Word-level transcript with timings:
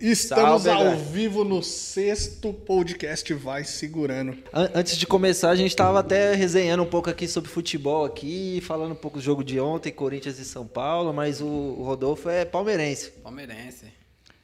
Estamos 0.00 0.62
Salve, 0.62 0.68
ao 0.70 0.78
galera. 0.84 0.96
vivo 0.96 1.42
no 1.44 1.60
sexto 1.62 2.52
podcast 2.52 3.34
Vai 3.34 3.64
Segurando. 3.64 4.36
An- 4.52 4.70
Antes 4.74 4.96
de 4.96 5.06
começar, 5.06 5.50
a 5.50 5.56
gente 5.56 5.74
tava 5.74 5.98
até 5.98 6.34
resenhando 6.34 6.84
um 6.84 6.86
pouco 6.86 7.10
aqui 7.10 7.26
sobre 7.26 7.50
futebol 7.50 8.04
aqui, 8.04 8.60
falando 8.64 8.92
um 8.92 8.96
pouco 8.96 9.18
do 9.18 9.22
jogo 9.24 9.42
de 9.42 9.58
ontem, 9.58 9.90
Corinthians 9.92 10.38
e 10.38 10.44
São 10.44 10.64
Paulo, 10.66 11.12
mas 11.12 11.40
o 11.40 11.46
o 11.48 11.82
Rodolfo 11.82 12.28
é 12.28 12.44
palmeirense. 12.44 13.10
Palmeirense. 13.22 13.86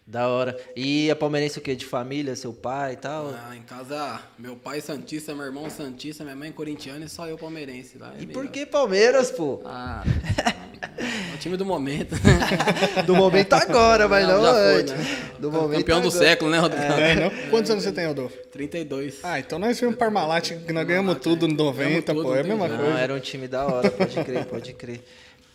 Da 0.06 0.28
hora. 0.28 0.54
E 0.76 1.08
é 1.08 1.14
palmeirense 1.14 1.58
o 1.58 1.62
quê? 1.62 1.74
De 1.74 1.86
família, 1.86 2.36
seu 2.36 2.52
pai 2.52 2.92
e 2.92 2.96
tal? 2.96 3.32
Ah, 3.48 3.56
em 3.56 3.62
casa, 3.62 4.20
meu 4.38 4.54
pai 4.54 4.80
Santista, 4.82 5.34
meu 5.34 5.46
irmão 5.46 5.70
Santista, 5.70 6.22
minha 6.24 6.36
mãe 6.36 6.52
corintiana 6.52 7.06
e 7.06 7.08
só 7.08 7.26
eu 7.26 7.38
palmeirense. 7.38 7.96
Lá 7.96 8.12
é 8.18 8.22
E 8.22 8.26
meio- 8.26 8.32
por 8.32 8.46
que 8.48 8.66
Palmeiras, 8.66 9.30
pô? 9.30 9.62
Ah, 9.64 10.04
é 11.32 11.34
o 11.34 11.38
time 11.38 11.56
do 11.56 11.64
momento. 11.64 12.14
Do 13.06 13.14
momento 13.16 13.54
agora, 13.54 14.06
mas 14.06 14.28
não, 14.28 14.42
já 14.42 14.52
foi, 14.52 14.74
antes. 14.80 14.92
né? 14.92 15.30
Do 15.38 15.50
momento 15.50 15.78
Campeão 15.80 16.00
do 16.02 16.08
agora. 16.08 16.24
século, 16.24 16.50
né, 16.50 16.58
Rodrigo? 16.58 16.84
É, 16.84 17.14
não? 17.16 17.30
Quantos 17.50 17.70
anos 17.70 17.84
você 17.84 17.92
tem, 17.92 18.06
Rodolfo? 18.06 18.36
32. 18.52 19.20
Ah, 19.22 19.38
então 19.40 19.58
nós 19.58 19.80
vimos 19.80 19.96
Parmalat, 19.96 20.50
que 20.52 20.72
nós 20.72 20.86
ganhamos 20.86 21.18
tudo 21.18 21.46
em 21.46 21.54
90, 21.54 22.12
Ganhamos 22.12 22.22
pô. 22.30 22.34
É 22.36 22.40
a 22.40 22.44
mesma 22.44 22.68
não 22.68 22.76
Não, 22.76 22.84
coisa. 22.84 22.98
era 22.98 23.14
um 23.14 23.20
time 23.20 23.48
da 23.48 23.66
hora, 23.66 23.90
pode 23.90 24.22
crer, 24.22 24.44
pode 24.44 24.72
crer. 24.74 25.00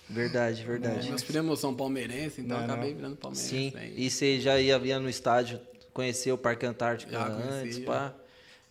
Verdade, 0.10 0.64
verdade. 0.64 1.08
Meus 1.08 1.24
primos 1.24 1.60
são 1.60 1.74
palmeirenses, 1.74 2.40
então 2.40 2.58
Não, 2.58 2.66
acabei 2.66 2.90
não. 2.92 2.96
virando 2.98 3.16
palmeirense. 3.18 3.50
Sim, 3.50 3.72
né? 3.76 3.92
e 3.96 4.10
você 4.10 4.40
já 4.40 4.60
ia, 4.60 4.78
ia 4.78 5.00
no 5.00 5.10
estádio 5.10 5.60
conhecer 5.94 6.32
o 6.32 6.38
Parque 6.38 6.66
Antártico 6.66 7.12
Já 7.12 7.28
antes, 7.28 7.60
conhecia. 7.60 7.86
pá. 7.86 8.14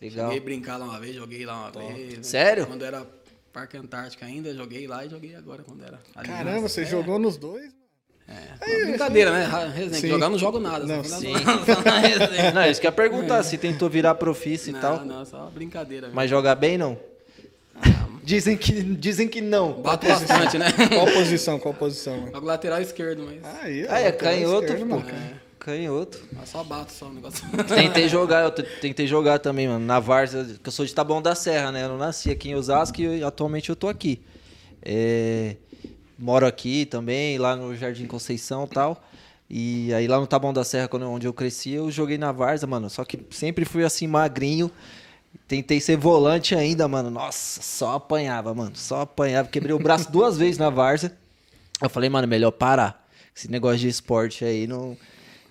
Legal. 0.00 0.26
Cheguei 0.26 0.38
a 0.40 0.44
brincar 0.44 0.76
lá 0.78 0.84
uma 0.86 1.00
vez, 1.00 1.14
joguei 1.14 1.44
lá 1.46 1.70
uma 1.70 1.92
vez. 1.92 2.26
Sério? 2.26 2.66
Quando 2.66 2.84
era 2.84 3.06
Parque 3.52 3.76
Antártica 3.76 4.26
ainda, 4.26 4.52
joguei 4.54 4.86
lá 4.86 5.04
e 5.04 5.08
joguei 5.10 5.34
agora 5.34 5.62
quando 5.62 5.82
era. 5.84 5.98
Aliança. 6.14 6.44
Caramba, 6.44 6.68
você 6.68 6.82
É, 6.82 6.86
jogou 6.86 7.18
nos 7.18 7.36
dois? 7.36 7.72
É, 8.60 8.84
brincadeira, 8.84 9.30
né? 9.32 9.46
Resenha, 9.74 10.00
Sim. 10.02 10.08
jogar 10.08 10.28
não 10.28 10.38
jogo 10.38 10.60
nada. 10.60 10.84
Não, 10.84 11.02
só 11.04 11.18
sim. 11.18 11.32
só 11.64 11.80
na 11.82 11.98
resenha. 11.98 12.50
Não, 12.52 12.66
isso 12.70 12.78
que 12.80 12.86
eu 12.86 12.90
ia 12.90 12.92
perguntar, 12.92 13.42
se 13.42 13.56
tentou 13.56 13.88
virar 13.88 14.14
profissa 14.16 14.68
e 14.68 14.72
Não, 14.74 14.80
tal. 14.80 15.04
não, 15.04 15.24
só 15.24 15.46
brincadeira. 15.50 16.10
Mas 16.12 16.28
jogar 16.28 16.54
bem, 16.54 16.76
não? 16.76 16.98
Dizem 18.28 18.58
que, 18.58 18.72
dizem 18.82 19.26
que 19.26 19.40
não. 19.40 19.80
Bato 19.80 20.06
bastante, 20.06 20.58
né? 20.58 20.66
Qual 20.92 21.06
posição? 21.06 21.58
Qual 21.58 21.72
posição? 21.72 22.14
mano? 22.18 22.32
Jogo 22.32 22.46
lateral 22.46 22.78
esquerdo, 22.82 23.22
mas. 23.24 23.42
Aí, 23.62 23.86
Ah, 23.88 24.00
é 24.00 24.12
canhoto, 24.12 24.66
esquerdo, 24.66 24.86
pô. 24.86 24.96
mano. 24.96 25.06
Canhoto. 25.58 26.20
mas 26.32 26.50
só 26.50 26.62
bato 26.62 26.92
só 26.92 27.06
o 27.06 27.14
negócio. 27.14 27.42
Tentei 27.66 28.06
jogar, 28.06 28.44
eu 28.44 28.50
tentei 28.50 29.06
jogar 29.06 29.38
também, 29.38 29.66
mano. 29.66 29.84
Na 29.84 29.98
Várzea, 29.98 30.44
que 30.62 30.68
eu 30.68 30.72
sou 30.72 30.84
de 30.84 30.94
Taboão 30.94 31.22
da 31.22 31.34
Serra, 31.34 31.72
né? 31.72 31.84
Eu 31.84 31.88
não 31.88 31.96
nasci 31.96 32.30
aqui 32.30 32.50
em 32.50 32.54
Osasco 32.54 33.00
e 33.00 33.24
atualmente 33.24 33.70
eu 33.70 33.76
tô 33.76 33.88
aqui. 33.88 34.20
É, 34.82 35.56
moro 36.18 36.46
aqui 36.46 36.84
também, 36.84 37.38
lá 37.38 37.56
no 37.56 37.74
Jardim 37.74 38.04
Conceição 38.06 38.66
e 38.70 38.74
tal. 38.74 39.02
E 39.48 39.94
aí 39.94 40.06
lá 40.06 40.20
no 40.20 40.26
Taboão 40.26 40.52
da 40.52 40.64
Serra, 40.64 40.86
quando, 40.86 41.08
onde 41.08 41.26
eu 41.26 41.32
cresci, 41.32 41.72
eu 41.72 41.90
joguei 41.90 42.18
na 42.18 42.30
Várzea, 42.30 42.66
mano. 42.66 42.90
Só 42.90 43.06
que 43.06 43.20
sempre 43.30 43.64
fui 43.64 43.84
assim, 43.84 44.06
magrinho. 44.06 44.70
Tentei 45.48 45.80
ser 45.80 45.96
volante 45.96 46.54
ainda, 46.54 46.86
mano. 46.86 47.10
Nossa, 47.10 47.62
só 47.62 47.94
apanhava, 47.94 48.54
mano. 48.54 48.72
Só 48.74 49.00
apanhava. 49.00 49.48
Quebrei 49.48 49.74
o 49.74 49.78
braço 49.78 50.08
duas 50.12 50.36
vezes 50.36 50.58
na 50.58 50.68
Várzea. 50.68 51.10
Eu 51.80 51.88
falei, 51.88 52.10
mano, 52.10 52.28
melhor 52.28 52.50
parar. 52.50 53.08
Esse 53.34 53.50
negócio 53.50 53.78
de 53.78 53.88
esporte 53.88 54.44
aí 54.44 54.66
não. 54.66 54.96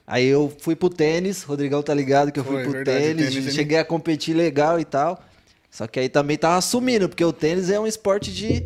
Aí 0.06 0.26
eu 0.26 0.56
fui 0.60 0.76
pro 0.76 0.90
tênis, 0.90 1.42
Rodrigão 1.44 1.82
tá 1.82 1.94
ligado 1.94 2.32
que 2.32 2.40
eu 2.40 2.44
fui 2.44 2.56
Foi, 2.56 2.64
pro 2.64 2.72
verdade, 2.74 2.98
tênis, 3.00 3.34
tênis, 3.34 3.54
cheguei 3.54 3.78
a 3.78 3.84
competir 3.84 4.36
legal 4.36 4.80
e 4.80 4.86
tal. 4.86 5.22
Só 5.72 5.88
que 5.88 6.00
aí 6.00 6.08
também 6.08 6.38
tava 6.38 6.58
assumindo, 6.58 7.10
porque 7.10 7.26
o 7.26 7.34
tênis 7.34 7.70
é 7.70 7.80
um 7.80 7.88
esporte 7.88 8.32
de 8.34 8.66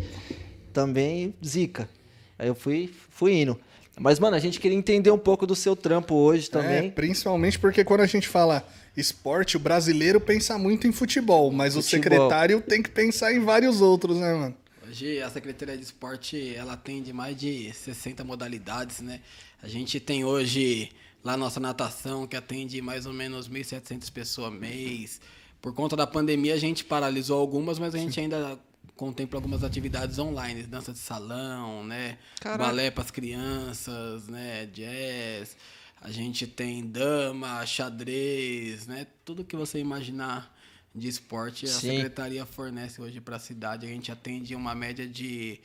também 0.73 1.33
zica. 1.43 1.89
Aí 2.37 2.47
eu 2.47 2.55
fui, 2.55 2.93
fui 3.09 3.41
indo. 3.41 3.59
Mas, 3.99 4.19
mano, 4.19 4.35
a 4.35 4.39
gente 4.39 4.59
queria 4.59 4.77
entender 4.77 5.11
um 5.11 5.17
pouco 5.17 5.45
do 5.47 5.55
seu 5.55 5.75
trampo 5.75 6.15
hoje 6.15 6.47
É, 6.47 6.51
também. 6.51 6.91
principalmente 6.91 7.57
porque 7.59 7.83
quando 7.83 8.01
a 8.01 8.05
gente 8.07 8.27
fala 8.27 8.65
esporte, 8.95 9.57
o 9.57 9.59
brasileiro 9.59 10.19
pensa 10.19 10.57
muito 10.57 10.87
em 10.87 10.91
futebol, 10.91 11.51
mas 11.51 11.75
o 11.75 11.81
Futebol. 11.81 12.03
secretário 12.03 12.61
tem 12.61 12.81
que 12.81 12.89
pensar 12.89 13.33
em 13.33 13.39
vários 13.39 13.81
outros, 13.81 14.17
né, 14.17 14.33
mano? 14.33 14.57
Hoje 14.87 15.21
a 15.21 15.29
Secretaria 15.29 15.77
de 15.77 15.83
Esporte 15.83 16.53
ela 16.53 16.73
atende 16.73 17.13
mais 17.13 17.37
de 17.37 17.71
60 17.73 18.23
modalidades, 18.23 18.99
né? 18.99 19.21
A 19.63 19.67
gente 19.67 19.99
tem 19.99 20.25
hoje 20.25 20.91
lá 21.23 21.37
nossa 21.37 21.59
natação 21.59 22.27
que 22.27 22.35
atende 22.35 22.81
mais 22.81 23.05
ou 23.05 23.13
menos 23.13 23.47
1.700 23.47 24.11
pessoas 24.11 24.51
mês. 24.51 25.21
Por 25.61 25.73
conta 25.73 25.95
da 25.95 26.05
pandemia 26.05 26.55
a 26.55 26.57
gente 26.57 26.83
paralisou 26.83 27.39
algumas, 27.39 27.79
mas 27.79 27.95
a 27.95 27.97
gente 27.97 28.19
ainda 28.19 28.59
contempla 28.95 29.37
algumas 29.37 29.63
atividades 29.63 30.19
online, 30.19 30.63
dança 30.63 30.91
de 30.91 30.99
salão, 30.99 31.83
né? 31.83 32.17
Caraca. 32.39 32.63
Balé 32.63 32.91
para 32.91 33.03
as 33.03 33.11
crianças, 33.11 34.27
né? 34.27 34.67
Jazz. 34.67 35.55
A 36.01 36.09
gente 36.09 36.47
tem 36.47 36.85
dama, 36.85 37.63
xadrez, 37.65 38.87
né? 38.87 39.05
Tudo 39.23 39.43
que 39.43 39.55
você 39.55 39.77
imaginar 39.77 40.51
de 40.93 41.07
esporte, 41.07 41.65
a 41.65 41.69
Sim. 41.69 41.91
secretaria 41.91 42.45
fornece 42.45 42.99
hoje 43.01 43.21
para 43.21 43.35
a 43.35 43.39
cidade. 43.39 43.85
A 43.85 43.89
gente 43.89 44.11
atende 44.11 44.55
uma 44.55 44.73
média 44.73 45.07
de 45.07 45.59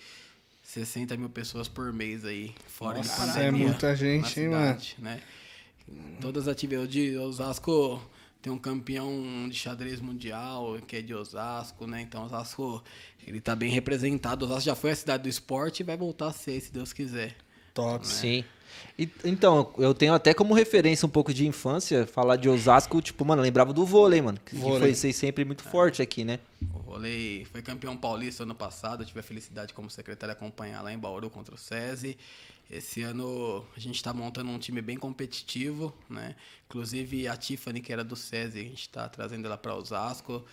60 0.62 1.16
mil 1.16 1.30
pessoas 1.30 1.68
por 1.68 1.92
mês 1.92 2.24
aí, 2.24 2.54
fora 2.68 3.00
de 3.00 3.08
Nossa, 3.08 3.26
pandemia. 3.26 3.48
é 3.48 3.50
muita 3.68 3.96
gente, 3.96 4.40
hein, 4.40 4.48
mano? 4.48 4.66
cidade, 4.80 4.96
né? 4.98 5.22
Todas 6.20 6.46
as 6.46 6.52
atividades 6.52 6.90
de 6.92 7.16
Osasco 7.16 8.02
tem 8.42 8.52
um 8.52 8.58
campeão 8.58 9.48
de 9.48 9.56
xadrez 9.56 10.00
mundial 10.00 10.78
que 10.86 10.96
é 10.96 11.02
de 11.02 11.14
Osasco, 11.14 11.86
né? 11.86 12.02
Então 12.02 12.24
Osasco 12.24 12.82
ele 13.26 13.40
tá 13.40 13.56
bem 13.56 13.70
representado. 13.70 14.44
Osasco 14.44 14.62
já 14.62 14.74
foi 14.74 14.90
a 14.90 14.96
cidade 14.96 15.22
do 15.22 15.28
esporte 15.28 15.80
e 15.80 15.84
vai 15.84 15.96
voltar 15.96 16.28
a 16.28 16.32
ser, 16.32 16.60
se 16.60 16.72
Deus 16.72 16.92
quiser. 16.92 17.36
Top. 17.72 18.06
Sim. 18.06 18.44
E- 18.98 19.08
então, 19.24 19.72
eu 19.78 19.92
tenho 19.94 20.14
até 20.14 20.32
como 20.32 20.54
referência 20.54 21.04
um 21.06 21.10
pouco 21.10 21.32
de 21.32 21.46
infância, 21.46 22.06
falar 22.06 22.36
de 22.36 22.48
Osasco, 22.48 23.00
tipo, 23.02 23.24
mano, 23.24 23.40
eu 23.40 23.44
lembrava 23.44 23.72
do 23.72 23.84
vôlei, 23.84 24.22
mano. 24.22 24.38
Que 24.44 24.56
Vôlei. 24.56 24.80
foi 24.80 24.94
ser 24.94 25.12
sempre 25.12 25.44
muito 25.44 25.62
forte 25.62 26.00
aqui, 26.00 26.24
né? 26.24 26.38
O 26.74 26.78
vôlei 26.78 27.44
foi 27.52 27.62
campeão 27.62 27.96
paulista 27.96 28.42
ano 28.44 28.54
passado. 28.54 29.02
Eu 29.02 29.06
tive 29.06 29.20
a 29.20 29.22
felicidade 29.22 29.74
como 29.74 29.90
secretário 29.90 30.32
acompanhar 30.32 30.82
lá 30.82 30.92
em 30.92 30.98
Bauru 30.98 31.28
contra 31.28 31.54
o 31.54 31.58
SESI. 31.58 32.16
Esse 32.70 33.02
ano 33.02 33.64
a 33.76 33.80
gente 33.80 33.94
está 33.96 34.12
montando 34.12 34.50
um 34.50 34.58
time 34.58 34.82
bem 34.82 34.96
competitivo, 34.96 35.94
né? 36.10 36.34
Inclusive 36.68 37.28
a 37.28 37.36
Tiffany, 37.36 37.80
que 37.80 37.92
era 37.92 38.02
do 38.02 38.16
SESI, 38.16 38.58
a 38.58 38.62
gente 38.64 38.80
está 38.80 39.08
trazendo 39.08 39.46
ela 39.46 39.56
para 39.56 39.74
Osasco. 39.76 40.44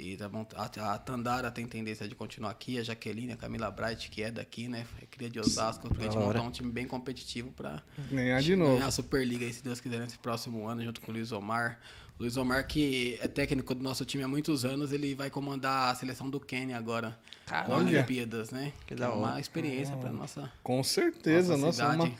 E 0.00 0.16
tá 0.16 0.28
mont- 0.28 0.54
a, 0.54 0.94
a 0.94 0.98
Tandara 0.98 1.50
tem 1.50 1.66
tendência 1.66 2.06
de 2.06 2.14
continuar 2.14 2.50
aqui, 2.50 2.78
a 2.78 2.82
Jaqueline, 2.84 3.32
a 3.32 3.36
Camila 3.36 3.68
Bright, 3.70 4.08
que 4.10 4.22
é 4.22 4.30
daqui, 4.30 4.68
né? 4.68 4.86
É 5.02 5.06
cria 5.06 5.28
de 5.28 5.40
Osasco, 5.40 5.92
pra 5.92 6.04
gente 6.04 6.16
montar 6.16 6.42
um 6.42 6.50
time 6.52 6.70
bem 6.70 6.86
competitivo 6.86 7.50
para 7.50 7.82
Ganhar 8.10 8.40
de 8.40 8.54
novo. 8.54 8.74
ganhar 8.74 8.86
a 8.86 8.90
Superliga 8.92 9.44
aí, 9.44 9.52
se 9.52 9.62
Deus 9.62 9.80
quiser, 9.80 9.98
nesse 9.98 10.18
próximo 10.18 10.66
ano, 10.68 10.84
junto 10.84 11.00
com 11.00 11.10
o 11.10 11.14
Luiz 11.14 11.32
Omar. 11.32 11.80
O 12.18 12.22
Luiz 12.22 12.36
Omar, 12.36 12.66
que 12.66 13.18
é 13.20 13.26
técnico 13.28 13.74
do 13.74 13.82
nosso 13.82 14.04
time 14.04 14.22
há 14.24 14.28
muitos 14.28 14.64
anos, 14.64 14.92
ele 14.92 15.14
vai 15.14 15.30
comandar 15.30 15.90
a 15.92 15.94
seleção 15.94 16.28
do 16.30 16.38
Quênia 16.40 16.76
agora, 16.76 17.18
nas 17.50 17.68
Olha. 17.68 17.86
Olimpíadas, 17.98 18.50
né? 18.50 18.72
Que 18.86 18.94
é 18.94 18.96
da 18.96 19.08
hora. 19.10 19.18
uma 19.18 19.40
experiência 19.40 19.96
para 19.96 20.10
nossa, 20.12 20.50
Com 20.62 20.82
certeza, 20.84 21.56
nossa 21.56 21.82
nossa, 21.84 21.92
cidade. 21.98 22.16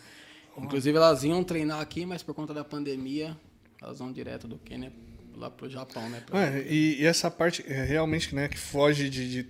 uma... 0.56 0.64
Inclusive, 0.64 0.96
elas 0.96 1.22
iam 1.22 1.44
treinar 1.44 1.80
aqui, 1.80 2.04
mas 2.04 2.22
por 2.24 2.34
conta 2.34 2.52
da 2.52 2.64
pandemia, 2.64 3.36
elas 3.80 4.00
vão 4.00 4.10
direto 4.12 4.48
do 4.48 4.58
Quênia 4.58 4.92
lá 5.38 5.50
pro 5.50 5.68
Japão, 5.70 6.08
né? 6.10 6.22
Pra- 6.26 6.40
É, 6.46 6.66
e, 6.68 7.00
e 7.00 7.06
essa 7.06 7.30
parte 7.30 7.64
é, 7.68 7.84
realmente 7.84 8.34
né, 8.34 8.48
que 8.48 8.58
foge 8.58 9.08
de, 9.08 9.30
de, 9.30 9.46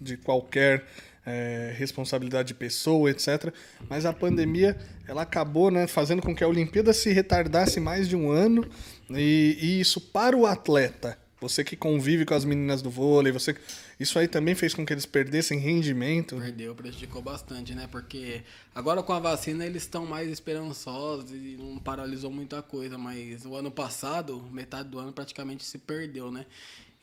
de 0.00 0.16
qualquer 0.16 0.84
é, 1.26 1.74
responsabilidade 1.76 2.48
de 2.48 2.54
pessoa, 2.54 3.10
etc. 3.10 3.52
Mas 3.88 4.04
a 4.06 4.12
pandemia 4.12 4.76
ela 5.06 5.22
acabou 5.22 5.70
né, 5.70 5.86
fazendo 5.86 6.22
com 6.22 6.34
que 6.34 6.42
a 6.42 6.48
Olimpíada 6.48 6.92
se 6.92 7.12
retardasse 7.12 7.78
mais 7.80 8.08
de 8.08 8.16
um 8.16 8.30
ano. 8.30 8.66
E, 9.10 9.58
e 9.60 9.80
isso 9.80 10.00
para 10.00 10.36
o 10.36 10.46
atleta, 10.46 11.18
você 11.42 11.62
que 11.64 11.76
convive 11.76 12.24
com 12.24 12.32
as 12.34 12.44
meninas 12.44 12.80
do 12.80 12.88
vôlei, 12.88 13.32
você 13.32 13.54
isso 13.98 14.18
aí 14.18 14.26
também 14.28 14.54
fez 14.54 14.72
com 14.72 14.86
que 14.86 14.92
eles 14.92 15.04
perdessem 15.04 15.58
rendimento. 15.58 16.36
Perdeu, 16.36 16.74
prejudicou 16.74 17.20
bastante, 17.20 17.74
né? 17.74 17.88
Porque 17.90 18.42
agora 18.74 19.02
com 19.02 19.12
a 19.12 19.18
vacina 19.18 19.66
eles 19.66 19.82
estão 19.82 20.06
mais 20.06 20.30
esperançosos 20.30 21.30
e 21.32 21.56
não 21.58 21.78
paralisou 21.78 22.30
muita 22.30 22.62
coisa, 22.62 22.96
mas 22.96 23.44
o 23.44 23.54
ano 23.56 23.70
passado, 23.70 24.40
metade 24.52 24.88
do 24.88 24.98
ano 24.98 25.12
praticamente 25.12 25.64
se 25.64 25.78
perdeu, 25.78 26.30
né? 26.30 26.46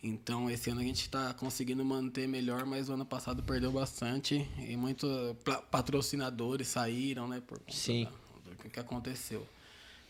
Então 0.02 0.50
esse 0.50 0.70
ano 0.70 0.80
a 0.80 0.84
gente 0.84 1.02
está 1.02 1.34
conseguindo 1.34 1.84
manter 1.84 2.26
melhor, 2.26 2.66
mas 2.66 2.88
o 2.88 2.94
ano 2.94 3.06
passado 3.06 3.44
perdeu 3.44 3.72
bastante 3.72 4.48
e 4.58 4.78
muitos 4.78 5.10
patrocinadores 5.70 6.70
saíram, 6.70 7.28
né? 7.28 7.42
Por 7.46 7.60
conta 7.60 7.74
Sim. 7.74 8.06
da- 8.06 8.54
do 8.64 8.70
que 8.70 8.80
aconteceu. 8.80 9.46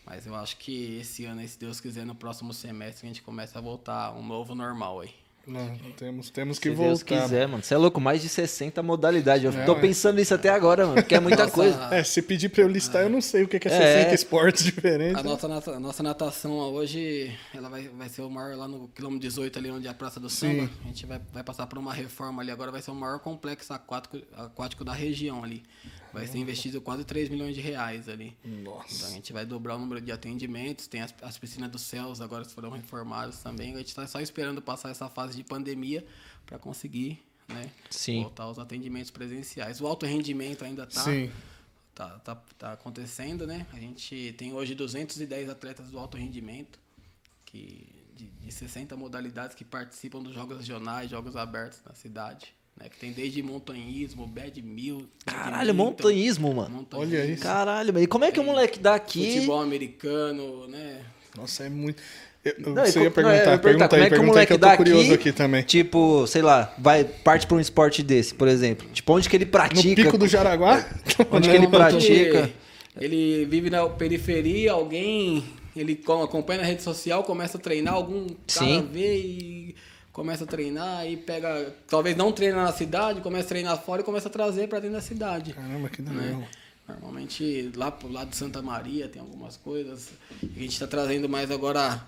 Mas 0.06 0.26
eu 0.26 0.36
acho 0.36 0.58
que 0.58 0.98
esse 1.00 1.26
ano, 1.26 1.48
se 1.48 1.60
Deus 1.60 1.80
quiser, 1.80 2.06
no 2.06 2.16
próximo 2.16 2.54
semestre 2.54 3.06
a 3.06 3.10
gente 3.10 3.22
começa 3.22 3.60
a 3.60 3.62
voltar 3.62 4.14
um 4.16 4.26
novo 4.26 4.56
normal 4.56 5.02
aí. 5.02 5.10
Não, 5.48 5.76
temos, 5.98 6.30
temos 6.30 6.60
que 6.60 6.70
Se 6.70 6.76
Deus 6.76 7.02
voltar. 7.02 7.24
quiser, 7.24 7.48
mano. 7.48 7.64
Você 7.64 7.74
é 7.74 7.78
louco, 7.78 8.00
mais 8.00 8.22
de 8.22 8.30
60 8.30 8.84
modalidades. 8.84 9.46
Eu 9.46 9.60
É, 9.62 9.66
tô 9.66 9.76
pensando 9.76 10.18
nisso 10.18 10.34
até 10.36 10.50
agora, 10.50 10.86
mano, 10.86 11.02
porque 11.02 11.16
é 11.16 11.20
muita 11.20 11.44
Nossa, 11.44 11.56
coisa. 11.56 11.96
É, 11.96 12.04
se 12.04 12.22
pedir 12.22 12.50
pra 12.50 12.62
eu 12.62 12.68
listar, 12.68 13.02
eu 13.02 13.10
não 13.10 13.20
sei 13.20 13.44
o 13.44 13.48
que 13.48 13.56
é 13.56 13.72
É. 13.72 14.04
60 14.04 14.14
esportes 14.14 14.64
diferentes. 14.64 15.16
A 15.16 15.24
nossa, 15.24 15.48
nata- 15.48 15.72
a 15.72 15.80
nossa 15.80 16.04
natação 16.04 16.52
hoje, 16.52 17.36
ela 17.52 17.68
vai, 17.68 17.88
vai 17.88 18.10
ser 18.10 18.22
o 18.22 18.30
maior 18.30 18.56
lá 18.58 18.68
no 18.68 18.90
quilômetro 18.90 19.22
18, 19.28 19.58
ali 19.58 19.72
onde 19.72 19.88
é 19.88 19.90
a 19.90 19.94
Praça 19.94 20.20
do 20.20 20.30
Samba. 20.30 20.68
Sim. 20.68 20.70
A 20.84 20.88
gente 20.88 21.06
vai, 21.08 21.20
vai 21.34 21.44
passar 21.44 21.66
por 21.66 21.80
uma 21.80 21.94
reforma 21.96 22.44
ali. 22.44 22.52
Agora 22.52 22.70
vai 22.72 22.82
ser 22.82 22.92
o 22.92 22.96
maior 22.96 23.18
complexo 23.20 23.74
aquático, 23.74 24.20
aquático 24.36 24.84
da 24.84 24.94
região 24.94 25.44
ali. 25.44 25.64
Vai 26.12 26.28
ser 26.28 26.38
investido 26.38 26.82
quase 26.82 27.04
3 27.04 27.30
milhões 27.30 27.56
de 27.56 27.62
reais 27.62 28.10
ali. 28.10 28.36
Nossa. 28.44 28.96
Então 28.96 29.08
a 29.08 29.12
gente 29.12 29.32
vai 29.32 29.46
dobrar 29.46 29.76
o 29.76 29.80
número 29.80 30.02
de 30.02 30.12
atendimentos. 30.12 30.88
Tem 30.88 31.02
as, 31.02 31.14
as 31.22 31.38
piscinas 31.38 31.70
dos 31.70 31.82
céus 31.82 32.20
agora 32.22 32.44
que 32.44 32.52
foram 32.52 32.70
reformadas 32.70 33.42
também. 33.44 33.74
A 33.74 33.78
gente 33.78 33.88
está 33.88 34.08
só 34.08 34.20
esperando 34.20 34.62
passar 34.62 34.90
essa 34.90 35.10
fase 35.10 35.36
de 35.36 35.44
pandemia 35.44 36.06
para 36.46 36.58
conseguir 36.58 37.24
né, 37.48 37.70
voltar 38.22 38.44
aos 38.44 38.60
atendimentos 38.60 39.12
presenciais. 39.12 39.82
O 39.82 39.88
alto 39.88 40.06
rendimento 40.06 40.64
ainda 40.64 40.84
está 40.84 41.04
tá, 41.94 42.20
tá, 42.20 42.36
tá 42.58 42.74
acontecendo, 42.74 43.46
né? 43.46 43.68
A 43.74 43.80
gente 43.80 44.34
tem 44.38 44.54
hoje 44.54 44.74
210 44.74 45.50
atletas 45.50 45.90
do 45.90 46.00
alto 46.00 46.18
rendimento, 46.18 46.80
que, 47.46 47.88
de, 48.16 48.26
de 48.28 48.52
60 48.52 48.96
modalidades 48.96 49.56
que 49.56 49.66
participam 49.66 50.22
dos 50.22 50.34
jogos 50.34 50.58
regionais, 50.58 51.10
jogos 51.10 51.36
abertos 51.36 51.82
na 51.86 51.94
cidade. 51.94 52.54
Né? 52.80 52.90
Que 52.90 52.98
tem 53.00 53.12
desde 53.12 53.42
montanhismo, 53.44 54.26
bad 54.26 54.62
mil. 54.62 55.06
Caralho, 55.26 55.74
badminton, 55.74 55.74
montanhismo, 55.84 56.54
mano. 56.54 56.76
montanhismo, 56.78 57.16
Olha 57.16 57.26
isso. 57.26 57.44
Caralho, 57.44 57.94
mas 57.94 58.04
e 58.04 58.08
como 58.08 58.26
é 58.26 58.32
que 58.32 58.40
o 58.40 58.44
moleque 58.44 58.80
daqui. 58.80 59.34
Futebol 59.34 59.62
americano, 59.62 60.68
né? 60.68 61.02
Nossa, 61.38 61.64
é 61.66 61.70
muito. 61.70 62.02
Eu, 62.44 62.54
eu- 62.58 62.74
Não, 62.74 62.86
você 62.86 63.02
ia 63.04 63.12
co- 63.12 63.22
não, 63.22 63.30
ia 63.34 63.38
perguntar, 63.58 63.58
pergunta 63.60 63.90
como 63.90 64.02
aí, 64.02 64.08
é 64.08 64.10
que 64.10 64.18
o 64.20 64.24
moleque 64.26 64.48
que 64.48 64.54
eu 64.54 64.58
tô 64.60 64.66
daqui, 64.66 64.78
curioso 64.78 65.14
aqui 65.14 65.32
também. 65.34 65.62
Tipo, 65.64 66.26
sei 66.26 66.42
lá, 66.42 66.74
vai, 66.78 67.04
parte 67.04 67.46
pra 67.46 67.58
um 67.58 67.60
esporte 67.60 68.02
desse, 68.02 68.34
por 68.34 68.48
exemplo. 68.48 68.88
Tipo, 68.94 69.14
onde 69.14 69.28
que 69.30 69.36
ele 69.36 69.44
No 69.46 69.52
pratica? 69.52 69.96
pico 70.04 70.18
do 70.18 70.26
Jaraguá? 70.28 70.86
Onde 71.32 71.50
que 71.50 71.56
ele 71.56 71.68
pratica? 71.68 72.50
Ele, 72.98 73.16
ele 73.16 73.46
vive 73.46 73.70
na 73.70 73.88
periferia, 73.90 74.72
alguém. 74.72 75.44
Ele 75.76 75.96
co- 75.96 76.24
acompanha 76.24 76.62
na 76.62 76.66
rede 76.68 76.82
social, 76.82 77.24
começa 77.24 77.58
a 77.58 77.60
treinar, 77.62 77.94
algum 77.94 78.26
cara 78.28 78.38
Sim. 78.48 78.90
vê 78.92 79.18
e 79.18 79.76
começa 80.12 80.44
a 80.44 80.48
treinar 80.48 81.08
e 81.08 81.18
pega. 81.18 81.74
Talvez 81.88 82.16
não 82.16 82.32
treina 82.32 82.64
na 82.64 82.72
cidade, 82.72 83.22
começa 83.22 83.46
a 83.46 83.50
treinar 83.50 83.82
fora 83.82 84.02
e 84.02 84.06
começa 84.06 84.28
a 84.28 84.32
trazer 84.32 84.68
pra 84.68 84.80
dentro 84.80 84.96
da 84.96 85.02
cidade. 85.02 85.54
Caramba, 85.54 85.90
que 85.90 86.02
né? 86.02 86.48
Normalmente 86.88 87.72
lá 87.76 87.92
pro 87.92 88.12
lado 88.12 88.32
de 88.32 88.36
Santa 88.36 88.62
Maria 88.62 89.08
tem 89.08 89.22
algumas 89.22 89.58
coisas. 89.58 90.10
A 90.42 90.60
gente 90.60 90.74
está 90.74 90.88
trazendo 90.88 91.30
mais 91.30 91.52
agora 91.52 92.04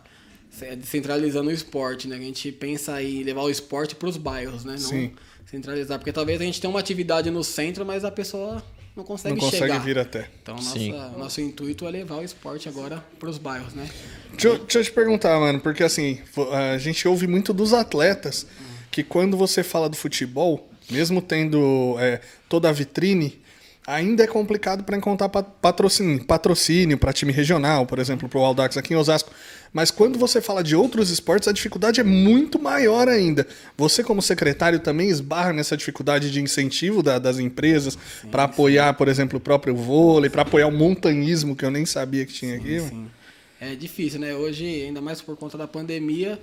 descentralizando 0.78 1.50
o 1.50 1.54
esporte, 1.54 2.08
né? 2.08 2.16
A 2.18 2.20
gente 2.20 2.52
pensa 2.52 3.02
em 3.02 3.24
levar 3.24 3.44
o 3.44 3.50
esporte 3.50 3.96
para 3.96 4.10
os 4.10 4.18
bairros, 4.18 4.66
né? 4.66 4.74
Não 4.74 4.80
Sim. 4.80 5.14
centralizar. 5.46 5.98
Porque 5.98 6.12
talvez 6.12 6.42
a 6.42 6.44
gente 6.44 6.60
tenha 6.60 6.70
uma 6.70 6.80
atividade 6.80 7.30
no 7.30 7.44
centro, 7.44 7.86
mas 7.86 8.04
a 8.04 8.12
pessoa 8.12 8.62
não 8.96 9.04
consegue, 9.04 9.36
Não 9.36 9.40
consegue 9.42 9.64
chegar. 9.64 9.80
vir 9.80 9.98
até. 9.98 10.28
Então 10.42 10.56
nossa, 10.56 10.78
nosso 11.18 11.42
intuito 11.42 11.88
é 11.88 11.92
levar 11.92 12.16
o 12.18 12.24
esporte 12.24 12.68
agora 12.68 13.04
para 13.20 13.30
os 13.30 13.38
bairros, 13.38 13.74
né? 13.74 13.90
Deixa, 14.32 14.48
eu- 14.50 14.58
deixa 14.60 14.80
eu 14.80 14.84
te 14.84 14.92
perguntar, 14.92 15.40
mano, 15.40 15.60
porque 15.60 15.84
assim, 15.84 16.20
a 16.74 16.78
gente 16.78 17.08
ouve 17.08 17.28
muito 17.28 17.54
dos 17.54 17.74
atletas 17.74 18.46
que 18.92 19.04
quando 19.04 19.38
você 19.38 19.64
fala 19.64 19.88
do 19.90 19.96
futebol, 19.96 20.70
mesmo 20.90 21.22
tendo 21.22 21.96
é, 22.00 22.20
toda 22.50 22.68
a 22.70 22.72
vitrine, 22.74 23.40
ainda 23.88 24.24
é 24.24 24.28
complicado 24.28 24.84
para 24.84 24.98
encontrar 24.98 25.30
pa- 25.30 25.42
patrocínio, 25.42 26.24
patrocínio 26.26 26.98
para 26.98 27.14
time 27.14 27.32
regional, 27.32 27.86
por 27.86 27.98
exemplo, 28.00 28.28
para 28.28 28.40
o 28.40 28.44
Aldax 28.44 28.76
aqui 28.78 28.94
em 28.94 28.98
Osasco. 28.98 29.32
Mas 29.74 29.90
quando 29.90 30.20
você 30.20 30.42
fala 30.42 30.62
de 30.64 30.76
outros 30.76 31.10
esportes, 31.10 31.48
a 31.48 31.52
dificuldade 31.54 32.02
é 32.02 32.04
muito 32.04 32.60
maior 32.60 33.08
ainda. 33.08 33.48
Você, 33.78 34.04
como 34.04 34.22
secretário, 34.22 34.80
também 34.80 35.10
esbarra 35.10 35.54
nessa 35.54 35.78
dificuldade 35.78 36.30
de 36.30 36.42
incentivo 36.42 37.02
da- 37.02 37.18
das 37.20 37.40
empresas 37.40 37.98
para 38.30 38.44
apoiar, 38.44 38.94
por 38.96 39.08
exemplo, 39.08 39.38
o 39.38 39.42
próprio 39.42 39.74
vôlei, 39.76 40.30
para 40.30 40.42
apoiar 40.42 40.68
o 40.68 40.72
montanhismo, 40.72 41.56
que 41.56 41.64
eu 41.64 41.72
nem 41.72 41.86
sabia 41.86 42.26
que 42.26 42.34
tinha 42.34 42.56
aqui. 42.58 42.78
mano. 42.80 42.90
Sim. 42.90 43.08
É 43.62 43.76
difícil, 43.76 44.20
né? 44.20 44.36
Hoje, 44.36 44.66
ainda 44.66 45.00
mais 45.02 45.22
por 45.22 45.38
conta 45.38 45.58
da 45.58 45.68
pandemia, 45.68 46.38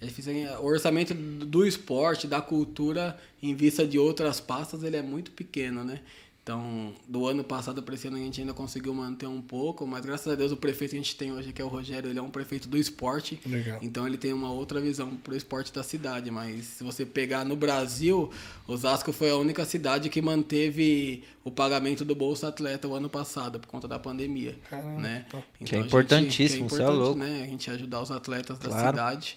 é 0.00 0.06
difícil. 0.06 0.32
O 0.60 0.64
orçamento 0.66 1.14
do 1.14 1.64
esporte, 1.66 2.26
da 2.26 2.40
cultura, 2.40 3.16
em 3.42 3.54
vista 3.54 3.86
de 3.86 3.98
outras 3.98 4.40
pastas, 4.40 4.82
ele 4.82 4.96
é 4.96 5.02
muito 5.02 5.30
pequeno, 5.30 5.84
né? 5.84 6.00
Então, 6.42 6.92
do 7.06 7.28
ano 7.28 7.44
passado 7.44 7.80
para 7.84 7.94
esse 7.94 8.08
ano 8.08 8.16
a 8.16 8.20
gente 8.20 8.40
ainda 8.40 8.52
conseguiu 8.52 8.92
manter 8.92 9.28
um 9.28 9.40
pouco, 9.40 9.86
mas 9.86 10.04
graças 10.04 10.26
a 10.26 10.34
Deus 10.34 10.50
o 10.50 10.56
prefeito 10.56 10.90
que 10.90 10.96
a 10.96 11.00
gente 11.00 11.14
tem 11.14 11.30
hoje, 11.32 11.52
que 11.52 11.62
é 11.62 11.64
o 11.64 11.68
Rogério, 11.68 12.10
ele 12.10 12.18
é 12.18 12.22
um 12.22 12.30
prefeito 12.30 12.68
do 12.68 12.76
esporte. 12.76 13.40
Legal. 13.46 13.78
Então 13.80 14.08
ele 14.08 14.18
tem 14.18 14.32
uma 14.32 14.50
outra 14.50 14.80
visão 14.80 15.14
pro 15.16 15.36
esporte 15.36 15.72
da 15.72 15.84
cidade. 15.84 16.32
Mas 16.32 16.64
se 16.64 16.82
você 16.82 17.06
pegar 17.06 17.44
no 17.44 17.54
Brasil, 17.54 18.28
Osasco 18.66 19.12
foi 19.12 19.30
a 19.30 19.36
única 19.36 19.64
cidade 19.64 20.08
que 20.08 20.20
manteve 20.20 21.22
o 21.44 21.50
pagamento 21.50 22.04
do 22.04 22.14
Bolsa 22.14 22.48
Atleta 22.48 22.86
o 22.86 22.94
ano 22.94 23.08
passado, 23.08 23.58
por 23.58 23.66
conta 23.66 23.88
da 23.88 23.98
pandemia. 23.98 24.54
Caramba, 24.70 25.00
né? 25.00 25.24
top. 25.30 25.44
Que 25.64 25.74
é 25.74 25.78
a 25.78 25.80
gente- 25.80 25.88
importantíssimo, 25.88 26.66
que 26.68 26.74
você 26.74 26.82
é 26.82 26.86
louco. 26.86 27.18
né? 27.18 27.42
A 27.42 27.46
gente 27.46 27.68
ajudar 27.70 28.00
os 28.00 28.10
atletas 28.10 28.58
da 28.58 28.68
Claro. 28.68 28.88
cidade. 28.90 29.36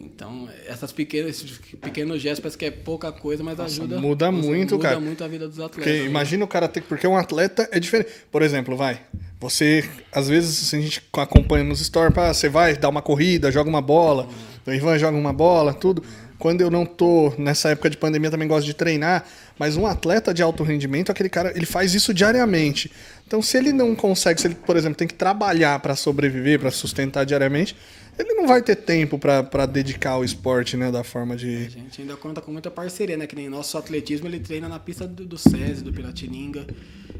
Então, 0.00 0.48
essas 0.66 0.92
pequenas, 0.92 1.30
esses 1.30 1.58
pequenos 1.80 2.20
gestos 2.20 2.40
parece 2.40 2.58
que 2.58 2.64
é 2.64 2.70
pouca 2.70 3.10
coisa, 3.10 3.42
mas 3.42 3.58
ajuda. 3.58 3.98
muda 4.00 4.30
muito, 4.30 4.76
muda 4.76 4.88
cara. 4.88 5.00
muito 5.00 5.24
a 5.24 5.28
vida 5.28 5.48
dos 5.48 5.58
atletas. 5.58 5.84
Porque 5.84 6.02
né? 6.02 6.06
imagina 6.06 6.44
o 6.44 6.48
cara 6.48 6.68
ter. 6.68 6.82
Porque 6.82 7.06
um 7.06 7.16
atleta 7.16 7.68
é 7.72 7.80
diferente. 7.80 8.10
Por 8.30 8.42
exemplo, 8.42 8.76
vai. 8.76 9.00
Você, 9.40 9.88
às 10.12 10.28
vezes, 10.28 10.72
a 10.72 10.80
gente 10.80 11.02
acompanha 11.14 11.64
nos 11.64 11.80
stories, 11.84 12.16
ah, 12.16 12.32
você 12.32 12.48
vai 12.48 12.76
dar 12.76 12.88
uma 12.88 13.02
corrida, 13.02 13.50
joga 13.50 13.68
uma 13.68 13.82
bola, 13.82 14.28
o 14.64 14.70
Ivan 14.72 14.96
joga 14.98 15.16
uma 15.18 15.32
bola, 15.32 15.74
tudo. 15.74 16.02
Quando 16.38 16.60
eu 16.60 16.70
não 16.70 16.84
tô 16.84 17.32
nessa 17.38 17.70
época 17.70 17.88
de 17.88 17.96
pandemia, 17.96 18.30
também 18.30 18.48
gosto 18.48 18.66
de 18.66 18.74
treinar. 18.74 19.24
Mas 19.62 19.76
um 19.76 19.86
atleta 19.86 20.34
de 20.34 20.42
alto 20.42 20.64
rendimento, 20.64 21.12
aquele 21.12 21.28
cara, 21.28 21.52
ele 21.54 21.66
faz 21.66 21.94
isso 21.94 22.12
diariamente. 22.12 22.90
Então, 23.24 23.40
se 23.40 23.56
ele 23.56 23.72
não 23.72 23.94
consegue, 23.94 24.40
se 24.40 24.48
ele, 24.48 24.56
por 24.56 24.76
exemplo, 24.76 24.96
tem 24.96 25.06
que 25.06 25.14
trabalhar 25.14 25.78
para 25.78 25.94
sobreviver, 25.94 26.58
para 26.58 26.72
sustentar 26.72 27.24
diariamente, 27.24 27.76
ele 28.18 28.34
não 28.34 28.48
vai 28.48 28.60
ter 28.60 28.74
tempo 28.74 29.20
para 29.20 29.64
dedicar 29.66 30.14
ao 30.14 30.24
esporte, 30.24 30.76
né, 30.76 30.90
da 30.90 31.04
forma 31.04 31.34
A 31.34 31.36
de. 31.36 31.70
gente 31.70 32.00
ainda 32.00 32.16
conta 32.16 32.40
com 32.40 32.50
muita 32.50 32.72
parceria, 32.72 33.16
né? 33.16 33.24
Que 33.24 33.36
nem 33.36 33.48
nosso 33.48 33.78
atletismo, 33.78 34.26
ele 34.26 34.40
treina 34.40 34.68
na 34.68 34.80
pista 34.80 35.06
do, 35.06 35.24
do 35.24 35.38
SESI, 35.38 35.84
do 35.84 35.92
Piratininga. 35.92 36.66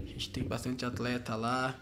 A 0.05 0.09
gente 0.09 0.29
tem 0.31 0.43
bastante 0.43 0.85
atleta 0.85 1.37
lá. 1.37 1.79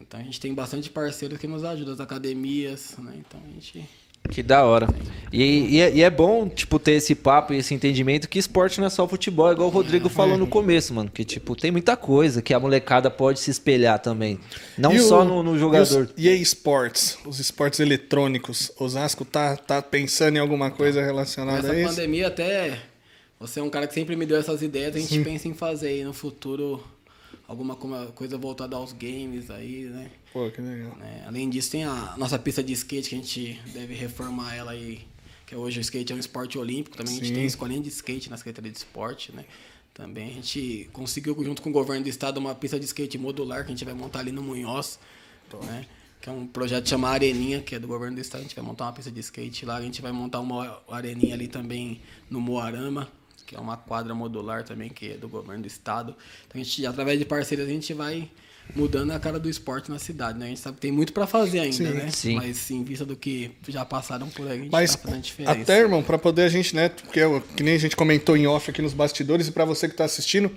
Então 0.00 0.20
a 0.20 0.22
gente 0.22 0.38
tem 0.38 0.54
bastante 0.54 0.88
parceiros 0.90 1.40
que 1.40 1.48
nos 1.48 1.64
ajudam, 1.64 1.92
as 1.92 1.98
academias, 1.98 2.94
né? 2.98 3.14
Então 3.18 3.40
a 3.44 3.52
gente. 3.52 3.84
Que 4.30 4.42
da 4.42 4.64
hora. 4.64 4.86
E, 5.32 5.76
e 5.76 5.80
é, 5.80 5.92
e 5.94 6.02
é 6.02 6.08
bom, 6.10 6.48
tipo, 6.48 6.78
ter 6.78 6.92
esse 6.92 7.14
papo 7.14 7.52
e 7.52 7.58
esse 7.58 7.74
entendimento 7.74 8.28
que 8.28 8.38
esporte 8.38 8.78
não 8.80 8.86
é 8.86 8.90
só 8.90 9.06
futebol, 9.06 9.50
igual 9.52 9.68
o 9.68 9.72
Rodrigo 9.72 10.08
falou 10.08 10.36
no 10.38 10.46
começo, 10.46 10.92
mano. 10.94 11.10
Que, 11.12 11.24
tipo, 11.24 11.54
tem 11.56 11.70
muita 11.70 11.96
coisa 11.96 12.40
que 12.42 12.52
a 12.54 12.60
molecada 12.60 13.10
pode 13.10 13.40
se 13.40 13.50
espelhar 13.50 13.98
também. 13.98 14.38
Não 14.76 14.92
E 14.94 15.00
só 15.00 15.22
o- 15.22 15.24
no, 15.24 15.42
no 15.42 15.56
E 15.56 15.58
jogador. 15.58 16.08
os 16.16 16.24
EA 16.24 16.34
Sports, 16.36 17.18
os 17.26 17.38
esportes 17.38 17.80
eletrônicos. 17.80 18.70
Osasco 18.78 19.24
tá, 19.24 19.56
tá 19.56 19.80
pensando 19.82 20.36
em 20.36 20.40
alguma 20.40 20.70
coisa 20.70 21.02
relacionada 21.02 21.58
Essa 21.60 21.72
a 21.72 21.80
isso? 21.80 21.88
pandemia 21.90 22.28
até. 22.28 22.78
Você 23.40 23.60
é 23.60 23.62
um 23.62 23.70
cara 23.70 23.86
que 23.86 23.94
sempre 23.94 24.16
me 24.16 24.26
deu 24.26 24.36
essas 24.38 24.62
ideias, 24.62 24.96
a 24.96 24.98
gente 24.98 25.20
pensa 25.22 25.46
em 25.46 25.54
fazer 25.54 25.88
aí 25.88 26.04
no 26.04 26.12
futuro 26.12 26.82
alguma 27.48 27.74
co- 27.74 28.12
coisa 28.14 28.36
voltada 28.38 28.76
aos 28.76 28.92
games 28.92 29.50
aí, 29.50 29.84
né? 29.86 30.10
Pô, 30.32 30.48
que 30.50 30.60
legal. 30.60 30.94
né? 30.96 31.24
Além 31.26 31.48
disso, 31.50 31.70
tem 31.72 31.82
a 31.84 32.14
nossa 32.16 32.38
pista 32.38 32.62
de 32.62 32.72
skate 32.74 33.08
que 33.08 33.14
a 33.14 33.18
gente 33.18 33.60
deve 33.72 33.94
reformar 33.94 34.54
ela 34.54 34.70
aí. 34.72 35.00
Que 35.46 35.56
hoje 35.56 35.78
o 35.78 35.80
skate 35.80 36.12
é 36.12 36.14
um 36.16 36.18
esporte 36.18 36.58
olímpico, 36.58 36.94
também 36.96 37.14
a 37.14 37.16
gente 37.16 37.28
Sim. 37.28 37.34
tem 37.34 37.44
escolinha 37.46 37.80
de 37.80 37.88
skate 37.88 38.28
na 38.28 38.36
Secretaria 38.36 38.70
de 38.70 38.76
Esporte, 38.76 39.32
né? 39.34 39.46
Também 39.94 40.28
a 40.28 40.32
gente 40.34 40.88
conseguiu, 40.92 41.34
junto 41.42 41.62
com 41.62 41.70
o 41.70 41.72
governo 41.72 42.02
do 42.04 42.08
estado, 42.10 42.36
uma 42.38 42.54
pista 42.54 42.78
de 42.78 42.84
skate 42.84 43.16
modular 43.18 43.60
que 43.64 43.72
a 43.72 43.74
gente 43.74 43.84
vai 43.84 43.94
montar 43.94 44.20
ali 44.20 44.30
no 44.30 44.42
Munhoz, 44.42 45.00
né? 45.64 45.86
Que 46.20 46.28
é 46.28 46.32
um 46.32 46.46
projeto 46.46 46.82
que 46.84 46.90
chama 46.90 47.08
Areninha, 47.08 47.62
que 47.62 47.74
é 47.74 47.78
do 47.78 47.86
governo 47.88 48.14
do 48.16 48.20
estado. 48.20 48.40
A 48.40 48.42
gente 48.42 48.54
vai 48.54 48.62
montar 48.64 48.84
uma 48.86 48.92
pista 48.92 49.10
de 49.10 49.20
skate 49.20 49.64
lá. 49.64 49.76
A 49.76 49.80
gente 49.82 50.02
vai 50.02 50.12
montar 50.12 50.40
uma 50.40 50.82
areninha 50.90 51.34
ali 51.34 51.48
também 51.48 52.00
no 52.28 52.40
Moarama, 52.40 53.10
que 53.48 53.56
é 53.56 53.58
uma 53.58 53.78
quadra 53.78 54.14
modular 54.14 54.62
também, 54.62 54.90
que 54.90 55.12
é 55.12 55.14
do 55.16 55.26
governo 55.26 55.62
do 55.62 55.66
estado. 55.66 56.14
Então 56.46 56.60
a 56.60 56.64
gente, 56.64 56.84
através 56.84 57.18
de 57.18 57.24
parcerias, 57.24 57.66
a 57.66 57.72
gente 57.72 57.94
vai 57.94 58.28
mudando 58.76 59.12
a 59.12 59.18
cara 59.18 59.38
do 59.40 59.48
esporte 59.48 59.90
na 59.90 59.98
cidade, 59.98 60.38
né? 60.38 60.44
A 60.44 60.48
gente 60.50 60.60
sabe 60.60 60.74
que 60.74 60.82
tem 60.82 60.92
muito 60.92 61.14
para 61.14 61.26
fazer 61.26 61.60
ainda, 61.60 61.74
Sim. 61.74 61.84
né? 61.84 62.10
Sim. 62.10 62.34
Mas 62.34 62.70
em 62.70 62.84
vista 62.84 63.06
do 63.06 63.16
que 63.16 63.50
já 63.66 63.82
passaram 63.86 64.28
por 64.28 64.46
aí, 64.46 64.58
a 64.58 64.62
gente 64.62 64.70
Mas 64.70 64.94
tá 64.94 64.98
fazendo 65.04 65.22
diferença. 65.22 65.58
até, 65.62 65.78
irmão, 65.80 66.02
pra 66.02 66.18
poder 66.18 66.42
a 66.42 66.48
gente, 66.50 66.76
né, 66.76 66.90
porque 66.90 67.18
eu- 67.20 67.40
que 67.56 67.62
nem 67.62 67.74
a 67.74 67.78
gente 67.78 67.96
comentou 67.96 68.36
em 68.36 68.46
off 68.46 68.70
aqui 68.70 68.82
nos 68.82 68.92
bastidores 68.92 69.48
e 69.48 69.52
pra 69.52 69.64
você 69.64 69.88
que 69.88 69.94
tá 69.94 70.04
assistindo, 70.04 70.50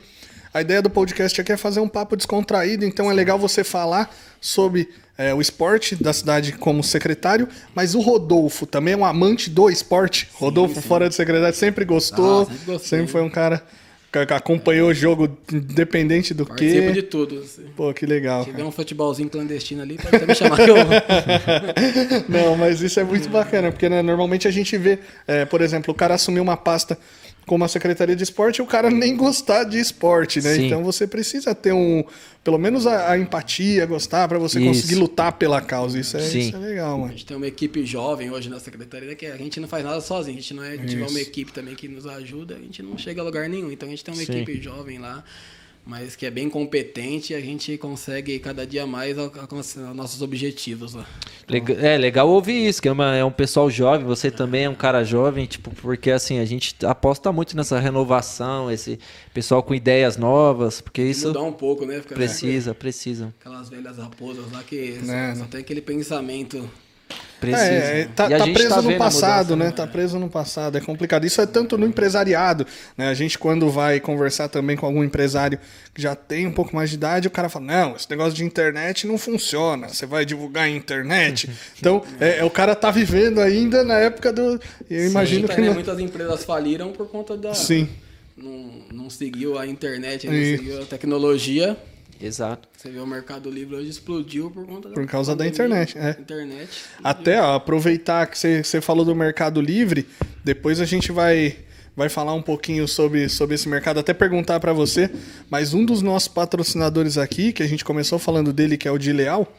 a 0.53 0.61
ideia 0.61 0.81
do 0.81 0.89
podcast 0.89 1.39
aqui 1.39 1.51
é 1.51 1.57
fazer 1.57 1.79
um 1.79 1.87
papo 1.87 2.15
descontraído, 2.15 2.85
então 2.85 3.09
é 3.09 3.13
legal 3.13 3.39
você 3.39 3.63
falar 3.63 4.13
sobre 4.39 4.89
é, 5.17 5.33
o 5.33 5.39
esporte 5.39 5.95
da 5.95 6.11
cidade 6.11 6.51
como 6.53 6.83
secretário, 6.83 7.47
mas 7.75 7.95
o 7.95 8.01
Rodolfo 8.01 8.65
também 8.65 8.93
é 8.93 8.97
um 8.97 9.05
amante 9.05 9.49
do 9.49 9.69
esporte. 9.69 10.27
Rodolfo, 10.33 10.75
sim. 10.75 10.81
fora 10.81 11.07
de 11.07 11.15
secretário, 11.15 11.55
sempre 11.55 11.85
gostou, 11.85 12.41
Ah, 12.41 12.45
sempre 12.45 12.65
gostei. 12.65 12.99
sempre 12.99 13.11
foi 13.11 13.21
um 13.21 13.29
cara 13.29 13.63
que 14.11 14.33
acompanhou 14.33 14.89
o 14.89 14.93
jogo 14.93 15.37
independente 15.53 16.33
do 16.33 16.45
que. 16.45 16.91
de 16.91 17.01
tudo. 17.01 17.45
Se 17.45 17.61
Pô, 17.77 17.93
que 17.93 18.05
legal. 18.05 18.43
tiver 18.43 18.57
cara. 18.57 18.67
um 18.67 18.71
futebolzinho 18.71 19.29
clandestino 19.29 19.81
ali, 19.81 19.95
pode 19.95 20.13
até 20.17 20.25
me 20.25 20.35
chamar 20.35 20.57
que 20.57 20.69
eu 20.69 20.75
Não, 22.27 22.57
mas 22.57 22.81
isso 22.81 22.99
é 22.99 23.05
muito 23.05 23.29
bacana, 23.29 23.71
porque 23.71 23.87
né, 23.87 24.01
normalmente 24.01 24.49
a 24.49 24.51
gente 24.51 24.77
vê, 24.77 24.99
é, 25.25 25.45
por 25.45 25.61
exemplo, 25.61 25.93
o 25.93 25.95
cara 25.95 26.15
assumir 26.15 26.41
uma 26.41 26.57
pasta 26.57 26.97
como 27.45 27.63
a 27.63 27.67
Secretaria 27.67 28.15
de 28.15 28.23
Esporte 28.23 28.61
o 28.61 28.65
cara 28.65 28.89
nem 28.89 29.15
gostar 29.15 29.63
de 29.63 29.79
esporte, 29.79 30.41
né? 30.41 30.55
Sim. 30.55 30.65
Então 30.67 30.83
você 30.83 31.07
precisa 31.07 31.53
ter 31.55 31.73
um, 31.73 32.03
pelo 32.43 32.57
menos 32.57 32.87
a, 32.87 33.11
a 33.11 33.17
empatia, 33.19 33.85
gostar, 33.85 34.27
para 34.27 34.39
você 34.39 34.59
Isso. 34.59 34.67
conseguir 34.67 34.95
lutar 34.95 35.33
pela 35.33 35.61
causa. 35.61 35.99
Isso 35.99 36.17
é, 36.17 36.21
Sim. 36.21 36.39
isso 36.39 36.55
é 36.55 36.59
legal, 36.59 36.95
A 36.95 36.97
mano. 36.97 37.11
gente 37.11 37.25
tem 37.25 37.37
uma 37.37 37.47
equipe 37.47 37.85
jovem 37.85 38.31
hoje 38.31 38.49
na 38.49 38.59
secretaria 38.59 39.15
que 39.15 39.25
a 39.25 39.37
gente 39.37 39.59
não 39.59 39.67
faz 39.67 39.83
nada 39.83 40.01
sozinho. 40.01 40.37
A 40.37 40.41
gente 40.41 40.53
não 40.53 40.63
é, 40.63 40.77
tiver 40.77 41.07
uma 41.07 41.19
equipe 41.19 41.51
também 41.51 41.75
que 41.75 41.87
nos 41.87 42.05
ajuda, 42.05 42.55
a 42.55 42.59
gente 42.59 42.81
não 42.81 42.97
chega 42.97 43.21
a 43.21 43.23
lugar 43.23 43.49
nenhum. 43.49 43.71
Então 43.71 43.87
a 43.87 43.91
gente 43.91 44.03
tem 44.03 44.13
uma 44.13 44.23
Sim. 44.23 44.31
equipe 44.41 44.61
jovem 44.61 44.97
lá. 44.99 45.23
Mas 45.85 46.15
que 46.15 46.25
é 46.25 46.31
bem 46.31 46.49
competente 46.49 47.33
e 47.33 47.35
a 47.35 47.41
gente 47.41 47.77
consegue 47.77 48.37
cada 48.39 48.65
dia 48.65 48.85
mais 48.85 49.17
alcançar 49.17 49.93
nossos 49.93 50.21
objetivos 50.21 50.93
lá. 50.93 51.05
Legal, 51.47 51.77
é 51.79 51.97
legal 51.97 52.29
ouvir 52.29 52.67
isso, 52.67 52.81
que 52.81 52.87
é, 52.87 52.91
uma, 52.91 53.15
é 53.15 53.25
um 53.25 53.31
pessoal 53.31 53.69
jovem, 53.69 54.05
você 54.05 54.29
também 54.29 54.65
é 54.65 54.69
um 54.69 54.75
cara 54.75 55.03
jovem, 55.03 55.45
tipo, 55.45 55.71
porque 55.75 56.11
assim, 56.11 56.39
a 56.39 56.45
gente 56.45 56.75
aposta 56.85 57.31
muito 57.31 57.57
nessa 57.57 57.79
renovação, 57.79 58.71
esse 58.71 58.99
pessoal 59.33 59.63
com 59.63 59.73
ideias 59.73 60.17
novas, 60.17 60.81
porque 60.81 61.01
isso 61.01 61.27
mudar 61.27 61.43
um 61.43 61.53
pouco, 61.53 61.85
né? 61.85 61.99
Fica 61.99 62.15
precisa, 62.15 62.73
precisa. 62.75 63.33
Aquelas 63.39 63.69
velhas 63.69 63.97
raposas 63.97 64.51
lá 64.51 64.63
que 64.63 64.99
só, 65.03 65.43
só 65.43 65.45
tem 65.45 65.61
aquele 65.61 65.81
pensamento 65.81 66.69
Precisa. 67.41 67.65
É, 67.65 68.07
tá, 68.15 68.29
tá 68.29 68.43
preso 68.43 68.69
tá 68.69 68.81
no 68.83 68.97
passado, 68.99 69.55
né? 69.55 69.71
Tá 69.71 69.87
preso 69.87 70.19
no 70.19 70.29
passado, 70.29 70.77
é 70.77 70.81
complicado. 70.81 71.25
Isso 71.25 71.41
é 71.41 71.47
tanto 71.47 71.75
no 71.75 71.87
empresariado, 71.87 72.67
né? 72.95 73.09
A 73.09 73.15
gente 73.15 73.39
quando 73.39 73.67
vai 73.67 73.99
conversar 73.99 74.47
também 74.47 74.77
com 74.77 74.85
algum 74.85 75.03
empresário 75.03 75.57
que 75.91 75.99
já 75.99 76.15
tem 76.15 76.45
um 76.45 76.51
pouco 76.51 76.75
mais 76.75 76.91
de 76.91 76.97
idade, 76.97 77.27
o 77.27 77.31
cara 77.31 77.49
fala, 77.49 77.65
não, 77.65 77.95
esse 77.95 78.07
negócio 78.11 78.33
de 78.33 78.45
internet 78.45 79.07
não 79.07 79.17
funciona, 79.17 79.89
você 79.89 80.05
vai 80.05 80.23
divulgar 80.23 80.69
em 80.69 80.77
internet. 80.77 81.49
então, 81.79 82.03
é, 82.19 82.37
é, 82.37 82.43
o 82.43 82.49
cara 82.51 82.75
tá 82.75 82.91
vivendo 82.91 83.41
ainda 83.41 83.83
na 83.83 83.97
época 83.97 84.31
do... 84.31 84.61
Eu 84.87 85.07
imagino 85.07 85.47
Sim, 85.47 85.53
que... 85.55 85.61
Né? 85.61 85.67
Não... 85.67 85.73
Muitas 85.73 85.99
empresas 85.99 86.43
faliram 86.43 86.91
por 86.91 87.07
conta 87.07 87.35
da... 87.35 87.55
Sim. 87.55 87.89
Não, 88.37 88.83
não 88.93 89.09
seguiu 89.09 89.57
a 89.57 89.65
internet, 89.65 90.27
não 90.27 90.33
e... 90.35 90.57
seguiu 90.57 90.83
a 90.83 90.85
tecnologia 90.85 91.75
Exato. 92.21 92.69
Você 92.77 92.89
vê 92.89 92.99
o 92.99 93.07
Mercado 93.07 93.49
Livre 93.49 93.75
hoje 93.75 93.89
explodiu 93.89 94.51
por 94.51 94.65
conta 94.65 94.89
da 94.89 94.95
Por 94.95 95.05
causa 95.07 95.35
da 95.35 95.47
internet, 95.47 95.97
é. 95.97 96.11
Internet. 96.19 96.69
Até 97.03 97.41
ó, 97.41 97.55
aproveitar 97.55 98.27
que 98.27 98.37
você, 98.37 98.63
você 98.63 98.79
falou 98.79 99.03
do 99.03 99.15
Mercado 99.15 99.59
Livre, 99.59 100.07
depois 100.43 100.79
a 100.79 100.85
gente 100.85 101.11
vai 101.11 101.57
vai 101.95 102.07
falar 102.07 102.33
um 102.33 102.41
pouquinho 102.41 102.87
sobre, 102.87 103.27
sobre 103.27 103.55
esse 103.55 103.67
mercado, 103.67 103.99
até 103.99 104.13
perguntar 104.13 104.59
para 104.61 104.71
você, 104.71 105.09
mas 105.49 105.73
um 105.73 105.83
dos 105.83 106.01
nossos 106.01 106.29
patrocinadores 106.29 107.17
aqui, 107.17 107.51
que 107.51 107.61
a 107.61 107.67
gente 107.67 107.83
começou 107.83 108.17
falando 108.17 108.53
dele, 108.53 108.77
que 108.77 108.87
é 108.87 108.91
o 108.91 108.97
de 108.97 109.11
Leal, 109.11 109.53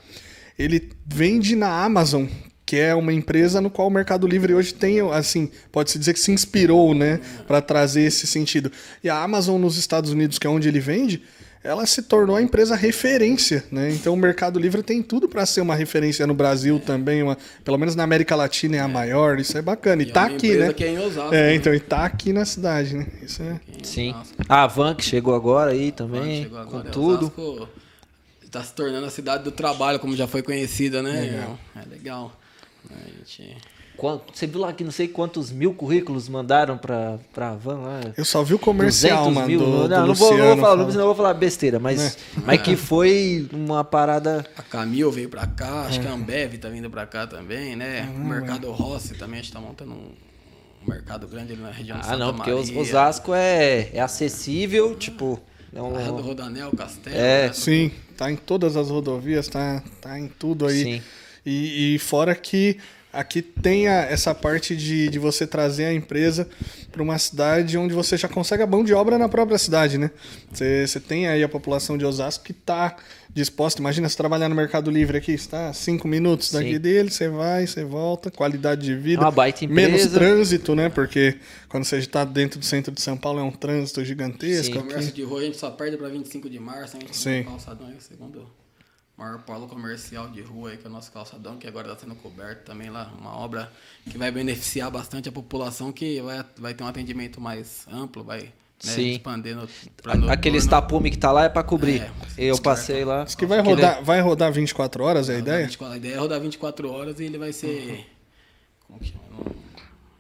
ele 0.59 0.91
vende 1.07 1.55
na 1.55 1.85
Amazon, 1.85 2.27
que 2.65 2.77
é 2.77 2.95
uma 2.95 3.13
empresa 3.13 3.61
no 3.61 3.71
qual 3.71 3.89
o 3.89 3.91
Mercado 3.91 4.27
Livre 4.27 4.55
hoje 4.55 4.73
tem, 4.73 5.01
assim, 5.13 5.51
pode-se 5.71 5.99
dizer 5.99 6.15
que 6.15 6.21
se 6.21 6.33
inspirou, 6.33 6.95
né, 6.95 7.21
para 7.47 7.61
trazer 7.61 8.03
esse 8.03 8.27
sentido. 8.27 8.73
E 9.05 9.11
a 9.11 9.23
Amazon 9.23 9.61
nos 9.61 9.77
Estados 9.77 10.11
Unidos, 10.11 10.39
que 10.39 10.47
é 10.47 10.51
onde 10.51 10.69
ele 10.69 10.81
vende, 10.81 11.23
ela 11.65 11.87
se 11.87 12.03
tornou 12.03 12.37
a 12.37 12.43
empresa 12.43 12.75
referência, 12.75 13.65
né? 13.71 13.91
Então 13.93 14.15
o 14.15 14.17
Mercado 14.17 14.59
Livre 14.59 14.83
tem 14.83 15.03
tudo 15.03 15.29
para 15.29 15.47
ser 15.47 15.61
uma 15.61 15.75
referência 15.75 16.27
no 16.27 16.35
Brasil 16.35 16.81
também, 16.81 17.23
uma, 17.23 17.39
pelo 17.65 17.79
menos 17.79 17.95
na 17.95 18.03
América 18.03 18.35
Latina 18.35 18.77
é 18.77 18.81
a 18.81 18.89
maior, 18.89 19.39
isso 19.39 19.57
é 19.57 19.63
bacana. 19.63 20.03
E, 20.03 20.07
e 20.07 20.11
é 20.11 20.13
tá 20.13 20.25
aqui, 20.27 20.57
né? 20.57 20.73
Que 20.73 20.85
é, 20.85 20.89
em 20.89 20.99
Osasco, 20.99 21.35
é, 21.35 21.47
né? 21.47 21.55
então 21.55 21.73
e 21.73 21.81
tá 21.81 22.05
aqui 22.05 22.33
na 22.33 22.45
cidade, 22.45 22.97
né? 22.97 23.07
Isso 23.23 23.43
é. 23.43 23.61
Sim. 23.83 24.15
A 24.49 24.67
Van 24.67 24.95
que 24.95 25.05
chegou 25.05 25.35
agora 25.35 25.71
aí 25.71 25.93
também, 25.93 26.47
agora, 26.47 26.67
com 26.67 26.81
tudo. 26.91 27.33
Osasco 27.37 27.69
tá 28.53 28.63
se 28.63 28.75
tornando 28.75 29.07
a 29.07 29.11
cidade 29.11 29.43
do 29.43 29.51
trabalho, 29.51 29.99
como 29.99 30.15
já 30.15 30.27
foi 30.27 30.43
conhecida, 30.43 31.03
né? 31.03 31.23
Legal. 31.23 31.59
É 31.75 31.89
legal. 31.89 32.37
A 32.91 33.09
gente 33.09 33.57
você 33.99 34.47
viu 34.47 34.61
lá 34.61 34.73
que 34.73 34.83
não 34.83 34.91
sei 34.91 35.07
quantos 35.07 35.53
mil 35.53 35.75
currículos 35.75 36.29
mandaram 36.29 36.77
pra, 36.77 37.19
pra 37.33 37.55
van 37.55 37.79
lá? 37.79 38.01
Eu 38.17 38.25
só 38.25 38.43
vi 38.43 38.55
o 38.55 38.59
comercial, 38.59 39.31
mano. 39.31 39.47
Mil, 39.47 39.59
do, 39.61 39.89
não, 39.89 40.03
do 40.03 40.07
não, 40.09 40.15
vou, 40.15 40.37
vou 40.37 40.57
falar, 40.57 40.77
não, 40.77 40.87
não 40.87 41.07
vou 41.07 41.15
falar 41.15 41.35
besteira, 41.35 41.79
mas, 41.79 42.17
é. 42.17 42.17
mas 42.45 42.63
que 42.63 42.75
foi 42.75 43.49
uma 43.53 43.85
parada. 43.85 44.45
A 44.57 44.63
Camil 44.63 45.11
veio 45.13 45.29
pra 45.29 45.47
cá, 45.47 45.83
acho 45.83 46.01
é. 46.01 46.03
que 46.03 46.09
a 46.09 46.13
Ambev 46.13 46.55
tá 46.59 46.69
vindo 46.69 46.91
pra 46.91 47.07
cá 47.07 47.27
também, 47.27 47.77
né? 47.77 48.11
o 48.15 48.19
Mercado 48.19 48.71
Rossi 48.73 49.15
também, 49.15 49.41
a 49.41 49.43
gente 49.43 49.53
tá 49.53 49.61
montando 49.61 49.93
um 49.93 50.91
mercado 50.91 51.29
grande 51.29 51.53
ali 51.53 51.63
na 51.63 51.71
região 51.71 51.97
ah, 51.97 52.01
de 52.01 52.07
Santa 52.07 52.19
não, 52.19 52.35
porque 52.35 52.51
Maria. 52.51 52.81
Osasco 52.81 53.35
é, 53.35 53.91
é 53.93 54.01
acessível, 54.01 54.97
tipo. 54.97 55.41
É 55.75 55.81
um... 55.81 56.17
do 56.17 56.23
Rodanel, 56.23 56.71
Castelo. 56.73 57.17
É, 57.17 57.47
né? 57.47 57.53
sim, 57.53 57.93
tá 58.17 58.31
em 58.31 58.37
todas 58.37 58.77
as 58.77 58.91
rodovias, 58.91 59.49
tá, 59.49 59.83
tá 60.01 60.19
em 60.19 60.29
tudo 60.29 60.67
aí. 60.67 60.83
Sim. 60.83 61.03
E, 61.47 61.95
e 61.95 61.99
fora 61.99 62.35
que 62.35 62.79
Aqui 63.13 63.43
tem 63.43 63.89
a, 63.89 64.05
essa 64.05 64.35
parte 64.35 64.75
de, 64.75 65.09
de 65.09 65.19
você 65.19 65.47
trazer 65.47 65.85
a 65.85 65.93
empresa 65.93 66.49
para 66.91 67.03
uma 67.03 67.19
cidade 67.19 67.77
onde 67.77 67.93
você 67.93 68.17
já 68.17 68.27
consegue 68.27 68.63
a 68.63 68.67
mão 68.67 68.83
de 68.83 68.95
obra 68.95 69.19
na 69.19 69.29
própria 69.29 69.59
cidade, 69.59 69.99
né? 69.99 70.11
Você, 70.51 70.87
você 70.87 70.99
tem 70.99 71.29
aí 71.29 71.43
a 71.43 71.49
população 71.49 71.99
de 71.99 72.07
Osasco 72.07 72.43
que 72.43 72.53
está 72.53 72.97
disposta. 73.35 73.81
Imagina 73.81 74.09
você 74.09 74.17
trabalhar 74.17 74.49
no 74.49 74.55
Mercado 74.55 74.91
Livre 74.91 75.19
aqui, 75.19 75.33
está 75.33 75.73
cinco 75.75 76.09
minutos 76.09 76.51
daqui 76.53 76.75
Sim. 76.75 76.79
dele, 76.79 77.11
você 77.11 77.29
vai, 77.29 77.67
você 77.67 77.85
volta, 77.85 78.31
qualidade 78.31 78.83
de 78.83 78.95
vida. 78.95 79.23
É 79.23 79.25
uma 79.27 79.31
baita 79.31 79.65
empresa. 79.65 79.89
Menos 79.89 80.07
trânsito, 80.07 80.75
né? 80.75 80.89
Porque 80.89 81.37
quando 81.69 81.85
você 81.85 81.99
está 81.99 82.25
dentro 82.25 82.59
do 82.59 82.65
centro 82.65 82.93
de 82.93 83.03
São 83.03 83.17
Paulo 83.17 83.41
é 83.41 83.43
um 83.43 83.53
trânsito 83.53 84.03
gigantesco. 84.03 84.75
Sim. 84.75 84.81
Comércio 84.81 85.13
de 85.13 85.23
rua 85.23 85.41
a 85.41 85.45
gente 85.45 85.59
só 85.59 85.71
perde 85.71 85.99
para 85.99 86.09
25 86.09 86.49
de 86.49 86.59
março, 86.59 86.97
a 86.97 87.01
gente 87.01 87.15
Sim. 87.15 87.45
calçadão 87.45 87.89
aí, 87.89 87.97
segundo 88.01 88.62
maior 89.23 89.39
polo 89.43 89.69
comercial 89.69 90.29
de 90.29 90.43
rua 90.43 90.71
aí, 90.71 90.77
que 90.77 90.87
é 90.87 90.91
o 90.91 90.93
nosso 90.93 91.13
calçadão, 91.13 91.57
que 91.57 91.67
agora 91.67 91.89
está 91.89 92.01
sendo 92.01 92.15
coberto 92.17 92.65
também 92.65 92.91
lá. 92.91 93.13
Uma 93.19 93.37
obra 93.37 93.73
que 94.11 94.19
vai 94.19 94.31
beneficiar 94.31 94.91
bastante 94.91 95.29
a 95.29 95.33
população, 95.33 95.93
que 95.93 96.21
vai, 96.21 96.45
vai 96.59 96.75
ter 96.75 96.83
um 96.83 96.87
atendimento 96.87 97.41
mais 97.41 97.87
amplo, 97.91 98.25
vai 98.25 98.41
né, 98.41 98.53
Sim. 98.81 99.13
expandendo. 99.13 99.69
Aquele 100.29 100.61
tapume 100.67 101.11
que 101.11 101.17
está 101.17 101.31
lá 101.31 101.45
é 101.45 101.49
para 101.49 101.63
cobrir. 101.63 102.03
É, 102.03 102.11
Eu 102.37 102.61
passei 102.61 103.05
lá. 103.05 103.25
Diz 103.25 103.35
que 103.35 103.47
vai 103.47 103.61
rodar, 103.61 104.03
vai 104.03 104.21
rodar 104.21 104.53
24 104.53 105.05
horas, 105.05 105.29
é 105.29 105.37
a 105.37 105.39
ideia? 105.39 105.67
24, 105.67 105.95
a 105.95 105.97
ideia 105.97 106.15
é 106.15 106.19
rodar 106.19 106.41
24 106.41 106.91
horas 106.91 107.21
e 107.21 107.25
ele 107.25 107.39
vai 107.39 107.53
ser. 107.53 107.67
Uhum. 107.67 108.05
Como 108.89 108.99
que 108.99 109.07
chama? 109.07 109.53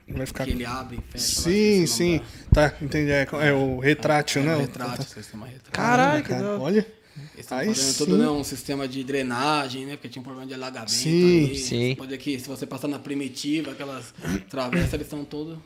Vai 0.08 0.26
ficar... 0.26 0.44
Que 0.44 0.50
ele 0.50 0.66
abre 0.66 0.98
e 0.98 1.12
fecha. 1.12 1.40
Sim, 1.40 1.86
sim. 1.86 2.20
Tá, 2.52 2.72
entendi. 2.80 3.10
É, 3.10 3.26
é 3.40 3.52
o 3.52 3.78
retrátil, 3.78 4.42
é, 4.42 4.44
né? 4.44 4.52
É 4.52 4.56
o 4.56 4.60
retrátil, 4.60 5.04
sistema 5.04 5.46
retrátil. 5.46 5.72
Caraca, 5.72 6.28
cara, 6.28 6.60
olha. 6.60 6.86
Eles 7.16 7.40
estão 7.40 7.58
fazendo 7.58 7.74
sim. 7.74 7.98
todo 7.98 8.16
né, 8.16 8.28
um 8.28 8.42
sistema 8.42 8.88
de 8.88 9.04
drenagem, 9.04 9.84
né? 9.84 9.92
Porque 9.96 10.08
tinha 10.08 10.20
um 10.20 10.24
problema 10.24 10.46
de 10.46 10.54
alagamento. 10.54 10.90
Sim, 10.90 11.44
ali. 11.44 11.58
sim. 11.58 11.94
pode 11.96 12.16
que 12.18 12.38
se 12.38 12.48
você 12.48 12.66
passar 12.66 12.88
na 12.88 12.98
primitiva, 12.98 13.72
aquelas 13.72 14.14
travessas, 14.48 14.94
eles 14.94 15.06
estão 15.06 15.24
todos. 15.24 15.58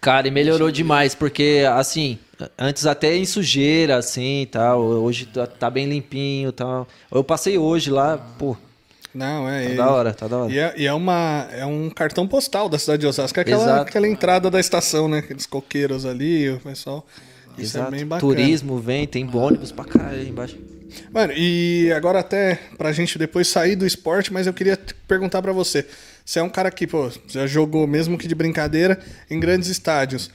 Cara, 0.00 0.28
e 0.28 0.30
melhorou 0.30 0.70
demais, 0.70 1.14
porque 1.14 1.62
assim, 1.70 2.18
antes 2.58 2.86
até 2.86 3.14
em 3.14 3.26
sujeira, 3.26 3.96
assim 3.96 4.48
tal. 4.50 4.80
Hoje 4.80 5.26
tá, 5.26 5.46
tá 5.46 5.70
bem 5.70 5.86
limpinho 5.86 6.52
tal. 6.52 6.88
Eu 7.12 7.22
passei 7.22 7.58
hoje 7.58 7.90
lá, 7.90 8.16
pô. 8.16 8.56
Não, 9.14 9.48
é. 9.48 9.70
Tá 9.70 9.74
da 9.74 9.90
hora, 9.90 10.14
tá 10.14 10.28
da 10.28 10.38
hora. 10.38 10.52
E 10.52 10.58
é, 10.58 10.74
e 10.76 10.86
é, 10.86 10.92
uma, 10.92 11.48
é 11.52 11.66
um 11.66 11.90
cartão 11.90 12.26
postal 12.26 12.68
da 12.68 12.78
cidade 12.78 13.00
de 13.00 13.06
Osasco, 13.06 13.38
é 13.38 13.42
aquela, 13.42 13.80
aquela 13.82 14.08
entrada 14.08 14.50
da 14.50 14.60
estação, 14.60 15.08
né? 15.08 15.18
Aqueles 15.18 15.46
coqueiros 15.46 16.06
ali, 16.06 16.48
o 16.50 16.60
pessoal. 16.60 17.04
Isso 17.58 17.76
é 17.76 17.80
Exato. 17.80 17.90
bem 17.90 18.06
bacana. 18.06 18.34
Turismo 18.34 18.78
vem, 18.78 19.06
tem 19.06 19.28
ônibus 19.34 19.72
pra 19.72 19.84
cá 19.84 20.08
aí 20.08 20.28
embaixo. 20.28 20.56
Mano, 21.12 21.32
e 21.36 21.92
agora 21.92 22.20
até 22.20 22.58
pra 22.76 22.92
gente 22.92 23.18
depois 23.18 23.48
sair 23.48 23.76
do 23.76 23.86
esporte, 23.86 24.32
mas 24.32 24.46
eu 24.46 24.52
queria 24.52 24.78
perguntar 25.06 25.42
para 25.42 25.52
você. 25.52 25.86
Você 26.24 26.38
é 26.38 26.42
um 26.42 26.50
cara 26.50 26.70
que, 26.70 26.86
pô, 26.86 27.10
já 27.26 27.46
jogou, 27.46 27.86
mesmo 27.86 28.16
que 28.16 28.28
de 28.28 28.34
brincadeira, 28.34 29.00
em 29.28 29.40
grandes 29.40 29.68
estádios. 29.68 30.30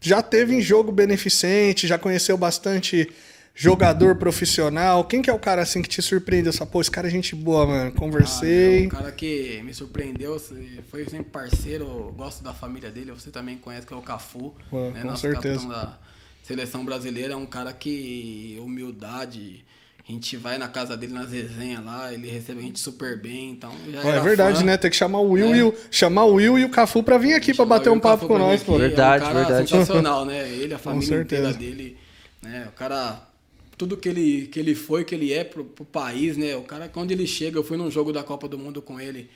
Já 0.00 0.22
teve 0.22 0.54
em 0.54 0.60
jogo 0.60 0.90
beneficente, 0.90 1.86
já 1.86 1.96
conheceu 1.98 2.36
bastante 2.36 3.08
jogador 3.54 4.14
profissional. 4.14 5.04
Quem 5.04 5.20
que 5.20 5.28
é 5.28 5.32
o 5.32 5.38
cara 5.38 5.62
assim 5.62 5.82
que 5.82 5.88
te 5.88 6.00
surpreendeu? 6.00 6.50
Essa, 6.50 6.64
pô, 6.64 6.80
esse 6.80 6.90
cara 6.90 7.08
é 7.08 7.10
gente 7.10 7.34
boa, 7.34 7.66
mano. 7.66 7.92
Conversei. 7.92 8.78
Ah, 8.78 8.82
é 8.82 8.86
um 8.86 8.88
cara 8.88 9.12
que 9.12 9.60
me 9.64 9.74
surpreendeu, 9.74 10.40
foi 10.88 11.04
sempre 11.04 11.30
parceiro, 11.30 12.14
gosto 12.16 12.42
da 12.42 12.54
família 12.54 12.90
dele. 12.90 13.10
Você 13.10 13.30
também 13.30 13.58
conhece 13.58 13.86
que 13.86 13.92
é 13.92 13.96
o 13.96 14.02
Cafu, 14.02 14.54
Pô, 14.70 14.90
né? 14.90 15.02
Com 15.02 15.08
Nosso 15.08 15.22
certeza. 15.22 15.66
da 15.66 15.98
seleção 16.44 16.84
brasileira. 16.84 17.34
É 17.34 17.36
um 17.36 17.46
cara 17.46 17.72
que 17.72 18.56
humildade 18.60 19.64
a 20.08 20.12
gente 20.12 20.38
vai 20.38 20.56
na 20.56 20.68
casa 20.68 20.96
dele 20.96 21.12
nas 21.12 21.30
resenhas 21.30 21.84
lá, 21.84 22.12
ele 22.12 22.30
recebe 22.30 22.60
a 22.60 22.62
gente 22.62 22.80
super 22.80 23.20
bem, 23.20 23.50
então 23.50 23.70
já 23.92 24.00
É 24.00 24.20
verdade, 24.20 24.60
fã. 24.60 24.64
né? 24.64 24.76
Tem 24.78 24.90
que 24.90 24.96
chamar 24.96 25.18
o 25.18 25.32
Will, 25.32 25.52
é. 25.52 25.58
e 25.58 25.62
o, 25.62 25.74
chamar 25.90 26.24
o 26.24 26.34
Will 26.34 26.58
e 26.58 26.64
o 26.64 26.70
Cafu 26.70 27.02
pra 27.02 27.18
vir 27.18 27.34
aqui 27.34 27.52
pra 27.52 27.66
bater 27.66 27.90
um 27.90 28.00
papo 28.00 28.26
com 28.26 28.38
nós, 28.38 28.62
pô. 28.62 28.78
Verdade, 28.78 29.24
é 29.24 29.28
um 29.28 29.34
verdade. 29.34 29.68
sensacional, 29.70 30.24
né? 30.24 30.48
Ele, 30.48 30.72
a 30.72 30.78
família 30.78 31.20
inteira 31.20 31.52
dele, 31.52 31.98
né? 32.42 32.66
O 32.68 32.72
cara 32.72 33.28
tudo 33.76 33.96
que 33.96 34.08
ele, 34.08 34.48
que 34.48 34.58
ele 34.58 34.74
foi, 34.74 35.04
que 35.04 35.14
ele 35.14 35.32
é 35.32 35.44
pro, 35.44 35.64
pro 35.64 35.84
país, 35.84 36.36
né? 36.36 36.56
O 36.56 36.62
cara, 36.62 36.88
quando 36.88 37.12
ele 37.12 37.26
chega, 37.26 37.58
eu 37.58 37.62
fui 37.62 37.76
num 37.76 37.90
jogo 37.90 38.12
da 38.12 38.24
Copa 38.24 38.48
do 38.48 38.58
Mundo 38.58 38.82
com 38.82 38.98
ele, 38.98 39.30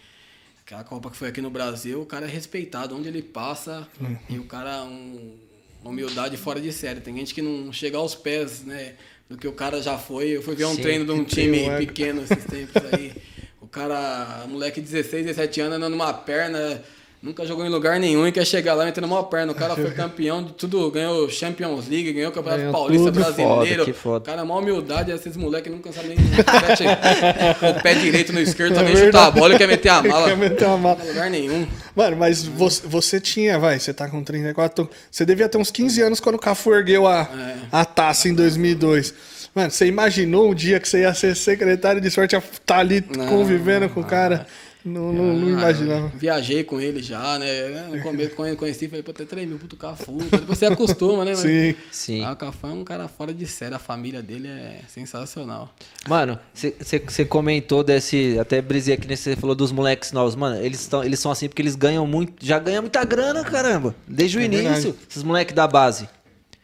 aquela 0.66 0.82
Copa 0.82 1.10
que 1.10 1.16
foi 1.16 1.28
aqui 1.28 1.40
no 1.40 1.50
Brasil, 1.50 2.00
o 2.00 2.06
cara 2.06 2.26
é 2.26 2.28
respeitado, 2.28 2.96
onde 2.96 3.06
ele 3.06 3.22
passa, 3.22 3.86
uhum. 4.00 4.16
e 4.28 4.38
o 4.38 4.44
cara, 4.44 4.82
um, 4.82 5.36
uma 5.80 5.90
humildade 5.90 6.36
fora 6.36 6.60
de 6.60 6.72
série. 6.72 7.00
Tem 7.00 7.16
gente 7.16 7.32
que 7.32 7.40
não 7.40 7.72
chega 7.72 7.96
aos 7.98 8.14
pés, 8.14 8.64
né? 8.64 8.94
Do 9.32 9.38
que 9.38 9.48
o 9.48 9.52
cara 9.52 9.82
já 9.82 9.98
foi. 9.98 10.28
Eu 10.28 10.42
fui 10.42 10.54
ver 10.54 10.66
um 10.66 10.74
Sim, 10.74 10.82
treino 10.82 11.04
de 11.04 11.12
um 11.12 11.24
time 11.24 11.68
pequeno 11.78 12.22
esses 12.22 12.44
tempos 12.44 12.82
aí. 12.92 13.12
O 13.60 13.66
cara, 13.66 14.44
moleque 14.48 14.80
de 14.80 14.88
16, 14.88 15.26
17 15.26 15.60
anos, 15.62 15.76
andando 15.76 15.92
numa 15.92 16.12
perna 16.12 16.82
Nunca 17.22 17.46
jogou 17.46 17.64
em 17.64 17.68
lugar 17.68 18.00
nenhum 18.00 18.26
e 18.26 18.32
quer 18.32 18.44
chegar 18.44 18.74
lá 18.74 18.84
metendo 18.84 19.06
uma 19.06 19.22
perna. 19.22 19.52
O 19.52 19.54
cara 19.54 19.76
foi 19.76 19.92
campeão 19.94 20.42
de 20.42 20.54
tudo, 20.54 20.90
ganhou 20.90 21.30
Champions 21.30 21.86
League, 21.88 22.12
ganhou 22.12 22.30
o 22.32 22.34
Campeonato 22.34 22.62
ganhou 22.62 22.72
Paulista 22.72 23.12
Brasileiro. 23.12 23.84
Foda, 23.84 23.94
foda. 23.94 24.24
Cara, 24.24 24.44
maior 24.44 24.60
humildade, 24.60 25.12
esses 25.12 25.36
moleques 25.36 25.70
nunca 25.70 25.92
sabem 25.92 26.16
nem 26.16 26.18
o 27.70 27.80
pé 27.80 27.94
direito 27.94 28.32
no 28.32 28.40
esquerdo, 28.40 28.74
também 28.74 28.94
é 28.94 28.96
chutar 28.96 29.28
a 29.28 29.30
bola 29.30 29.54
e 29.54 29.58
quer 29.58 29.68
meter 29.68 29.90
a 29.90 30.02
mala. 30.04 30.28
quer 30.30 30.36
meter 30.36 30.64
a 30.64 30.76
mala. 30.76 30.98
Não 30.98 31.06
lugar 31.06 31.30
nenhum. 31.30 31.64
Mano, 31.94 32.16
mas 32.16 32.44
você, 32.44 32.88
você, 32.88 33.20
tinha, 33.20 33.56
vai, 33.56 33.78
você 33.78 33.94
tá 33.94 34.08
com 34.08 34.20
34, 34.24 34.90
você 35.08 35.24
devia 35.24 35.48
ter 35.48 35.58
uns 35.58 35.70
15 35.70 36.02
anos 36.02 36.18
quando 36.18 36.34
o 36.34 36.40
Cafu 36.40 36.74
ergueu 36.74 37.06
a, 37.06 37.20
é. 37.20 37.56
a 37.70 37.84
taça 37.84 38.28
em 38.28 38.34
2002. 38.34 39.14
Mano, 39.54 39.70
você 39.70 39.86
imaginou 39.86 40.50
um 40.50 40.54
dia 40.54 40.80
que 40.80 40.88
você 40.88 41.02
ia 41.02 41.12
ser 41.12 41.36
secretário 41.36 42.00
de 42.00 42.08
esporte, 42.08 42.32
ia 42.32 42.38
estar 42.38 42.58
tá 42.64 42.78
ali 42.78 43.04
Não, 43.14 43.26
convivendo 43.26 43.88
com 43.90 44.00
o 44.00 44.04
cara? 44.04 44.38
Não, 44.38 44.44
não, 44.84 45.12
não 45.12 45.46
Ah, 45.48 45.50
imaginava. 45.60 46.08
Viajei 46.14 46.64
com 46.64 46.80
ele 46.80 47.02
já, 47.02 47.38
né? 47.38 47.88
No 47.90 48.02
começo 48.02 48.34
conhe- 48.34 48.56
conheci, 48.56 48.88
falei, 48.88 49.02
pô, 49.02 49.10
até 49.12 49.24
tremeu, 49.24 49.58
puto 49.58 49.76
Cafu. 49.76 50.18
Depois 50.30 50.58
você 50.58 50.66
acostuma, 50.66 51.24
né? 51.24 51.32
Mas- 51.32 51.40
Sim. 51.40 51.74
Sim. 51.90 52.24
Ah, 52.24 52.32
o 52.32 52.36
Cafu 52.36 52.66
é 52.66 52.70
um 52.70 52.84
cara 52.84 53.08
fora 53.08 53.32
de 53.32 53.46
série, 53.46 53.74
a 53.74 53.78
família 53.78 54.22
dele 54.22 54.48
é 54.48 54.80
sensacional. 54.88 55.72
Mano, 56.08 56.38
você 56.54 57.24
comentou 57.24 57.82
desse. 57.84 58.38
Até 58.38 58.60
brisei 58.60 58.94
aqui 58.94 59.06
nesse. 59.06 59.22
Você 59.22 59.36
falou 59.36 59.54
dos 59.54 59.70
moleques 59.72 60.12
novos. 60.12 60.34
Mano, 60.34 60.56
eles, 60.64 60.86
tão, 60.86 61.04
eles 61.04 61.18
são 61.20 61.30
assim 61.30 61.48
porque 61.48 61.62
eles 61.62 61.74
ganham 61.76 62.06
muito. 62.06 62.44
Já 62.44 62.58
ganham 62.58 62.82
muita 62.82 63.04
grana, 63.04 63.44
caramba. 63.44 63.94
Desde 64.06 64.38
o 64.38 64.40
É 64.40 64.44
início. 64.44 64.64
verdade. 64.64 64.94
Esses 65.08 65.22
moleques 65.22 65.54
da 65.54 65.66
base. 65.68 66.08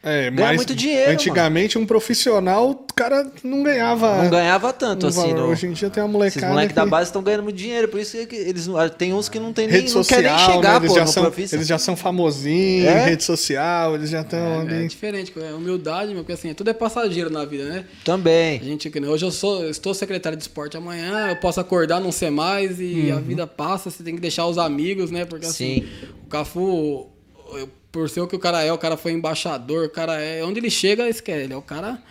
É, 0.00 0.30
Ganha 0.30 0.46
mas 0.48 0.56
muito 0.58 0.76
dinheiro, 0.76 1.10
antigamente 1.10 1.76
um 1.76 1.84
profissional, 1.84 2.70
o 2.70 2.76
cara 2.94 3.30
não 3.42 3.64
ganhava. 3.64 4.22
Não 4.22 4.30
ganhava 4.30 4.72
tanto 4.72 5.06
um 5.06 5.08
assim. 5.08 5.34
No, 5.34 5.46
Hoje 5.48 5.66
em 5.66 5.72
dia 5.72 5.90
tem 5.90 6.00
uma 6.04 6.08
esses 6.24 6.36
molecada. 6.36 6.52
moleques 6.52 6.74
da 6.76 6.84
que- 6.84 6.88
base 6.90 7.08
estão 7.08 7.20
ganhando 7.20 7.42
muito 7.42 7.56
dinheiro. 7.56 7.88
Por 7.88 7.98
isso 7.98 8.16
que 8.28 8.36
eles 8.36 8.68
não- 8.68 8.88
tem 8.88 9.12
uns 9.12 9.28
que 9.28 9.40
não 9.40 9.52
tem 9.52 9.66
nem, 9.66 9.74
Rede 9.80 9.86
não 9.92 10.04
social, 10.04 10.22
quer 10.22 10.28
nem 10.30 10.38
chegar, 10.38 10.70
né? 10.74 10.76
eles, 10.86 10.88
pô, 10.92 10.94
já 10.98 11.04
no 11.04 11.10
são, 11.12 11.32
eles 11.52 11.66
já 11.66 11.78
são 11.78 11.96
famosinhos, 11.96 12.86
É? 12.86 13.04
rede 13.06 13.24
social, 13.24 13.96
eles 13.96 14.10
já 14.10 14.20
estão 14.20 14.38
É, 14.38 14.58
ali. 14.60 14.86
diferente, 14.88 15.32
é 15.36 15.52
humildade, 15.52 16.08
meu, 16.14 16.22
porque 16.22 16.32
assim, 16.32 16.54
tudo 16.54 16.70
é 16.70 16.74
passageiro 16.74 17.28
na 17.28 17.44
vida, 17.44 17.64
né? 17.64 17.84
A 18.00 18.04
Também. 18.04 18.62
gente, 18.62 18.88
que 18.90 19.00
nem 19.00 19.10
hoje 19.10 19.24
eu 19.24 19.32
sou, 19.32 19.64
eu 19.64 19.70
estou 19.70 19.92
secretário 19.94 20.38
de 20.38 20.44
esporte 20.44 20.76
amanhã, 20.76 21.28
eu 21.30 21.36
posso 21.36 21.58
acordar, 21.58 22.00
não 22.00 22.12
ser 22.12 22.30
mais 22.30 22.78
e 22.80 23.10
a 23.10 23.16
vida 23.16 23.48
passa, 23.48 23.90
você 23.90 24.04
tem 24.04 24.14
que 24.14 24.20
deixar 24.20 24.46
os 24.46 24.58
amigos, 24.58 25.10
né? 25.10 25.24
Porque 25.24 25.46
assim, 25.46 25.82
Sim. 25.82 25.88
o 26.24 26.28
Cafu, 26.28 27.08
eu- 27.54 27.68
por 27.90 28.08
ser 28.08 28.20
o 28.20 28.26
que 28.26 28.36
o 28.36 28.38
cara 28.38 28.62
é, 28.62 28.72
o 28.72 28.78
cara 28.78 28.96
foi 28.96 29.12
embaixador, 29.12 29.86
o 29.86 29.90
cara 29.90 30.20
é. 30.20 30.44
Onde 30.44 30.60
ele 30.60 30.70
chega, 30.70 31.08
esquece, 31.08 31.44
ele 31.44 31.54
é 31.54 31.56
o 31.56 31.62
cara 31.62 32.02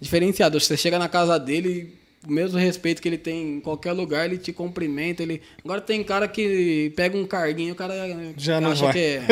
diferenciado. 0.00 0.58
Você 0.58 0.76
chega 0.76 0.98
na 0.98 1.08
casa 1.08 1.38
dele, 1.38 1.99
o 2.26 2.30
mesmo 2.30 2.58
respeito 2.58 3.00
que 3.00 3.08
ele 3.08 3.16
tem 3.16 3.56
em 3.56 3.60
qualquer 3.60 3.92
lugar, 3.92 4.26
ele 4.26 4.36
te 4.36 4.52
cumprimenta. 4.52 5.22
Ele... 5.22 5.40
Agora 5.64 5.80
tem 5.80 6.04
cara 6.04 6.28
que 6.28 6.92
pega 6.94 7.16
um 7.16 7.26
carguinho, 7.26 7.72
o 7.72 7.76
cara 7.76 7.94
Já 8.36 8.60
não 8.60 8.72
acha 8.72 8.84
vai. 8.84 8.92
que 8.92 8.98
é. 8.98 9.22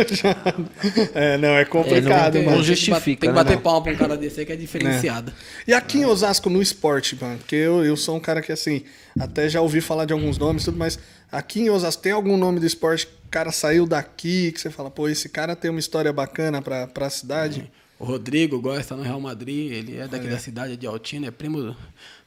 é, 1.35 1.38
não, 1.38 1.50
é 1.50 1.64
complicado, 1.64 2.33
tem, 2.33 2.42
não 2.42 2.50
mano. 2.52 2.62
tem 2.62 2.75
que 2.75 2.80
justifica, 2.83 2.97
bater- 2.99 3.04
Tem 3.04 3.16
que 3.21 3.26
né, 3.28 3.33
bater 3.33 3.54
não? 3.57 3.62
palma 3.62 3.83
pra 3.83 3.92
um 3.92 3.97
cara 3.97 4.16
desse 4.16 4.40
aí 4.40 4.47
que 4.47 4.52
é 4.52 4.57
diferenciado. 4.57 5.33
E 5.66 5.73
aqui 5.73 5.99
em 5.99 6.04
Osasco, 6.07 6.49
no 6.49 6.62
esporte, 6.62 7.16
mano, 7.21 7.38
porque 7.38 7.57
eu, 7.57 7.85
eu 7.85 7.97
sou 7.97 8.16
um 8.16 8.21
cara 8.21 8.40
que, 8.40 8.52
assim, 8.52 8.83
até 9.18 9.49
já 9.49 9.61
ouvi 9.61 9.80
falar 9.80 10.04
de 10.04 10.12
alguns 10.12 10.38
nomes 10.38 10.62
e 10.62 10.64
tudo, 10.66 10.78
mas 10.78 10.99
aqui 11.30 11.61
em 11.61 11.71
Osasco 11.71 12.02
tem 12.02 12.12
algum 12.12 12.37
nome 12.37 12.59
do 12.61 12.66
esporte 12.66 13.07
que 13.07 13.12
o 13.26 13.30
cara 13.30 13.52
saiu 13.52 13.87
daqui, 13.87 14.50
que 14.52 14.61
você 14.61 14.71
fala, 14.71 14.90
pô, 14.90 15.09
esse 15.09 15.28
cara 15.28 15.54
tem 15.54 15.71
uma 15.71 15.80
história 15.80 16.12
bacana 16.12 16.62
pra, 16.62 16.87
pra 16.87 17.11
cidade? 17.11 17.71
O 18.00 18.04
Rodrigo 18.04 18.61
gosta 18.61 18.95
no 18.97 19.02
Real 19.02 19.21
Madrid, 19.21 19.73
ele 19.73 19.99
é 19.99 20.07
daqui 20.07 20.28
da 20.28 20.38
cidade 20.38 20.76
de 20.76 20.87
Altina, 20.87 21.26
é 21.26 21.30
primo, 21.33 21.61
do- 21.61 21.76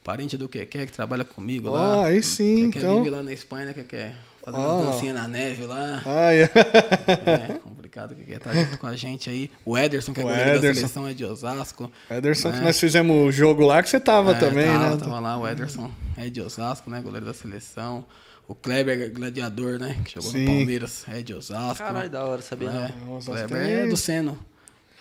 parente 0.04 0.38
do 0.38 0.48
Keké, 0.50 0.86
que 0.86 0.92
trabalha 0.92 1.24
comigo 1.24 1.70
Ó, 1.70 1.74
lá. 1.74 2.06
aí 2.08 2.22
sim, 2.24 2.72
Keké 2.72 2.80
então. 2.86 2.98
vive 3.04 3.10
lá 3.16 3.22
na 3.24 3.32
Espanha, 3.34 3.66
né, 3.68 3.74
Keké? 3.74 4.14
Fazendo 4.44 4.64
uma 4.64 4.92
dancinha 4.92 5.14
na 5.14 5.28
neve 5.28 5.66
lá. 5.66 6.02
Ah, 6.04 6.34
é. 6.34 6.44
É, 6.44 7.60
complicado, 7.64 8.16
Keké 8.16 8.40
tá 8.40 8.52
junto 8.54 8.78
com 8.80 8.88
a 8.88 8.96
gente 8.96 9.30
aí. 9.30 9.52
O 9.64 9.78
Ederson, 9.78 10.14
que 10.14 10.20
é 10.22 10.24
O 10.24 10.28
goleiro 10.28 10.60
da 10.62 10.74
seleção, 10.74 11.08
é 11.08 11.14
de 11.14 11.24
Osasco. 11.24 11.92
Ederson, 12.10 12.52
que 12.52 12.58
É. 12.58 12.62
nós 12.62 12.80
fizemos 12.80 13.16
o 13.16 13.32
jogo 13.32 13.64
lá, 13.66 13.84
que 13.84 13.90
você 13.90 14.00
tava 14.00 14.32
É, 14.32 14.40
também, 14.40 14.66
tava, 14.66 14.90
né? 14.96 14.98
Tava 14.98 15.20
lá, 15.20 15.38
o 15.38 15.48
Ederson 15.48 15.92
é 16.18 16.30
de 16.30 16.42
Osasco, 16.42 16.90
né, 16.90 17.00
goleiro 17.02 17.26
da 17.26 17.34
seleção. 17.36 18.04
O 18.48 18.56
Kleber, 18.56 19.14
gladiador, 19.14 19.78
né, 19.80 19.96
que 20.04 20.16
jogou 20.16 20.32
Sim. 20.32 20.40
no 20.46 20.56
Palmeiras, 20.56 21.06
é 21.08 21.22
de 21.22 21.34
Osasco. 21.36 21.78
Caralho, 21.78 22.10
da 22.10 22.26
hora, 22.26 22.42
sabia 22.42 22.70
É, 22.70 22.94
Kleber 23.24 23.48
tem- 23.48 23.74
é 23.76 23.88
do 23.88 23.96
Seno. 23.96 24.38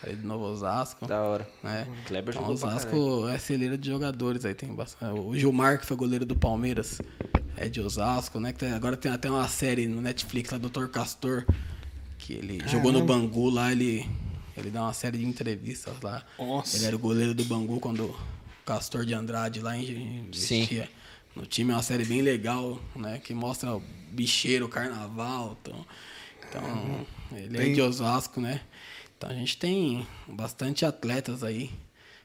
Aí 0.03 0.17
de 0.17 0.25
Novo 0.27 0.45
Osasco. 0.47 1.07
Da 1.07 1.21
hora. 1.23 1.49
né? 1.63 1.87
Kleber 2.07 2.35
Então, 2.35 2.49
Osasco 2.51 3.29
é 3.29 3.39
celeiro 3.39 3.77
de 3.77 3.89
jogadores 3.91 4.45
aí 4.45 4.55
tem 4.55 4.73
bastante. 4.75 5.19
O 5.19 5.37
Gilmar 5.37 5.79
que 5.79 5.85
foi 5.87 5.97
goleiro 5.97 6.25
do 6.25 6.35
Palmeiras 6.35 7.01
é 7.57 7.69
de 7.69 7.81
Osasco, 7.81 8.41
né? 8.41 8.53
Que 8.53 8.61
tem- 8.61 8.73
agora 8.73 8.97
tem 8.97 9.13
até 9.13 9.31
uma 9.31 9.47
série 9.49 9.87
no 9.87 10.01
Netflix 10.01 10.51
lá 10.51 10.59
Dr. 10.59 10.87
Castor 10.87 11.45
que 12.19 12.33
ele 12.35 12.63
jogou 12.67 12.93
no 12.93 13.05
Bangu 13.05 13.51
lá, 13.51 13.71
ele 13.73 14.09
ele 14.57 14.71
dá 14.71 14.83
uma 14.83 14.93
série 14.93 15.17
de 15.19 15.25
entrevistas 15.25 15.95
lá. 16.03 16.23
Nossa. 16.39 16.77
Ele 16.77 16.85
era 16.87 16.97
o 16.97 16.99
goleiro 16.99 17.33
do 17.35 17.45
Bangu 17.45 17.79
quando 17.81 18.05
o 18.05 18.17
Castor 18.67 19.05
de 19.07 19.15
Andrade 19.15 19.61
lá 19.61 19.77
em- 19.77 20.21
investia 20.27 20.89
no 21.37 21.47
time, 21.47 21.71
é 21.73 21.75
uma 21.77 21.83
série 21.83 22.05
bem 22.05 22.21
legal, 22.23 22.79
né? 22.97 23.19
Que 23.23 23.33
mostra 23.33 23.75
o 23.75 23.83
bicheiro, 24.11 24.67
o 24.67 24.69
carnaval, 24.69 25.57
então, 25.63 25.87
então 26.49 27.07
ele 27.33 27.57
é 27.57 27.73
de 27.75 27.81
Osasco, 27.81 28.41
né? 28.41 28.61
Então 29.21 29.29
a 29.29 29.35
gente 29.35 29.59
tem 29.59 30.07
bastante 30.27 30.87
atletas 30.87 31.45
aí 31.45 31.71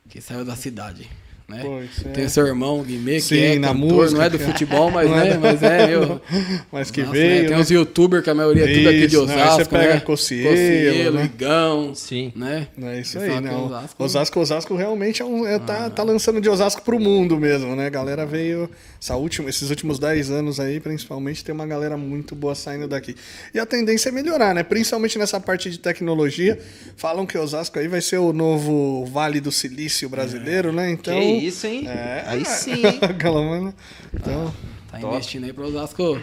que 0.07 0.21
saiu 0.21 0.45
da 0.45 0.55
cidade. 0.55 1.11
Né? 1.47 1.61
É- 2.05 2.09
Tem 2.09 2.27
seu 2.27 2.47
irmão, 2.47 2.81
Guimê, 2.81 3.19
Sim, 3.19 3.35
que 3.35 3.45
é 3.45 3.59
na 3.59 3.67
cantor, 3.67 3.79
música, 3.87 4.17
não 4.17 4.25
é 4.25 4.29
do 4.31 4.39
cara. 4.39 4.51
futebol, 4.51 4.89
mas, 4.89 5.07
Não 5.11 5.19
é 5.19 5.23
né, 5.25 5.33
do- 5.35 5.39
mas 5.41 5.61
é, 5.63 5.87
meu. 5.87 6.21
Mas 6.71 6.89
que 6.91 7.01
Nossa, 7.01 7.11
veio, 7.13 7.29
né? 7.29 7.41
Tem 7.41 7.49
né? 7.51 7.57
uns 7.59 7.69
youtubers 7.71 8.23
que 8.23 8.29
a 8.29 8.33
maioria 8.33 8.63
é 8.69 8.73
tudo 8.73 8.89
aqui 8.89 8.99
de 9.07 9.15
Isso, 9.15 9.25
não, 9.27 9.33
aí 9.33 9.39
você 9.39 9.45
Osasco, 9.53 9.73
pega 9.73 9.93
né? 9.93 9.99
Cossielo, 10.01 11.15
né? 11.19 11.25
Igão, 11.25 11.95
Sim. 11.95 12.33
né? 12.35 12.67
É 12.81 12.99
isso 12.99 13.19
aí, 13.19 13.29
aqui 13.29 13.37
em 13.37 13.41
não. 13.41 13.65
Osasco. 13.67 14.03
Osasco, 14.03 14.39
Osasco 14.39 14.75
realmente 14.75 15.21
é 15.21 15.25
um, 15.25 15.45
é, 15.45 15.55
Ah. 15.55 15.59
tá, 15.59 15.89
tá 15.89 16.03
lançando 16.03 16.41
de 16.41 16.49
Osasco 16.49 16.81
pro 16.81 16.99
mundo 16.99 17.37
mesmo, 17.39 17.75
né? 17.75 17.85
A 17.85 17.89
galera 17.89 18.25
veio. 18.25 18.69
Essa 19.01 19.15
última, 19.15 19.47
esses 19.49 19.69
últimos 19.69 19.99
10 19.99 20.31
anos 20.31 20.59
aí, 20.59 20.79
principalmente, 20.79 21.43
tem 21.45 21.53
uma 21.53 21.67
galera 21.67 21.95
muito 21.95 22.33
boa 22.33 22.55
saindo 22.55 22.87
daqui. 22.87 23.15
E 23.53 23.59
a 23.59 23.65
tendência 23.65 24.09
é 24.09 24.11
melhorar, 24.11 24.55
né? 24.55 24.63
Principalmente 24.63 25.17
nessa 25.19 25.39
parte 25.39 25.69
de 25.69 25.77
tecnologia. 25.77 26.57
Falam 26.97 27.23
que 27.25 27.37
Osasco 27.37 27.77
aí 27.77 27.87
vai 27.87 28.01
ser 28.01 28.17
o 28.17 28.33
novo 28.33 29.05
Vale 29.05 29.39
do 29.39 29.51
Silício 29.51 30.09
brasileiro, 30.09 30.73
né? 30.73 30.89
Então. 30.89 31.13
que 31.13 31.34
isso, 31.39 31.67
hein? 31.67 31.87
É. 31.87 32.23
Aí 32.27 32.45
sim? 32.45 32.81
Galvana. 33.17 33.73
Então. 34.13 34.53
Tá 34.91 34.99
Top. 34.99 35.13
investindo 35.13 35.43
aí 35.45 35.53
para 35.53 35.65
Osasco. 35.65 36.19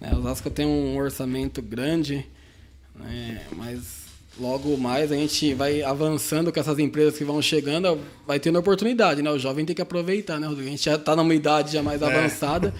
Né, 0.00 0.12
Osasco 0.16 0.50
tem 0.50 0.66
um 0.66 0.96
orçamento 0.96 1.62
grande, 1.62 2.26
né, 2.94 3.40
mas 3.56 4.04
logo 4.38 4.76
mais 4.76 5.12
a 5.12 5.14
gente 5.16 5.54
vai 5.54 5.80
avançando 5.82 6.52
com 6.52 6.58
essas 6.58 6.78
empresas 6.78 7.16
que 7.16 7.24
vão 7.24 7.40
chegando, 7.40 7.98
vai 8.26 8.40
tendo 8.40 8.58
oportunidade, 8.58 9.22
né? 9.22 9.30
O 9.30 9.38
jovem 9.38 9.64
tem 9.64 9.74
que 9.76 9.80
aproveitar, 9.82 10.40
né? 10.40 10.46
Rodrigo? 10.48 10.68
A 10.68 10.70
gente 10.72 10.84
já 10.84 10.98
tá 10.98 11.14
numa 11.14 11.34
idade 11.34 11.72
já 11.72 11.82
mais 11.82 12.02
É. 12.02 12.04
avançada. 12.06 12.74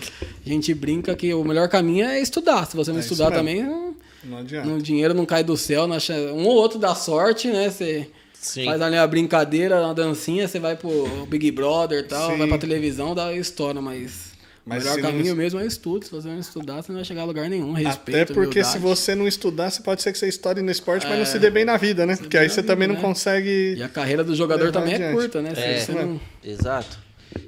A 0.44 0.48
gente 0.48 0.74
brinca 0.74 1.14
que 1.14 1.32
o 1.32 1.44
melhor 1.44 1.68
caminho 1.68 2.04
é 2.06 2.20
estudar. 2.20 2.66
Se 2.66 2.76
você 2.76 2.90
não 2.90 2.98
É 2.98 3.02
estudar 3.02 3.30
também, 3.30 3.62
não, 3.62 3.94
Não 4.24 4.38
adianta. 4.38 4.68
o 4.68 4.82
dinheiro 4.82 5.14
não 5.14 5.24
cai 5.24 5.44
do 5.44 5.56
céu. 5.56 5.86
não 5.86 5.94
acha- 5.96 6.12
Um 6.32 6.44
ou 6.44 6.56
outro 6.56 6.78
dá 6.78 6.94
sorte, 6.94 7.46
né? 7.48 7.70
Você 7.70 8.10
Sim. 8.44 8.64
faz 8.66 8.80
ali 8.82 8.96
a 8.96 9.06
brincadeira, 9.06 9.80
uma 9.80 9.94
dancinha, 9.94 10.46
você 10.46 10.58
vai 10.58 10.76
pro 10.76 11.26
Big 11.28 11.50
Brother 11.50 12.00
e 12.00 12.02
tal, 12.04 12.30
Sim. 12.32 12.38
vai 12.38 12.46
pra 12.48 12.58
televisão, 12.58 13.14
dá 13.14 13.32
história, 13.32 13.80
mas. 13.80 14.32
Mas 14.66 14.82
o 14.82 14.86
melhor 14.86 14.94
se 14.96 15.02
não- 15.02 15.10
caminho 15.10 15.36
mesmo 15.36 15.60
é 15.60 15.66
estudo. 15.66 16.06
Se 16.06 16.10
você 16.10 16.26
não 16.26 16.38
estudar, 16.38 16.82
você 16.82 16.90
não 16.90 16.96
vai 16.96 17.04
chegar 17.04 17.20
a 17.20 17.24
lugar 17.26 17.50
nenhum. 17.50 17.72
Respeito, 17.72 18.16
Até 18.22 18.24
porque 18.24 18.60
humildade. 18.60 18.68
se 18.72 18.78
você 18.78 19.14
não 19.14 19.28
estudar, 19.28 19.70
você 19.70 19.82
pode 19.82 20.00
ser 20.02 20.10
que 20.10 20.18
você 20.18 20.26
estoure 20.28 20.62
no 20.62 20.70
esporte, 20.70 21.04
mas 21.06 21.16
não 21.16 21.22
É. 21.22 21.26
se 21.26 21.38
dê 21.38 21.50
bem 21.50 21.66
na 21.66 21.76
vida, 21.76 22.06
né? 22.06 22.16
Porque 22.16 22.38
aí 22.38 22.48
você 22.48 22.62
vida, 22.62 22.72
também 22.72 22.88
não 22.88 22.94
né? 22.94 23.00
consegue. 23.02 23.74
E 23.76 23.82
a 23.82 23.88
carreira 23.90 24.24
do 24.24 24.34
jogador 24.34 24.72
também 24.72 24.92
é 24.94 24.96
adiante. 24.96 25.14
curta, 25.14 25.42
né? 25.42 25.52
É. 25.54 25.80
você 25.80 25.92
não- 25.92 26.18
Exato. 26.42 26.98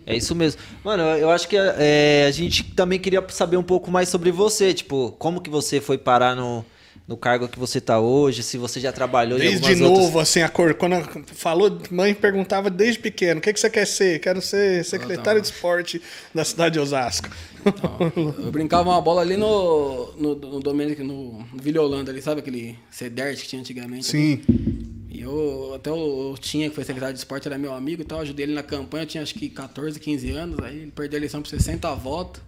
É 0.04 0.14
isso 0.14 0.34
mesmo. 0.34 0.60
Mano, 0.84 1.02
eu 1.04 1.16
eu 1.26 1.30
acho 1.30 1.48
que 1.48 1.56
é, 1.56 2.26
a 2.28 2.30
gente 2.30 2.62
também 2.74 2.98
queria 2.98 3.24
saber 3.30 3.56
um 3.56 3.62
pouco 3.62 3.90
mais 3.90 4.08
sobre 4.10 4.30
você. 4.30 4.74
Tipo, 4.74 5.12
como 5.18 5.40
que 5.40 5.48
você 5.48 5.80
foi 5.80 5.96
parar 5.96 6.34
no, 6.36 6.62
no 7.06 7.16
cargo 7.16 7.48
que 7.48 7.58
você 7.58 7.80
tá 7.80 8.00
hoje, 8.00 8.42
se 8.42 8.58
você 8.58 8.80
já 8.80 8.92
trabalhou 8.92 9.38
em 9.38 9.42
Desde 9.42 9.58
algumas 9.58 9.80
novo, 9.80 10.04
outras... 10.06 10.22
assim, 10.22 10.42
a 10.42 10.48
cor. 10.48 10.74
Quando 10.74 10.96
falou, 11.26 11.78
mãe 11.90 12.12
perguntava 12.12 12.68
desde 12.68 12.98
pequeno: 12.98 13.38
o 13.38 13.42
que, 13.42 13.52
que 13.52 13.60
você 13.60 13.70
quer 13.70 13.86
ser? 13.86 14.18
Quero 14.18 14.42
ser 14.42 14.84
secretário 14.84 15.40
de 15.40 15.46
esporte 15.46 16.02
da 16.34 16.44
cidade 16.44 16.74
de 16.74 16.80
Osasco. 16.80 17.28
Eu 18.38 18.50
brincava 18.50 18.90
uma 18.90 19.00
bola 19.00 19.22
ali 19.22 19.36
no, 19.36 20.12
no, 20.16 20.34
no 20.34 20.60
Domênico, 20.60 21.02
no 21.04 21.44
Vila 21.54 21.82
Holanda 21.82 22.10
ali, 22.10 22.20
sabe 22.20 22.40
aquele 22.40 22.78
Cedert 22.90 23.36
que 23.36 23.48
tinha 23.48 23.60
antigamente? 23.60 24.06
Sim. 24.06 24.42
E 25.08 25.20
eu, 25.20 25.72
até 25.74 25.90
o, 25.90 26.32
o 26.32 26.38
Tinha, 26.38 26.68
que 26.68 26.74
foi 26.74 26.84
secretário 26.84 27.14
de 27.14 27.20
esporte, 27.20 27.48
era 27.48 27.56
meu 27.56 27.72
amigo 27.72 28.02
e 28.02 28.04
tal, 28.04 28.20
ajudei 28.20 28.44
ele 28.46 28.54
na 28.54 28.62
campanha, 28.62 29.04
eu 29.04 29.06
tinha 29.06 29.22
acho 29.22 29.34
que 29.34 29.48
14, 29.48 29.98
15 29.98 30.30
anos, 30.30 30.58
aí 30.62 30.76
ele 30.82 30.90
perdeu 30.90 31.16
a 31.16 31.20
eleição 31.20 31.40
por 31.40 31.48
60 31.48 31.94
votos. 31.94 32.42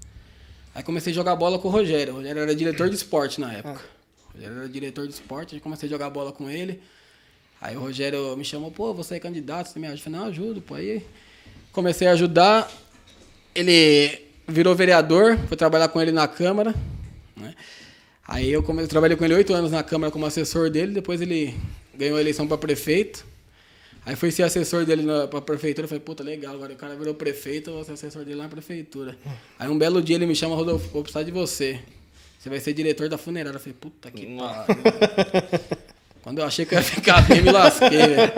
Aí 0.75 0.83
comecei 0.83 1.13
a 1.13 1.15
jogar 1.15 1.35
bola 1.35 1.59
com 1.59 1.69
o 1.69 1.71
Rogério. 1.71 2.13
O 2.13 2.17
Rogério 2.19 2.43
era 2.43 2.55
diretor 2.55 2.89
de 2.89 2.95
esporte 2.95 3.41
na 3.41 3.53
época. 3.53 3.81
O 3.81 3.98
Rogério 4.39 4.59
era 4.59 4.69
diretor 4.69 5.07
de 5.07 5.15
esporte, 5.15 5.55
aí 5.57 5.61
comecei 5.61 5.89
a 5.89 5.91
jogar 5.91 6.11
bola 6.11 6.31
com 6.31 6.49
ele. 6.49 6.81
Aí 7.61 7.77
o 7.77 7.81
Rogério 7.81 8.37
me 8.37 8.45
chamou, 8.45 8.71
pô, 8.71 8.95
você 8.95 9.17
é 9.17 9.21
candidato, 9.21 9.67
você 9.67 9.81
me 9.81 9.89
ajuda? 9.89 9.99
Eu 9.99 10.05
falei, 10.05 10.21
não, 10.21 10.27
ajudo, 10.29 10.63
pô. 10.63 10.75
Aí 10.75 11.05
comecei 11.73 12.07
a 12.07 12.13
ajudar. 12.13 12.71
Ele 13.53 14.27
virou 14.47 14.77
vereador, 14.77 15.37
fui 15.49 15.57
trabalhar 15.57 15.89
com 15.89 16.01
ele 16.01 16.13
na 16.13 16.29
Câmara. 16.29 16.73
Né? 17.37 17.53
Aí 18.27 18.49
eu, 18.49 18.63
come... 18.63 18.83
eu 18.83 18.89
trabalhei 18.89 19.17
com 19.17 19.25
ele 19.25 19.35
oito 19.35 19.53
anos 19.53 19.73
na 19.73 19.83
Câmara 19.83 20.13
como 20.13 20.25
assessor 20.25 20.71
dele, 20.71 20.93
depois 20.93 21.21
ele 21.21 21.55
ganhou 21.97 22.17
a 22.17 22.21
eleição 22.21 22.47
para 22.47 22.57
prefeito. 22.57 23.27
Aí 24.07 24.15
fui 24.15 24.31
ser 24.31 24.45
assessor 24.45 24.85
dele 24.87 25.03
na, 25.03 25.27
pra 25.27 25.41
prefeitura, 25.41 25.85
eu 25.85 25.89
falei, 25.89 26.01
puta, 26.01 26.23
legal, 26.23 26.55
agora 26.55 26.73
o 26.73 26.77
cara 26.77 26.95
virou 26.95 27.13
prefeito, 27.13 27.71
eu 27.71 27.75
vou 27.75 27.85
ser 27.85 27.93
assessor 27.93 28.25
dele 28.25 28.37
lá 28.37 28.45
na 28.45 28.51
prefeitura. 28.51 29.19
Aí 29.59 29.69
um 29.69 29.77
belo 29.77 30.01
dia 30.01 30.15
ele 30.15 30.27
me 30.27 30.37
chama, 30.37 30.55
Rodolfo, 30.55 30.89
vou 30.91 31.03
precisar 31.03 31.25
de 31.25 31.33
você. 31.33 31.81
Você 32.39 32.49
vai 32.49 32.61
ser 32.61 32.73
diretor 32.73 33.09
da 33.09 33.19
funerária. 33.19 33.57
Eu 33.57 33.61
falei, 33.61 33.77
puta 33.79 34.11
que 34.11 34.27
pariu. 34.37 34.77
Quando 36.23 36.39
eu 36.39 36.45
achei 36.45 36.65
que 36.65 36.75
eu 36.75 36.79
ia 36.79 36.85
ficar 36.85 37.27
bem, 37.27 37.43
me 37.43 37.51
lasquei, 37.51 37.89
velho. 37.89 38.33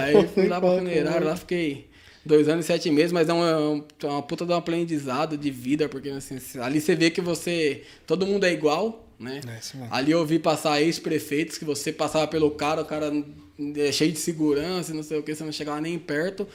Aí 0.00 0.28
fui 0.28 0.46
lá 0.48 0.60
pra 0.60 0.76
funerária, 0.76 1.26
lá 1.26 1.36
fiquei 1.36 1.88
dois 2.24 2.48
anos 2.48 2.64
e 2.64 2.68
sete 2.68 2.90
meses, 2.90 3.12
mas 3.12 3.28
é 3.28 3.32
uma, 3.32 3.84
é 4.02 4.06
uma 4.06 4.22
puta 4.22 4.46
de 4.46 4.52
um 4.52 4.56
aprendizado 4.56 5.36
de 5.36 5.50
vida, 5.50 5.88
porque 5.88 6.08
assim, 6.08 6.38
ali 6.60 6.80
você 6.80 6.94
vê 6.94 7.10
que 7.10 7.20
você. 7.20 7.82
Todo 8.06 8.26
mundo 8.26 8.44
é 8.44 8.52
igual, 8.52 9.06
né? 9.18 9.40
É 9.46 9.58
isso 9.58 9.76
mesmo. 9.76 9.94
ali 9.94 10.12
eu 10.12 10.24
vi 10.24 10.38
passar 10.38 10.80
ex-prefeitos 10.80 11.58
que 11.58 11.64
você 11.64 11.92
passava 11.92 12.26
pelo 12.26 12.50
cara, 12.52 12.82
o 12.82 12.84
cara 12.84 13.12
é 13.76 13.92
cheio 13.92 14.12
de 14.12 14.18
segurança, 14.18 14.94
não 14.94 15.02
sei 15.02 15.18
o 15.18 15.22
que, 15.22 15.34
você 15.34 15.44
não 15.44 15.52
chegava 15.52 15.80
nem 15.80 15.98
perto. 15.98 16.46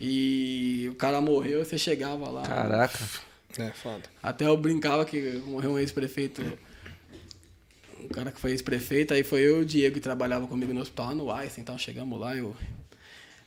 E 0.00 0.88
o 0.90 0.96
cara 0.96 1.20
morreu 1.20 1.60
e 1.60 1.64
você 1.64 1.78
chegava 1.78 2.28
lá. 2.28 2.42
Caraca. 2.42 2.98
É, 3.58 3.70
foda. 3.70 4.02
Até 4.22 4.46
eu 4.46 4.56
brincava 4.56 5.04
que 5.04 5.42
morreu 5.46 5.72
um 5.72 5.78
ex-prefeito. 5.78 6.42
Um 8.00 8.08
cara 8.08 8.32
que 8.32 8.40
foi 8.40 8.50
ex-prefeito, 8.50 9.14
aí 9.14 9.22
foi 9.22 9.42
eu 9.42 9.58
e 9.58 9.62
o 9.62 9.64
Diego 9.64 9.94
que 9.94 10.00
trabalhava 10.00 10.46
comigo 10.46 10.72
no 10.72 10.80
hospital 10.80 11.06
lá 11.06 11.14
no 11.14 11.30
Einstein, 11.30 11.62
então 11.62 11.78
chegamos 11.78 12.18
lá, 12.18 12.36
eu. 12.36 12.54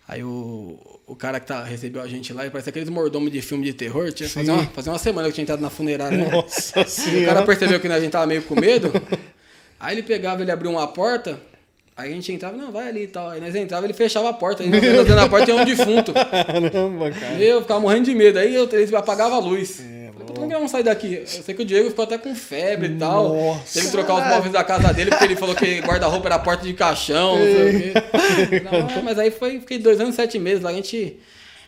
Aí 0.08 0.24
o, 0.24 0.80
o 1.08 1.16
cara 1.16 1.40
que 1.40 1.48
tá, 1.48 1.64
recebeu 1.64 2.02
a 2.02 2.08
gente 2.08 2.32
lá, 2.32 2.48
parece 2.50 2.70
aqueles 2.70 2.90
mordomos 2.90 3.32
de 3.32 3.42
filme 3.42 3.66
de 3.66 3.74
terror. 3.74 4.14
Tinha 4.14 4.30
fazer 4.30 4.52
uma, 4.52 4.66
fazer 4.68 4.90
uma 4.92 5.00
semana 5.00 5.28
que 5.28 5.32
eu 5.32 5.34
tinha 5.34 5.44
entrado 5.44 5.62
na 5.62 5.70
funerária. 5.70 6.18
Né? 6.18 6.30
Nossa 6.30 6.70
O 6.70 6.74
cara 6.76 6.88
senhora. 6.88 7.46
percebeu 7.46 7.80
que 7.80 7.88
a 7.88 8.00
gente 8.00 8.12
tava 8.12 8.28
meio 8.28 8.44
com 8.44 8.56
medo. 8.60 8.92
Aí 9.80 9.96
ele 9.96 10.04
pegava, 10.04 10.42
ele 10.44 10.52
abriu 10.52 10.72
uma 10.72 10.88
porta. 10.88 11.40
Aí 11.98 12.12
a 12.12 12.14
gente 12.14 12.30
entrava, 12.34 12.58
não, 12.58 12.74
vai 12.74 12.90
ali 12.90 13.04
e 13.04 13.08
tal. 13.08 13.30
Aí 13.30 13.40
nós 13.40 13.56
entrava, 13.56 13.86
ele 13.86 13.94
fechava 13.94 14.30
a 14.30 14.34
porta. 14.34 14.64
Aí 14.64 14.70
dentro 14.70 15.16
da 15.16 15.30
porta 15.30 15.46
tinha 15.46 15.56
um 15.56 15.64
defunto. 15.64 16.12
Caramba, 16.14 17.10
cara. 17.12 17.42
Eu 17.42 17.62
ficava 17.62 17.80
morrendo 17.80 18.06
de 18.06 18.16
medo. 18.16 18.38
Aí 18.38 18.54
eu, 18.54 18.70
eles 18.74 18.94
apagavam 18.94 19.38
a 19.38 19.40
luz. 19.40 19.80
É, 19.80 20.12
Falei, 20.12 20.28
Por 20.28 20.48
que 20.48 20.54
vamos 20.54 20.72
sair 20.72 20.84
daqui? 20.84 21.14
Eu 21.14 21.26
sei 21.26 21.56
que 21.56 21.62
o 21.62 21.66
Diego 21.66 21.90
ficou 21.90 22.04
até 22.04 22.18
com 22.18 22.36
febre 22.36 22.90
e 22.90 22.98
tal. 22.98 23.34
Nossa. 23.34 23.76
Teve 23.76 23.86
que 23.86 23.92
trocar 23.94 24.16
os 24.16 24.28
móveis 24.28 24.52
da 24.52 24.64
casa 24.64 24.94
dele, 24.94 25.10
porque 25.10 25.24
ele 25.24 25.36
falou 25.38 25.56
que 25.56 25.80
guarda-roupa 25.80 26.28
era 26.28 26.38
porta 26.40 26.66
de 26.66 26.74
caixão, 26.74 27.38
não 27.40 27.46
sei 27.46 27.70
o 27.70 27.82
quê. 28.50 28.64
Não, 28.94 29.02
mas 29.02 29.18
aí 29.18 29.32
foi, 29.32 29.62
fiquei 29.62 29.78
dois 29.78 29.98
anos 30.02 30.16
e 30.16 30.18
sete 30.18 30.38
meses 30.38 30.62
lá. 30.62 30.72
A 30.72 30.74
gente 30.74 31.18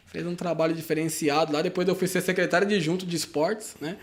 fez 0.07 0.27
um 0.27 0.35
trabalho 0.35 0.73
diferenciado 0.73 1.53
lá. 1.53 1.61
Depois 1.61 1.87
eu 1.87 1.95
fui 1.95 2.07
ser 2.07 2.19
secretário 2.19 2.67
de 2.67 2.81
junto 2.81 3.05
de 3.05 3.15
esportes, 3.15 3.75
né? 3.79 3.95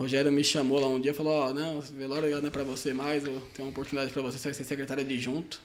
Rogério 0.00 0.32
me 0.32 0.42
chamou 0.42 0.80
lá 0.80 0.88
um 0.88 0.98
dia 0.98 1.10
e 1.10 1.14
falou, 1.14 1.32
ó, 1.34 1.52
não, 1.52 1.78
esse 1.78 1.92
velório 1.92 2.30
não 2.40 2.48
é 2.48 2.50
pra 2.50 2.64
você 2.64 2.94
mais, 2.94 3.22
eu 3.22 3.32
tenho 3.54 3.66
uma 3.66 3.70
oportunidade 3.70 4.10
pra 4.10 4.22
você, 4.22 4.38
você 4.38 4.44
vai 4.48 4.54
ser 4.54 4.64
secretário 4.64 5.04
de 5.04 5.18
junto. 5.18 5.60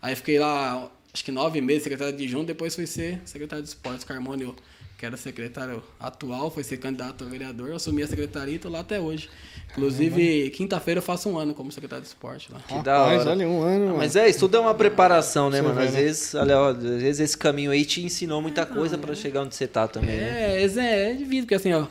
Aí 0.00 0.14
fiquei 0.14 0.38
lá, 0.38 0.88
acho 1.12 1.24
que 1.24 1.32
nove 1.32 1.60
meses 1.60 1.82
secretário 1.82 2.16
de 2.16 2.28
junto, 2.28 2.46
depois 2.46 2.72
fui 2.72 2.86
ser 2.86 3.20
secretário 3.24 3.64
de 3.64 3.68
esportes. 3.68 4.04
Carmônio, 4.04 4.54
que 4.96 5.04
era 5.04 5.16
secretário 5.16 5.82
atual, 5.98 6.52
foi 6.52 6.62
ser 6.62 6.76
candidato 6.76 7.24
a 7.24 7.26
vereador, 7.26 7.70
eu 7.70 7.74
assumi 7.76 8.04
a 8.04 8.06
secretaria 8.06 8.54
e 8.54 8.58
tô 8.60 8.68
lá 8.68 8.78
até 8.78 9.00
hoje. 9.00 9.28
Inclusive, 9.72 10.50
quinta-feira 10.50 10.98
eu 10.98 11.02
faço 11.02 11.28
um 11.28 11.36
ano 11.36 11.52
como 11.52 11.72
secretário 11.72 12.02
de 12.02 12.08
esporte 12.08 12.50
lá. 12.52 12.60
Que 12.60 12.80
da 12.84 13.02
hora. 13.02 13.28
olha, 13.30 13.48
um 13.48 13.60
ano, 13.62 13.86
mano. 13.86 13.98
Mas 13.98 14.14
é, 14.14 14.28
isso 14.28 14.38
tudo 14.40 14.56
é 14.56 14.60
uma 14.60 14.74
preparação, 14.74 15.50
né, 15.50 15.58
Você 15.58 15.62
mano? 15.62 15.80
vê, 15.80 15.86
Às 15.86 15.92
né? 15.94 16.00
vezes, 16.02 16.34
olha, 16.36 16.58
ó, 16.60 16.68
às 16.70 16.78
vezes 16.82 17.20
esse 17.20 17.36
caminho 17.38 17.72
aí 17.72 17.84
te 17.84 18.04
ensinou 18.04 18.40
muita 18.40 18.64
coisa 18.64 18.96
pra 18.96 19.14
chegar 19.16 19.42
onde 19.42 19.54
você 19.54 19.66
tá 19.66 19.88
também, 19.88 20.16
né? 20.16 20.54
É, 20.58 20.62
esse 20.62 20.78
é, 20.78 21.10
é 21.10 21.14
de 21.14 21.24
vida, 21.24 21.42
porque 21.42 21.54
assim, 21.56 21.72
ó, 21.72 21.86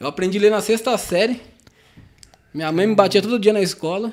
eu 0.00 0.06
aprendi 0.06 0.38
a 0.38 0.40
ler 0.40 0.50
na 0.50 0.60
sexta 0.62 0.96
série, 0.98 1.40
minha 2.52 2.72
mãe 2.72 2.86
me 2.86 2.94
batia 2.94 3.22
todo 3.22 3.38
dia 3.38 3.52
na 3.52 3.60
escola. 3.60 4.12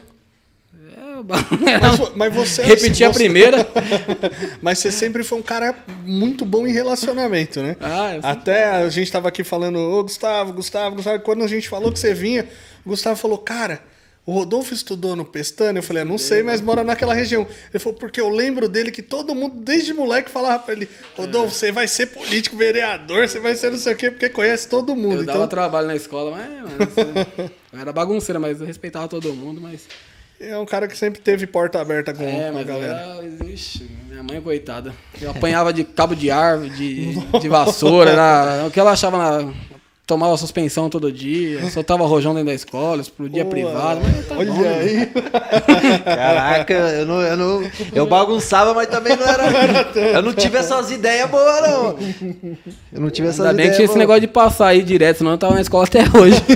É, 1.65 1.79
Mas, 1.79 2.15
mas 2.15 2.33
você. 2.35 2.61
Repeti 2.63 3.03
a 3.03 3.09
primeira. 3.09 3.67
Mas 4.61 4.77
você 4.77 4.91
sempre 4.91 5.23
foi 5.23 5.39
um 5.39 5.41
cara 5.41 5.75
muito 6.05 6.45
bom 6.45 6.67
em 6.67 6.71
relacionamento, 6.71 7.59
né? 7.61 7.75
Ah, 7.81 8.11
sempre- 8.13 8.27
Até 8.29 8.65
a 8.65 8.89
gente 8.89 9.11
tava 9.11 9.27
aqui 9.27 9.43
falando, 9.43 9.79
ô 9.79 10.03
Gustavo, 10.03 10.53
Gustavo, 10.53 10.95
Gustavo. 10.97 11.19
Quando 11.23 11.43
a 11.43 11.47
gente 11.47 11.67
falou 11.67 11.91
que 11.91 11.97
você 11.97 12.13
vinha, 12.13 12.47
o 12.85 12.89
Gustavo 12.89 13.15
falou, 13.15 13.39
cara, 13.39 13.81
o 14.27 14.33
Rodolfo 14.33 14.73
estudou 14.73 15.15
no 15.15 15.25
Pestana. 15.25 15.79
Eu 15.79 15.83
falei, 15.83 16.03
"Ah, 16.03 16.05
não 16.05 16.17
sei, 16.19 16.43
mas 16.43 16.61
mora 16.61 16.83
naquela 16.83 17.13
região. 17.15 17.47
Ele 17.73 17.79
falou, 17.79 17.97
porque 17.97 18.21
eu 18.21 18.29
lembro 18.29 18.67
dele 18.69 18.91
que 18.91 19.01
todo 19.01 19.33
mundo, 19.33 19.55
desde 19.61 19.93
moleque, 19.93 20.29
falava 20.29 20.59
pra 20.59 20.73
ele, 20.75 20.87
Rodolfo, 21.15 21.55
você 21.55 21.71
vai 21.71 21.87
ser 21.87 22.07
político, 22.07 22.55
vereador, 22.57 23.27
você 23.27 23.39
vai 23.39 23.55
ser 23.55 23.71
não 23.71 23.79
sei 23.79 23.93
o 23.93 23.95
quê, 23.95 24.11
porque 24.11 24.29
conhece 24.29 24.67
todo 24.67 24.95
mundo. 24.95 25.15
Eu 25.15 25.21
Então, 25.23 25.33
dava 25.35 25.47
trabalho 25.47 25.87
na 25.87 25.95
escola, 25.95 26.31
mas 26.31 26.45
isso- 26.91 27.49
eu 27.73 27.79
era 27.79 27.91
bagunceiro, 27.93 28.39
mas 28.39 28.59
eu 28.59 28.67
respeitava 28.67 29.07
todo 29.07 29.33
mundo, 29.33 29.59
mas. 29.61 29.87
é 30.39 30.57
um 30.57 30.65
cara 30.65 30.87
que 30.87 30.97
sempre 30.97 31.19
teve 31.21 31.47
porta 31.47 31.79
aberta 31.81 32.13
com, 32.13 32.23
É, 32.23 32.49
a 32.49 32.51
mas 32.51 32.61
eu 32.67 32.73
galera. 32.75 32.93
era. 32.93 33.45
Ixi, 33.49 33.89
minha 34.09 34.23
mãe, 34.23 34.41
coitada. 34.41 34.93
Eu 35.21 35.31
apanhava 35.31 35.71
de 35.73 35.83
cabo 35.83 36.15
de 36.15 36.29
árvore, 36.29 36.69
de, 36.71 37.13
de 37.41 37.47
vassoura, 37.49 38.11
era, 38.11 38.65
o 38.67 38.71
que 38.71 38.79
ela 38.79 38.91
achava 38.91 39.17
na. 39.17 39.53
Tomava 40.07 40.37
suspensão 40.37 40.89
todo 40.89 41.11
dia, 41.11 41.69
soltava 41.69 42.05
rojão 42.07 42.33
dentro 42.33 42.47
da 42.47 42.53
escola, 42.53 43.01
explodia 43.01 43.43
Boa. 43.43 43.51
privado. 43.53 43.99
Mas 44.01 44.25
tá 44.25 44.35
Olha 44.37 44.53
bom, 44.53 44.61
né? 44.61 44.79
aí. 44.79 45.05
Caraca, 45.99 46.73
eu 46.73 47.05
não, 47.05 47.21
eu 47.21 47.35
não. 47.35 47.71
Eu 47.93 48.05
bagunçava, 48.07 48.73
mas 48.73 48.87
também 48.87 49.17
não 49.17 49.27
era. 49.27 49.43
Eu 50.13 50.21
não 50.21 50.31
tive 50.31 50.57
essas 50.57 50.89
ideias 50.91 51.29
boas, 51.29 51.61
não. 51.61 51.97
Eu 52.93 53.01
não 53.01 53.09
tive 53.09 53.27
essas 53.27 53.41
Ainda 53.41 53.53
bem 53.57 53.65
ideias. 53.65 53.71
que 53.71 53.75
tinha 53.75 53.85
esse 53.89 53.97
negócio 53.97 54.21
de 54.21 54.27
passar 54.27 54.67
aí 54.67 54.81
direto, 54.81 55.17
senão 55.17 55.31
eu 55.31 55.37
tava 55.37 55.55
na 55.55 55.61
escola 55.61 55.83
até 55.83 55.99
hoje. 56.17 56.41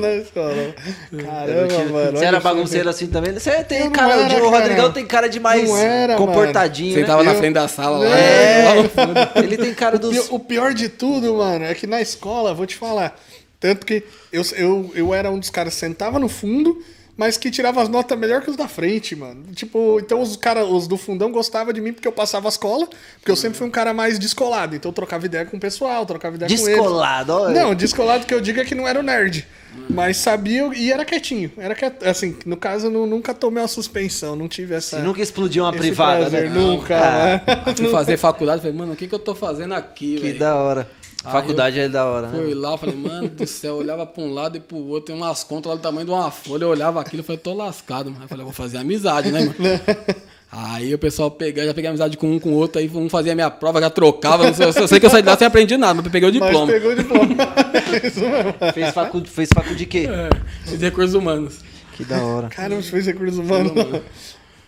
na 0.00 0.14
escola. 0.14 0.74
Caramba, 1.22 1.68
tive- 1.68 1.92
mano. 1.92 2.16
Você 2.18 2.24
era 2.24 2.40
bagunceiro 2.40 2.88
assim 2.88 3.06
também? 3.08 3.34
Você 3.34 3.50
tem 3.64 3.90
cara. 3.90 4.14
era, 4.14 4.24
o 4.24 4.50
cara. 4.50 4.62
Rodrigão 4.62 4.90
tem 4.92 5.04
cara 5.06 5.28
de 5.28 5.38
mais 5.38 5.68
era, 5.70 6.16
comportadinho. 6.16 6.94
Você 6.94 7.00
né? 7.00 7.06
tava 7.06 7.22
na 7.22 7.32
Eu- 7.32 7.38
frente 7.38 7.52
da 7.54 7.68
sala 7.68 7.98
lá. 7.98 8.18
É, 8.18 8.74
lá 8.74 9.30
ele 9.42 9.56
tem 9.58 9.74
cara 9.74 9.98
dos. 9.98 10.28
o 10.30 10.38
pior 10.38 10.72
de 10.78 10.88
tudo, 10.88 11.34
mano, 11.34 11.64
é 11.64 11.74
que 11.74 11.86
na 11.86 12.00
escola, 12.00 12.54
vou 12.54 12.66
te 12.66 12.76
falar. 12.76 13.18
Tanto 13.60 13.84
que 13.84 14.04
eu, 14.32 14.42
eu, 14.56 14.92
eu 14.94 15.14
era 15.14 15.30
um 15.30 15.38
dos 15.38 15.50
caras 15.50 15.74
sentava 15.74 16.18
no 16.18 16.28
fundo, 16.28 16.82
mas 17.18 17.36
que 17.36 17.50
tirava 17.50 17.82
as 17.82 17.88
notas 17.88 18.16
melhor 18.18 18.40
que 18.40 18.48
os 18.48 18.56
da 18.56 18.68
frente, 18.68 19.14
mano. 19.16 19.42
Tipo, 19.54 19.98
então 20.00 20.22
os 20.22 20.36
cara, 20.36 20.64
os 20.64 20.86
do 20.86 20.96
fundão 20.96 21.30
gostavam 21.30 21.72
de 21.72 21.80
mim 21.80 21.92
porque 21.92 22.08
eu 22.08 22.12
passava 22.12 22.48
a 22.48 22.50
escola, 22.50 22.86
porque 23.18 23.30
eu 23.30 23.36
sempre 23.36 23.58
fui 23.58 23.66
um 23.66 23.70
cara 23.70 23.92
mais 23.92 24.18
descolado. 24.18 24.76
Então 24.76 24.88
eu 24.90 24.94
trocava 24.94 25.26
ideia 25.26 25.44
com 25.44 25.56
o 25.56 25.60
pessoal, 25.60 26.06
trocava 26.06 26.36
ideia 26.36 26.48
com 26.48 26.54
eles. 26.54 26.66
Descolado, 26.66 27.32
olha. 27.34 27.60
Não, 27.60 27.74
descolado 27.74 28.24
que 28.24 28.32
eu 28.32 28.40
digo 28.40 28.60
é 28.60 28.64
que 28.64 28.74
não 28.74 28.86
era 28.88 29.00
o 29.00 29.02
nerd. 29.02 29.46
Mas 29.90 30.16
sabia 30.16 30.68
e 30.74 30.90
era 30.90 31.04
quietinho. 31.04 31.52
Era 31.56 31.74
quiet... 31.74 32.04
Assim, 32.04 32.36
no 32.46 32.56
caso, 32.56 32.86
eu 32.86 32.90
nu- 32.90 33.06
nunca 33.06 33.32
tomei 33.34 33.62
uma 33.62 33.68
suspensão, 33.68 34.34
não 34.34 34.48
tive 34.48 34.74
essa. 34.74 34.96
Você 34.96 35.02
nunca 35.02 35.20
explodiu 35.22 35.62
uma 35.64 35.72
privada, 35.72 36.20
prazer, 36.20 36.50
né? 36.50 36.58
Nunca, 36.58 36.96
Ah, 36.98 37.24
né? 37.46 37.62
Aí 37.66 37.74
fui 37.76 37.90
fazer 37.90 38.16
faculdade, 38.16 38.62
falei, 38.62 38.76
mano, 38.76 38.92
o 38.92 38.96
que, 38.96 39.06
que 39.06 39.14
eu 39.14 39.18
tô 39.18 39.34
fazendo 39.34 39.74
aqui, 39.74 40.16
Que 40.16 40.22
velho? 40.22 40.38
da 40.38 40.54
hora. 40.56 40.90
Aí 41.28 41.32
Faculdade 41.32 41.78
eu 41.78 41.84
é 41.84 41.88
da 41.88 42.04
hora, 42.06 42.28
Fui 42.28 42.48
né? 42.48 42.54
lá, 42.54 42.76
falei, 42.78 42.94
mano 42.96 43.28
do 43.28 43.46
céu, 43.46 43.74
eu 43.74 43.78
olhava 43.78 44.06
pra 44.06 44.22
um 44.22 44.32
lado 44.32 44.56
e 44.56 44.60
pro 44.60 44.76
outro, 44.76 45.06
tem 45.06 45.16
umas 45.16 45.44
contas 45.44 45.70
lá 45.70 45.76
do 45.76 45.82
tamanho 45.82 46.06
de 46.06 46.12
uma 46.12 46.30
folha, 46.30 46.64
eu 46.64 46.68
olhava 46.68 47.00
aquilo 47.00 47.22
e 47.22 47.24
falei, 47.24 47.38
tô 47.40 47.52
lascado, 47.54 48.06
mano. 48.06 48.18
Aí 48.20 48.24
eu 48.24 48.28
falei, 48.28 48.44
vou 48.44 48.52
fazer 48.52 48.78
amizade, 48.78 49.30
né, 49.30 49.40
mano? 49.40 49.54
Aí 50.50 50.94
o 50.94 50.98
pessoal 50.98 51.30
pegava, 51.30 51.68
já 51.68 51.74
peguei 51.74 51.90
amizade 51.90 52.16
com 52.16 52.30
um 52.32 52.38
com 52.40 52.48
o 52.50 52.54
outro, 52.54 52.80
aí 52.80 52.90
um 52.94 53.06
fazia 53.10 53.32
a 53.32 53.34
minha 53.34 53.50
prova, 53.50 53.80
já 53.82 53.90
trocava. 53.90 54.44
Eu, 54.44 54.72
eu 54.80 54.88
sei 54.88 54.98
que 54.98 55.04
eu 55.04 55.10
saí 55.10 55.20
de 55.20 55.28
lá 55.28 55.36
sem 55.36 55.46
aprender 55.46 55.76
nada, 55.76 56.00
mas 56.02 56.10
peguei 56.10 56.26
o 56.26 56.32
Mas 56.32 56.42
diploma. 56.42 56.72
pegou 56.72 56.92
o 56.92 56.96
diploma. 56.96 57.26
Isso 58.02 58.20
mesmo. 58.20 58.54
Fez 58.72 58.90
facu, 58.94 59.22
fez 59.26 59.48
facu 59.54 59.74
de 59.74 59.84
quê? 59.84 60.08
É, 60.10 60.70
de 60.74 60.82
recursos 60.82 61.14
humanos. 61.14 61.58
Que 61.94 62.02
da 62.02 62.22
hora. 62.22 62.48
Caramba, 62.48 62.80
você 62.80 62.90
fez 62.90 63.06
recursos 63.06 63.38
humanos. 63.38 63.72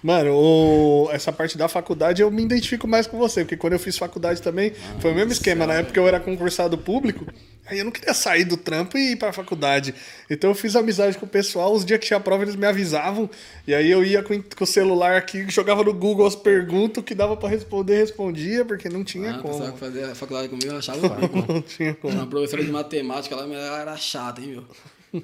Mano, 0.02 0.32
o- 0.34 1.08
essa 1.12 1.30
parte 1.32 1.58
da 1.58 1.68
faculdade 1.68 2.22
eu 2.22 2.30
me 2.30 2.42
identifico 2.42 2.88
mais 2.88 3.06
com 3.06 3.18
você, 3.18 3.42
porque 3.42 3.56
quando 3.56 3.74
eu 3.74 3.78
fiz 3.78 3.98
faculdade 3.98 4.40
também, 4.40 4.72
foi 5.00 5.12
o 5.12 5.14
mesmo 5.14 5.32
esquema. 5.32 5.66
Na 5.66 5.74
época 5.74 5.98
eu 6.00 6.08
era 6.08 6.18
concursado 6.18 6.78
público, 6.78 7.26
aí 7.66 7.78
eu 7.80 7.84
não 7.84 7.92
queria 7.92 8.14
sair 8.14 8.44
do 8.44 8.56
trampo 8.56 8.96
e 8.96 9.12
ir 9.12 9.16
pra 9.16 9.32
faculdade. 9.32 9.94
Então 10.30 10.50
eu 10.50 10.54
fiz 10.54 10.74
amizade 10.74 11.18
com 11.18 11.26
o 11.26 11.28
pessoal, 11.28 11.72
os 11.74 11.84
dias 11.84 12.00
que 12.00 12.06
tinha 12.06 12.18
prova 12.18 12.44
eles 12.44 12.56
me 12.56 12.66
avisavam, 12.66 13.28
e 13.66 13.74
aí 13.74 13.90
eu 13.90 14.02
ia 14.04 14.22
com, 14.22 14.40
com 14.42 14.64
o 14.64 14.66
celular 14.66 15.16
aqui, 15.18 15.44
jogava 15.50 15.84
no 15.84 15.92
Google 15.92 16.26
as 16.26 16.34
perguntas, 16.36 17.02
o 17.02 17.04
que 17.04 17.14
dava 17.14 17.36
pra 17.36 17.48
responder, 17.48 17.98
respondia, 17.98 18.64
porque 18.64 18.88
não 18.88 19.04
tinha 19.04 19.32
Ah, 19.36 19.38
como. 19.38 19.72
que 19.72 19.78
fazia 19.78 20.14
faculdade 20.14 20.48
comigo, 20.48 20.70
eu 20.72 20.78
achava 20.78 20.98
o. 21.26 21.52
Não 21.52 21.60
tinha 21.62 21.94
como. 21.94 22.14
Uma 22.14 22.26
professora 22.26 22.64
de 22.64 22.70
matemática, 22.70 23.34
ela 23.34 23.80
era 23.82 23.96
chata, 23.98 24.40
hein, 24.40 24.48
meu? 24.48 24.64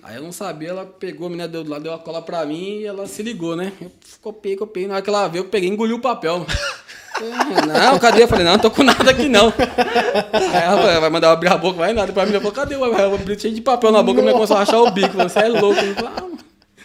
Aí 0.02 0.16
eu 0.16 0.22
não 0.22 0.32
sabia, 0.32 0.70
ela 0.70 0.84
pegou 0.84 1.28
a 1.28 1.30
menina 1.30 1.46
deu 1.46 1.62
do 1.62 1.70
lado, 1.70 1.84
deu 1.84 1.94
a 1.94 1.98
cola 1.98 2.20
pra 2.20 2.44
mim 2.44 2.80
e 2.80 2.86
ela 2.86 3.06
se 3.06 3.22
ligou, 3.22 3.54
né? 3.54 3.72
Eu 3.80 3.90
copiei, 4.20 4.56
copiei. 4.56 4.88
Na 4.88 4.94
hora 4.94 5.02
que 5.02 5.08
ela 5.08 5.28
veio, 5.28 5.44
eu 5.44 5.48
peguei 5.48 5.68
e 5.68 5.72
engoli 5.72 5.92
o 5.92 6.00
papel. 6.00 6.44
Eu, 7.20 7.66
Não, 7.66 7.98
cadê? 7.98 8.24
Eu 8.24 8.28
falei, 8.28 8.44
não, 8.44 8.52
não 8.52 8.58
tô 8.58 8.70
com 8.70 8.82
nada 8.82 9.10
aqui 9.10 9.28
não. 9.28 9.46
Aí 9.48 10.62
ela 10.62 10.76
falou, 10.76 11.00
vai 11.00 11.10
mandar 11.10 11.28
eu 11.28 11.32
abrir 11.32 11.48
a 11.48 11.56
boca, 11.56 11.78
vai 11.78 11.92
nada. 11.92 12.12
Pra 12.12 12.26
mim, 12.26 12.32
ela 12.32 12.40
falou, 12.40 12.54
cadê? 12.54 12.74
Eu 12.74 12.84
eu 12.84 13.14
abri 13.14 13.38
cheio 13.38 13.54
de 13.54 13.60
papel 13.60 13.92
na 13.92 14.02
boca, 14.02 14.20
a 14.20 14.22
menina 14.22 14.34
começou 14.34 14.56
a 14.56 14.60
rachar 14.60 14.82
o 14.82 14.90
bico. 14.90 15.16
Você 15.16 15.38
é 15.38 15.48
louco. 15.48 15.80
Eu 15.80 15.94
falei, 15.94 16.12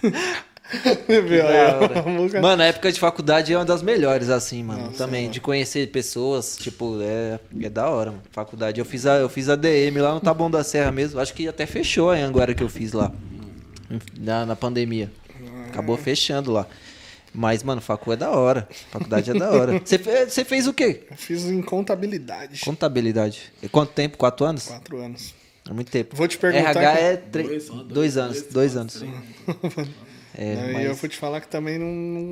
ah. 0.06 0.51
Viu? 1.08 2.40
Mano, 2.42 2.62
a 2.64 2.66
época 2.66 2.92
de 2.92 3.00
faculdade 3.00 3.52
é 3.54 3.58
uma 3.58 3.66
das 3.66 3.82
melhores, 3.82 4.30
assim, 4.30 4.64
mano. 4.64 4.92
Também, 4.94 5.30
de 5.30 5.40
conhecer 5.42 5.88
pessoas, 5.92 6.56
tipo, 6.58 7.00
é, 7.02 7.40
é 7.62 7.70
da 7.70 7.90
hora, 7.90 8.12
mano. 8.12 8.24
Faculdade. 8.32 8.80
Eu 8.80 8.86
fiz, 8.86 9.06
a, 9.06 9.16
eu 9.18 9.28
fiz 9.30 9.50
a 9.50 9.56
DM 9.56 10.00
lá 10.00 10.14
no 10.14 10.20
Taboão 10.22 10.50
da 10.50 10.64
Serra 10.64 10.92
mesmo. 10.92 11.20
Acho 11.20 11.34
que 11.34 11.48
até 11.48 11.66
fechou 11.66 12.10
a 12.12 12.16
Anguera 12.16 12.54
que 12.54 12.64
eu 12.64 12.70
fiz 12.70 12.94
lá. 12.94 13.12
Na, 14.18 14.46
na 14.46 14.56
pandemia. 14.56 15.12
Acabou 15.68 15.98
fechando 15.98 16.52
lá. 16.52 16.66
Mas, 17.34 17.64
mano, 17.64 17.80
facu 17.82 18.12
é 18.14 18.16
da 18.18 18.30
hora. 18.32 18.68
Faculdade 18.92 19.32
é 19.32 19.34
da 19.34 19.52
hora. 19.52 19.80
Você 19.84 19.98
fe- 19.98 20.26
você 20.26 20.44
fez 20.46 20.68
o 20.68 20.74
quê? 20.74 21.04
Eu 21.10 21.16
fiz 21.18 21.46
em 21.46 21.62
contabilidade. 21.62 22.60
Contabilidade. 22.62 23.52
E 23.64 23.70
quanto 23.70 23.92
tempo? 23.94 24.18
Quatro 24.18 24.46
anos? 24.46 24.68
Quatro 24.68 24.98
anos. 24.98 25.34
É 25.70 25.74
muito 25.74 25.90
tempo. 25.92 26.14
Vou 26.16 26.28
te 26.28 26.38
perguntar 26.38 26.72
RH 26.72 26.92
que- 26.98 27.04
é 27.04 27.16
tre- 27.18 27.44
Dois 27.44 27.68
dois, 27.68 27.88
dois, 27.88 28.18
anos. 28.18 28.42
dois, 28.52 28.74
Dois 28.74 28.74
quatro, 28.74 29.06
anos. 29.06 29.90
É, 30.38 30.54
Aí 30.54 30.74
mas- 30.74 30.86
eu 30.86 30.96
vou 30.96 31.10
te 31.10 31.18
falar 31.18 31.42
que 31.42 31.48
também 31.48 31.78
não, 31.78 31.88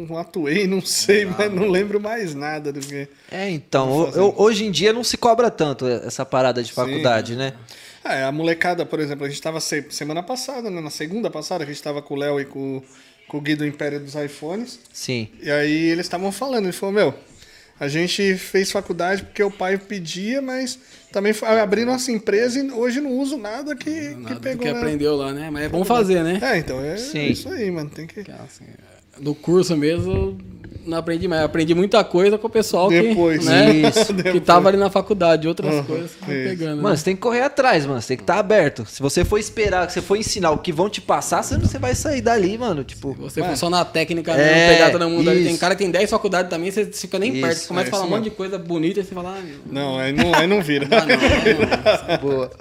não 0.07 0.17
atuei, 0.17 0.65
não 0.67 0.81
sei, 0.81 1.25
mas 1.25 1.51
não 1.51 1.67
lembro 1.67 1.99
mais 1.99 2.33
nada 2.33 2.71
do 2.71 2.79
que. 2.79 3.07
É, 3.31 3.49
então, 3.49 4.09
eu- 4.15 4.33
hoje 4.37 4.65
em 4.65 4.71
dia 4.71 4.93
não 4.93 5.03
se 5.03 5.17
cobra 5.17 5.51
tanto 5.51 5.85
essa 5.85 6.25
parada 6.25 6.63
de 6.63 6.71
faculdade, 6.71 7.35
né? 7.35 7.53
Ah, 8.03 8.15
é, 8.15 8.23
a 8.23 8.31
molecada, 8.31 8.85
por 8.85 8.99
exemplo, 8.99 9.25
a 9.25 9.29
gente 9.29 9.41
tava 9.41 9.59
se- 9.59 9.85
semana 9.89 10.23
passada, 10.23 10.69
né? 10.69 10.79
Na 10.81 10.89
segunda 10.89 11.29
passada, 11.29 11.63
a 11.63 11.67
gente 11.67 11.83
tava 11.83 12.01
com 12.01 12.13
o 12.13 12.17
Léo 12.17 12.39
e 12.39 12.45
com, 12.45 12.81
com 13.27 13.37
o 13.37 13.41
Gui 13.41 13.55
do 13.55 13.65
Império 13.67 13.99
dos 13.99 14.15
iPhones. 14.15 14.79
Sim. 14.93 15.27
E 15.41 15.51
aí 15.51 15.89
eles 15.89 16.05
estavam 16.05 16.31
falando, 16.31 16.63
ele 16.65 16.71
falou, 16.71 16.95
meu, 16.95 17.13
a 17.77 17.87
gente 17.89 18.35
fez 18.37 18.71
faculdade 18.71 19.23
porque 19.23 19.43
o 19.43 19.51
pai 19.51 19.77
pedia, 19.77 20.41
mas 20.41 20.79
também 21.11 21.33
foi 21.33 21.47
abrir 21.59 21.85
nossa 21.85 22.11
empresa 22.11 22.59
e 22.59 22.71
hoje 22.71 23.01
não 23.01 23.11
uso 23.11 23.37
nada 23.37 23.75
que, 23.75 23.89
que 23.91 24.15
Nada 24.15 24.35
do 24.35 24.41
pegou. 24.41 24.61
que 24.63 24.69
aprendeu 24.69 25.15
lá, 25.15 25.33
né? 25.33 25.49
Mas 25.49 25.63
é 25.65 25.69
bom 25.69 25.83
fazer, 25.83 26.23
né? 26.23 26.39
É, 26.41 26.57
então 26.57 26.79
é 26.79 26.97
Sim. 26.97 27.27
isso 27.27 27.49
aí, 27.49 27.69
mano. 27.71 27.89
Tem 27.89 28.05
que. 28.07 28.19
Assim, 28.19 28.65
no 29.21 29.35
curso 29.35 29.75
mesmo, 29.77 30.37
não 30.85 30.97
aprendi 30.97 31.27
mais. 31.27 31.41
Eu 31.41 31.45
aprendi 31.45 31.75
muita 31.75 32.03
coisa 32.03 32.37
com 32.37 32.47
o 32.47 32.49
pessoal 32.49 32.89
Depois, 32.89 33.39
que, 33.39 33.45
né, 33.45 33.71
isso. 33.71 34.13
que 34.31 34.39
tava 34.39 34.69
ali 34.69 34.77
na 34.77 34.89
faculdade, 34.89 35.47
outras 35.47 35.75
Uhum, 35.75 35.83
coisas 35.83 36.11
que 36.15 36.31
isso. 36.31 36.49
pegando. 36.49 36.77
Mano, 36.77 36.89
né? 36.89 36.95
você 36.95 37.03
tem 37.05 37.15
que 37.15 37.21
correr 37.21 37.41
atrás, 37.41 37.85
mano. 37.85 38.01
Você 38.01 38.07
tem 38.09 38.17
que 38.17 38.23
estar 38.23 38.39
aberto. 38.39 38.85
Se 38.87 38.99
você 39.01 39.23
for 39.23 39.37
esperar, 39.37 39.85
que 39.85 39.93
você 39.93 40.01
for 40.01 40.15
ensinar 40.15 40.49
o 40.51 40.57
que 40.57 40.71
vão 40.71 40.89
te 40.89 40.99
passar, 40.99 41.43
você 41.43 41.57
não 41.57 41.65
você 41.65 41.77
vai 41.77 41.93
sair 41.93 42.21
dali, 42.21 42.57
mano. 42.57 42.83
Tipo, 42.83 43.13
Se 43.13 43.19
você 43.21 43.39
Mano. 43.41 43.51
for 43.53 43.57
só 43.59 43.69
na 43.69 43.85
técnica, 43.85 44.31
É, 44.31 44.37
mesmo, 44.67 44.73
pegar 44.73 44.91
todo 44.91 45.09
mundo 45.09 45.29
ali. 45.29 45.43
Tem 45.43 45.51
isso. 45.51 45.59
cara 45.59 45.75
que 45.75 45.83
tem 45.83 45.91
10 45.91 46.09
faculdades 46.09 46.49
também, 46.49 46.71
você 46.71 46.85
fica 46.85 47.19
nem 47.19 47.33
Isso, 47.33 47.41
perto. 47.41 47.57
Você 47.59 47.67
começa 47.67 47.87
é 47.87 47.89
a 47.89 47.91
falar 47.91 48.03
isso 48.05 48.13
um 48.13 48.17
monte 48.17 48.23
de 48.29 48.35
coisa 48.35 48.57
bonita 48.57 48.99
e 48.99 49.03
você 49.03 49.13
fala, 49.13 49.35
ah, 49.37 49.41
meu, 49.41 49.57
Não, 49.71 49.99
aí 49.99 50.11
não, 50.11 50.33
aí 50.33 50.47
não 50.47 50.61
vira. 50.61 50.87
ah, 50.91 51.05
não, 51.05 51.15
ah, 51.85 52.07
não. 52.23 52.29
boa. 52.29 52.51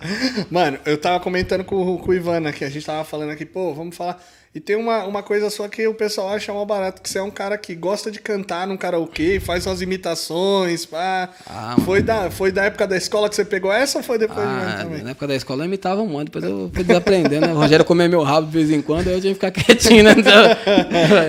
Mano, 0.51 0.79
eu 0.85 0.99
tava 0.99 1.19
comentando 1.21 1.65
com, 1.65 1.97
com 1.97 2.11
o 2.11 2.15
Ivana 2.15 2.53
que 2.53 2.65
a 2.65 2.69
gente 2.69 2.85
tava 2.85 3.05
falando 3.05 3.31
aqui, 3.31 3.47
pô, 3.47 3.73
vamos 3.73 3.97
falar. 3.97 4.23
E 4.59 4.61
tem 4.61 4.75
uma, 4.75 5.05
uma 5.05 5.23
coisa 5.23 5.51
só 5.51 5.69
que 5.69 5.87
o 5.87 5.95
pessoal 5.95 6.31
acha 6.31 6.53
mal 6.53 6.67
barato, 6.67 7.01
que 7.01 7.09
você 7.09 7.21
é 7.21 7.23
um 7.23 7.31
cara 7.31 7.57
que 7.57 7.77
gosta 7.77 8.11
de 8.11 8.19
cantar 8.19 8.67
num 8.67 8.77
karaokê, 8.77 9.39
faz 9.39 9.65
umas 9.65 9.81
imitações, 9.81 10.85
pá. 10.85 11.29
Ah, 11.47 11.77
foi, 11.85 12.03
da, 12.03 12.29
foi 12.29 12.51
da 12.51 12.65
época 12.65 12.85
da 12.85 12.97
escola 12.97 13.29
que 13.29 13.37
você 13.37 13.45
pegou 13.45 13.73
essa 13.73 13.99
ou 13.99 14.03
foi 14.05 14.19
depois 14.19 14.41
de 14.41 14.45
Ah, 14.53 14.79
também? 14.83 15.05
na 15.05 15.11
época 15.11 15.29
da 15.29 15.37
escola 15.37 15.63
eu 15.63 15.67
imitava 15.67 16.03
um 16.03 16.09
monte, 16.09 16.25
depois 16.25 16.43
eu 16.45 16.69
fui 16.75 16.83
desaprendendo, 16.83 17.47
né? 17.47 17.53
O 17.53 17.57
Rogério 17.57 17.85
comia 17.85 18.09
meu 18.09 18.21
rabo 18.25 18.49
de 18.49 18.53
vez 18.53 18.69
em 18.73 18.83
quando, 18.83 19.07
aí 19.07 19.15
eu 19.15 19.21
tinha 19.21 19.33
que 19.33 19.39
ficar 19.47 19.53
quietinho, 19.65 20.03
né? 20.03 20.17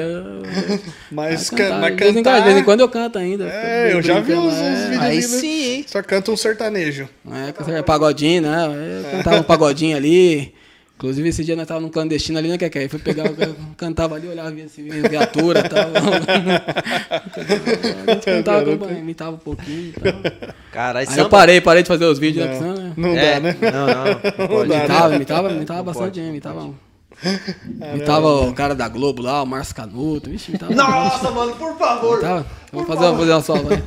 Eu- 0.01 0.39
Mas, 1.11 1.51
mas 1.51 1.95
de, 1.95 2.03
vez 2.03 2.15
em, 2.15 2.23
cantar... 2.23 2.39
de 2.39 2.45
vez 2.45 2.57
em 2.57 2.63
quando 2.63 2.79
eu 2.79 2.89
canto 2.89 3.19
ainda. 3.19 3.47
É, 3.47 3.93
eu 3.93 4.01
já 4.01 4.19
vi 4.21 4.33
uns, 4.33 4.53
uns 4.53 4.59
é. 4.59 4.83
vídeos 4.89 5.01
Aí 5.03 5.15
né? 5.17 5.21
sim, 5.21 5.63
hein? 5.75 5.85
Só 5.87 6.01
canta 6.01 6.31
um 6.31 6.37
sertanejo. 6.37 7.07
É, 7.67 7.83
pagodinho, 7.83 8.41
né? 8.41 8.65
Eu 9.05 9.11
cantava 9.17 9.37
um 9.37 9.43
pagodinho 9.43 9.95
ali. 9.95 10.51
Inclusive, 10.99 11.29
esse 11.29 11.45
dia 11.45 11.55
nós 11.55 11.65
tava 11.65 11.79
num 11.79 11.87
clandestino 11.87 12.37
ali, 12.37 12.49
né, 12.49 12.57
que 12.57 12.77
Aí 12.77 12.89
fui 12.89 12.99
pegar, 12.99 13.25
eu 13.25 13.55
cantava 13.77 14.15
ali, 14.15 14.27
olhava 14.27 14.51
via 14.51 14.65
assim, 14.65 14.83
via 14.83 15.01
viatura 15.07 15.61
e 15.61 15.69
tal. 15.69 15.79
A 18.05 18.13
gente 18.15 18.25
cantava, 18.25 18.65
Garoto. 18.65 18.91
imitava 18.91 19.31
um 19.31 19.39
pouquinho 19.39 19.89
e 19.89 19.91
tal. 19.93 20.11
Caralho, 20.73 21.07
Aí 21.09 21.17
eu 21.17 21.29
parei, 21.29 21.61
parei 21.61 21.83
de 21.83 21.87
fazer 21.87 22.03
os 22.03 22.19
vídeos, 22.19 22.45
né? 22.45 22.51
porque 22.51 22.67
senão, 22.67 22.83
né? 22.83 22.93
Não 22.97 23.09
É, 23.17 23.33
dá, 23.35 23.39
né? 23.39 23.55
Não, 23.61 23.87
não. 23.87 23.95
não 23.95 24.65
né? 24.65 24.75
Imitava, 24.75 25.15
imitava, 25.15 25.51
imitava 25.51 25.79
Não 25.79 25.85
bastante, 25.85 26.19
pode, 26.19 26.88
Imitava. 27.65 27.95
Imitava 27.95 28.27
o 28.27 28.53
cara 28.53 28.75
da 28.75 28.87
Globo 28.87 29.21
lá, 29.21 29.43
o 29.43 29.45
Márcio 29.45 29.75
Canuto. 29.75 30.29
Vixe, 30.29 30.51
imitava. 30.51 30.73
Nossa, 30.73 31.31
mano, 31.31 31.55
por 31.55 31.77
favor. 31.77 32.19
Imitava. 32.19 32.45
Vou 32.71 32.85
fazer, 32.85 33.07
vou 33.07 33.17
fazer 33.17 33.31
uma 33.31 33.41
só, 33.41 33.53
vai. 33.55 33.83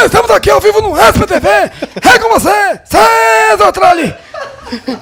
É, 0.00 0.04
estamos 0.04 0.30
aqui 0.30 0.50
ao 0.50 0.60
vivo 0.60 0.80
no 0.82 0.96
SPTV. 0.96 1.48
É 1.48 2.18
com 2.18 2.28
você, 2.28 2.80
César 2.84 3.72
Trolli. 3.72 4.14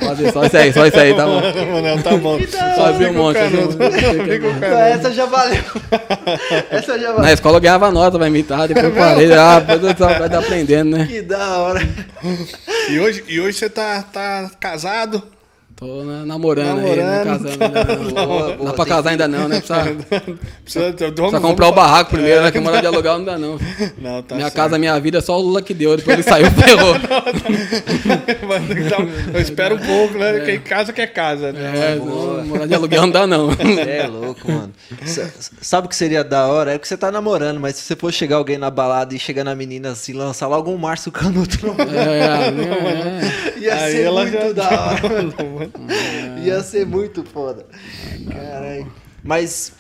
Fazer 0.01 0.33
só 0.33 0.45
isso 0.45 0.57
aí, 0.57 0.73
só 0.73 0.87
isso 0.87 0.99
aí, 0.99 1.15
tá 1.15 1.27
bom. 1.27 1.41
Não, 1.83 2.03
tá 2.03 2.17
bom. 2.17 2.39
Fazia 2.77 3.11
um 3.11 3.15
monte. 3.15 3.39
Então, 3.39 4.79
essa 4.79 5.13
já 5.13 5.27
valeu. 5.27 5.63
essa 6.71 6.99
já 6.99 7.09
valeu. 7.09 7.23
Na 7.23 7.33
escola 7.33 7.57
eu 7.57 7.61
ganhava 7.61 7.91
nota 7.91 8.17
pra 8.17 8.29
imitar, 8.29 8.69
depois 8.69 8.85
eu 8.85 8.93
parei. 8.93 9.33
Ah, 9.33 9.61
céu, 9.99 10.19
vai 10.19 10.29
dar 10.29 10.39
aprendendo, 10.39 10.97
né? 10.97 11.07
Que 11.07 11.23
da 11.23 11.59
hora. 11.59 11.81
E 12.89 13.01
hoje, 13.01 13.25
e 13.27 13.41
hoje 13.41 13.59
você 13.59 13.69
tá, 13.69 14.05
tá 14.13 14.49
casado? 14.61 15.23
Tô 15.79 16.03
na- 16.05 16.25
namorando, 16.25 16.79
aí, 16.79 16.97
Namorando. 16.97 17.07
né? 17.07 17.25
Casando 17.25 17.65
ainda 17.65 17.85
não. 17.85 18.27
Boa, 18.27 18.49
Não 18.49 18.57
boa, 18.57 18.71
dá 18.71 18.73
pra 18.73 18.87
casar 18.87 19.03
que- 19.03 19.09
ainda 19.11 19.29
não, 19.29 19.47
né? 19.47 19.61
Precisa, 19.61 19.85
Precisa, 20.65 20.93
precisa 20.95 21.13
vamos, 21.17 21.41
comprar 21.43 21.67
o 21.67 21.71
vamos- 21.71 21.75
barraco 21.75 22.11
primeiro, 22.13 22.43
né? 22.43 22.51
Que 22.51 22.59
morar 22.61 22.81
de 22.81 22.87
aluguel 22.87 23.19
não 23.19 23.25
dá 23.27 23.37
não. 23.39 23.59
Não, 23.99 24.23
tá 24.23 24.37
minha 24.37 24.47
certo. 24.47 24.57
casa, 24.57 24.79
minha 24.79 24.99
vida, 24.99 25.21
só 25.21 25.37
o 25.39 25.43
Lula 25.43 25.61
que 25.61 25.75
deu. 25.75 25.95
Depois 25.95 26.15
ele 26.17 26.23
saiu, 26.23 26.51
ferrou. 26.51 26.95
Que 28.67 28.83
dar 28.89 29.01
um- 29.01 29.35
Eu 29.35 29.41
espero 29.43 29.75
um 29.75 29.79
pouco, 29.79 30.17
né? 30.19 30.41
Quem 30.47 30.61
casa 30.61 30.93
quer 30.95 31.09
casa, 31.09 31.53
né? 31.53 31.93
É, 31.93 31.97
não, 31.97 32.45
morar 32.47 32.67
de 32.67 32.75
aluguel 32.75 33.03
não 33.03 33.11
dá 33.11 33.27
não. 33.27 33.51
É 33.87 34.07
louco, 34.07 34.51
mano. 34.51 34.73
Sabe 35.61 35.87
o 35.87 35.91
que 35.91 35.97
seria 35.97 36.25
da 36.25 36.47
hora? 36.47 36.73
É 36.75 36.79
que 36.79 36.89
você 36.89 36.97
tá 36.97 37.13
namorando, 37.13 37.61
mas 37.61 37.77
se 37.77 37.83
você 37.83 37.95
for 37.97 38.11
chegar 38.13 38.37
alguém 38.37 38.57
na 38.57 38.71
balada 38.71 39.15
e 39.15 39.19
chegar 39.19 39.45
na 39.45 39.55
menina 39.55 39.91
assim, 39.91 40.15
lançar 40.15 40.47
logo 40.49 40.71
um 40.71 40.79
Márcio 40.79 41.13
Canuto 41.13 41.67
no 41.67 41.75
É, 41.83 43.57
é, 43.57 43.61
Ia 43.61 43.75
Aí 43.75 43.93
ser 43.93 44.03
ela 44.05 44.23
muito 44.23 44.33
já- 44.39 44.53
da 44.53 44.71
hora. 44.71 45.66
Ia 46.45 46.63
ser 46.63 46.87
muito 46.87 47.25
foda. 47.25 47.67
Caralho. 48.31 48.93
Mas 49.23 49.73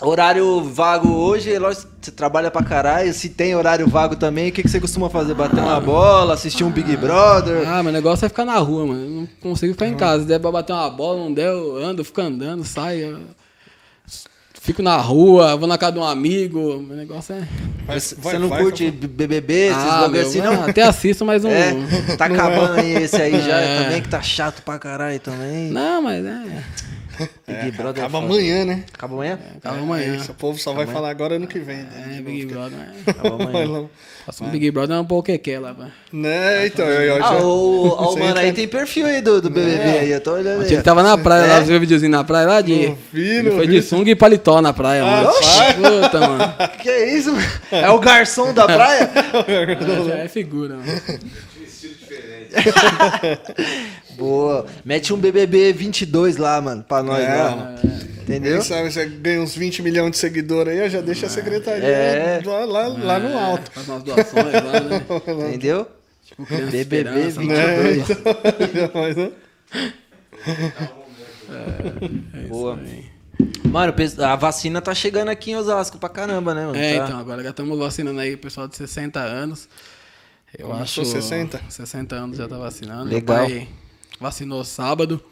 horário 0.00 0.62
vago 0.62 1.08
hoje, 1.08 1.52
é 1.52 1.58
lógico, 1.58 1.88
você 2.00 2.10
trabalha 2.10 2.50
pra 2.50 2.62
caralho. 2.62 3.12
Se 3.12 3.28
tem 3.28 3.54
horário 3.54 3.88
vago 3.88 4.16
também, 4.16 4.48
o 4.48 4.52
que, 4.52 4.62
que 4.62 4.68
você 4.68 4.80
costuma 4.80 5.10
fazer? 5.10 5.34
Bater 5.34 5.60
uma 5.60 5.80
bola, 5.80 6.34
assistir 6.34 6.64
um 6.64 6.70
Big 6.70 6.96
Brother? 6.96 7.68
Ah, 7.68 7.82
meu 7.82 7.92
negócio 7.92 8.24
é 8.24 8.28
ficar 8.28 8.44
na 8.44 8.58
rua, 8.58 8.86
mano. 8.86 9.04
Eu 9.04 9.10
não 9.10 9.28
consigo 9.40 9.72
ficar 9.72 9.88
em 9.88 9.96
casa. 9.96 10.22
Se 10.22 10.28
der 10.28 10.40
pra 10.40 10.50
bater 10.50 10.72
uma 10.72 10.90
bola, 10.90 11.18
não 11.18 11.32
der, 11.32 11.48
eu 11.48 11.76
ando, 11.76 12.04
fico 12.04 12.20
andando, 12.20 12.64
saio. 12.64 13.18
Fico 14.68 14.82
na 14.82 14.98
rua, 14.98 15.56
vou 15.56 15.66
na 15.66 15.78
casa 15.78 15.92
de 15.92 15.98
um 15.98 16.04
amigo. 16.04 16.84
Meu 16.86 16.94
negócio 16.94 17.34
é. 17.34 17.38
Vai- 17.86 17.98
Você 17.98 18.14
vai- 18.16 18.38
não 18.38 18.48
vai- 18.50 18.62
curte 18.62 18.90
BBB, 18.90 19.54
esses 19.68 19.76
Ah, 19.82 20.06
meu, 20.08 20.20
assim, 20.20 20.42
não? 20.42 20.62
Até 20.64 20.82
assisto, 20.82 21.24
mas 21.24 21.42
não. 21.42 21.50
É, 21.50 21.72
tá 22.18 22.26
acabando 22.26 22.74
aí 22.78 22.92
esse 23.02 23.16
aí 23.16 23.40
já 23.40 23.56
É. 23.58 23.82
também, 23.84 24.02
que 24.02 24.08
tá 24.10 24.20
chato 24.20 24.60
pra 24.62 24.78
caralho 24.78 25.18
também. 25.20 25.70
Não, 25.70 26.02
mas 26.02 26.22
é. 26.22 26.42
Big 27.46 27.70
Brother 27.76 28.02
é 28.02 28.06
Acaba 28.06 28.24
amanhã, 28.24 28.64
né? 28.64 28.84
Acaba 28.92 29.14
amanhã? 29.14 29.38
Acaba 29.56 29.78
amanhã. 29.78 30.16
Isso, 30.16 30.32
o 30.32 30.34
povo 30.34 30.58
só 30.58 30.72
vai 30.72 30.86
falar 30.86 31.10
agora 31.10 31.36
ano 31.36 31.46
que 31.46 31.58
vem. 31.58 31.78
né? 31.78 32.16
É, 32.18 32.20
Big 32.22 32.46
Brother. 32.46 32.78
É. 33.06 33.10
Acaba 33.10 33.34
amanhã. 33.44 33.84
Faço 34.26 34.44
um 34.44 34.48
Big 34.50 34.70
Brother 34.70 34.96
é 34.96 35.00
um 35.00 35.04
pouco 35.06 35.36
que 35.38 35.58
lá, 35.58 35.72
pá. 35.72 35.86
Né, 36.12 36.66
então, 36.66 36.84
eu, 36.86 37.16
eu 37.16 37.24
Ah, 37.24 37.38
o, 37.42 38.16
mano 38.18 38.38
aí 38.38 38.48
entra- 38.48 38.52
tem 38.52 38.68
perfil 38.68 39.06
aí 39.06 39.22
do, 39.22 39.40
do 39.40 39.48
BBB 39.48 39.82
aí, 40.00 40.10
eu 40.12 40.20
tô 40.20 40.32
olhando 40.32 40.62
Ele 40.64 40.76
aí. 40.76 40.82
tava 40.82 41.02
na 41.02 41.16
praia 41.16 41.44
É? 41.44 41.46
lá, 41.54 41.60
viu 41.60 41.76
o 41.76 41.80
videozinho 41.80 42.10
na 42.12 42.22
praia 42.24 42.46
lá 42.46 42.60
de. 42.60 42.94
Ele 43.14 43.50
foi 43.52 43.66
vi. 43.66 43.72
de 43.80 43.82
sunga 43.82 44.10
e 44.10 44.14
paletó 44.14 44.60
na 44.60 44.72
praia, 44.74 45.02
mano. 45.04 45.30
vai. 45.32 45.74
Puta, 45.74 46.20
mano. 46.20 46.54
Que 46.82 46.90
é 46.90 47.16
isso? 47.16 47.32
mano? 47.32 47.44
É 47.72 47.88
o 47.90 47.98
garçom 47.98 48.52
da 48.52 48.66
praia? 48.66 49.10
É, 49.48 50.04
já 50.08 50.14
é 50.18 50.28
figura, 50.28 50.76
mano. 50.76 50.88
Boa. 54.18 54.66
Mete 54.84 55.12
um 55.14 55.16
BBB 55.16 55.72
22 55.72 56.36
lá, 56.36 56.60
mano, 56.60 56.82
pra 56.82 57.02
nós 57.02 57.22
É, 57.22 57.34
lá. 57.36 57.50
mano. 57.56 57.78
Entendeu? 58.22 58.54
Quem 58.58 58.62
sabe 58.62 58.92
você 58.92 59.06
ganha 59.06 59.40
uns 59.40 59.54
20 59.54 59.80
milhões 59.80 60.10
de 60.10 60.18
seguidores 60.18 60.72
aí, 60.74 60.78
eu 60.80 60.90
já 60.90 61.00
deixa 61.00 61.26
a 61.26 61.28
secretaria 61.30 61.86
É. 61.86 62.42
lá, 62.44 62.64
lá, 62.66 62.88
lá 62.88 63.18
no 63.18 63.38
alto. 63.38 63.70
Faz 63.72 63.88
umas 63.88 64.02
doações 64.02 64.52
lá, 64.52 64.80
né? 64.80 65.02
Entendeu? 65.48 65.86
Tipo, 66.26 66.44
BBB 66.44 66.78
esperança, 66.80 67.40
22. 67.40 68.08
Né, 68.08 68.16
então, 68.74 68.90
mas, 69.00 69.16
né? 69.16 69.30
Boa. 72.48 72.78
Mano, 73.64 73.94
a 74.24 74.36
vacina 74.36 74.80
tá 74.82 74.94
chegando 74.94 75.28
aqui 75.30 75.52
em 75.52 75.56
Osasco 75.56 75.98
pra 75.98 76.08
caramba, 76.08 76.54
né, 76.54 76.66
mano? 76.66 76.76
É, 76.76 76.98
Tá- 76.98 77.04
então, 77.06 77.18
agora 77.18 77.42
já 77.42 77.50
estamos 77.50 77.78
vacinando 77.78 78.20
aí 78.20 78.34
o 78.34 78.38
pessoal 78.38 78.66
de 78.68 78.76
60 78.76 79.20
anos. 79.20 79.68
Eu 80.58 80.68
Começou 80.68 81.02
acho. 81.02 81.12
60? 81.12 81.60
60 81.68 82.14
anos 82.16 82.36
já 82.38 82.48
tá 82.48 82.56
vacinando. 82.58 83.04
Legal. 83.10 83.48
Meu 83.48 83.56
pai 83.58 83.68
vacinou 84.20 84.64
sábado. 84.64 85.22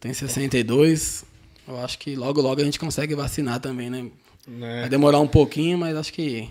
Tem 0.00 0.12
62. 0.12 1.24
Eu 1.66 1.78
acho 1.78 1.98
que 1.98 2.14
logo, 2.14 2.40
logo 2.40 2.60
a 2.60 2.64
gente 2.64 2.78
consegue 2.78 3.14
vacinar 3.14 3.60
também, 3.60 3.90
né? 3.90 4.06
Né. 4.46 4.80
Vai 4.82 4.88
demorar 4.88 5.18
um 5.20 5.26
pouquinho, 5.26 5.76
mas 5.76 5.96
acho 5.96 6.12
que 6.12 6.48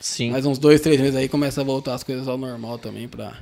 Sim. 0.00 0.30
mais 0.30 0.46
uns 0.46 0.58
dois, 0.58 0.80
três 0.80 0.98
meses 1.00 1.14
aí 1.16 1.28
começa 1.28 1.60
a 1.60 1.64
voltar 1.64 1.94
as 1.94 2.02
coisas 2.02 2.26
ao 2.26 2.38
normal 2.38 2.78
também 2.78 3.06
pra. 3.06 3.36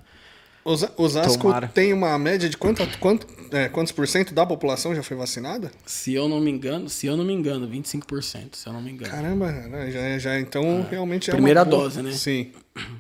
Osa- 0.65 0.93
Osasco 0.97 1.43
Tomara. 1.45 1.69
tem 1.69 1.93
uma 1.93 2.19
média 2.19 2.49
de 2.49 2.57
quanto, 2.57 2.85
quanto, 2.99 3.25
é, 3.55 3.69
quantos 3.69 3.93
por 3.93 4.09
cento 4.09 4.35
da 4.35 4.45
população 4.45 4.93
já 4.97 5.01
foi 5.05 5.17
vacinada? 5.17 5.71
Se 5.87 6.13
eu 6.13 6.29
não 6.29 6.41
me 6.41 6.51
engano, 6.51 6.89
se 6.91 7.07
eu 7.07 7.17
não 7.17 7.25
me 7.25 7.33
engano, 7.33 7.69
25%, 7.69 8.57
se 8.57 8.67
eu 8.67 8.73
não 8.73 8.83
me 8.83 8.91
engano. 8.91 9.13
Caramba, 9.13 9.53
né, 9.53 9.93
já, 9.93 10.19
já 10.19 10.41
então 10.41 10.85
realmente 10.91 11.31
é 11.31 11.33
uma 11.35 11.37
Primeira 11.37 11.65
boa- 11.65 11.83
dose, 11.85 12.03
né? 12.03 12.11
Sim. 12.11 12.51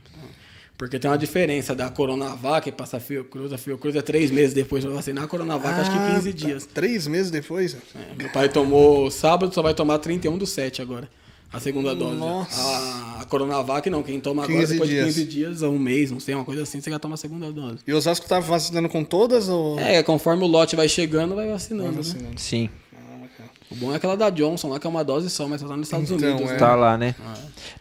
Porque 0.76 0.98
tem 0.98 1.10
uma 1.10 1.16
diferença 1.16 1.74
da 1.74 1.88
Coronavac, 1.88 2.64
que 2.64 2.76
passa 2.76 2.98
a 2.98 3.00
Fiocruz, 3.00 3.52
a 3.52 3.58
Fiocruz 3.58 3.96
é 3.96 4.02
três 4.02 4.30
meses 4.30 4.52
depois 4.52 4.84
de 4.84 4.90
vacinar, 4.90 5.24
a 5.24 5.26
Coronavac 5.26 5.80
acho 5.80 5.90
que 5.90 6.14
15 6.14 6.32
tá. 6.32 6.46
dias. 6.46 6.66
Três 6.66 7.06
meses 7.06 7.30
depois? 7.30 7.74
É, 7.74 8.14
meu 8.14 8.28
pai 8.30 8.48
tomou 8.48 9.10
sábado, 9.10 9.54
só 9.54 9.62
vai 9.62 9.72
tomar 9.72 9.98
31 9.98 10.36
do 10.36 10.46
7 10.46 10.82
agora. 10.82 11.08
A 11.52 11.60
segunda 11.60 11.94
dose. 11.94 12.16
Nossa. 12.16 12.60
A, 12.60 13.22
a 13.22 13.24
Coronavac 13.24 13.88
não, 13.88 14.02
quem 14.02 14.20
toma 14.20 14.44
agora 14.44 14.58
15 14.58 14.72
depois 14.72 14.90
dias. 14.90 15.06
de 15.06 15.20
15 15.20 15.26
dias 15.26 15.62
ou 15.62 15.72
um 15.72 15.78
mês, 15.78 16.10
não 16.10 16.20
sei, 16.20 16.34
uma 16.34 16.44
coisa 16.44 16.64
assim, 16.64 16.80
você 16.80 16.90
já 16.90 16.98
toma 16.98 17.14
a 17.14 17.16
segunda 17.16 17.50
dose. 17.50 17.78
E 17.86 17.92
Osasco 17.94 18.28
tá 18.28 18.38
vacinando 18.40 18.88
com 18.88 19.02
todas 19.02 19.48
ou... 19.48 19.78
É, 19.78 20.02
conforme 20.02 20.44
o 20.44 20.46
lote 20.46 20.76
vai 20.76 20.88
chegando, 20.88 21.34
vai 21.34 21.48
vacinando, 21.48 21.92
né? 21.92 21.96
vacinando? 21.96 22.38
Sim. 22.38 22.68
O 23.70 23.74
bom 23.74 23.92
é 23.92 23.96
aquela 23.96 24.16
da 24.16 24.30
Johnson 24.30 24.68
lá, 24.68 24.78
que 24.78 24.86
é 24.86 24.90
uma 24.90 25.02
dose 25.02 25.28
só, 25.28 25.48
mas 25.48 25.60
só 25.60 25.66
tá 25.66 25.76
nos 25.76 25.88
Estados 25.88 26.08
Então, 26.10 26.28
Unidos. 26.36 26.50
é. 26.50 26.52
né? 26.52 26.58
Tá 26.58 26.76
lá, 26.76 26.96
né? 26.96 27.14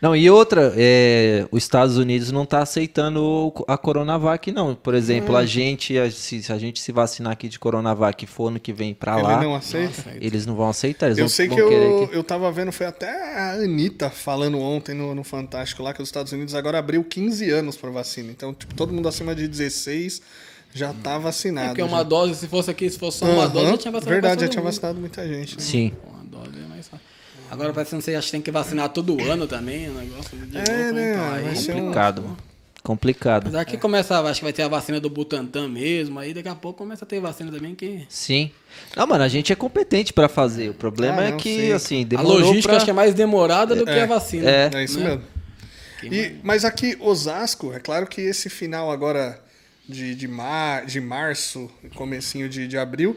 Não, 0.01 0.15
e 0.15 0.27
outra, 0.31 0.73
é, 0.75 1.47
os 1.51 1.61
Estados 1.63 1.95
Unidos 1.97 2.31
não 2.31 2.43
tá 2.43 2.59
aceitando 2.63 3.53
a 3.67 3.77
Coronavac, 3.77 4.51
não. 4.51 4.73
Por 4.73 4.95
exemplo, 4.95 5.35
a 5.37 5.45
gente, 5.45 5.97
a- 5.97 6.09
se, 6.09 6.41
se 6.41 6.51
a 6.51 6.57
gente 6.57 6.79
se 6.79 6.91
vacinar 6.91 7.33
aqui 7.33 7.47
de 7.47 7.59
Coronavac 7.59 8.23
e 8.23 8.27
for 8.27 8.47
ano 8.47 8.59
que 8.59 8.73
vem 8.73 8.93
pra 8.95 9.13
Ele 9.13 9.21
lá, 9.23 9.41
não 9.43 9.53
aceita? 9.55 10.11
eles 10.19 10.45
não 10.45 10.55
vão 10.55 10.69
aceitar. 10.69 11.05
Eles 11.05 11.19
Eu 11.19 11.25
vão, 11.25 11.29
sei 11.29 11.47
que 11.47 11.59
eu, 11.59 12.09
eu 12.11 12.23
tava 12.23 12.51
vendo, 12.51 12.71
foi 12.71 12.87
até 12.87 13.09
a 13.37 13.51
Anitta 13.53 14.09
falando 14.09 14.59
ontem 14.59 14.95
no, 14.95 15.13
no 15.13 15.23
Fantástico 15.23 15.83
lá, 15.83 15.93
que 15.93 16.01
os 16.01 16.07
Estados 16.09 16.31
Unidos 16.31 16.55
agora 16.55 16.79
abriu 16.79 17.03
15 17.03 17.49
anos 17.51 17.77
pra 17.77 17.91
vacina. 17.91 18.31
Então, 18.31 18.53
tipo, 18.55 18.73
todo 18.73 18.91
mundo 18.91 19.07
acima 19.07 19.35
de 19.35 19.47
16 19.47 20.19
já 20.77 20.93
tá 20.93 21.17
vacinado. 21.17 21.67
É 21.67 21.69
porque 21.69 21.81
já. 21.81 21.87
uma 21.87 22.03
dose, 22.03 22.35
se 22.35 22.47
fosse 22.47 22.69
aqui, 22.69 22.89
se 22.89 22.99
fosse 22.99 23.19
só 23.19 23.25
uma 23.25 23.47
dose, 23.47 23.71
já 23.71 23.77
tinha 23.77 23.91
vacinado 23.91 24.09
Verdade, 24.21 24.41
já 24.41 24.47
tinha 24.49 24.61
mundo. 24.61 24.71
vacinado 24.73 24.99
muita 24.99 25.27
gente. 25.27 25.55
né? 25.55 25.61
Sim. 25.61 25.93
Uma 26.05 26.23
dose 26.25 26.57
é 26.63 26.67
mais 26.67 26.87
fácil. 26.87 27.05
Agora 27.49 27.71
parece 27.73 27.89
que 27.89 27.95
não 27.95 28.01
sei, 28.01 28.15
acho 28.15 28.27
que 28.27 28.31
tem 28.33 28.41
que 28.41 28.51
vacinar 28.51 28.89
todo 28.89 29.19
ano 29.31 29.47
também, 29.47 29.87
o 29.89 29.93
negócio 29.93 30.37
de 30.37 30.57
É, 30.57 30.91
né, 30.91 31.13
então, 31.13 31.33
aí 31.33 31.43
vai 31.43 31.55
ser 31.55 31.71
um- 31.75 31.79
Complicado. 31.79 32.37
Complicado. 32.83 33.43
Apesar 33.43 33.65
que 33.65 33.77
começa, 33.77 34.19
acho 34.19 34.39
que 34.41 34.43
vai 34.43 34.53
ter 34.53 34.61
a 34.61 34.67
vacina 34.67 34.99
do 34.99 35.09
Butantan 35.09 35.67
mesmo, 35.67 36.19
aí 36.19 36.35
daqui 36.35 36.49
a 36.49 36.53
pouco 36.53 36.77
começa 36.79 37.03
a 37.03 37.07
ter 37.07 37.19
vacina 37.19 37.51
também 37.51 37.73
que... 37.73 38.05
Sim. 38.09 38.51
Não, 38.95 39.07
mano, 39.07 39.23
a 39.23 39.27
gente 39.27 39.51
é 39.51 39.55
competente 39.55 40.13
pra 40.13 40.29
fazer. 40.29 40.69
O 40.69 40.73
problema 40.75 41.21
Ah, 41.21 41.25
é 41.25 41.31
não, 41.31 41.37
que, 41.37 41.55
sim. 41.67 41.71
assim, 41.71 42.01
A 42.01 42.05
demorou 42.05 42.39
logística 42.41 42.67
pra... 42.67 42.75
acho 42.77 42.85
que 42.85 42.91
é 42.91 42.93
mais 42.93 43.15
demorada 43.15 43.75
do 43.75 43.85
que 43.85 43.91
a 43.91 44.05
vacina. 44.05 44.47
É. 44.49 44.69
É 44.71 44.83
isso 44.83 44.99
né? 44.99 45.05
mesmo. 45.09 45.23
E, 46.13 46.35
mas 46.43 46.63
aqui, 46.63 46.95
Osasco, 46.99 47.73
é 47.73 47.79
claro 47.79 48.05
que 48.05 48.21
esse 48.21 48.49
final 48.51 48.91
agora 48.91 49.39
de, 49.87 50.15
de, 50.15 50.27
mar, 50.27 50.85
de 50.85 50.99
março, 50.99 51.69
comecinho 51.95 52.49
de, 52.49 52.67
de 52.67 52.77
abril, 52.77 53.15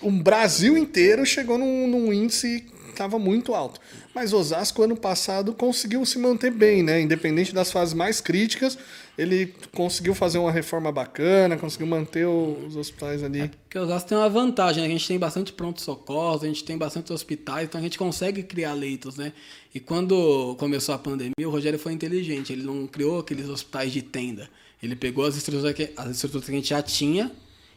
o 0.00 0.10
Brasil 0.10 0.76
inteiro 0.76 1.24
chegou 1.24 1.56
num, 1.56 1.86
num 1.86 2.12
índice 2.12 2.60
que 2.60 2.90
estava 2.90 3.18
muito 3.18 3.54
alto. 3.54 3.80
Mas 4.14 4.32
Osasco, 4.32 4.82
ano 4.82 4.96
passado, 4.96 5.54
conseguiu 5.54 6.04
se 6.04 6.18
manter 6.18 6.50
bem, 6.50 6.82
né? 6.82 7.00
Independente 7.00 7.54
das 7.54 7.72
fases 7.72 7.94
mais 7.94 8.20
críticas, 8.20 8.76
ele 9.16 9.54
conseguiu 9.72 10.14
fazer 10.14 10.38
uma 10.38 10.50
reforma 10.50 10.90
bacana, 10.90 11.56
conseguiu 11.56 11.86
manter 11.86 12.26
os 12.26 12.76
hospitais 12.76 13.22
ali. 13.22 13.48
Porque 13.48 13.78
Osasco 13.78 14.08
tem 14.08 14.18
uma 14.18 14.28
vantagem, 14.28 14.82
né? 14.82 14.88
A 14.88 14.92
gente 14.92 15.06
tem 15.06 15.18
bastante 15.18 15.52
pronto-socorro, 15.52 16.42
a 16.42 16.46
gente 16.46 16.64
tem 16.64 16.76
bastante 16.76 17.12
hospitais, 17.12 17.68
então 17.68 17.80
a 17.80 17.82
gente 17.82 17.96
consegue 17.96 18.42
criar 18.42 18.74
leitos, 18.74 19.16
né? 19.16 19.32
E 19.74 19.80
quando 19.80 20.56
começou 20.58 20.94
a 20.94 20.98
pandemia, 20.98 21.46
o 21.46 21.50
Rogério 21.50 21.78
foi 21.78 21.92
inteligente, 21.92 22.52
ele 22.52 22.64
não 22.64 22.86
criou 22.86 23.20
aqueles 23.20 23.48
hospitais 23.48 23.92
de 23.92 24.02
tenda. 24.02 24.50
Ele 24.82 24.96
pegou 24.96 25.24
as 25.24 25.36
estruturas 25.36 25.72
que, 25.74 25.90
as 25.96 26.10
estruturas 26.10 26.44
que 26.46 26.52
a 26.52 26.54
gente 26.54 26.68
já 26.70 26.82
tinha 26.82 27.30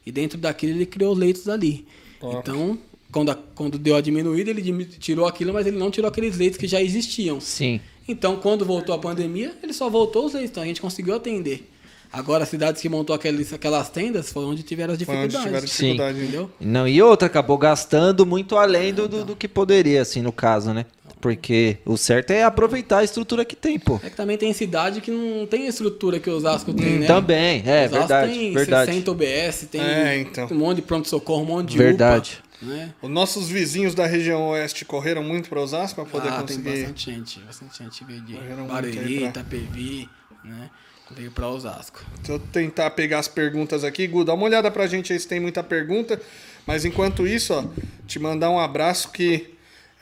e 0.05 0.11
dentro 0.11 0.37
daquilo 0.37 0.73
ele 0.73 0.85
criou 0.85 1.13
leitos 1.13 1.47
ali. 1.47 1.85
Então, 2.23 2.77
quando, 3.11 3.29
a- 3.31 3.37
quando 3.53 3.77
deu 3.77 3.95
a 3.95 4.01
diminuída, 4.01 4.49
ele 4.49 4.85
tirou 4.85 5.27
aquilo, 5.27 5.53
mas 5.53 5.67
ele 5.67 5.77
não 5.77 5.91
tirou 5.91 6.07
aqueles 6.09 6.35
leitos 6.37 6.57
que 6.57 6.67
já 6.67 6.81
existiam. 6.81 7.39
Sim. 7.39 7.79
Então, 8.07 8.37
quando 8.37 8.65
voltou 8.65 8.93
a 8.95 8.97
pandemia, 8.97 9.53
ele 9.61 9.73
só 9.73 9.89
voltou 9.89 10.25
os 10.25 10.33
leitos, 10.33 10.51
então 10.51 10.63
a 10.63 10.65
gente 10.65 10.81
conseguiu 10.81 11.15
atender. 11.15 11.69
Agora, 12.11 12.43
as 12.43 12.49
cidades 12.49 12.81
que 12.81 12.87
montou 12.87 13.15
aqueles, 13.15 13.51
aquelas 13.51 13.89
tendas 13.89 14.31
foi 14.31 14.45
onde 14.45 14.63
tiveram 14.63 14.93
as 14.93 15.01
Foi 15.01 15.15
onde 15.15 15.27
dificuldades. 15.27 15.71
tiveram 15.75 16.13
dificuldade. 16.13 16.19
Entendeu? 16.23 16.51
Não, 16.61 16.87
e 16.87 17.01
outra, 17.01 17.27
acabou 17.27 17.57
gastando 17.57 18.25
muito 18.25 18.55
além 18.57 18.93
do, 18.93 19.07
do, 19.07 19.25
do 19.25 19.35
que 19.35 19.47
poderia, 19.47 20.01
assim, 20.01 20.21
no 20.21 20.31
caso, 20.31 20.71
né? 20.73 20.85
Porque 21.25 21.79
o 21.87 21.97
certo 21.97 22.29
é 22.29 22.43
aproveitar 22.43 22.99
a 22.99 23.03
estrutura 23.03 23.43
que 23.43 23.55
tem, 23.55 23.79
pô. 23.79 23.99
É 24.03 24.11
que 24.11 24.15
também 24.15 24.37
tem 24.37 24.53
cidade 24.53 25.01
que 25.01 25.09
não 25.09 25.47
tem 25.47 25.65
a 25.65 25.69
estrutura 25.69 26.19
que 26.19 26.29
o 26.29 26.35
Osasco 26.35 26.71
tem, 26.71 26.99
né? 26.99 27.07
Também, 27.07 27.63
é, 27.65 27.85
Osasco 27.87 27.97
verdade, 27.97 28.31
tem 28.31 28.53
verdade. 28.53 28.91
60 28.91 29.09
OBS, 29.11 29.67
tem 29.71 29.81
É, 29.81 30.19
então. 30.19 30.47
um 30.51 30.53
monte 30.55 30.75
de 30.75 30.81
pronto-socorro, 30.83 31.41
um 31.41 31.45
monte 31.45 31.71
de 31.71 31.77
Verdade. 31.79 32.43
UPA, 32.61 32.71
né? 32.71 32.93
Os 33.01 33.09
nossos 33.09 33.49
vizinhos 33.49 33.95
da 33.95 34.05
região 34.05 34.49
oeste 34.49 34.85
correram 34.85 35.23
muito 35.23 35.49
para 35.49 35.59
Osasco 35.59 35.95
para 35.99 36.05
poder 36.11 36.29
ah, 36.29 36.43
tem 36.43 36.57
conseguir. 36.57 36.81
bastante 36.81 37.11
gente, 37.11 37.39
bastante 37.39 37.83
gente 37.83 38.03
veio 38.05 38.21
de 38.21 38.33
Correram 38.33 38.57
muito 38.57 38.71
Barueri, 38.71 38.99
aí 38.99 39.19
pra- 39.21 39.29
Itapevi, 39.29 40.09
né? 40.43 40.69
Veio 41.09 41.31
pra 41.31 41.49
Osasco. 41.49 42.05
Deixa 42.17 42.33
eu 42.33 42.39
tentar 42.39 42.91
pegar 42.91 43.17
as 43.17 43.27
perguntas 43.27 43.83
aqui. 43.83 44.05
Gu, 44.05 44.23
dá 44.23 44.35
uma 44.35 44.43
olhada 44.45 44.69
pra 44.69 44.85
gente 44.85 45.11
aí 45.11 45.19
se 45.19 45.27
tem 45.27 45.39
muita 45.39 45.63
pergunta. 45.63 46.21
Mas 46.67 46.85
enquanto 46.85 47.25
isso, 47.25 47.51
ó, 47.51 47.63
te 48.05 48.19
mandar 48.19 48.51
um 48.51 48.59
abraço 48.59 49.09
que 49.11 49.54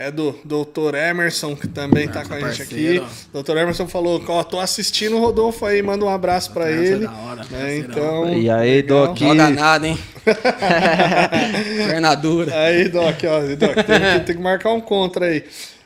é 0.04 0.12
do 0.12 0.32
Dr. 0.44 0.96
Emerson, 0.96 1.56
que 1.56 1.68
também 1.68 2.08
tá 2.08 2.24
com 2.26 2.34
a 2.34 2.39
gente 2.52 2.62
aqui. 2.62 3.00
parceiro. 3.00 3.44
Dr. 3.44 3.58
Emerson 3.58 3.88
falou, 3.88 4.24
ó, 4.28 4.44
tô 4.44 4.60
assistindo 4.60 5.16
o 5.18 5.20
Rodolfo 5.20 5.66
aí, 5.66 5.82
manda 5.82 6.04
um 6.06 6.10
abraço 6.10 6.52
pra 6.52 6.70
Emerson 6.72 6.94
é 6.94 6.96
ele. 6.96 7.06
da 7.08 7.12
hora, 7.13 7.36
né, 7.36 7.48
parceirão. 7.50 7.89
então, 7.89 8.30
E 8.38 8.50
aí, 8.50 8.76
legal. 8.82 9.08
Doc? 9.08 9.18
Joga 9.20 9.50
nada, 9.50 9.88
hein? 9.88 9.98
Pernadura. 11.88 12.56
Aí, 12.56 12.88
Doc, 12.89 13.16
ó, 13.26 13.39
Doc, 13.56 13.76
tem, 13.86 14.00
que- 14.00 14.20
tem 14.26 14.36
que 14.36 14.42
marcar 14.42 14.72
um 14.72 14.82
contra 14.82 15.26
aí. 15.26 15.44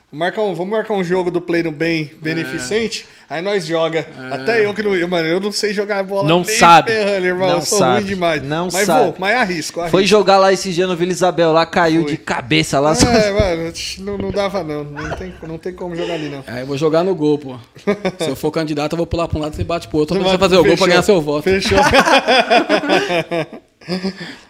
Marcar 0.09 0.41
um, 0.41 0.55
vamos 0.55 0.71
marcar 0.71 0.93
um 0.93 1.03
jogo 1.03 1.29
do 1.29 1.41
Play 1.41 1.63
no 1.63 1.71
Bem 1.71 2.09
beneficente? 2.21 3.05
Aí 3.29 3.41
nós 3.41 3.65
joga. 3.65 4.07
Até 4.31 4.65
eu 4.65 4.73
que 4.73 4.81
não. 4.81 4.95
eu, 4.95 5.05
Mano, 5.05 5.27
eu 5.27 5.41
não 5.41 5.51
sei 5.51 5.73
jogar 5.73 6.01
bola. 6.01 6.25
Não 6.25 6.43
nem 6.43 6.55
sabe. 6.55 6.91
ferrando, 6.91 7.25
irmão. 7.25 7.49
Não 7.49 7.55
eu 7.57 7.61
sou 7.61 7.79
sabe. 7.79 7.95
ruim 7.97 8.05
demais. 8.05 8.41
Não 8.41 8.69
mas 8.71 8.85
sabe. 8.85 9.03
vou, 9.03 9.15
mas 9.19 9.35
arrisco. 9.35 9.81
arrisco. 9.81 9.91
Foi 9.91 10.05
jogar 10.05 10.37
lá 10.37 10.53
esse 10.53 10.71
dia 10.71 10.87
no 10.87 10.95
Vila 10.95 11.11
Isabel, 11.11 11.51
lá 11.51 11.65
caiu 11.65 12.03
Foi. 12.03 12.11
de 12.11 12.17
cabeça 12.17 12.79
lá. 12.79 12.93
É, 12.93 13.31
mano, 13.31 13.73
não, 13.99 14.17
não 14.17 14.31
dava 14.31 14.63
não. 14.63 14.85
Não 14.85 15.11
tem, 15.17 15.33
não 15.45 15.57
tem 15.57 15.73
como 15.73 15.93
jogar 15.93 16.13
ali, 16.13 16.29
não. 16.29 16.41
Aí 16.47 16.61
eu 16.61 16.65
vou 16.65 16.77
jogar 16.77 17.03
no 17.03 17.13
gol, 17.13 17.37
pô. 17.37 17.57
Se 18.23 18.29
eu 18.29 18.35
for 18.37 18.49
candidato, 18.49 18.93
eu 18.93 18.97
vou 18.97 19.05
pular 19.05 19.27
pra 19.27 19.37
um 19.37 19.41
lado 19.41 19.55
e 19.55 19.57
você 19.57 19.65
bate 19.65 19.89
pro 19.89 19.97
outro. 19.97 20.15
Pra 20.15 20.23
você 20.23 20.37
Fechou. 20.37 20.49
fazer 20.49 20.57
o 20.57 20.63
gol 20.63 20.77
pra 20.77 20.87
ganhar 20.87 21.03
seu 21.03 21.21
voto. 21.21 21.43
Fechou. 21.43 21.79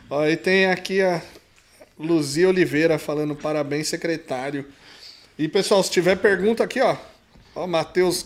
Ó, 0.07 0.23
e 0.27 0.37
tem 0.37 0.67
aqui 0.67 1.01
a 1.01 1.19
Luzia 1.99 2.47
Oliveira 2.47 2.99
falando 2.99 3.35
parabéns, 3.35 3.87
secretário. 3.87 4.63
E 5.37 5.47
pessoal, 5.47 5.83
se 5.83 5.91
tiver 5.91 6.17
pergunta 6.17 6.63
aqui, 6.63 6.81
ó. 6.81 6.95
Ó, 7.55 7.67
Matheus 7.67 8.25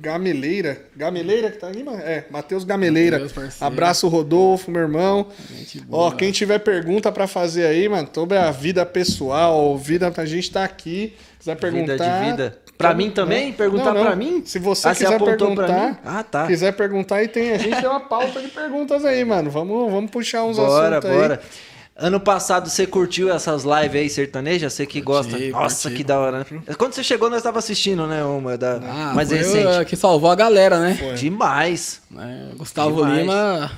Gameleira. 0.00 0.80
Gameleira 0.96 1.50
que 1.50 1.58
tá 1.58 1.68
aqui, 1.68 1.82
mano? 1.82 1.98
É, 2.00 2.24
Matheus 2.30 2.64
Gameleira. 2.64 3.26
Abraço, 3.60 4.08
Rodolfo, 4.08 4.70
meu 4.70 4.82
irmão. 4.82 5.26
Gente 5.54 5.80
boa. 5.80 6.04
Ó, 6.04 6.10
quem 6.12 6.30
tiver 6.32 6.58
pergunta 6.58 7.10
pra 7.12 7.26
fazer 7.26 7.66
aí, 7.66 7.88
mano, 7.88 8.08
sobre 8.14 8.36
a 8.38 8.50
vida 8.50 8.84
pessoal, 8.86 9.76
vida 9.76 10.10
pra 10.10 10.24
gente 10.24 10.50
tá 10.50 10.64
aqui. 10.64 11.14
Quiser 11.38 11.56
perguntar. 11.56 11.92
Vida 11.94 12.04
de 12.04 12.30
vida. 12.30 12.58
Pra 12.78 12.94
mim 12.94 13.10
também? 13.10 13.52
Perguntar 13.52 13.92
pra 13.92 14.14
mim? 14.14 14.42
Se 14.46 14.58
você 14.58 14.88
Ah, 14.88 14.94
você 14.94 15.04
quiser 15.04 15.16
apontou 15.16 15.54
pra 15.54 15.66
perguntar, 15.66 15.88
mim? 15.90 15.96
Ah, 16.04 16.22
tá. 16.22 16.46
quiser 16.46 16.72
perguntar, 16.72 17.22
e 17.24 17.28
tem, 17.28 17.50
a 17.52 17.58
gente 17.58 17.76
tem 17.80 17.88
uma 17.90 18.00
pauta 18.00 18.40
de 18.40 18.48
perguntas 18.48 19.04
aí, 19.04 19.24
mano. 19.24 19.50
Vamos, 19.50 19.90
vamos 19.90 20.10
puxar 20.10 20.44
uns 20.44 20.56
Bora, 20.56 20.98
assuntos 20.98 21.16
bora. 21.18 21.40
aí. 21.42 21.77
Ano 22.00 22.20
passado 22.20 22.68
você 22.70 22.86
curtiu 22.86 23.28
essas 23.32 23.64
lives 23.64 24.00
aí 24.00 24.08
sertanejas? 24.08 24.72
Você 24.72 24.86
que 24.86 25.00
gosta. 25.00 25.36
Nossa, 25.50 25.88
curti. 25.88 25.96
que 25.96 26.04
da 26.04 26.16
hora, 26.20 26.38
né? 26.38 26.46
Quando 26.78 26.92
você 26.92 27.02
chegou, 27.02 27.28
nós 27.28 27.42
tava 27.42 27.58
assistindo, 27.58 28.06
né? 28.06 28.22
Uma 28.24 28.56
da 28.56 28.76
Ah, 28.76 29.12
mais 29.16 29.28
foi 29.30 29.38
recente. 29.38 29.84
que 29.86 29.96
salvou 29.96 30.30
a 30.30 30.36
galera, 30.36 30.78
né? 30.78 30.96
Demais. 31.16 32.00
É, 32.16 32.54
Gustavo 32.56 32.96
Demais. 33.04 33.18
Lima 33.18 33.72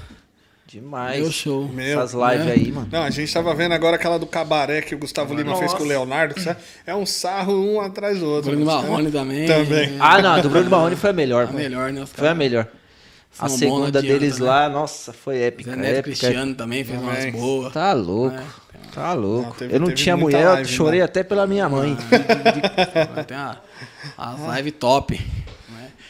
Demais. 0.66 1.22
deu 1.22 1.32
show. 1.32 1.66
Meu, 1.68 1.98
Essas 1.98 2.12
lives 2.12 2.46
né? 2.46 2.52
aí, 2.52 2.70
mano. 2.70 2.88
Não, 2.92 3.02
a 3.04 3.10
gente 3.10 3.32
tava 3.32 3.54
vendo 3.54 3.72
agora 3.72 3.96
aquela 3.96 4.18
do 4.18 4.26
cabaré 4.26 4.82
que 4.82 4.94
o 4.94 4.98
Gustavo 4.98 5.32
Lima 5.34 5.56
fez 5.56 5.72
com 5.72 5.82
o 5.82 5.86
Leonardo. 5.86 6.34
que 6.34 6.56
É 6.86 6.94
um 6.94 7.06
sarro 7.06 7.54
um 7.54 7.80
atrás 7.80 8.18
do 8.20 8.26
outro. 8.26 8.50
Bruno 8.50 8.66
mano. 8.66 8.82
Marrone 8.82 9.10
também. 9.10 9.46
Também. 9.46 9.96
Ah, 9.98 10.20
não, 10.20 10.32
a 10.34 10.40
do 10.42 10.50
Bruno 10.50 10.68
Marrone 10.68 10.94
foi 10.94 11.08
a 11.08 11.12
melhor. 11.14 11.44
A 11.44 11.46
mano. 11.46 11.58
melhor, 11.58 11.90
né? 11.90 12.04
Foi 12.06 12.28
a 12.28 12.34
melhor. 12.34 12.68
A 13.38 13.48
São 13.48 13.58
segunda 13.58 13.98
adianta, 14.00 14.18
deles 14.18 14.38
né? 14.38 14.46
lá, 14.46 14.68
nossa, 14.68 15.12
foi 15.12 15.38
épica. 15.38 15.70
Zé 15.70 15.76
Neto 15.76 15.90
épica. 15.98 16.02
Cristiano 16.02 16.54
também 16.54 16.84
fez 16.84 17.00
umas 17.00 17.26
boas. 17.32 17.72
Tá 17.72 17.92
louco. 17.92 18.36
É. 18.36 18.44
Tá 18.92 19.12
louco. 19.12 19.48
Não, 19.48 19.54
teve- 19.56 19.74
eu 19.76 19.80
não 19.80 19.92
tinha 19.94 20.16
mulher, 20.16 20.42
eu 20.44 20.52
live, 20.52 20.68
chorei 20.70 20.98
mano. 21.00 21.04
até 21.10 21.22
pela 21.22 21.46
minha 21.46 21.68
mãe. 21.68 21.96
Tem 23.26 23.36
a, 23.36 23.56
as 24.18 24.40
live 24.40 24.72
top. 24.72 25.20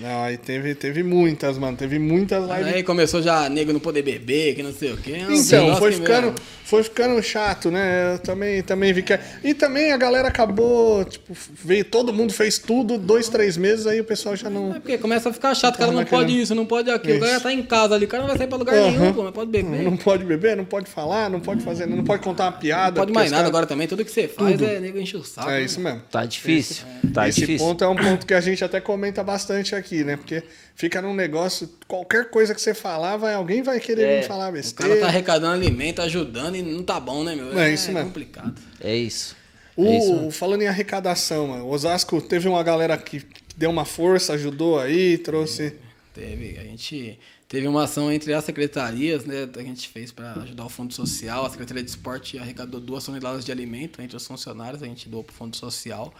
Não, 0.00 0.22
aí 0.22 0.36
teve, 0.38 0.74
teve 0.74 1.02
muitas, 1.02 1.58
mano. 1.58 1.76
Teve 1.76 1.98
muitas 1.98 2.48
lives. 2.48 2.74
Aí 2.74 2.82
começou 2.82 3.20
já 3.20 3.48
nego 3.48 3.72
não 3.72 3.80
poder 3.80 4.02
beber, 4.02 4.54
que 4.54 4.62
não 4.62 4.72
sei 4.72 4.92
o 4.92 4.96
quê. 4.96 5.12
É 5.28 5.32
Então, 5.34 5.76
foi 5.76 5.92
ficando, 5.92 6.34
foi 6.64 6.82
ficando 6.82 7.22
chato, 7.22 7.70
né? 7.70 8.14
Eu 8.14 8.18
também, 8.18 8.62
também 8.62 8.92
vi 8.94 9.02
que. 9.02 9.18
E 9.44 9.52
também 9.52 9.92
a 9.92 9.96
galera 9.98 10.28
acabou, 10.28 11.04
tipo, 11.04 11.34
veio, 11.62 11.84
todo 11.84 12.12
mundo 12.14 12.32
fez 12.32 12.58
tudo, 12.58 12.96
dois, 12.96 13.28
três 13.28 13.56
meses, 13.58 13.86
aí 13.86 14.00
o 14.00 14.04
pessoal 14.04 14.34
já 14.34 14.48
não. 14.48 14.70
É 14.74 14.80
porque 14.80 14.96
começa 14.96 15.28
a 15.28 15.32
ficar 15.34 15.54
chato, 15.54 15.74
o 15.74 15.78
cara 15.78 15.90
não 15.92 15.98
naquele- 16.00 16.22
pode 16.22 16.40
isso, 16.40 16.54
não 16.54 16.64
pode 16.64 16.90
aquilo. 16.90 17.18
O 17.18 17.20
cara 17.20 17.32
Isso. 17.32 17.42
tá 17.42 17.52
em 17.52 17.62
casa 17.62 17.94
ali, 17.94 18.06
o 18.06 18.08
cara 18.08 18.22
não 18.22 18.28
vai 18.28 18.38
sair 18.38 18.46
pra 18.46 18.56
lugar 18.56 18.74
Aham. 18.74 18.90
nenhum, 18.90 19.12
pô, 19.12 19.22
mas 19.24 19.32
pode 19.32 19.50
beber. 19.50 19.82
Não 19.82 19.96
pode 19.98 20.24
beber, 20.24 20.56
não 20.56 20.64
pode 20.64 20.88
falar, 20.88 21.28
não 21.28 21.40
pode 21.40 21.62
fazer, 21.62 21.84
não 21.86 22.02
pode 22.04 22.22
contar 22.22 22.44
uma 22.44 22.52
piada. 22.52 22.92
Não 22.92 23.06
pode 23.06 23.12
mais 23.12 23.30
nada 23.30 23.42
caras- 23.42 23.48
agora 23.50 23.66
também, 23.66 23.86
tudo 23.86 24.02
que 24.04 24.10
você 24.10 24.26
faz 24.28 24.60
é 24.62 24.80
nego 24.80 24.98
encher 24.98 25.18
o 25.18 25.24
saco. 25.24 25.50
É 25.50 25.58
né? 25.58 25.62
isso 25.62 25.78
mesmo. 25.78 26.00
Tá 26.10 26.24
difícil. 26.24 26.86
Tá 27.12 27.28
Esse 27.28 27.40
difícil. 27.40 27.66
ponto 27.66 27.84
é 27.84 27.88
um 27.88 27.96
ponto 27.96 28.24
que 28.24 28.32
a 28.32 28.40
gente 28.40 28.64
até 28.64 28.80
comenta 28.80 29.22
bastante 29.22 29.74
aqui, 29.74 29.89
né? 30.04 30.16
Porque 30.16 30.42
fica 30.74 31.00
num 31.02 31.14
negócio, 31.14 31.68
qualquer 31.86 32.30
coisa 32.30 32.54
que 32.54 32.60
você 32.60 32.74
falar, 32.74 33.16
vai, 33.16 33.34
alguém 33.34 33.62
vai 33.62 33.78
querer 33.80 34.02
É, 34.02 34.20
vir 34.20 34.26
falar 34.26 34.48
O 34.48 34.52
besteira. 34.52 34.88
cara 34.94 35.00
tá 35.02 35.06
arrecadando 35.08 35.52
alimento, 35.54 36.00
ajudando 36.02 36.54
e 36.56 36.62
não 36.62 36.82
tá 36.82 36.98
bom, 36.98 37.22
né, 37.24 37.34
meu? 37.34 37.58
É 37.58 37.72
isso 37.72 37.90
mesmo. 37.92 38.08
complicado. 38.08 38.54
É 38.80 38.94
isso. 38.96 39.36
O- 39.76 39.86
É 39.86 39.98
isso 39.98 40.30
falando 40.32 40.62
em 40.62 40.68
arrecadação, 40.68 41.48
mano, 41.48 41.64
o 41.66 41.70
Osasco 41.70 42.20
teve 42.20 42.48
uma 42.48 42.62
galera 42.62 42.96
que 42.98 43.22
deu 43.56 43.70
uma 43.70 43.84
força, 43.84 44.32
ajudou 44.34 44.78
aí, 44.78 45.18
trouxe. 45.18 45.74
Teve, 46.14 46.58
a 46.58 46.62
gente 46.64 47.18
Teve 47.48 47.66
uma 47.66 47.82
ação 47.82 48.12
entre 48.12 48.32
as 48.32 48.44
secretarias, 48.44 49.24
né? 49.24 49.48
Que 49.52 49.58
a 49.58 49.62
gente 49.64 49.88
fez 49.88 50.12
para 50.12 50.34
ajudar 50.34 50.64
o 50.66 50.68
Fundo 50.68 50.94
Social. 50.94 51.44
A 51.44 51.50
Secretaria 51.50 51.82
de 51.82 51.90
Esporte 51.90 52.38
arrecadou 52.38 52.80
duas 52.80 53.04
toneladas 53.04 53.44
de 53.44 53.50
alimento 53.50 54.00
entre 54.00 54.16
os 54.16 54.24
funcionários, 54.24 54.80
a 54.84 54.86
gente 54.86 55.08
doou 55.08 55.24
para 55.24 55.32
o 55.32 55.34
Fundo 55.34 55.56
Social. 55.56 56.14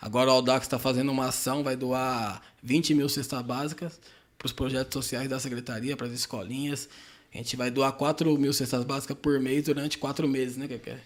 Agora 0.00 0.28
o 0.28 0.32
Aldax 0.32 0.66
está 0.66 0.80
fazendo 0.80 1.12
uma 1.12 1.28
ação, 1.28 1.62
vai 1.62 1.76
doar 1.76 2.42
20 2.62 2.94
mil 2.94 3.08
cestas 3.08 3.42
básicas 3.42 4.00
para 4.38 4.46
os 4.46 4.52
projetos 4.52 4.92
sociais 4.92 5.28
da 5.28 5.38
Secretaria, 5.40 5.96
para 5.96 6.06
as 6.06 6.12
escolinhas. 6.12 6.88
A 7.34 7.36
gente 7.38 7.56
vai 7.56 7.70
doar 7.70 7.92
4 7.92 8.36
mil 8.38 8.52
cestas 8.52 8.84
básicas 8.84 9.16
por 9.20 9.40
mês 9.40 9.64
durante 9.64 9.98
quatro 9.98 10.28
meses, 10.28 10.56
né, 10.56 10.68
Keké? 10.68 10.98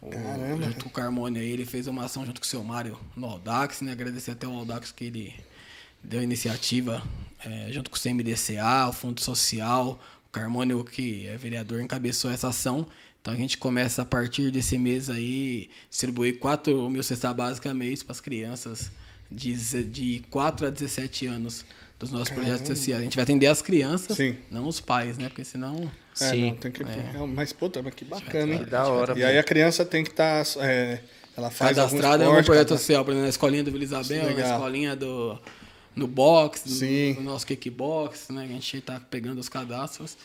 O- 0.00 0.08
Caramba. 0.08 0.64
Junto 0.64 0.84
com 0.84 0.88
o 0.88 0.92
Carmone 0.92 1.38
aí, 1.38 1.50
ele 1.50 1.66
fez 1.66 1.86
uma 1.86 2.04
ação 2.06 2.24
junto 2.24 2.40
com 2.40 2.46
o 2.46 2.48
seu 2.48 2.64
Mário 2.64 2.98
no 3.14 3.26
Aldax, 3.26 3.82
né? 3.82 3.92
Agradecer 3.92 4.30
até 4.30 4.46
o 4.48 4.52
Aldax 4.52 4.90
que 4.92 5.04
ele 5.04 5.34
deu 6.02 6.20
a 6.20 6.22
iniciativa 6.22 7.02
eh, 7.44 7.68
junto 7.70 7.90
com 7.90 7.96
o 7.96 8.00
CMDCA, 8.00 8.88
o 8.88 8.92
Fundo 8.92 9.20
Social, 9.20 10.00
o 10.26 10.30
Carmônio, 10.30 10.82
que 10.84 11.26
é 11.26 11.36
vereador, 11.36 11.82
encabeçou 11.82 12.30
essa 12.30 12.48
ação. 12.48 12.86
Então 13.20 13.34
a 13.34 13.36
gente 13.36 13.58
começa 13.58 14.00
a 14.00 14.04
partir 14.06 14.50
desse 14.50 14.78
mês 14.78 15.10
aí 15.10 15.68
distribuir 15.90 16.38
4 16.38 16.88
mil 16.88 17.02
cestas 17.02 17.34
básicas 17.36 17.74
mês 17.76 18.02
para 18.02 18.12
as 18.12 18.20
crianças 18.20 18.90
de, 19.30 19.54
de 19.84 20.22
4 20.30 20.66
a 20.66 20.70
17 20.70 21.26
anos 21.26 21.64
dos 21.98 22.10
nossos 22.10 22.30
projetos 22.30 22.66
sociais. 22.66 23.00
A 23.00 23.04
gente 23.04 23.16
vai 23.16 23.22
atender 23.24 23.46
as 23.46 23.60
crianças, 23.62 24.16
Sim. 24.16 24.36
não 24.50 24.66
os 24.66 24.80
pais, 24.80 25.18
né? 25.18 25.28
Porque 25.28 25.44
senão. 25.44 25.90
É, 26.20 26.30
Sim. 26.30 26.50
não, 26.50 26.56
tem 26.56 26.72
que, 26.72 26.82
é, 26.82 27.12
mas, 27.28 27.52
puta, 27.52 27.82
mas 27.82 27.94
que 27.94 28.04
bacana, 28.04 28.54
hein? 28.54 28.64
Que 28.64 28.70
da 28.70 28.86
hora, 28.86 29.18
E 29.18 29.24
aí 29.24 29.38
a 29.38 29.42
criança 29.42 29.84
tem 29.84 30.02
que 30.02 30.10
estar. 30.10 30.44
ela 31.36 31.50
faz 31.50 31.78
algum 31.78 31.90
cadastrado 31.96 32.22
em 32.22 32.26
algum 32.26 32.38
esporte, 32.40 32.46
projeto 32.46 32.68
cadastra- 32.68 32.78
social, 32.78 33.04
por 33.04 33.10
exemplo, 33.12 33.24
na 33.24 33.28
escolinha 33.30 33.64
do 33.64 33.70
Vila 33.70 33.84
Isabel, 33.84 34.36
na 34.36 34.46
escolinha 34.54 34.96
do 34.96 35.38
no 35.94 36.06
box, 36.06 36.62
Sim. 36.66 37.14
no, 37.14 37.20
no 37.22 37.30
nosso 37.32 37.46
kickbox, 37.46 38.28
né? 38.30 38.44
A 38.44 38.46
gente 38.46 38.76
está 38.78 38.98
pegando 39.00 39.38
os 39.38 39.48
cadastros 39.48 40.16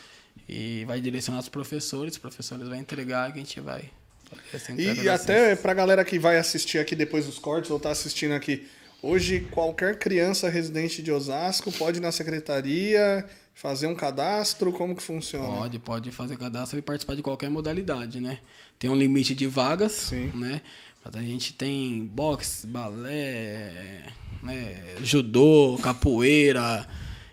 e 0.48 0.84
vai 0.86 1.00
direcionar 1.00 1.40
os 1.40 1.48
professores, 1.48 2.12
os 2.14 2.18
professores 2.18 2.68
vão 2.68 2.76
entregar 2.78 3.30
e 3.30 3.32
a 3.32 3.36
gente 3.36 3.60
vai 3.60 3.90
fazer 4.24 4.42
essa 4.54 4.72
entrega 4.72 5.02
E 5.02 5.08
até 5.08 5.38
cestas. 5.40 5.60
pra 5.60 5.74
galera 5.74 6.04
que 6.04 6.18
vai 6.18 6.38
assistir 6.38 6.78
aqui 6.78 6.94
depois 6.94 7.26
dos 7.26 7.38
cortes 7.38 7.70
ou 7.70 7.78
tá 7.80 7.90
assistindo 7.90 8.32
aqui, 8.32 8.66
hoje 9.02 9.40
qualquer 9.50 9.98
criança 9.98 10.48
residente 10.48 11.02
de 11.02 11.12
Osasco 11.12 11.70
pode 11.72 11.98
ir 11.98 12.00
na 12.00 12.12
secretaria 12.12 13.24
fazer 13.54 13.86
um 13.86 13.94
cadastro, 13.94 14.70
como 14.70 14.94
que 14.94 15.02
funciona? 15.02 15.48
Pode, 15.48 15.78
pode 15.78 16.10
fazer 16.10 16.36
cadastro 16.36 16.78
e 16.78 16.82
participar 16.82 17.16
de 17.16 17.22
qualquer 17.22 17.48
modalidade, 17.48 18.20
né? 18.20 18.38
Tem 18.78 18.90
um 18.90 18.94
limite 18.94 19.34
de 19.34 19.46
vagas, 19.46 19.92
Sim. 19.92 20.30
né? 20.34 20.60
Mas 21.02 21.16
a 21.16 21.22
gente 21.22 21.54
tem 21.54 22.04
boxe, 22.04 22.66
balé, 22.66 24.02
né? 24.42 24.96
judô, 25.02 25.78
capoeira, 25.82 26.86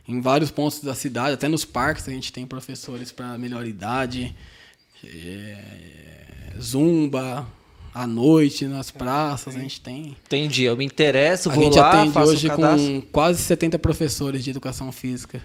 em 0.07 0.21
vários 0.21 0.49
pontos 0.49 0.79
da 0.79 0.95
cidade, 0.95 1.33
até 1.33 1.47
nos 1.47 1.65
parques 1.65 2.07
a 2.07 2.11
gente 2.11 2.31
tem 2.31 2.45
professores 2.45 3.11
para 3.11 3.37
melhor 3.37 3.65
idade, 3.65 4.33
é, 5.03 6.53
zumba, 6.59 7.45
à 7.93 8.07
noite 8.07 8.65
nas 8.65 8.89
praças, 8.91 9.55
a 9.55 9.59
gente 9.59 9.79
tem. 9.81 10.15
Entendi, 10.25 10.63
eu 10.63 10.75
me 10.75 10.85
interesso, 10.85 11.49
A 11.49 11.53
vou 11.53 11.63
gente 11.65 11.77
lá, 11.77 11.91
atende 11.91 12.13
faço 12.13 12.31
hoje 12.31 12.47
cadastro. 12.47 12.87
com 12.87 13.01
quase 13.11 13.41
70 13.41 13.77
professores 13.79 14.43
de 14.43 14.49
educação 14.49 14.91
física 14.91 15.41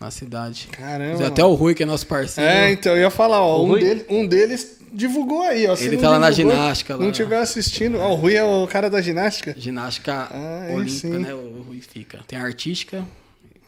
na 0.00 0.10
cidade. 0.10 0.68
Caramba. 0.72 1.26
Até 1.28 1.44
o 1.44 1.54
Rui, 1.54 1.74
que 1.74 1.82
é 1.82 1.86
nosso 1.86 2.06
parceiro. 2.06 2.50
É, 2.50 2.72
então 2.72 2.92
eu 2.92 3.02
ia 3.02 3.10
falar, 3.10 3.40
ó, 3.42 3.62
um, 3.64 3.74
dele- 3.78 4.04
um 4.08 4.26
deles 4.26 4.78
divulgou 4.92 5.42
aí, 5.42 5.66
ó. 5.66 5.76
Se 5.76 5.84
Ele 5.84 5.96
tá 5.96 6.10
lá 6.10 6.18
na 6.18 6.30
divulgou, 6.30 6.60
ginástica, 6.60 6.96
lá. 6.96 7.02
Não 7.02 7.10
estiver 7.10 7.38
assistindo, 7.38 7.98
ó, 7.98 8.10
o 8.12 8.14
Rui 8.14 8.34
é 8.34 8.42
o 8.44 8.66
cara 8.66 8.90
da 8.90 9.00
ginástica, 9.00 9.54
Ginástica 9.56 10.28
Ah, 10.30 10.68
olímpica, 10.72 10.98
sim. 10.98 11.18
né? 11.18 11.32
O 11.34 11.64
Rui 11.68 11.80
fica. 11.80 12.20
Tem 12.26 12.38
a 12.38 12.42
artística 12.42 13.04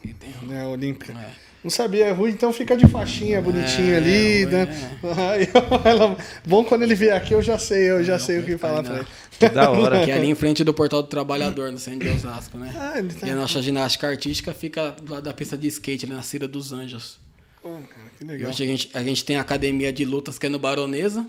e 0.05 0.09
tem 0.13 0.31
né, 0.49 0.67
olímpica. 0.67 1.13
É. 1.13 1.44
Não 1.65 1.71
sabia, 1.71 2.05
é 2.05 2.11
Rui, 2.13 2.31
então 2.31 2.53
fica 2.53 2.77
de 2.77 2.87
faixinha, 2.87 3.41
bonitinho 3.41 3.95
É, 3.95 3.97
ali, 3.97 4.45
Rui, 4.45 4.53
né? 4.53 4.91
Aí, 5.33 5.49
ela- 5.91 6.17
Bom 6.47 6.63
quando 6.63 6.83
ele 6.83 6.95
vier 6.95 7.17
aqui, 7.17 7.33
eu 7.33 7.41
já 7.41 7.59
sei, 7.59 7.91
eu 7.91 8.05
já 8.05 8.19
sei 8.19 8.41
o 8.41 8.43
que 8.45 8.59
falar 8.59 8.83
pra 8.83 8.97
ele. 8.99 9.07
Que 9.39 9.49
da 9.49 9.71
hora. 9.71 10.05
que 10.05 10.11
é 10.11 10.15
ali 10.15 10.29
em 10.29 10.35
frente 10.35 10.63
do 10.63 10.75
Portal 10.75 11.03
do 11.03 11.09
Trabalhador, 11.09 11.73
no 11.73 11.79
centro 11.79 12.07
de 12.07 12.15
Osasco, 12.15 12.59
né? 12.59 12.71
Ah, 12.77 12.99
ele 12.99 13.09
tá- 13.15 13.27
E 13.27 13.31
a 13.31 13.35
nossa 13.35 13.63
ginástica 13.63 14.07
artística 14.07 14.53
fica 14.53 14.91
do 15.03 15.15
lado 15.15 15.23
da 15.25 15.33
pista 15.33 15.57
de 15.57 15.67
skate, 15.69 16.05
ali 16.05 16.15
na 16.15 16.23
Cira 16.23 16.47
dos 16.47 16.71
Anjos. 16.73 17.19
Pô, 17.63 17.71
cara, 17.71 18.11
que 18.19 18.25
E 18.25 18.27
legal. 18.27 18.51
hoje 18.51 18.63
a 18.63 18.67
gente, 18.67 18.91
a 18.93 19.03
gente 19.03 19.25
tem 19.25 19.37
a 19.37 19.41
academia 19.41 19.91
de 19.91 20.05
lutas 20.05 20.39
que 20.39 20.45
é 20.45 20.49
no 20.51 20.59
Baronesa. 20.59 21.27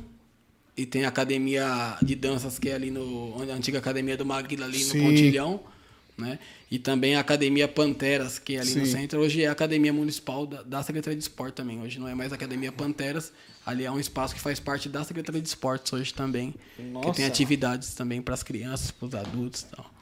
E 0.78 0.86
tem 0.86 1.06
a 1.06 1.08
academia 1.08 1.96
de 2.04 2.14
danças 2.16 2.60
que 2.60 2.68
é 2.68 2.74
ali 2.76 2.92
no. 2.92 3.34
onde 3.40 3.50
A 3.50 3.56
antiga 3.56 3.78
academia 3.80 4.18
do 4.18 4.26
Maguila 4.26 4.66
ali 4.66 4.80
Sim. 4.80 4.98
no 4.98 5.04
Pontilhão. 5.06 5.60
Né? 6.18 6.40
E 6.72 6.80
também 6.80 7.16
a 7.16 7.20
Academia 7.20 7.68
Panteras, 7.68 8.40
que 8.40 8.56
é 8.56 8.62
ali 8.62 8.76
no 8.76 8.86
Sim. 8.86 8.92
centro. 8.94 9.20
Hoje 9.20 9.44
é 9.44 9.48
a 9.48 9.52
Academia 9.52 9.92
Municipal 9.92 10.48
da, 10.48 10.64
da 10.64 10.82
Secretaria 10.82 11.18
de 11.18 11.24
Esporte 11.24 11.56
também. 11.56 11.82
Hoje 11.82 12.00
não 12.00 12.08
é 12.08 12.16
mais 12.16 12.32
a 12.32 12.36
Academia 12.36 12.72
Panteras. 12.72 13.34
Ali 13.66 13.84
é 13.84 13.92
um 13.92 14.00
espaço 14.00 14.34
que 14.34 14.40
faz 14.40 14.60
parte 14.60 14.88
da 14.88 15.04
Secretaria 15.04 15.42
de 15.42 15.48
Esportes 15.48 15.92
hoje 15.92 16.14
também. 16.14 16.56
Nossa. 16.80 17.10
Que 17.10 17.18
tem 17.18 17.26
atividades 17.26 17.94
também 17.96 18.22
para 18.22 18.34
as 18.34 18.44
crianças, 18.44 18.92
para 18.92 19.08
os 19.08 19.16
adultos 19.16 19.62
e 19.62 19.76
tal. 19.76 19.95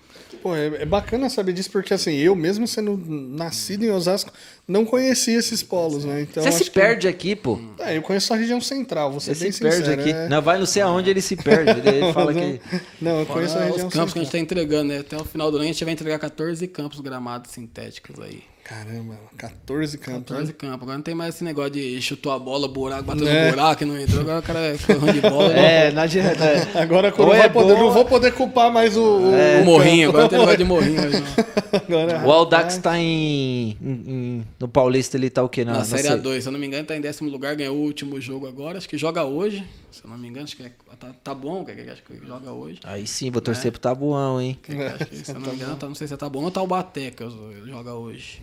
Pô, 0.43 0.53
é, 0.53 0.65
é 0.81 0.85
bacana 0.85 1.29
saber 1.29 1.53
disso, 1.53 1.71
porque 1.71 1.93
assim, 1.93 2.11
eu 2.17 2.35
mesmo 2.35 2.67
sendo 2.67 3.01
nascido 3.07 3.85
em 3.85 3.89
Osasco, 3.89 4.29
não 4.67 4.83
conhecia 4.83 5.39
esses 5.39 5.63
polos, 5.63 6.03
né? 6.03 6.23
Então, 6.23 6.43
Você 6.43 6.49
acho 6.49 6.57
se 6.57 6.63
que- 6.65 6.71
perde 6.71 7.07
aqui, 7.07 7.33
pô. 7.33 7.57
É, 7.79 7.95
eu 7.97 8.01
conheço 8.01 8.33
a 8.33 8.35
região 8.35 8.59
central, 8.59 9.13
Você 9.13 9.33
bem 9.33 9.53
se 9.53 9.61
perde 9.61 9.77
sincero. 9.77 10.01
aqui. 10.01 10.11
é- 10.11 10.27
Não, 10.27 10.41
vai 10.41 10.59
não 10.59 10.65
sei 10.65 10.81
aonde 10.81 11.09
ele 11.09 11.21
se 11.21 11.37
perde. 11.37 11.71
Ele 11.87 12.11
fala 12.11 12.33
que. 12.33 12.59
Não, 13.01 13.19
eu 13.21 13.25
Fora 13.25 13.39
conheço 13.39 13.57
a 13.57 13.61
os 13.61 13.65
região 13.67 13.89
campos 13.89 14.11
que 14.11 14.19
a 14.19 14.21
gente 14.21 14.27
está 14.27 14.37
entregando, 14.39 14.89
né? 14.89 14.99
Até 14.99 15.15
o 15.15 15.23
final 15.23 15.49
do 15.49 15.55
ano 15.55 15.63
a 15.63 15.67
gente 15.67 15.81
vai 15.85 15.93
entregar 15.93 16.19
14 16.19 16.67
campos 16.67 16.99
gramados 16.99 17.49
sintéticos 17.51 18.19
aí. 18.19 18.43
Caramba, 18.64 19.16
14 19.38 19.97
campos. 19.97 20.22
14 20.30 20.53
campos. 20.53 20.82
Agora 20.84 20.97
não 20.97 21.03
tem 21.03 21.14
mais 21.14 21.36
esse 21.36 21.43
negócio 21.43 21.72
de 21.72 22.01
chutou 22.01 22.32
a 22.32 22.39
bola, 22.39 22.66
buraco, 22.68 23.03
bateu 23.03 23.28
É. 23.28 23.45
no 23.47 23.51
buraco 23.51 23.84
e 23.84 23.86
não 23.86 23.99
entrou. 23.99 24.22
Agora 24.22 24.39
o 24.39 24.41
cara 24.41 24.59
é 24.59 24.78
correndo 24.78 25.14
de 25.14 25.22
bola. 25.22 25.51
É, 25.53 25.91
não 25.91 26.01
adianta. 26.01 26.43
Agora 26.80 27.11
quando 27.11 27.34
é 27.34 27.49
poder, 27.49 27.74
bom- 27.76 27.80
não 27.84 27.91
vou 27.91 28.05
poder 28.05 28.32
culpar 28.32 28.72
mais 28.72 28.95
o, 28.95 29.01
o, 29.03 29.32
O 29.61 29.66
morrinho, 29.66 30.09
agora 30.09 30.30
tem 30.30 30.39
negócio 30.39 30.57
de 30.57 30.64
morrinho. 30.64 31.01
hoje, 31.07 31.24
não. 31.89 31.99
Agora- 31.99 32.26
O 32.26 32.32
Aldax 32.32 32.78
tá 32.78 32.97
em, 32.97 33.78
em- 33.82 34.03
em- 34.07 34.47
No 34.57 34.68
Paulista, 34.70 35.18
ele 35.18 35.30
tá 35.30 35.43
o 35.43 35.49
quê? 35.49 35.66
Na, 35.66 35.74
Na, 35.74 35.78
na 35.80 35.86
Série 35.86 36.03
sé- 36.03 36.16
A2, 36.18 36.41
se 36.41 36.47
eu 36.47 36.51
não 36.53 36.59
me 36.59 36.66
engano, 36.66 36.86
tá 36.86 36.95
em 36.95 37.01
décimo 37.01 37.30
lugar, 37.30 37.55
ganhou 37.57 37.76
o 37.76 37.82
último 37.82 38.20
jogo 38.22 38.47
agora. 38.47 38.78
Acho 38.78 38.88
que 38.88 38.97
joga 38.97 39.26
hoje. 39.26 39.64
Se 39.93 40.03
eu 40.03 40.09
não 40.09 40.17
me 40.17 40.27
engano, 40.27 40.43
acho 40.45 40.57
que 40.57 40.63
é, 40.63 40.71
tá, 40.99 41.13
tá 41.23 41.33
bom, 41.35 41.63
que- 41.63 41.73
que- 41.75 41.89
acho 41.89 42.03
que 42.03 42.17
joga 42.25 42.51
hoje. 42.51 42.79
Aí 42.83 43.05
sim, 43.07 43.29
vou 43.31 43.41
torcer 43.41 43.71
pro 43.71 43.79
Tabuão, 43.79 44.41
hein? 44.41 44.59
Que- 44.61 44.75
que 44.75 44.81
acho 44.81 45.05
que, 45.05 45.15
se 45.17 45.31
eu 45.31 45.39
não 45.39 45.47
me 45.49 45.55
engano, 45.55 45.75
tá, 45.77 45.87
não 45.87 45.95
sei 45.95 46.07
se 46.07 46.17
tá 46.17 46.27
bom 46.27 46.43
ou 46.43 46.51
tá 46.51 46.61
o 46.61 46.67
Bateca 46.67 47.29
joga 47.65 47.93
hoje. 47.93 48.41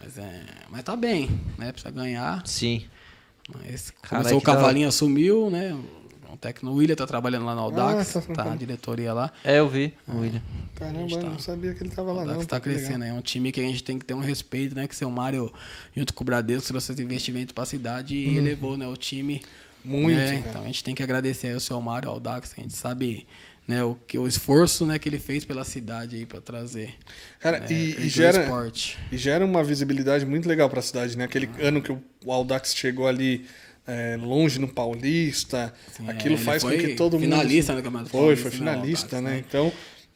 Mas, 0.00 0.18
é, 0.18 0.44
mas 0.70 0.82
tá 0.84 0.94
bem, 0.94 1.28
né? 1.58 1.72
Precisa 1.72 1.90
ganhar. 1.90 2.46
Sim. 2.46 2.84
Mas 3.52 3.90
começou 4.08 4.36
o 4.38 4.40
que 4.40 4.46
da 4.46 4.52
hora. 4.52 4.60
Cavalinho, 4.60 4.88
assumiu, 4.88 5.50
né? 5.50 5.76
O 6.32 6.36
técnico 6.36 6.76
William 6.76 6.94
tá 6.94 7.08
trabalhando 7.08 7.44
lá 7.44 7.56
no 7.56 7.62
Audax, 7.62 8.16
Ah, 8.16 8.20
tá- 8.22 8.34
tá 8.34 8.44
na 8.50 8.54
diretoria 8.56 9.12
lá. 9.12 9.32
É, 9.42 9.58
eu 9.58 9.68
vi, 9.68 9.92
o 10.06 10.18
William. 10.20 10.40
Caramba, 10.76 11.16
tá- 11.16 11.22
eu 11.26 11.30
não 11.30 11.38
sabia 11.40 11.74
que 11.74 11.82
ele 11.82 11.90
tava 11.90 12.12
lá 12.12 12.22
O 12.22 12.24
não. 12.24 12.30
Audax 12.34 12.46
tá 12.46 12.60
que 12.60 12.70
crescendo, 12.70 13.02
é 13.04 13.12
um 13.12 13.20
time 13.20 13.50
que 13.50 13.58
a 13.60 13.64
gente 13.64 13.82
tem 13.82 13.98
que 13.98 14.04
ter 14.04 14.14
um 14.14 14.20
respeito, 14.20 14.76
né? 14.76 14.86
Que 14.86 14.94
seu 14.94 15.10
Mário, 15.10 15.52
junto 15.94 16.14
com 16.14 16.22
o 16.22 16.24
Bradesco, 16.24 16.68
trouxe 16.68 16.92
esse 16.92 17.02
investimento 17.02 17.52
pra 17.52 17.66
cidade 17.66 18.14
e 18.14 18.38
elevou, 18.38 18.76
né? 18.76 18.86
O 18.86 18.96
time. 18.96 19.42
Muito, 19.84 20.16
né? 20.16 20.44
Então 20.48 20.62
a 20.62 20.66
gente 20.66 20.84
tem 20.84 20.94
que 20.94 21.02
agradecer 21.02 21.48
aí 21.48 21.54
o 21.54 21.60
seu 21.60 21.80
Mário, 21.80 22.08
ao 22.08 22.14
Audax, 22.14 22.54
a 22.56 22.60
gente 22.60 22.74
sabe 22.74 23.26
né, 23.66 23.84
o, 23.84 23.94
que, 24.06 24.18
o 24.18 24.26
esforço 24.26 24.84
né, 24.84 24.98
que 24.98 25.08
ele 25.08 25.18
fez 25.18 25.44
pela 25.44 25.64
cidade 25.64 26.16
aí 26.16 26.26
pra 26.26 26.40
trazer. 26.40 26.94
Cara, 27.38 27.60
né, 27.60 27.66
e, 27.70 27.96
e 28.00 28.08
gera, 28.08 28.42
esporte. 28.42 28.98
e 29.12 29.16
gera 29.16 29.44
uma 29.44 29.62
visibilidade 29.62 30.26
muito 30.26 30.48
legal 30.48 30.68
pra 30.68 30.82
cidade, 30.82 31.16
né? 31.16 31.24
Aquele 31.24 31.48
ano 31.60 31.80
que 31.80 31.92
o 31.92 32.32
Aldax 32.32 32.74
chegou 32.74 33.06
ali 33.06 33.46
é, 33.86 34.16
longe 34.20 34.58
no 34.58 34.68
Paulista, 34.68 35.72
Sim, 35.92 36.08
aquilo 36.08 36.34
é, 36.34 36.38
faz 36.38 36.62
com 36.62 36.70
que 36.70 36.94
todo 36.94 37.12
mundo... 37.14 37.22
finalista 37.22 37.74
no 37.74 37.82
Campeonato 37.82 38.10
Foi, 38.10 38.20
Paulista, 38.20 38.50
foi 38.50 38.58
né, 38.58 38.72
finalista, 38.72 39.20
né? 39.20 39.30
né? 39.30 39.44
Então, 39.46 39.72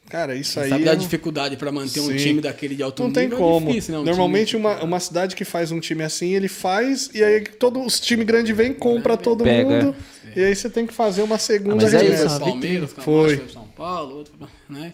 cara, 0.09 0.35
isso 0.35 0.59
aí... 0.59 0.69
Sabe 0.69 0.83
é 0.83 0.85
da 0.85 0.93
um- 0.93 0.97
dificuldade 0.97 1.57
pra 1.57 1.71
manter 1.71 1.99
um 1.99 2.07
Sim. 2.07 2.15
time 2.17 2.41
daquele 2.41 2.75
de 2.75 2.83
alto 2.83 3.01
Não 3.03 3.09
nível? 3.09 3.29
tem 3.29 3.37
como. 3.37 3.65
É 3.69 3.73
difícil, 3.73 3.93
né? 3.93 3.99
Um 3.99 4.03
Normalmente, 4.03 4.49
time- 4.49 4.61
uma, 4.61 4.83
uma 4.83 4.99
cidade 4.99 5.35
que 5.35 5.43
faz 5.45 5.71
um 5.71 5.79
time 5.79 6.03
assim, 6.03 6.33
ele 6.33 6.47
faz, 6.47 7.09
e 7.13 7.23
aí 7.23 7.41
todo 7.41 7.81
os 7.81 7.99
time 7.99 8.23
grande 8.23 8.53
vem, 8.53 8.73
compra 8.73 9.15
todo 9.17 9.43
Pega. 9.43 9.69
mundo, 9.69 9.95
e 10.35 10.43
aí 10.43 10.55
você 10.55 10.69
tem 10.69 10.85
que 10.85 10.93
fazer 10.93 11.21
uma 11.23 11.37
segunda 11.37 11.83
mas 11.83 11.93
é 11.93 12.03
isso, 12.05 12.17
Foi 12.29 12.39
pro 12.39 12.39
Palmeiras, 12.39 12.93
Foi. 12.93 13.37
foi 13.37 13.49
São 13.49 13.67
Paulo, 13.67 14.17
outro, 14.17 14.33
né? 14.69 14.93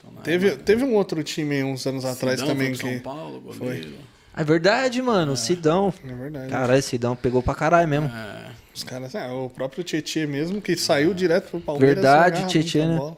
Então, 0.00 0.12
né, 0.12 0.20
Teve, 0.22 0.50
teve 0.56 0.84
um 0.84 0.94
outro 0.94 1.22
time 1.22 1.62
uns 1.62 1.86
anos 1.86 2.04
atrás 2.04 2.40
Sidão 2.40 2.54
também 2.54 2.74
foi 2.74 2.88
que... 2.88 2.94
São 2.94 3.02
Paulo, 3.02 3.40
goleiro. 3.40 3.90
É 4.36 4.44
verdade, 4.44 5.02
mano. 5.02 5.32
O 5.32 5.36
Sidão. 5.36 5.92
É 6.08 6.14
verdade. 6.14 6.48
Caralho, 6.48 6.80
Sidão 6.82 7.16
pegou 7.16 7.42
pra 7.42 7.56
caralho 7.56 7.88
mesmo. 7.88 8.06
É, 8.06 8.50
Os 8.72 8.84
caras, 8.84 9.12
ah, 9.16 9.32
o 9.32 9.50
próprio 9.50 9.82
Tietê 9.82 10.26
mesmo, 10.28 10.62
que 10.62 10.76
saiu 10.76 11.12
direto 11.12 11.50
pro 11.50 11.60
Palmeiras. 11.60 11.96
Verdade, 11.96 12.42
muita 12.54 12.86
né? 12.86 12.96
bola. 12.96 13.16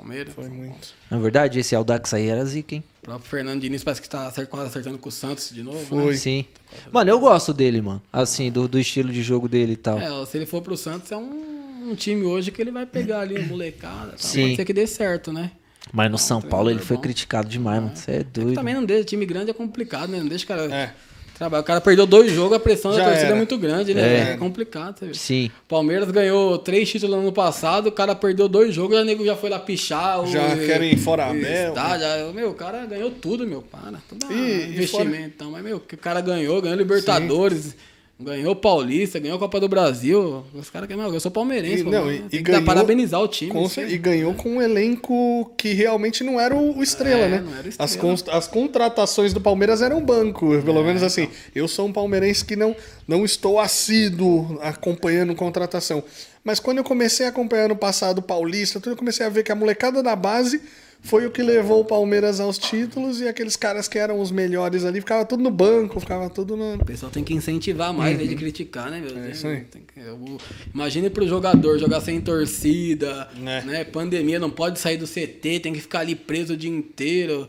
Palmeiras. 0.00 0.34
Foi 0.34 0.48
muito. 0.48 0.88
Na 1.10 1.18
verdade, 1.18 1.58
esse 1.58 1.74
Aldax 1.74 2.14
aí 2.14 2.28
era 2.28 2.44
zica, 2.44 2.74
hein? 2.74 2.84
O 3.02 3.04
próprio 3.04 3.30
Fernando 3.30 3.60
Diniz 3.60 3.84
parece 3.84 4.00
que 4.00 4.08
tá 4.08 4.32
quase 4.48 4.68
acertando 4.68 4.98
com 4.98 5.08
o 5.08 5.12
Santos 5.12 5.50
de 5.50 5.62
novo. 5.62 5.84
Foi. 5.84 6.12
Né? 6.12 6.16
Sim. 6.16 6.44
Mano, 6.90 7.10
eu 7.10 7.20
gosto 7.20 7.52
dele, 7.52 7.80
mano. 7.82 8.02
Assim, 8.12 8.50
do, 8.50 8.66
do 8.66 8.78
estilo 8.78 9.12
de 9.12 9.22
jogo 9.22 9.48
dele 9.48 9.72
e 9.72 9.76
tal. 9.76 9.98
É, 9.98 10.26
se 10.26 10.38
ele 10.38 10.46
for 10.46 10.62
pro 10.62 10.76
Santos, 10.76 11.12
é 11.12 11.16
um, 11.16 11.90
um 11.90 11.94
time 11.94 12.24
hoje 12.24 12.50
que 12.50 12.60
ele 12.60 12.70
vai 12.70 12.86
pegar 12.86 13.20
ali, 13.20 13.38
molecada. 13.46 14.12
Tá? 14.12 14.18
Sim. 14.18 14.42
Pode 14.42 14.56
ser 14.56 14.64
que 14.64 14.72
dê 14.72 14.86
certo, 14.86 15.32
né? 15.32 15.50
Mas 15.92 16.10
no 16.10 16.18
São 16.18 16.40
Paulo 16.40 16.70
ele 16.70 16.80
foi 16.80 16.96
bom. 16.96 17.02
criticado 17.02 17.48
demais, 17.48 17.82
mano. 17.82 17.96
Você 17.96 18.10
é 18.12 18.24
doido. 18.24 18.54
Também 18.54 18.74
não 18.74 18.84
deixa, 18.84 19.04
time 19.04 19.26
grande 19.26 19.50
é 19.50 19.54
complicado, 19.54 20.10
né? 20.10 20.18
Não 20.18 20.28
deixa 20.28 20.44
o 20.44 20.48
cara 20.48 20.64
É. 20.74 20.94
Trabalho. 21.40 21.62
O 21.62 21.64
cara 21.64 21.80
perdeu 21.80 22.06
dois 22.06 22.30
jogos, 22.30 22.54
a 22.54 22.60
pressão 22.60 22.90
da 22.90 22.98
Já 22.98 23.04
torcida 23.04 23.26
era. 23.28 23.34
é 23.34 23.36
muito 23.38 23.56
grande, 23.56 23.94
né? 23.94 24.02
É. 24.02 24.32
É, 24.32 24.36
complicado. 24.36 24.98
Você 24.98 25.06
vê. 25.06 25.14
Sim. 25.14 25.50
Palmeiras 25.66 26.10
ganhou 26.10 26.58
três 26.58 26.86
títulos 26.90 27.16
no 27.16 27.22
ano 27.22 27.32
passado, 27.32 27.86
o 27.88 27.92
cara 27.92 28.14
perdeu 28.14 28.46
dois 28.46 28.74
jogos, 28.74 28.98
o 28.98 29.04
nego 29.04 29.24
já 29.24 29.34
foi 29.34 29.48
lá 29.48 29.58
pichar. 29.58 30.20
o- 30.22 30.26
Já 30.26 30.54
querem 30.54 30.92
ir 30.92 30.98
fora 30.98 31.32
o 31.32 31.34
estádio. 31.36 32.06
Ah, 32.06 32.32
Meu, 32.34 32.50
o 32.50 32.54
cara 32.54 32.84
ganhou 32.84 33.10
tudo, 33.10 33.46
meu. 33.46 33.62
Para. 33.62 33.98
Tudo 34.06 34.26
é 34.30 34.34
E- 34.34 34.66
e 34.66 34.72
investimento. 34.74 35.32
Então, 35.34 35.50
mas, 35.50 35.64
meu, 35.64 35.78
o 35.78 35.80
cara 35.80 36.20
ganhou, 36.20 36.60
ganhou 36.60 36.76
Libertadores. 36.76 37.74
Ganhou 38.22 38.54
Paulista, 38.54 39.18
ganhou 39.18 39.36
a 39.36 39.38
Copa 39.38 39.58
do 39.58 39.66
Brasil. 39.68 40.44
Os 40.52 40.68
caras 40.68 40.86
que, 40.86 40.92
eu 40.94 41.20
sou 41.20 41.30
palmeirense. 41.30 41.80
E, 41.80 41.84
pô, 41.84 41.90
não, 41.90 42.12
e, 42.12 42.24
e 42.30 42.38
ganhou, 42.42 42.62
parabenizar 42.64 43.20
o 43.20 43.26
time. 43.26 43.50
com 43.50 43.66
e 43.88 43.96
ganhou 43.96 44.34
com 44.34 44.56
um 44.56 44.62
elenco 44.62 45.50
que 45.56 45.72
realmente 45.72 46.22
não 46.22 46.38
era 46.38 46.54
o, 46.54 46.78
o 46.78 46.82
estrela, 46.82 47.22
É, 47.24 47.28
né? 47.28 47.40
não 47.44 47.52
era 47.56 47.66
o 47.66 47.72
As, 47.78 47.90
estrela. 47.92 47.98
cons- 48.10 48.28
as 48.28 48.46
contratações 48.46 49.32
do 49.32 49.40
Palmeiras 49.40 49.80
eram 49.80 50.04
banco, 50.04 50.60
pelo 50.62 50.82
menos 50.84 51.02
assim. 51.02 51.28
Eu 51.54 51.66
sou 51.66 51.86
um 51.88 51.92
palmeirense 51.92 52.44
que 52.44 52.56
não, 52.56 52.76
não 53.08 53.24
estou 53.24 53.58
assíduo 53.58 54.58
acompanhando 54.62 55.34
contratação. 55.34 56.02
Mas 56.44 56.60
quando 56.60 56.78
eu 56.78 56.84
comecei 56.84 57.24
a 57.24 57.30
acompanhar 57.30 57.68
no 57.68 57.76
passado 57.76 58.18
o 58.18 58.22
Paulista, 58.22 58.78
tudo, 58.80 58.92
eu 58.92 58.96
comecei 58.98 59.24
a 59.24 59.28
ver 59.30 59.42
que 59.42 59.52
a 59.52 59.54
molecada 59.54 60.02
da 60.02 60.14
base 60.14 60.60
foi 61.02 61.26
o 61.26 61.30
que 61.30 61.42
levou 61.42 61.80
o 61.80 61.84
Palmeiras 61.84 62.40
aos 62.40 62.58
títulos 62.58 63.20
e 63.20 63.26
aqueles 63.28 63.56
caras 63.56 63.88
que 63.88 63.98
eram 63.98 64.20
os 64.20 64.30
melhores 64.30 64.84
ali 64.84 65.00
ficava 65.00 65.24
tudo 65.24 65.42
no 65.42 65.50
banco, 65.50 65.98
ficava 65.98 66.28
tudo 66.28 66.56
no. 66.56 66.74
O 66.74 66.84
pessoal 66.84 67.10
tem 67.10 67.24
que 67.24 67.32
incentivar 67.34 67.92
mais, 67.92 68.14
em 68.14 68.16
vez 68.18 68.28
de 68.28 68.36
criticar, 68.36 68.90
né, 68.90 69.00
meu? 69.00 69.16
É 69.22 69.30
isso 69.30 69.46
aí. 69.46 69.60
tem 69.62 69.82
que- 69.82 69.98
eu- 70.00 70.38
imagine 70.74 71.08
pro 71.10 71.26
jogador 71.26 71.78
jogar 71.78 72.00
sem 72.00 72.20
torcida, 72.20 73.28
É. 73.44 73.62
né? 73.62 73.84
Pandemia, 73.84 74.38
não 74.38 74.50
pode 74.50 74.78
sair 74.78 74.96
do 74.98 75.06
CT, 75.06 75.60
tem 75.60 75.72
que 75.72 75.80
ficar 75.80 76.00
ali 76.00 76.14
preso 76.14 76.52
o 76.52 76.56
dia 76.56 76.70
inteiro. 76.70 77.48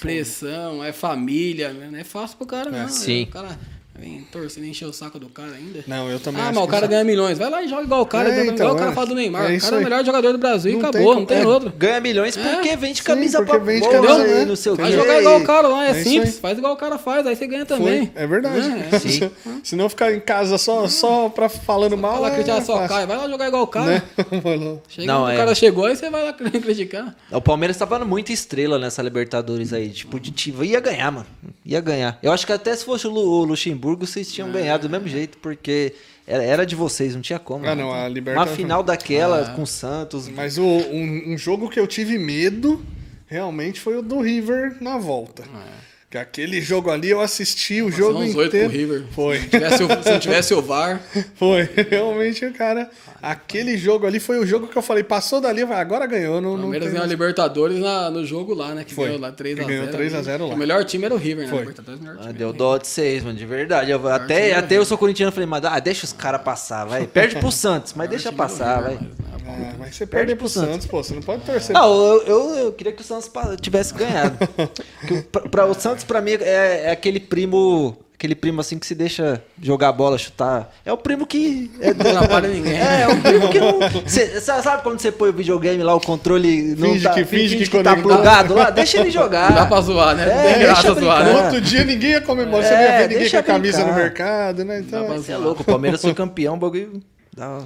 pressão, 0.00 0.82
é 0.82 0.90
família, 0.90 1.70
né? 1.72 1.88
Não 1.92 1.98
é 1.98 2.04
fácil 2.04 2.38
pro 2.38 2.46
cara, 2.46 2.70
não. 2.70 2.88
Sim. 2.88 3.24
O 3.24 3.26
cara 3.26 3.58
vem 3.98 4.26
torcendo, 4.30 4.64
encher 4.66 4.86
o 4.86 4.92
saco 4.92 5.18
do 5.18 5.28
cara 5.28 5.52
ainda. 5.52 5.84
Não, 5.86 6.08
eu 6.10 6.18
também 6.20 6.42
Ah, 6.42 6.52
mas 6.52 6.64
o 6.64 6.66
cara 6.66 6.86
ganha 6.86 7.04
milhões. 7.04 7.38
Vai 7.38 7.50
lá 7.50 7.62
e 7.62 7.68
joga 7.68 7.82
igual 7.84 8.02
o 8.02 8.06
cara, 8.06 8.28
É, 8.28 8.40
igual 8.42 8.54
então, 8.54 8.72
o 8.72 8.76
cara 8.76 8.90
é. 8.90 8.94
fala 8.94 9.06
do 9.06 9.14
Neymar. 9.14 9.50
É 9.52 9.56
o 9.56 9.60
cara 9.60 9.76
é 9.76 9.78
o 9.78 9.82
melhor 9.82 10.04
jogador 10.04 10.32
do 10.32 10.38
Brasil 10.38 10.72
Não 10.72 10.78
e 10.78 10.82
tem 10.82 10.88
acabou, 10.90 11.06
como- 11.08 11.20
não 11.20 11.26
tem 11.26 11.38
é. 11.42 11.46
outro. 11.46 11.72
Ganha 11.76 12.00
milhões 12.00 12.36
porque 12.36 12.68
É. 12.68 12.76
vende 12.76 12.98
Sim, 12.98 13.04
camisa 13.04 13.38
porque 13.38 13.50
pra 13.52 13.58
vende 13.64 13.88
camisa, 13.88 14.14
e 14.26 14.34
né? 14.34 14.44
não 14.44 14.56
sei 14.56 14.72
o 14.72 14.76
Vai 14.76 14.92
jogar 14.92 15.20
igual 15.20 15.40
o 15.40 15.44
cara 15.44 15.68
lá, 15.68 15.86
é, 15.86 15.90
É 15.90 15.94
simples. 16.02 16.38
Faz 16.38 16.58
igual 16.58 16.74
o 16.74 16.76
cara 16.76 16.98
faz, 16.98 17.26
aí 17.26 17.34
você 17.36 17.46
ganha 17.46 17.64
Foi, 17.66 17.76
também. 17.78 18.12
é 18.14 18.26
verdade. 18.26 18.58
É, 18.92 18.98
Sim. 18.98 19.30
Se 19.62 19.76
não 19.76 19.88
ficar 19.88 20.12
em 20.12 20.20
casa 20.20 20.58
só, 20.58 20.86
só 20.88 21.28
pra 21.28 21.48
falando 21.48 21.96
mal. 21.96 22.14
Fala 22.16 22.28
é 22.28 22.34
criticar 22.34 22.62
só 22.62 22.86
cai, 22.86 23.06
vai 23.06 23.16
lá 23.16 23.28
jogar 23.28 23.48
igual 23.48 23.62
o 23.62 23.66
cara. 23.66 23.86
Né? 23.86 24.02
Chega, 24.88 25.06
Não, 25.06 25.24
o 25.24 25.28
é. 25.28 25.36
cara 25.36 25.54
chegou, 25.54 25.86
aí 25.86 25.96
você 25.96 26.10
vai 26.10 26.22
lá 26.24 26.32
criticar. 26.34 27.14
O 27.30 27.40
Palmeiras 27.40 27.76
tava 27.76 27.98
muito 28.04 28.32
estrela 28.32 28.78
nessa 28.78 29.02
Libertadores 29.02 29.72
aí. 29.72 29.90
Tipo, 29.90 30.18
de. 30.20 30.34
Ia 30.64 30.80
ganhar, 30.80 31.10
mano. 31.10 31.26
Ia 31.64 31.80
ganhar. 31.80 32.18
Eu 32.22 32.32
acho 32.32 32.46
que 32.46 32.52
até 32.52 32.74
se 32.74 32.84
fosse 32.84 33.06
o 33.06 33.10
Lu- 33.10 33.40
o 33.42 33.44
Luxemburgo, 33.86 34.06
vocês 34.06 34.32
tinham 34.32 34.50
ganhado 34.50 34.88
do 34.88 34.90
mesmo 34.90 35.06
jeito, 35.06 35.38
porque 35.38 35.94
era, 36.26 36.42
era 36.42 36.66
de 36.66 36.74
vocês, 36.74 37.14
não 37.14 37.22
tinha 37.22 37.38
como. 37.38 37.66
Ah, 37.66 37.74
não, 37.74 37.92
a 37.92 38.08
Uma 38.32 38.46
final 38.46 38.82
daquela 38.82 39.52
com 39.54 39.62
o 39.62 39.66
Santos. 39.66 40.28
Mas 40.28 40.58
o, 40.58 40.64
um, 40.64 41.34
um 41.34 41.38
jogo 41.38 41.68
que 41.70 41.78
eu 41.78 41.86
tive 41.86 42.18
medo 42.18 42.84
realmente 43.26 43.80
foi 43.80 43.96
o 43.96 44.02
do 44.02 44.20
River 44.20 44.76
na 44.80 44.98
volta. 44.98 45.44
Que 46.16 46.20
aquele 46.20 46.62
jogo 46.62 46.90
ali 46.90 47.10
eu 47.10 47.20
assisti 47.20 47.82
o 47.82 47.90
jogo 47.90 48.20
uns 48.20 48.34
oito 48.34 48.48
inteiro. 48.56 48.70
pro 48.70 48.78
River. 48.78 49.04
Foi. 49.14 49.38
Se, 49.40 49.48
tivesse 49.50 49.84
o- 49.84 50.02
se 50.02 50.10
não 50.10 50.18
tivesse 50.18 50.54
o 50.54 50.62
VAR, 50.62 51.00
Foi. 51.36 51.68
Realmente, 51.90 52.50
cara. 52.52 52.88
Aquele 53.22 53.76
jogo 53.76 54.06
ali 54.06 54.18
foi 54.20 54.38
o 54.38 54.46
jogo 54.46 54.66
que 54.68 54.76
eu 54.76 54.82
falei, 54.82 55.02
passou 55.02 55.40
dali, 55.40 55.64
vai, 55.64 55.80
agora 55.80 56.06
ganhou. 56.06 56.40
Não, 56.40 56.50
o 56.50 56.52
não 56.54 56.60
Palmeiras 56.62 56.86
tem 56.86 56.92
ganhou 56.94 57.04
a 57.04 57.08
Libertadores 57.08 57.78
na- 57.78 58.10
no 58.10 58.24
jogo 58.24 58.54
lá, 58.54 58.74
né? 58.74 58.84
Que 58.84 58.94
Foi. 58.94 59.06
ganhou 59.06 59.20
lá 59.20 59.32
3x0. 59.32 59.56
Que 59.58 59.64
ganhou 59.64 59.88
3 59.88 60.14
a 60.14 60.22
0 60.22 60.46
lá. 60.48 60.54
O 60.54 60.56
melhor 60.58 60.84
time 60.84 61.04
era 61.04 61.14
o 61.14 61.18
River, 61.18 61.44
né? 61.44 61.50
Foi. 61.50 61.58
Libertadores, 61.60 62.00
o 62.00 62.02
melhor 62.04 62.16
Ah, 62.18 62.22
time 62.22 62.32
deu 62.34 62.48
era 62.48 62.54
o 62.56 62.58
dó 62.58 62.78
de 62.78 62.86
vocês, 62.86 63.22
mano, 63.24 63.36
de 63.36 63.44
verdade. 63.46 63.90
Eu- 63.90 64.08
até, 64.08 64.54
até 64.54 64.76
eu 64.78 64.84
sou 64.84 64.96
corintiano, 64.96 65.32
falei, 65.32 65.46
mas 65.48 65.64
ah, 65.64 65.78
deixa 65.80 66.04
os 66.06 66.12
caras 66.12 66.40
passar, 66.42 66.84
vai. 66.86 67.06
Perde 67.06 67.36
pro 67.36 67.50
Santos, 67.52 67.92
mas 67.94 68.08
deixa 68.08 68.32
passar, 68.32 68.80
vai. 68.80 68.94
Mas, 68.94 69.08
ah, 69.32 69.36
Ah, 69.48 69.74
mas 69.78 69.94
você 69.96 70.06
perde 70.06 70.34
pro 70.34 70.48
Santos, 70.48 70.86
pô. 70.86 71.02
Você 71.02 71.14
não 71.14 71.22
pode 71.22 71.42
torcer. 71.44 71.72
Não, 71.74 71.88
eu, 71.94 72.22
eu, 72.22 72.54
eu 72.66 72.72
queria 72.72 72.92
que 72.92 73.00
o 73.02 73.04
Santos 73.04 73.30
tivesse 73.60 73.92
ganhado. 73.94 74.36
Pra, 75.30 75.40
pra- 75.42 75.66
o 75.66 75.74
Santos, 75.74 76.04
pra 76.06 76.20
mim, 76.20 76.32
é, 76.40 76.84
é 76.86 76.90
aquele 76.90 77.20
primo. 77.20 77.96
Aquele 78.18 78.34
primo 78.34 78.62
assim 78.62 78.78
que 78.78 78.86
se 78.86 78.94
deixa 78.94 79.42
jogar 79.60 79.92
bola, 79.92 80.16
chutar. 80.16 80.72
É 80.86 80.90
o 80.90 80.96
primo 80.96 81.26
que. 81.26 81.70
É, 81.82 81.92
Não 81.92 82.00
atrapalha 82.12 82.48
ninguém. 82.48 82.72
É, 82.72 83.02
é 83.02 83.08
um 83.08 83.20
primo 83.20 83.50
que 83.50 83.60
não. 83.60 83.78
Cê, 84.06 84.40
sa- 84.40 84.62
sabe 84.62 84.82
quando 84.82 84.98
você 84.98 85.12
põe 85.12 85.28
o 85.28 85.32
videogame 85.34 85.82
lá, 85.82 85.94
o 85.94 86.00
controle 86.00 86.74
não 86.78 86.92
Finge 86.94 87.04
tá, 87.04 87.12
que- 87.12 87.24
finge 87.26 87.56
que 87.58 87.64
tá 87.66 87.70
conectado. 87.94 88.02
plugado 88.02 88.54
lá? 88.54 88.70
Deixa 88.70 89.00
ele 89.00 89.10
jogar. 89.10 89.52
Dá 89.52 89.66
pra 89.66 89.82
zoar, 89.82 90.16
né? 90.16 90.24
É, 90.24 90.52
tem 90.54 90.62
graça 90.62 90.94
zoar, 90.94 91.24
né? 91.26 91.44
outro 91.44 91.60
dia 91.60 91.84
ninguém 91.84 92.12
ia 92.12 92.20
comemorar, 92.22 92.64
você 92.66 92.72
É, 92.72 92.76
não 92.76 92.82
ia 92.84 92.98
ver 93.00 93.08
ninguém 93.14 93.30
com 93.30 93.36
a 93.36 93.42
camisa 93.42 93.76
brincar. 93.78 93.92
no 93.92 93.98
mercado, 94.02 94.64
né? 94.64 94.80
Então, 94.80 95.06
Dá 95.08 95.14
Você 95.14 95.32
é 95.32 95.36
louco, 95.36 95.60
o 95.60 95.64
Palmeiras 95.66 96.00
foi 96.00 96.14
campeão, 96.14 96.54
o 96.54 96.56
bagulho. 96.56 97.02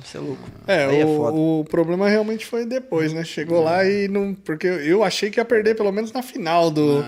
Você 0.02 0.18
é 0.18 0.20
louco. 0.20 0.42
É, 0.66 0.84
Aí 0.86 1.00
é 1.00 1.06
foda. 1.06 1.32
o, 1.36 1.60
o 1.60 1.64
problema 1.64 2.08
realmente 2.08 2.44
foi 2.44 2.66
depois, 2.66 3.12
né? 3.12 3.22
Chegou 3.22 3.62
lá 3.62 3.84
e 3.84 4.08
não. 4.08 4.34
Porque 4.34 4.66
eu 4.66 5.04
achei 5.04 5.30
que 5.30 5.38
ia 5.38 5.44
perder 5.44 5.76
pelo 5.76 5.92
menos 5.92 6.10
na 6.12 6.22
final 6.24 6.72
do. 6.72 7.04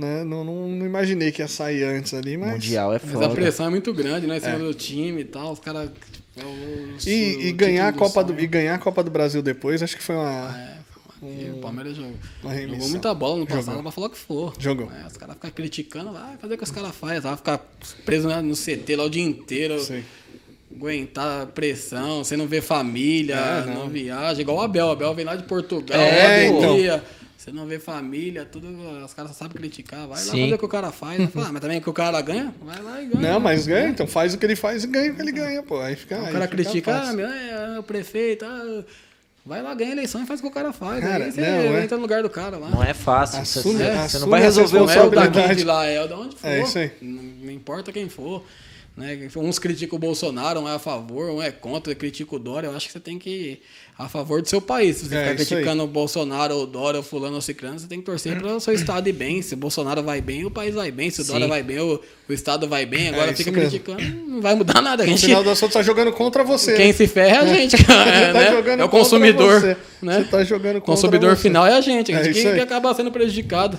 Né? 0.00 0.24
Não, 0.24 0.42
não, 0.44 0.68
não 0.68 0.86
imaginei 0.86 1.30
que 1.30 1.42
ia 1.42 1.48
sair 1.48 1.84
antes 1.84 2.14
ali, 2.14 2.36
mas. 2.36 2.52
Mundial 2.52 2.94
é 2.94 3.00
Mas 3.02 3.12
foda. 3.12 3.26
a 3.26 3.30
pressão 3.30 3.66
é 3.66 3.70
muito 3.70 3.92
grande, 3.92 4.26
né? 4.26 4.38
Em 4.38 4.40
cima 4.40 4.58
do 4.58 4.72
time 4.74 5.20
e 5.20 5.24
tal. 5.24 5.52
Os 5.52 5.58
caras. 5.60 5.90
é 6.36 6.42
o- 6.44 6.46
o- 6.48 6.96
E, 7.06 7.48
e 7.48 7.50
o 7.50 7.54
ganhar 7.54 7.88
a 7.88 7.92
Copa 7.92 8.24
do, 8.24 8.38
e 8.40 8.46
ganhar 8.46 8.74
a 8.74 8.78
Copa 8.78 9.02
do 9.04 9.10
Brasil 9.10 9.42
depois, 9.42 9.82
acho 9.82 9.96
que 9.96 10.02
foi 10.02 10.14
uma. 10.16 10.80
E 11.22 11.50
o 11.50 11.58
Palmeiras 11.58 11.94
jogou. 11.96 12.14
Uma. 12.42 12.56
Jogou 12.58 12.88
muita 12.88 13.12
bola 13.12 13.36
no 13.40 13.46
passado, 13.46 13.64
Jogou. 13.66 13.82
pra 13.82 13.92
falar 13.92 14.06
o 14.06 14.10
que 14.10 14.18
for. 14.18 14.54
Jogou. 14.58 14.90
É, 14.90 15.06
os 15.06 15.16
caras 15.18 15.34
ficam 15.34 15.50
criticando, 15.50 16.12
vai 16.12 16.36
fazer 16.38 16.54
o 16.54 16.56
que 16.56 16.64
os 16.64 16.70
caras 16.70 16.96
fazem, 16.96 17.20
vai 17.20 17.36
ficar 17.36 17.58
preso 18.06 18.26
no 18.42 18.56
CT 18.56 18.96
lá 18.96 19.04
o 19.04 19.10
dia 19.10 19.22
inteiro. 19.22 19.78
Sim. 19.80 20.02
Aguentar 20.74 21.46
pressão, 21.48 22.22
você 22.24 22.36
não 22.36 22.46
vê 22.46 22.60
família, 22.62 23.34
É, 23.34 23.66
não. 23.66 23.74
não. 23.74 23.88
viaja. 23.88 24.40
Igual 24.40 24.58
o 24.58 24.60
Abel, 24.60 24.86
o 24.86 24.90
Abel 24.92 25.14
vem 25.14 25.24
lá 25.24 25.34
de 25.36 25.42
Portugal, 25.42 25.98
É, 26.00 26.48
pandemia, 26.50 27.04
Você 27.40 27.50
não 27.50 27.64
vê 27.64 27.78
família, 27.78 28.44
tudo. 28.44 28.68
Os 29.02 29.14
caras 29.14 29.30
só 29.30 29.38
sabem 29.38 29.56
criticar. 29.56 30.00
Vai 30.00 30.08
lá 30.08 30.16
Sim. 30.16 30.42
fazer 30.42 30.54
o 30.54 30.58
que 30.58 30.64
o 30.66 30.68
cara 30.68 30.92
faz. 30.92 31.16
Vai 31.16 31.26
falar, 31.28 31.46
"Ah, 31.48 31.52
mas 31.52 31.62
também 31.62 31.80
que 31.80 31.88
o 31.88 31.92
cara 31.94 32.20
ganha? 32.20 32.54
Vai 32.62 32.82
lá 32.82 33.00
e 33.00 33.06
ganha. 33.06 33.32
Não, 33.32 33.40
mas 33.40 33.66
ganha, 33.66 33.88
então 33.88 34.06
faz 34.06 34.34
o 34.34 34.38
que 34.38 34.44
ele 34.44 34.54
faz 34.54 34.84
e 34.84 34.86
ganha 34.86 35.10
o 35.10 35.14
que 35.16 35.22
ele 35.22 35.32
ganha, 35.32 35.62
pô. 35.62 35.80
Aí 35.80 35.96
fica. 35.96 36.16
O 36.16 36.26
aí 36.26 36.32
cara 36.32 36.44
fica 36.46 36.48
critica, 36.48 37.00
ah, 37.00 37.12
meu, 37.14 37.26
é, 37.26 37.76
é 37.76 37.78
o 37.78 37.82
prefeito, 37.82 38.44
ah, 38.44 38.84
vai 39.46 39.62
lá, 39.62 39.72
ganha 39.72 39.88
a 39.88 39.92
eleição 39.94 40.22
e 40.22 40.26
faz 40.26 40.40
o 40.40 40.42
que 40.42 40.48
o 40.50 40.52
cara 40.52 40.70
faz. 40.70 41.00
Cara, 41.02 41.24
aí 41.24 41.32
você 41.32 41.40
não, 41.40 41.48
é. 41.48 41.82
entra 41.82 41.96
no 41.96 42.02
lugar 42.02 42.22
do 42.22 42.28
cara 42.28 42.58
lá. 42.58 42.68
Não 42.68 42.84
é 42.84 42.92
fácil. 42.92 43.40
Assume- 43.40 43.78
você, 43.78 43.96
você 43.96 44.18
não 44.18 44.28
vai 44.28 44.42
resolver 44.42 44.76
o 44.76 44.84
Não 44.84 44.92
é 44.92 45.02
o 45.02 45.10
daqui 45.10 45.54
de 45.54 45.64
lá, 45.64 45.86
é 45.86 46.04
o 46.04 46.06
de 46.06 46.12
onde 46.12 46.36
for. 46.36 46.46
É 46.46 46.62
isso 46.62 46.78
aí. 46.78 46.92
Não, 47.00 47.22
não 47.22 47.52
importa 47.52 47.90
quem 47.90 48.06
for. 48.10 48.44
Né? 48.94 49.30
Uns 49.34 49.58
criticam 49.58 49.96
o 49.96 49.98
Bolsonaro, 49.98 50.60
um 50.60 50.68
é 50.68 50.74
a 50.74 50.78
favor, 50.78 51.30
um 51.30 51.40
é 51.40 51.50
contra, 51.50 51.94
critica 51.94 52.36
o 52.36 52.38
Dória. 52.38 52.66
Eu 52.66 52.76
acho 52.76 52.86
que 52.86 52.92
você 52.92 53.00
tem 53.00 53.18
que 53.18 53.62
a 54.04 54.08
favor 54.08 54.40
do 54.42 54.48
seu 54.48 54.60
país. 54.60 54.96
Se 54.96 55.08
você 55.08 55.14
É, 55.14 55.22
ficar 55.22 55.34
criticando 55.36 55.82
o 55.82 55.86
Bolsonaro, 55.86 56.54
o 56.56 56.66
Dória, 56.66 57.00
o 57.00 57.02
fulano 57.02 57.34
ou 57.36 57.40
ciclano, 57.40 57.78
você 57.78 57.86
tem 57.86 57.98
que 57.98 58.04
torcer 58.04 58.38
para 58.38 58.56
o 58.56 58.60
seu 58.60 58.72
estado 58.74 59.08
ir 59.08 59.12
bem. 59.12 59.42
Se 59.42 59.54
o 59.54 59.56
Bolsonaro 59.56 60.02
vai 60.02 60.20
bem, 60.20 60.44
o 60.44 60.50
país 60.50 60.74
vai 60.74 60.90
bem. 60.90 61.10
Se 61.10 61.20
o 61.20 61.24
Sim. 61.24 61.32
Dória 61.32 61.48
vai 61.48 61.62
bem, 61.62 61.78
o, 61.80 62.00
o 62.28 62.32
estado 62.32 62.66
vai 62.68 62.86
bem. 62.86 63.08
Agora 63.08 63.30
É, 63.30 63.34
fica 63.34 63.50
mesmo. 63.50 63.68
criticando, 63.70 64.02
não 64.26 64.40
vai 64.40 64.54
mudar 64.54 64.80
nada. 64.80 65.02
A 65.02 65.06
No 65.06 65.12
gente, 65.12 65.26
final 65.26 65.44
das 65.44 65.58
contas, 65.60 65.74
tá 65.74 65.82
jogando 65.82 66.12
contra 66.12 66.42
você. 66.44 66.74
quem 66.76 66.86
né? 66.88 66.92
se 66.92 67.06
ferra 67.06 67.36
é 67.36 67.38
a 67.40 67.46
gente, 67.54 67.76
cara. 67.84 68.04
Você 68.10 68.26
tá 68.26 68.32
né? 68.32 68.50
jogando 68.52 68.80
É 68.80 68.84
o 68.84 68.88
consumidor. 68.88 69.60
você. 69.60 69.76
Né? 70.02 70.18
Você 70.22 70.24
tá 70.30 70.44
jogando 70.44 70.76
O 70.76 70.80
contra 70.80 70.94
consumidor 70.94 71.36
você. 71.36 71.42
final 71.42 71.66
é 71.66 71.74
a 71.76 71.80
gente. 71.82 72.10
A 72.12 72.20
É 72.20 72.24
gente 72.24 72.38
isso 72.38 72.48
que, 72.48 72.54
que 72.54 72.60
acaba 72.60 72.94
sendo 72.94 73.12
prejudicado. 73.12 73.78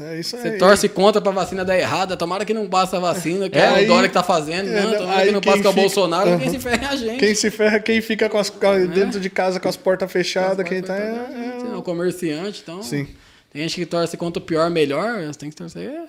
É 0.00 0.18
isso 0.18 0.34
aí. 0.34 0.42
Você 0.42 0.50
torce 0.58 0.88
contra 0.88 1.20
pra 1.22 1.30
vacina 1.30 1.64
dar 1.64 1.78
errada, 1.78 2.16
tomara 2.16 2.44
que 2.44 2.52
não 2.52 2.66
passa 2.68 2.96
a 2.96 3.00
vacina, 3.00 3.48
que 3.48 3.56
É, 3.56 3.60
é, 3.62 3.66
aí- 3.68 3.84
o 3.84 3.88
Dória 3.88 4.08
que 4.08 4.14
tá 4.14 4.24
fazendo, 4.24 4.68
é, 4.68 4.80
não, 4.82 4.92
tomara 4.98 5.24
que 5.26 5.30
não 5.32 5.40
com 5.40 5.68
o 5.68 5.72
Bolsonaro, 5.72 6.36
quem 6.38 6.50
se 6.50 6.58
ferra 6.58 6.86
é 6.86 6.88
a 6.88 6.96
gente. 6.96 7.18
Quem 7.18 7.34
se 7.36 7.50
ferra, 7.50 7.78
quem 7.78 8.00
fica 8.00 8.28
com 8.28 8.38
as, 8.38 8.50
com- 8.50 8.86
dentro 8.88 9.20
de 9.20 9.30
casa 9.30 9.51
com 9.60 9.68
as 9.68 9.76
portas 9.76 10.10
fechadas, 10.10 10.66
quem 10.68 10.82
tá. 10.82 10.96
É, 10.96 11.60
É, 11.68 11.72
é 11.72 11.76
o 11.76 11.82
comerciante, 11.82 12.60
então. 12.62 12.82
Sim. 12.82 13.06
Tem 13.52 13.62
gente 13.62 13.74
que 13.74 13.86
torce 13.86 14.16
contra 14.16 14.42
o 14.42 14.46
pior 14.46 14.70
melhor, 14.70 15.22
você 15.26 15.38
tem 15.38 15.50
que 15.50 15.56
torcer. 15.56 15.88
é, 15.90 16.06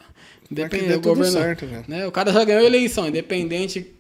Independente 0.49 0.87
dê 0.87 0.93
do 0.93 1.01
governo. 1.01 1.31
certo, 1.31 1.65
né? 1.87 2.05
O 2.07 2.11
cara 2.11 2.31
já 2.31 2.43
ganhou 2.43 2.61
a 2.61 2.65
eleição, 2.65 3.07
independente 3.07 3.93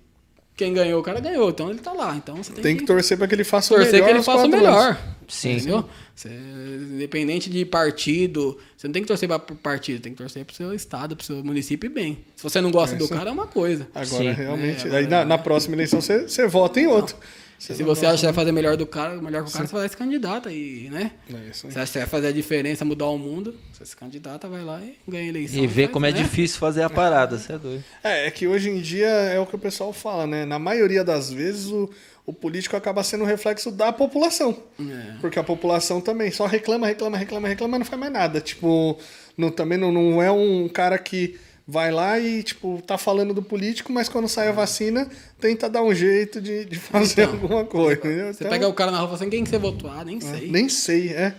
quem 0.55 0.71
ganhou, 0.73 0.99
o 1.01 1.03
cara 1.03 1.19
ganhou, 1.19 1.49
então 1.49 1.69
ele 1.69 1.79
tá 1.79 1.91
lá. 1.91 2.15
Então 2.15 2.35
você 2.37 2.53
tem, 2.53 2.63
tem 2.63 2.77
que 2.77 2.85
torcer 2.85 3.17
pra 3.17 3.27
que 3.27 3.33
ele 3.35 3.43
faça 3.43 3.73
o 3.73 3.77
torcer 3.77 3.93
melhor. 3.93 4.05
que 4.05 4.11
ele 4.13 4.23
faça 4.23 4.45
o 4.45 4.49
melhor. 4.49 4.89
anos. 4.91 4.99
Sim. 5.27 5.53
Entendeu? 5.53 5.89
Você, 6.15 6.29
independente 6.29 7.49
de 7.49 7.65
partido, 7.65 8.57
você 8.77 8.87
não 8.87 8.93
tem 8.93 9.01
que 9.01 9.07
torcer 9.07 9.27
para 9.27 9.39
partido, 9.39 9.99
tem 10.01 10.11
que 10.11 10.17
torcer 10.17 10.45
pro 10.45 10.55
seu 10.55 10.73
estado, 10.73 11.15
pro 11.15 11.25
seu 11.25 11.43
município 11.43 11.87
e 11.87 11.93
bem. 11.93 12.19
Se 12.35 12.43
você 12.43 12.61
não 12.61 12.69
gosta 12.71 12.95
É 12.95 12.99
do 12.99 13.07
cara, 13.09 13.29
é 13.29 13.33
uma 13.33 13.47
coisa. 13.47 13.87
Agora, 13.95 14.23
Sim. 14.23 14.31
realmente. 14.31 14.87
É, 14.87 14.95
aí 14.97 15.07
na, 15.07 15.25
na 15.25 15.37
próxima 15.37 15.75
eleição 15.75 15.99
você, 15.99 16.27
você 16.27 16.47
vota 16.47 16.79
em 16.79 16.87
outro. 16.87 17.15
Se 17.63 17.83
você 17.83 18.05
acha 18.05 18.17
que 18.17 18.25
vai 18.25 18.33
fazer 18.33 18.51
melhor 18.51 18.75
do 18.75 18.85
cara, 18.85 19.21
melhor 19.21 19.43
que 19.43 19.49
o 19.49 19.53
cara, 19.53 19.65
você 19.65 19.71
vai 19.71 19.81
lá 19.81 19.85
e 19.85 19.89
se 19.89 19.97
candidata 19.97 20.51
e, 20.51 20.89
né? 20.91 21.11
É 21.29 21.49
isso 21.49 21.67
aí. 21.67 21.73
Você 21.73 21.79
acha 21.79 21.91
que 21.93 21.99
vai 21.99 22.07
fazer 22.07 22.27
a 22.27 22.31
diferença, 22.31 22.83
mudar 22.83 23.07
o 23.07 23.17
mundo, 23.17 23.55
você 23.71 23.85
se 23.85 23.95
candidata, 23.95 24.49
vai 24.49 24.63
lá 24.63 24.81
e 24.81 24.97
ganha 25.07 25.23
a 25.23 25.27
eleição. 25.27 25.63
E 25.63 25.65
ver 25.65 25.83
faz, 25.83 25.93
como 25.93 26.05
é 26.05 26.11
né? 26.11 26.17
difícil 26.17 26.59
fazer 26.59 26.81
a 26.83 26.89
parada, 26.89 27.37
você 27.37 27.53
é 27.53 27.57
doido. 27.57 27.83
É, 28.03 28.27
é 28.27 28.31
que 28.31 28.47
hoje 28.47 28.69
em 28.69 28.81
dia 28.81 29.07
é 29.07 29.39
o 29.39 29.45
que 29.45 29.55
o 29.55 29.59
pessoal 29.59 29.93
fala, 29.93 30.27
né? 30.27 30.43
Na 30.45 30.59
maioria 30.59 31.05
das 31.05 31.31
vezes 31.31 31.67
o, 31.67 31.89
o 32.25 32.33
político 32.33 32.75
acaba 32.75 33.01
sendo 33.03 33.23
um 33.23 33.27
reflexo 33.27 33.71
da 33.71 33.93
população. 33.93 34.57
É. 34.79 35.15
Porque 35.21 35.39
a 35.39 35.43
população 35.43 36.01
também 36.01 36.31
só 36.31 36.45
reclama, 36.45 36.87
reclama, 36.87 37.17
reclama, 37.17 37.47
reclama, 37.47 37.79
não 37.79 37.85
faz 37.85 37.99
mais 37.99 38.11
nada. 38.11 38.41
Tipo, 38.41 38.99
não, 39.37 39.49
também 39.49 39.77
não, 39.77 39.91
não 39.91 40.21
é 40.21 40.31
um 40.31 40.67
cara 40.67 40.97
que 40.97 41.39
vai 41.67 41.91
lá 41.91 42.19
e, 42.19 42.43
tipo, 42.43 42.81
tá 42.85 42.97
falando 42.97 43.33
do 43.33 43.41
político, 43.41 43.91
mas 43.91 44.09
quando 44.09 44.27
sai 44.27 44.49
a 44.49 44.51
vacina, 44.51 45.07
tenta 45.39 45.69
dar 45.69 45.81
um 45.83 45.93
jeito 45.93 46.41
de, 46.41 46.65
de 46.65 46.77
fazer 46.79 47.23
Então, 47.23 47.33
alguma 47.35 47.65
coisa. 47.65 47.99
entendeu? 47.99 48.27
Você 48.33 48.43
Então, 48.43 48.49
pega 48.51 48.67
o 48.67 48.73
cara 48.73 48.91
na 48.91 48.97
rua 48.97 49.05
e 49.05 49.09
fala 49.09 49.21
assim, 49.21 49.29
quem 49.29 49.43
que 49.43 49.49
você 49.49 49.57
votou? 49.57 49.89
Ah, 49.89 50.03
nem 50.03 50.19
sei. 50.19 50.49
Nem 50.51 50.67
sei, 50.69 51.09
é. 51.09 51.33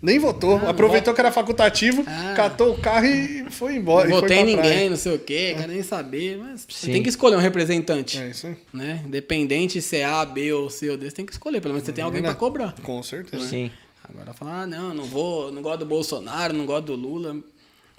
Nem 0.00 0.18
votou. 0.18 0.56
Ah, 0.56 0.70
Aproveitou 0.70 1.12
não 1.12 1.14
que 1.14 1.20
era 1.20 1.30
facultativo, 1.30 2.02
Ah. 2.08 2.34
catou 2.36 2.74
o 2.74 2.78
carro 2.80 3.06
e 3.06 3.46
foi 3.50 3.76
embora. 3.76 4.08
Não 4.08 4.18
foi 4.18 4.28
votei 4.28 4.38
em 4.42 4.56
ninguém, 4.56 4.90
não 4.90 4.96
sei 4.96 5.14
o 5.14 5.18
quê, 5.18 5.54
quero 5.56 5.70
nem 5.72 5.82
saber. 5.84 6.38
Mas 6.38 6.66
você 6.68 6.90
tem 6.90 7.02
que 7.04 7.08
escolher 7.08 7.36
um 7.36 7.40
representante. 7.40 8.18
É 8.18 8.28
isso 8.30 8.48
aí. 8.48 8.56
Né? 8.74 9.00
Independente 9.06 9.80
se 9.80 9.98
é 9.98 10.04
A, 10.04 10.24
B 10.24 10.52
ou 10.52 10.68
C 10.68 10.90
ou 10.90 10.96
D, 10.96 11.08
você 11.08 11.14
tem 11.14 11.24
que 11.24 11.30
escolher. 11.32 11.60
Pelo 11.60 11.72
menos 11.74 11.86
você 11.86 11.92
tem 11.92 12.02
alguém 12.02 12.20
pra 12.20 12.34
cobrar. 12.34 12.74
Com 12.82 13.00
certeza. 13.02 13.46
Sim. 13.46 13.70
Agora 14.02 14.32
falar, 14.34 14.62
ah, 14.62 14.66
não, 14.66 14.92
não 14.92 15.04
vou, 15.04 15.52
não 15.52 15.62
gosto 15.62 15.78
do 15.78 15.86
Bolsonaro, 15.86 16.52
não 16.52 16.66
gosto 16.66 16.86
do 16.86 16.94
Lula, 16.96 17.36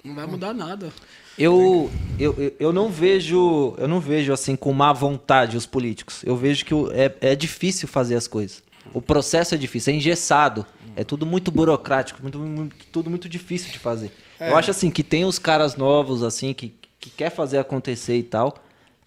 não 0.04 0.14
vai 0.14 0.26
mudar 0.26 0.52
nada. 0.52 0.92
Eu, 1.38 1.90
eu, 2.18 2.54
eu- 2.60 2.72
não 2.72 2.88
vejo, 2.90 3.74
eu 3.76 3.88
não 3.88 3.98
vejo 4.00 4.32
assim 4.32 4.54
com 4.54 4.72
má 4.72 4.92
vontade 4.92 5.56
os 5.56 5.66
políticos. 5.66 6.22
Eu 6.24 6.36
vejo 6.36 6.64
que 6.64 6.72
é, 6.92 7.32
é 7.32 7.34
difícil 7.34 7.88
fazer 7.88 8.14
as 8.14 8.28
coisas. 8.28 8.62
O 8.92 9.02
processo 9.02 9.54
é 9.54 9.58
difícil, 9.58 9.92
é 9.92 9.96
engessado. 9.96 10.64
É 10.96 11.02
tudo 11.02 11.26
muito 11.26 11.50
burocrático, 11.50 12.20
muito, 12.22 12.38
muito- 12.38 12.76
tudo 12.92 13.10
muito 13.10 13.28
difícil 13.28 13.72
de 13.72 13.78
fazer. 13.80 14.12
Eu 14.38 14.56
acho 14.56 14.70
assim 14.70 14.90
que 14.90 15.02
tem 15.02 15.24
os 15.24 15.38
caras 15.40 15.74
novos 15.74 16.22
assim 16.22 16.54
que, 16.54 16.72
que 17.00 17.10
quer 17.10 17.30
fazer 17.30 17.58
acontecer 17.58 18.16
e 18.16 18.22
tal, 18.22 18.54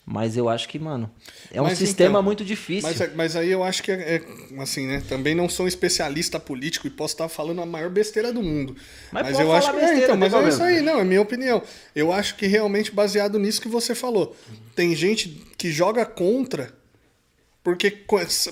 mas 0.09 0.37
eu 0.37 0.47
acho 0.47 0.69
que, 0.69 0.79
mano, 0.79 1.11
é 1.51 1.61
um 1.61 1.65
Mas 1.65 1.77
sistema 1.77 2.11
então, 2.11 2.23
muito 2.23 2.45
difícil. 2.45 2.89
Mas, 2.89 3.13
mas 3.13 3.35
aí 3.35 3.51
eu 3.51 3.61
acho 3.61 3.83
que 3.83 3.91
é, 3.91 4.15
é, 4.15 4.21
assim, 4.61 4.87
né? 4.87 5.03
Também 5.05 5.35
não 5.35 5.49
sou 5.49 5.65
um 5.65 5.67
especialista 5.67 6.39
político 6.39 6.87
e 6.87 6.89
posso 6.89 7.13
estar 7.15 7.27
falando 7.27 7.61
a 7.61 7.65
maior 7.65 7.89
besteira 7.89 8.31
do 8.31 8.41
mundo. 8.41 8.73
Mas 9.11 9.23
Mas, 9.23 9.33
pode 9.33 9.43
eu 9.43 9.51
acho 9.51 9.69
que 9.69 9.75
é, 9.75 9.79
besteira, 9.81 10.03
então, 10.05 10.15
não 10.15 10.29
mas 10.29 10.45
é 10.45 10.49
isso 10.49 10.63
aí, 10.63 10.81
não, 10.81 11.01
é 11.01 11.03
minha 11.03 11.21
opinião. 11.21 11.61
Eu 11.93 12.13
acho 12.13 12.37
que 12.37 12.47
realmente 12.47 12.89
baseado 12.89 13.37
nisso 13.37 13.59
que 13.59 13.67
você 13.67 13.93
falou. 13.93 14.33
Tem 14.73 14.95
gente 14.95 15.45
que 15.57 15.69
joga 15.73 16.05
contra 16.05 16.73
porque 17.67 17.91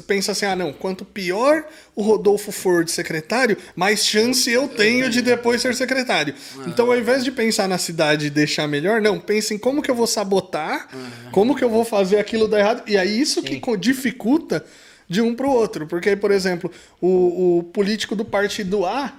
pensa 0.06 0.34
assim, 0.34 0.46
ah 0.46 0.58
não, 0.58 0.74
quanto 0.74 1.06
pior 1.06 1.64
o 1.96 2.02
Rodolfo 2.02 2.52
for 2.52 2.84
de 2.84 2.92
secretário, 2.92 3.56
mais 3.74 4.06
chance 4.06 4.52
eu 4.52 4.68
tenho 4.68 5.10
de 5.10 5.22
depois 5.22 5.62
ser 5.62 5.74
secretário. 5.74 6.34
Então 6.68 6.92
ao 6.92 6.98
invés 6.98 7.24
de 7.24 7.32
pensar 7.32 7.66
na 7.70 7.78
cidade 7.78 8.26
e 8.26 8.30
deixar 8.30 8.68
melhor, 8.68 9.00
não, 9.02 9.18
pensa 9.18 9.54
em 9.54 9.58
como 9.58 9.82
que 9.82 9.90
eu 9.90 9.96
vou 9.96 10.06
sabotar, 10.06 10.90
como 11.32 11.56
que 11.56 11.64
eu 11.64 11.70
vou 11.70 11.86
fazer 11.86 12.18
aquilo 12.20 12.46
dar 12.46 12.60
errado. 12.60 12.84
E 12.86 12.98
aí 12.98 13.18
isso 13.22 13.42
que 13.42 13.58
co- 13.62 13.78
dificulta 13.78 14.66
de 15.08 15.22
um 15.22 15.34
pro 15.34 15.50
outro. 15.50 15.88
Porque, 15.88 16.14
por 16.18 16.32
exemplo, 16.32 16.70
o, 17.00 17.60
o 17.60 17.64
político 17.64 18.18
do 18.18 18.26
partido 18.26 18.86
A 18.86 19.14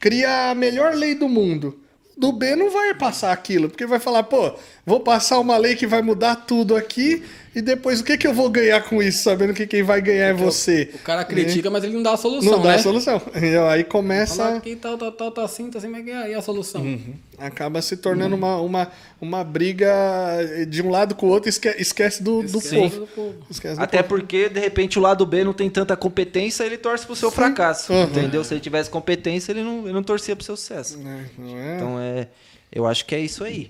cria 0.00 0.50
a 0.50 0.54
melhor 0.54 0.94
lei 0.94 1.14
do 1.14 1.28
mundo. 1.28 1.78
Do 2.16 2.32
B 2.32 2.56
não 2.56 2.70
vai 2.70 2.94
passar 2.94 3.32
aquilo, 3.32 3.68
porque 3.68 3.84
vai 3.84 3.98
falar, 3.98 4.22
pô, 4.22 4.54
vou 4.86 5.00
passar 5.00 5.38
uma 5.40 5.58
lei 5.58 5.74
que 5.76 5.86
vai 5.86 6.00
mudar 6.00 6.36
tudo 6.36 6.74
aqui 6.76 7.22
e 7.54 7.60
depois 7.60 8.00
o 8.00 8.04
que, 8.04 8.16
que 8.16 8.26
eu 8.26 8.32
vou 8.32 8.48
ganhar 8.48 8.80
com 8.82 9.02
isso, 9.02 9.22
sabendo 9.24 9.52
que 9.52 9.66
quem 9.66 9.82
vai 9.82 10.00
ganhar 10.00 10.26
é 10.28 10.32
você. 10.32 10.90
O 10.94 10.98
cara 11.00 11.24
critica, 11.24 11.70
mas 11.70 11.84
ele 11.84 11.94
não 11.94 12.02
dá 12.02 12.12
a 12.12 12.16
solução, 12.16 12.52
Não 12.52 12.62
dá 12.62 12.70
né? 12.70 12.74
a 12.76 12.78
solução. 12.78 13.20
Entendeu? 13.28 13.66
Aí 13.66 13.80
Fala 13.82 13.84
começa. 13.84 14.60
que 14.60 14.74
tal, 14.76 14.96
tal, 14.96 15.12
tal, 15.12 15.30
tá 15.30 15.44
assim, 15.44 15.70
tá 15.70 15.78
assim, 15.78 15.88
mas 15.88 16.06
e 16.06 16.10
aí 16.12 16.34
a 16.34 16.40
solução? 16.42 16.80
Uhum. 16.82 17.14
Acaba 17.38 17.82
se 17.82 17.96
tornando 17.96 18.34
uma, 18.36 18.56
uma, 18.60 18.90
uma 19.20 19.44
briga 19.44 19.88
de 20.68 20.82
um 20.82 20.90
lado 20.90 21.14
com 21.14 21.26
o 21.26 21.30
outro, 21.30 21.48
esque- 21.48 21.74
esquece 21.78 22.22
do, 22.22 22.42
do 22.42 22.58
Esquece 22.58 22.74
povo. 22.76 23.00
do 23.00 23.06
povo. 23.08 23.34
Esquece 23.50 23.76
do 23.76 23.82
Até 23.82 24.02
povo. 24.02 24.20
porque, 24.20 24.48
de 24.48 24.60
repente, 24.60 24.98
o 24.98 25.02
lado 25.02 25.24
B 25.26 25.44
não 25.44 25.52
tem 25.52 25.68
tanta 25.68 25.96
competência, 25.96 26.64
ele 26.64 26.78
torce 26.78 27.04
pro 27.06 27.14
seu 27.16 27.30
fracasso. 27.30 27.92
Uhum. 27.92 28.04
Entendeu? 28.04 28.42
Se 28.44 28.54
ele 28.54 28.60
tivesse 28.60 28.88
competência, 28.90 29.52
ele 29.52 29.62
não, 29.62 29.84
ele 29.84 29.92
não 29.92 30.02
torcia 30.02 30.34
pro 30.36 30.44
seu 30.44 30.56
sucesso. 30.56 30.98
É, 31.04 31.24
não 31.38 31.58
é? 31.58 31.76
Então 31.76 32.00
é. 32.00 32.28
Eu 32.74 32.86
acho 32.86 33.04
que 33.04 33.14
é 33.14 33.20
isso 33.20 33.44
aí. 33.44 33.68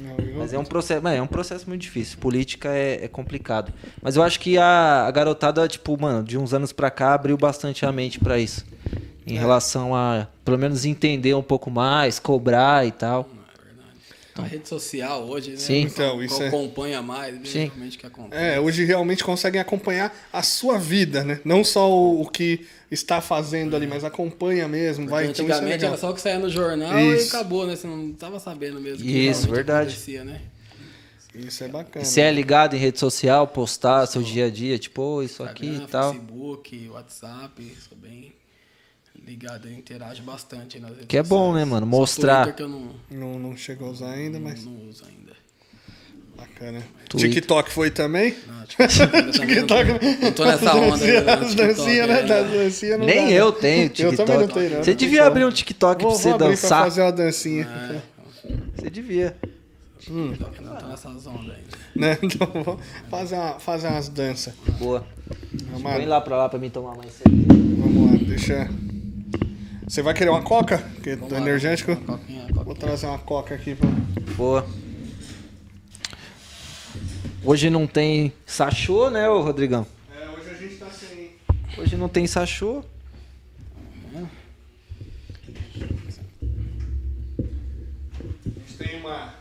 Não, 0.00 0.16
Mas 0.38 0.52
é 0.52 0.58
um 0.58 0.64
processo, 0.64 1.06
é 1.06 1.20
um 1.20 1.26
processo 1.26 1.68
muito 1.68 1.82
difícil. 1.82 2.18
Política 2.18 2.70
é, 2.70 3.04
é 3.04 3.08
complicado. 3.08 3.72
Mas 4.00 4.16
eu 4.16 4.22
acho 4.22 4.40
que 4.40 4.56
a, 4.56 5.06
a 5.06 5.10
garotada, 5.10 5.66
tipo, 5.68 6.00
mano, 6.00 6.24
de 6.24 6.38
uns 6.38 6.54
anos 6.54 6.72
pra 6.72 6.90
cá 6.90 7.14
abriu 7.14 7.36
bastante 7.36 7.84
a 7.84 7.92
mente 7.92 8.18
pra 8.18 8.38
isso. 8.38 8.64
É. 9.26 9.32
Em 9.32 9.36
relação 9.36 9.94
a, 9.94 10.26
pelo 10.44 10.58
menos, 10.58 10.84
entender 10.84 11.34
um 11.34 11.42
pouco 11.42 11.70
mais, 11.70 12.18
cobrar 12.18 12.86
e 12.86 12.90
tal. 12.90 13.28
A 14.34 14.42
rede 14.42 14.66
social 14.68 15.24
hoje, 15.28 15.50
né? 15.50 15.56
Sim. 15.58 15.82
Então, 15.82 16.22
isso 16.22 16.42
é- 16.42 16.48
acompanha 16.48 17.02
mais, 17.02 17.34
né? 17.34 17.40
Sim. 17.44 17.64
realmente 17.66 17.98
que 17.98 18.06
acontece. 18.06 18.42
É, 18.42 18.58
hoje 18.58 18.84
realmente 18.84 19.22
conseguem 19.22 19.60
acompanhar 19.60 20.14
a 20.32 20.42
sua 20.42 20.78
vida, 20.78 21.22
né? 21.22 21.40
Não 21.44 21.62
só 21.62 21.90
o, 21.90 22.22
o 22.22 22.28
que 22.28 22.66
está 22.90 23.20
fazendo 23.20 23.76
ali, 23.76 23.86
mas 23.86 24.04
acompanha 24.04 24.66
mesmo. 24.66 25.06
Vai, 25.08 25.26
Porque 25.26 25.42
então 25.42 25.44
isso 25.44 25.52
é 25.52 25.56
antigamente 25.56 25.80
legal. 25.82 25.92
era 25.92 26.00
só 26.00 26.10
o 26.10 26.14
que 26.14 26.20
saía 26.20 26.38
no 26.38 26.48
jornal 26.48 26.98
e 26.98 27.14
Isso. 27.16 27.28
acabou, 27.36 27.66
né? 27.66 27.76
Você 27.76 27.86
não 27.86 28.12
tava 28.12 28.40
sabendo 28.40 28.80
mesmo 28.80 29.04
o 29.04 29.06
que 29.06 29.12
Isso, 29.28 29.48
verdade. 29.50 29.88
acontecia, 29.90 30.24
né? 30.24 30.40
Isso 31.34 31.64
é 31.64 31.68
bacana. 31.68 32.04
Se 32.04 32.20
é 32.20 32.30
ligado 32.30 32.74
em 32.76 32.78
rede 32.78 32.98
social, 32.98 33.46
postar 33.46 34.06
seu 34.06 34.22
dia 34.22 34.46
a 34.46 34.50
dia, 34.50 34.78
tipo, 34.78 35.00
"Ô, 35.02 35.22
isso 35.22 35.42
aqui 35.42 35.66
Instagram, 35.66 35.88
e 35.88 35.90
tal. 35.90 36.12
Facebook, 36.14 36.88
WhatsApp, 36.90 37.76
sou 37.88 37.96
bem 37.96 38.32
ligado, 39.26 39.68
eu 39.68 39.72
interajo 39.72 40.22
bastante 40.22 40.78
nas 40.78 40.90
redes 40.90 41.06
Que 41.06 41.18
é 41.18 41.22
bom, 41.22 41.48
sociais. 41.50 41.54
né, 41.54 41.64
mano? 41.72 41.86
Mostrar. 41.86 42.52
Que 42.52 42.62
eu 42.62 42.68
não, 42.68 42.88
Não, 43.10 43.38
não 43.38 43.56
chegou 43.56 43.88
a 43.88 43.90
usar 43.92 44.10
ainda, 44.12 44.38
mas 44.40 44.64
não 44.64 44.72
uso 44.88 45.02
ainda. 45.04 45.32
bacana. 46.36 46.82
Twitter. 47.08 47.30
TikTok 47.34 47.70
foi 47.70 47.90
também? 47.90 48.34
Não, 48.46 48.64
TikTok 48.66 49.32
também 49.38 49.56
não, 49.60 49.66
tô, 49.66 49.74
não 50.24 50.32
tô 50.32 50.44
nessa 50.44 50.74
onda. 50.76 51.22
não, 51.22 51.32
As 51.34 51.50
TikTok, 51.50 51.56
dancinhas, 51.56 52.08
né? 52.08 52.22
Das 52.22 52.50
dancinhas 52.50 52.98
não 52.98 53.06
Nem 53.06 53.26
dá, 53.26 53.30
eu 53.32 53.44
não. 53.46 53.52
tenho 53.52 53.84
Eu 53.84 53.88
TikTok. 53.90 54.16
também 54.16 54.38
não 54.38 54.48
tenho, 54.48 54.70
não. 54.70 54.84
Você 54.84 54.90
Não 54.90 54.96
devia 54.96 55.18
tem 55.18 55.26
abrir 55.26 55.44
um. 55.44 55.50
TikTok 55.50 56.02
Vou, 56.02 56.10
pra 56.12 56.18
você 56.20 56.24
vou 56.28 56.34
abrir 56.34 56.44
pra 56.46 56.54
dançar. 56.54 56.82
fazer 56.84 57.02
uma 57.02 57.12
dancinha. 57.12 57.64
É, 58.44 58.50
Você 58.76 58.90
devia. 58.90 59.36
TikTok, 60.00 60.62
não 60.64 60.74
tô 60.76 60.86
nessas 60.86 61.26
ondas 61.26 61.54
ainda. 61.56 61.78
Né? 61.94 62.18
Então, 62.22 62.48
vou 62.64 62.80
fazer, 63.10 63.36
uma, 63.36 63.60
fazer 63.60 63.86
umas 63.88 64.08
danças. 64.08 64.54
Boa. 64.78 65.06
Lá, 65.82 65.96
lá 66.06 66.20
pra 66.20 66.36
lá 66.36 66.48
pra 66.48 66.58
mim 66.58 66.70
tomar 66.70 66.96
mais 66.96 67.12
cerveja. 67.12 67.46
vamos 67.48 68.10
lá, 68.10 68.18
deixa... 68.26 68.70
Você 69.86 70.00
vai 70.02 70.14
querer 70.14 70.30
uma 70.30 70.42
coca? 70.42 70.78
Porque 70.78 71.14
do 71.16 71.20
Vamos 71.20 71.32
lá, 71.34 71.40
energético? 71.40 71.96
Coquinha, 71.96 72.46
Vou 72.52 72.64
coquinha. 72.64 72.74
trazer 72.76 73.06
uma 73.06 73.18
coca 73.18 73.54
aqui 73.54 73.74
pra... 73.74 73.88
Boa. 74.36 74.66
Hoje 77.44 77.68
não 77.68 77.86
tem 77.86 78.32
sachô, 78.46 79.10
né, 79.10 79.28
ô 79.28 79.42
Rodrigão? 79.42 79.86
É, 80.14 80.28
hoje 80.30 80.50
a 80.50 80.54
gente 80.54 80.76
tá 80.76 80.86
sem... 80.90 81.30
Hoje 81.76 81.96
não 81.96 82.08
tem 82.08 82.26
sachô. 82.26 82.84
A 84.14 84.18
gente 88.60 88.76
tem 88.78 89.00
uma... 89.00 89.34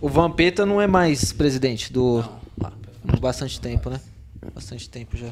O 0.00 0.08
Vampeta 0.08 0.66
não 0.66 0.80
é 0.80 0.86
mais 0.86 1.32
presidente 1.32 1.92
do. 1.92 2.18
Não. 2.20 2.43
Bastante 3.20 3.60
tempo, 3.60 3.90
né? 3.90 4.00
Bastante 4.54 4.88
tempo 4.88 5.16
já. 5.16 5.28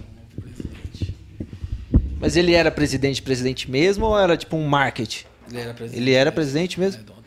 Mas 2.20 2.37
ele 2.37 2.53
era 2.53 2.70
presidente, 2.70 3.20
presidente 3.20 3.70
mesmo 3.70 4.07
ou 4.07 4.18
era 4.18 4.37
tipo 4.37 4.57
um 4.57 4.66
marketing? 4.66 5.25
Ele 5.51 5.61
era 5.61 5.75
presidente. 5.75 6.03
Ele 6.03 6.12
era 6.12 6.31
mesmo. 6.31 6.35
presidente 6.35 6.81
mesmo? 6.81 7.03
É. 7.03 7.23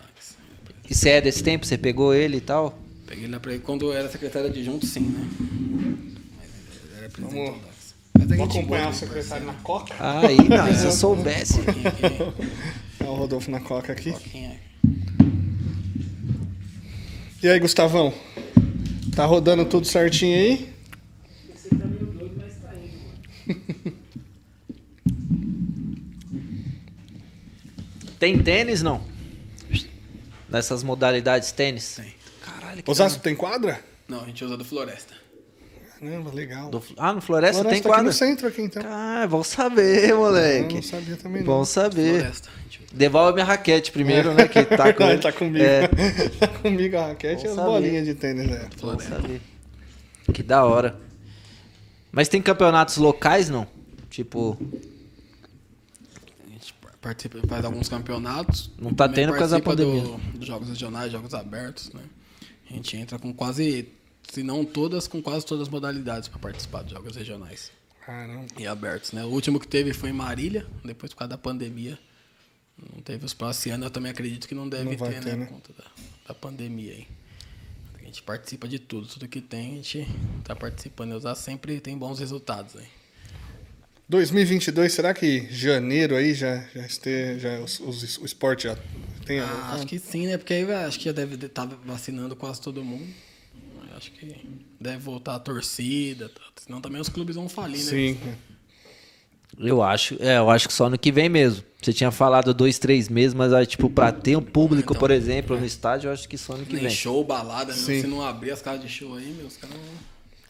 E 0.90 0.96
você 0.96 1.10
é 1.10 1.22
desse 1.22 1.44
tempo? 1.44 1.66
Você 1.66 1.78
pegou 1.78 2.14
ele 2.14 2.38
e 2.38 2.42
tal? 2.42 2.78
Peguei 3.06 3.26
ele 3.26 3.60
quando 3.60 3.86
eu 3.86 3.94
era 3.94 4.10
secretário 4.10 4.50
adjunto, 4.50 4.86
sim, 4.86 5.02
né? 5.02 5.30
Mas 6.38 6.50
ele 6.84 7.00
era 7.00 7.10
presidente 7.10 7.50
Vamos-. 7.50 7.76
Mas 8.18 8.32
é 8.32 8.36
Vou 8.38 8.46
gente 8.46 8.58
acompanhar 8.58 8.86
o 8.86 8.90
né, 8.90 8.96
secretário 8.96 9.46
na 9.46 9.54
coca. 9.56 9.94
Aí, 10.00 10.38
não, 10.48 10.74
se 10.74 10.86
eu 10.86 10.92
soubesse. 10.94 11.60
Olha 13.02 13.10
o 13.12 13.16
Rodolfo 13.16 13.52
na 13.52 13.60
coca 13.60 13.92
aqui. 13.92 14.12
coquinha. 14.12 14.60
E 17.44 17.48
aí, 17.48 17.60
Gustavão? 17.60 18.14
Tá 19.16 19.26
rodando 19.26 19.64
tudo 19.66 19.88
certinho 19.88 20.36
aí? 20.38 20.76
Tem 28.20 28.42
tênis, 28.42 28.82
não? 28.82 29.02
Nessas 30.50 30.84
modalidades 30.84 31.52
tênis? 31.52 31.96
Tem. 31.96 32.14
Caralho, 32.42 32.84
que 32.84 32.92
Osasco 32.92 33.22
tem 33.22 33.36
quadra? 33.36 33.80
Não, 34.08 34.22
a 34.22 34.26
gente 34.26 34.44
usa 34.44 34.58
do 34.58 34.66
Floresta. 34.66 35.14
Caramba, 36.00 36.32
legal. 36.34 36.70
Do- 36.70 36.84
Ah, 36.98 37.14
no 37.14 37.22
Floresta, 37.22 37.64
tem 37.64 37.64
Floresta 37.64 37.88
aqui 37.88 37.88
quadra? 37.88 38.04
no 38.04 38.14
centro 38.14 38.48
aqui, 38.48 38.62
então. 38.62 38.84
Ah, 38.86 39.26
bom 39.30 39.44
saber, 39.44 40.10
Eu 40.10 40.18
moleque. 40.18 40.76
não 40.76 40.82
sabia 40.82 41.16
também 41.16 41.42
não. 41.42 41.48
Bom 41.48 41.66
saber. 41.66 42.20
Floresta. 42.22 42.50
A. 42.50 42.96
Devolve 42.96 43.34
minha 43.34 43.46
raquete 43.46 43.92
primeiro, 43.92 44.34
né? 44.34 44.48
Que 44.48 44.64
tá, 44.64 44.92
com... 44.94 45.04
Vai, 45.06 45.18
tá 45.20 45.32
comigo. 45.32 45.58
É, 45.64 45.88
tá 46.40 46.48
comigo 46.48 46.98
a 46.98 47.08
raquete 47.08 47.42
e 47.42 47.44
Bom 47.46 47.50
as 47.50 47.56
saber. 47.56 47.70
bolinhas 47.70 48.06
de 48.06 48.14
tênis, 48.16 48.48
né? 48.48 48.70
bom 48.82 48.98
saber. 49.00 49.42
Que 50.34 50.42
da 50.44 50.64
hora. 50.66 50.98
Mas 52.12 52.28
tem 52.30 52.42
campeonatos 52.42 52.98
locais, 52.98 53.50
não? 53.50 53.68
Tipo, 54.10 54.58
A 56.48 56.52
gente 56.52 56.74
participa, 57.02 57.40
faz 57.48 57.66
alguns 57.66 57.90
campeonatos. 57.90 58.72
Não 58.80 58.94
tá 58.94 59.08
tendo 59.10 59.32
por 59.34 59.40
causa 59.40 59.58
da 59.58 59.64
pandemia. 59.64 60.02
do- 60.02 60.18
dos 60.38 60.48
jogos 60.48 60.70
regionais, 60.70 61.12
jogos 61.12 61.34
abertos, 61.34 61.92
né? 61.94 62.02
A 62.70 62.74
gente 62.74 62.96
entra 62.98 63.20
com 63.20 63.34
quase, 63.34 63.90
se 64.36 64.44
não 64.44 64.64
todas, 64.64 65.08
com 65.08 65.22
quase 65.22 65.46
todas 65.46 65.64
as 65.64 65.70
modalidades 65.70 66.28
para 66.30 66.38
participar 66.40 66.84
dos 66.84 66.92
jogos 66.92 67.16
regionais. 67.16 67.72
Caramba. 68.06 68.46
e 68.60 68.68
abertos, 68.68 69.14
né? 69.14 69.24
O 69.26 69.30
último 69.30 69.60
que 69.60 69.68
teve 69.68 69.92
foi 69.92 70.12
em 70.12 70.14
Marília, 70.14 70.68
depois 70.84 71.12
por 71.12 71.18
causa 71.20 71.30
da 71.30 71.38
pandemia. 71.40 71.98
Não 72.94 73.02
teve 73.02 73.26
os 73.26 73.34
próximos 73.34 73.66
Esse 73.66 73.70
ano, 73.72 73.86
eu 73.86 73.90
também 73.90 74.12
acredito 74.12 74.48
que 74.48 74.54
não 74.54 74.70
deve 74.70 74.84
Não 74.84 74.96
ter, 74.96 75.20
ter, 75.22 75.26
né? 75.26 75.36
né? 75.38 75.46
Por 75.46 75.54
conta 75.54 75.74
da, 75.74 75.86
da 76.28 76.34
pandemia 76.36 76.92
aí. 76.92 77.08
A 78.00 78.04
gente 78.06 78.22
participa 78.22 78.68
de 78.68 78.78
tudo, 78.78 79.08
tudo 79.08 79.28
que 79.28 79.42
tem, 79.42 79.72
a 79.72 79.76
gente 79.78 80.08
tá 80.44 80.56
participando. 80.56 81.14
E 81.14 81.16
usar 81.16 81.34
sempre 81.34 81.80
tem 81.80 81.98
bons 81.98 82.20
resultados 82.20 82.76
aí. 82.76 82.86
2022, 84.08 84.94
será 84.94 85.14
que 85.14 85.48
janeiro 85.52 86.16
aí 86.16 86.36
já, 86.36 86.58
já, 86.76 86.86
este, 86.86 87.40
já 87.40 87.60
os, 87.62 87.80
os- 87.80 88.18
o 88.20 88.26
esporte 88.26 88.66
já 88.66 88.78
tem 89.26 89.40
a 89.40 89.46
Ah, 89.46 89.74
acho 89.74 89.88
que 89.88 89.98
sim, 89.98 90.28
né? 90.28 90.38
Porque 90.38 90.54
aí 90.54 90.72
acho 90.72 91.00
que 91.00 91.06
já 91.06 91.12
deve 91.12 91.44
estar 91.44 91.66
vacinando 91.66 92.36
quase 92.36 92.62
todo 92.62 92.84
mundo. 92.84 93.08
Acho 94.06 94.12
que 94.12 94.36
deve 94.80 94.98
voltar 94.98 95.36
a 95.36 95.40
torcida, 95.40 96.30
tá? 96.30 96.42
senão 96.58 96.80
também 96.80 97.02
os 97.02 97.10
clubes 97.10 97.36
vão 97.36 97.50
falir, 97.50 97.80
né? 97.80 97.84
Sim. 97.84 98.18
Eu 99.58 99.82
acho, 99.82 100.18
é, 100.20 100.38
eu 100.38 100.50
acho 100.50 100.68
que 100.68 100.74
só 100.74 100.90
no 100.90 100.98
que 100.98 101.12
vem 101.12 101.30
mesmo. 101.30 101.64
Você 101.82 101.94
tinha 101.94 102.12
falado 102.12 102.54
dois, 102.54 102.78
três 102.78 103.08
meses, 103.10 103.34
mas 103.34 103.54
aí, 103.54 103.66
tipo, 103.66 103.90
pra 103.90 104.12
ter 104.12 104.36
um 104.36 104.42
público, 104.42 104.92
Então, 104.92 105.00
por 105.00 105.12
exemplo, 105.12 105.58
no 105.58 105.66
estádio, 105.66 106.10
eu 106.10 106.14
acho 106.14 106.28
que 106.28 106.38
só 106.38 106.58
no 106.58 106.66
que 106.66 106.74
Nem 106.74 106.84
vem. 106.84 106.92
show, 106.92 107.24
balada, 107.24 107.72
né? 107.72 107.78
Se 107.78 108.06
não 108.06 108.22
abrir 108.22 108.52
as 108.52 108.62
casas 108.62 108.82
de 108.82 108.90
show 108.90 109.16
aí, 109.16 109.34
meus 109.38 109.56
caras. 109.56 109.78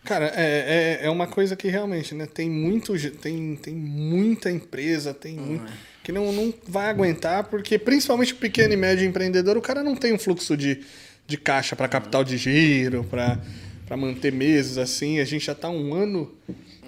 Cara, 0.03 0.31
é, 0.35 0.99
é, 1.01 1.05
é 1.07 1.09
uma 1.09 1.27
coisa 1.27 1.55
que 1.55 1.67
realmente, 1.67 2.13
né? 2.13 2.25
Tem 2.25 2.49
muito, 2.49 2.93
tem, 3.17 3.55
tem 3.55 3.73
muita 3.75 4.51
empresa, 4.51 5.13
tem 5.13 5.35
muito, 5.35 5.65
que 6.03 6.11
não, 6.11 6.31
não 6.31 6.53
vai 6.67 6.89
aguentar, 6.89 7.45
porque 7.45 7.77
principalmente 7.79 8.33
o 8.33 8.37
pequeno 8.37 8.73
e 8.73 8.77
médio 8.77 9.05
empreendedor, 9.05 9.57
o 9.57 9.61
cara 9.61 9.83
não 9.83 9.95
tem 9.95 10.13
um 10.13 10.19
fluxo 10.19 10.55
de, 10.55 10.81
de 11.27 11.37
caixa 11.37 11.75
para 11.75 11.87
capital 11.87 12.23
de 12.23 12.37
giro, 12.37 13.03
para 13.03 13.97
manter 13.97 14.31
meses 14.31 14.77
assim. 14.77 15.19
A 15.19 15.25
gente 15.25 15.45
já 15.45 15.55
tá 15.55 15.69
um 15.69 15.93
ano, 15.93 16.31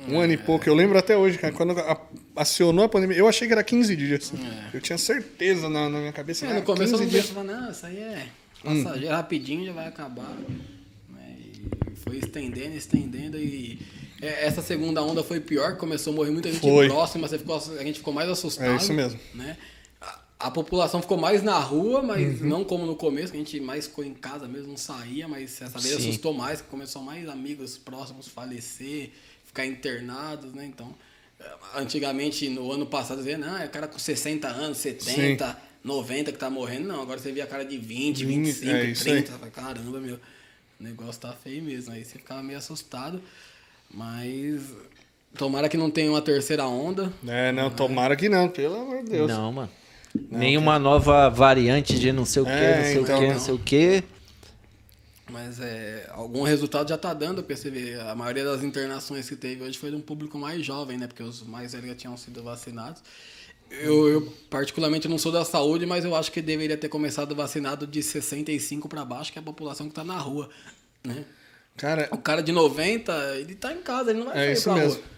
um 0.08 0.20
ano 0.20 0.34
e 0.34 0.38
pouco. 0.38 0.68
Eu 0.70 0.76
lembro 0.76 0.98
até 0.98 1.18
hoje, 1.18 1.38
cara, 1.38 1.54
quando 1.54 1.72
a- 1.80 2.02
acionou 2.36 2.86
a 2.86 2.90
pandemia, 2.90 3.18
eu 3.18 3.28
achei 3.28 3.48
que 3.48 3.54
era 3.54 3.64
15 3.64 3.96
dias. 3.96 4.32
Eu 4.74 4.80
tinha 4.82 4.98
certeza 4.98 5.70
na, 5.70 5.90
na 5.90 6.00
minha 6.00 6.14
cabeça. 6.14 6.46
É, 6.46 6.52
ah, 6.52 6.54
no 6.56 6.62
começo 6.62 6.94
eu 6.96 7.00
15 7.00 7.04
não 7.04 7.10
dias. 7.10 7.26
pensava, 7.28 7.44
não, 7.44 7.72
isso 7.72 7.86
aí 7.86 7.98
é 7.98 8.26
passageiro, 8.64 9.16
rapidinho 9.16 9.66
já 9.66 9.72
vai 9.74 9.88
acabar. 9.88 10.36
Né? 11.10 11.36
E 11.92 11.96
foi 11.96 12.18
estendendo, 12.18 12.76
estendendo 12.76 13.38
e 13.38 13.80
é, 14.22 14.46
essa 14.46 14.62
segunda 14.62 15.02
onda 15.04 15.24
foi 15.24 15.40
pior, 15.40 15.78
começou 15.78 16.12
a 16.14 16.16
morrer 16.16 16.32
muita 16.32 16.52
gente 16.52 16.62
Foi. 16.62 16.88
próxima, 16.88 17.28
você 17.28 17.38
ficou, 17.38 17.56
a 17.56 17.84
gente 17.84 18.00
ficou 18.00 18.14
mais 18.14 18.28
assustado. 18.30 18.72
É 18.72 18.76
isso 18.76 18.94
mesmo. 18.94 19.20
Né? 19.36 19.56
A, 20.40 20.52
população 20.52 21.02
ficou 21.02 21.18
mais 21.18 21.42
na 21.42 21.58
rua, 21.60 22.02
mas 22.04 22.42
Uhum. 22.42 22.48
não 22.48 22.64
como 22.64 22.86
no 22.86 22.96
começo, 22.96 23.32
que 23.32 23.38
a 23.38 23.40
gente 23.40 23.60
mais 23.60 23.88
ficou 23.88 24.04
em 24.04 24.14
casa 24.14 24.48
mesmo, 24.48 24.70
não 24.70 24.78
saía, 24.78 25.28
mas 25.28 25.60
essa 25.62 25.80
vez 25.80 25.96
Sim. 25.96 26.10
assustou 26.10 26.34
mais, 26.34 26.62
que 26.62 26.68
começou 26.68 27.02
mais 27.02 27.28
amigos 27.28 27.78
próximos 27.78 28.28
falecer, 28.28 29.12
ficar 29.46 29.66
internados, 29.66 30.54
né? 30.54 30.66
Então, 30.66 30.94
eh, 31.40 31.46
antigamente, 31.76 32.48
no 32.50 32.72
ano 32.72 32.86
passado, 32.86 33.18
dizia, 33.18 33.38
não, 33.38 33.58
é 33.58 33.68
cara 33.68 33.88
com 33.88 33.98
60 33.98 34.48
anos, 34.48 34.78
70, 34.78 35.58
90 35.84 36.32
que 36.32 36.38
tá 36.38 36.50
morrendo. 36.52 36.88
Não, 36.88 37.02
agora 37.02 37.20
você 37.20 37.32
vê 37.32 37.42
a 37.42 37.48
cara 37.48 37.66
de 37.66 37.78
20, 37.78 38.24
20, 38.26 38.46
25, 38.46 38.76
é 38.76 38.86
isso 38.86 39.04
aí. 39.10 39.14
30. 39.24 39.32
Você 39.32 39.38
fala, 39.40 39.52
Caramba, 39.52 40.00
meu, 40.00 40.20
o 40.80 40.84
negócio 40.84 41.20
tá 41.20 41.34
feio 41.34 41.64
mesmo. 41.64 41.94
Aí 41.94 42.06
você 42.06 42.20
ficava 42.20 42.44
meio 42.44 42.60
assustado, 42.60 43.22
mas 43.90 44.62
tomara 45.36 45.68
que 45.70 45.78
não 45.78 45.90
tenha 45.90 46.12
uma 46.12 46.22
terceira 46.22 46.68
onda. 46.68 47.12
É, 47.28 47.52
não, 47.52 47.70
tomara 47.72 48.16
que 48.16 48.30
não, 48.30 48.48
pelo 48.50 48.76
amor 48.76 49.04
de 49.04 49.10
Deus. 49.10 49.32
Não, 49.32 49.52
mano. 49.52 49.72
Nenhuma 50.30 50.80
nova 50.80 51.30
variante 51.30 52.00
de 52.00 52.12
não 52.12 52.26
sei 52.26 52.42
o 52.42 52.46
que, 52.46 52.52
É, 52.52 52.78
não 52.78 52.84
sei 52.84 53.02
então, 53.02 53.16
o 53.18 53.20
que, 53.20 53.28
não. 53.28 53.34
não 53.34 53.40
sei 53.40 53.54
o 53.54 53.60
que. 53.60 54.04
Mas 55.30 55.60
é, 55.60 56.08
algum 56.14 56.44
resultado 56.44 56.88
já 56.88 56.98
tá 56.98 57.14
dando, 57.14 57.44
você 57.46 57.70
vê, 57.70 57.96
a 58.00 58.16
maioria 58.16 58.46
das 58.46 58.64
internações 58.64 59.28
que 59.28 59.36
teve 59.36 59.62
hoje 59.62 59.78
foi 59.78 59.90
de 59.90 59.98
um 59.98 60.02
público 60.02 60.38
mais 60.38 60.66
jovem, 60.66 60.98
né? 60.98 61.06
Porque 61.08 61.22
os 61.22 61.44
mais 61.44 61.74
velhos 61.74 61.90
já 61.90 61.96
tinham 61.96 62.16
sido 62.16 62.42
vacinados. 62.42 63.02
Eu, 63.70 64.08
eu, 64.08 64.22
particularmente 64.50 65.10
não 65.10 65.18
sou 65.18 65.32
da 65.32 65.44
saúde, 65.44 65.86
mas 65.86 66.06
eu 66.06 66.16
acho 66.16 66.32
que 66.32 66.42
deveria 66.42 66.78
ter 66.78 66.88
começado 66.88 67.36
vacinado 67.36 67.86
de 67.86 68.02
65 68.02 68.88
para 68.88 69.04
baixo, 69.04 69.32
que 69.34 69.38
é 69.38 69.42
a 69.42 69.46
população 69.46 69.90
que 69.90 69.94
tá 69.96 70.06
na 70.06 70.18
rua, 70.18 70.50
né? 71.04 71.26
Cara, 71.76 72.08
O 72.12 72.18
cara 72.18 72.42
de 72.42 72.52
90, 72.52 73.14
ele 73.38 73.56
tá 73.56 73.74
em 73.74 73.82
casa, 73.82 74.12
ele 74.12 74.20
não 74.20 74.28
vai 74.28 74.38
É 74.38 74.54
sair 74.54 74.54
isso 74.54 74.64
pra 74.64 74.74
mesmo. 74.74 75.02
rua. 75.02 75.17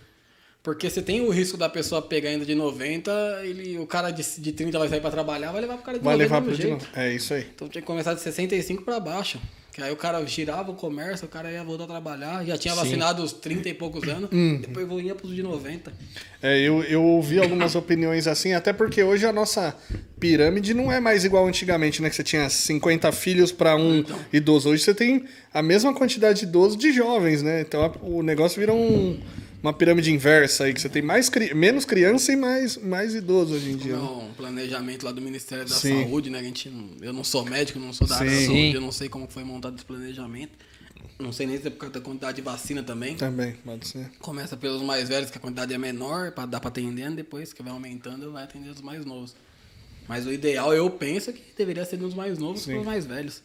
Porque 0.61 0.89
você 0.89 1.01
tem 1.01 1.21
o 1.21 1.29
risco 1.29 1.57
da 1.57 1.69
pessoa 1.69 2.01
pegar 2.01 2.29
ainda 2.29 2.45
de 2.45 2.53
90, 2.53 3.11
ele, 3.43 3.77
o 3.79 3.87
cara 3.87 4.11
de, 4.11 4.21
de 4.39 4.51
30 4.51 4.77
vai 4.77 4.89
sair 4.89 4.99
pra 4.99 5.09
trabalhar, 5.09 5.51
vai 5.53 5.61
levar 5.61 5.75
pro 5.75 5.83
cara 5.85 5.97
de 5.97 6.03
vai 6.03 6.13
90 6.15 6.33
levar 6.33 6.41
pro 6.45 6.55
de 6.55 6.61
jeito. 6.61 6.71
novo. 6.83 6.87
É 6.95 7.13
isso 7.13 7.33
aí. 7.33 7.45
Então 7.55 7.67
tinha 7.69 7.81
que 7.81 7.87
começar 7.87 8.13
de 8.13 8.21
65 8.21 8.83
para 8.83 8.99
baixo. 8.99 9.39
Que 9.71 9.83
aí 9.83 9.91
o 9.91 9.95
cara 9.95 10.25
girava 10.25 10.71
o 10.71 10.73
comércio, 10.75 11.25
o 11.25 11.29
cara 11.29 11.49
ia 11.49 11.63
voltar 11.63 11.83
a 11.85 11.87
trabalhar, 11.87 12.43
já 12.43 12.57
tinha 12.57 12.75
vacinado 12.75 13.23
os 13.23 13.31
30 13.31 13.69
e 13.69 13.73
poucos 13.73 14.05
anos, 14.09 14.29
Uhum. 14.31 14.57
depois 14.59 15.05
ia 15.05 15.15
pros 15.15 15.33
de 15.33 15.41
90. 15.43 15.93
É, 16.41 16.59
eu, 16.59 16.83
eu 16.83 17.01
ouvi 17.03 17.39
algumas 17.39 17.75
opiniões 17.75 18.27
assim, 18.27 18.51
até 18.53 18.73
porque 18.73 19.01
hoje 19.01 19.25
a 19.25 19.31
nossa 19.31 19.73
pirâmide 20.19 20.73
não 20.73 20.91
é 20.91 20.99
mais 20.99 21.23
igual 21.23 21.47
antigamente, 21.47 22.01
né? 22.01 22.09
Que 22.09 22.15
você 22.15 22.23
tinha 22.23 22.49
50 22.49 23.11
filhos 23.13 23.51
para 23.51 23.75
um 23.77 23.99
Então. 23.99 24.19
idoso. 24.33 24.69
Hoje 24.69 24.83
você 24.83 24.93
tem 24.93 25.23
a 25.53 25.61
mesma 25.61 25.93
quantidade 25.93 26.39
de 26.41 26.45
idosos 26.47 26.77
de 26.77 26.91
jovens, 26.91 27.41
né? 27.41 27.61
Então 27.61 27.93
o 28.01 28.21
negócio 28.21 28.59
vira 28.59 28.73
um- 28.73 29.19
uma 29.61 29.73
pirâmide 29.73 30.11
inversa 30.11 30.63
aí, 30.65 30.73
que 30.73 30.79
você 30.81 30.89
tem 30.89 31.01
mais 31.01 31.29
cri- 31.29 31.53
menos 31.53 31.85
criança 31.85 32.31
e 32.31 32.35
mais, 32.35 32.77
mais 32.77 33.13
idoso 33.15 33.53
hoje 33.55 33.71
em 33.71 33.77
dia. 33.77 33.95
Como 33.95 34.05
é 34.21 34.23
né? 34.23 34.29
um 34.29 34.33
planejamento 34.33 35.03
lá 35.05 35.11
do 35.11 35.21
Ministério 35.21 35.65
da 35.65 35.75
Sim. 35.75 36.03
Saúde, 36.03 36.29
né? 36.29 36.39
A 36.39 36.43
gente, 36.43 36.69
não- 36.69 36.89
eu 37.01 37.11
não 37.13 37.23
sou 37.23 37.43
médico, 37.45 37.77
não 37.79 37.91
sou 37.93 38.07
da 38.07 38.15
área 38.17 38.31
da 38.31 38.37
saúde, 38.45 38.73
eu 38.73 38.81
não 38.81 38.91
sei 38.91 39.09
como 39.09 39.27
foi 39.27 39.43
montado 39.43 39.75
esse 39.75 39.85
planejamento. 39.85 40.53
Não 41.17 41.33
sei 41.33 41.45
nem 41.47 41.59
se 41.59 41.67
é 41.67 41.69
por 41.69 41.77
causa 41.79 41.93
da 41.95 42.01
quantidade 42.01 42.37
de 42.37 42.41
vacina 42.41 42.81
também. 42.81 43.15
Também, 43.15 43.53
pode 43.65 43.87
ser. 43.87 44.09
Começa 44.19 44.55
pelos 44.55 44.81
mais 44.81 45.09
velhos, 45.09 45.29
que 45.29 45.37
a 45.37 45.41
quantidade 45.41 45.73
é 45.73 45.77
menor, 45.77 46.31
para 46.31 46.45
dar 46.45 46.59
para 46.61 46.69
atendendo, 46.69 47.17
depois 47.17 47.51
que 47.51 47.61
vai 47.61 47.71
aumentando, 47.73 48.31
vai 48.31 48.43
atender 48.43 48.69
os 48.69 48.81
mais 48.81 49.05
novos. 49.05 49.35
Mas 50.07 50.25
o 50.25 50.31
ideal, 50.31 50.73
eu 50.73 50.89
penso, 50.89 51.31
que 51.33 51.41
deveria 51.57 51.83
ser 51.83 51.97
dos 51.97 52.13
mais 52.13 52.37
novos 52.37 52.65
para 52.65 52.79
os 52.79 52.85
mais 52.85 53.05
velhos. 53.05 53.43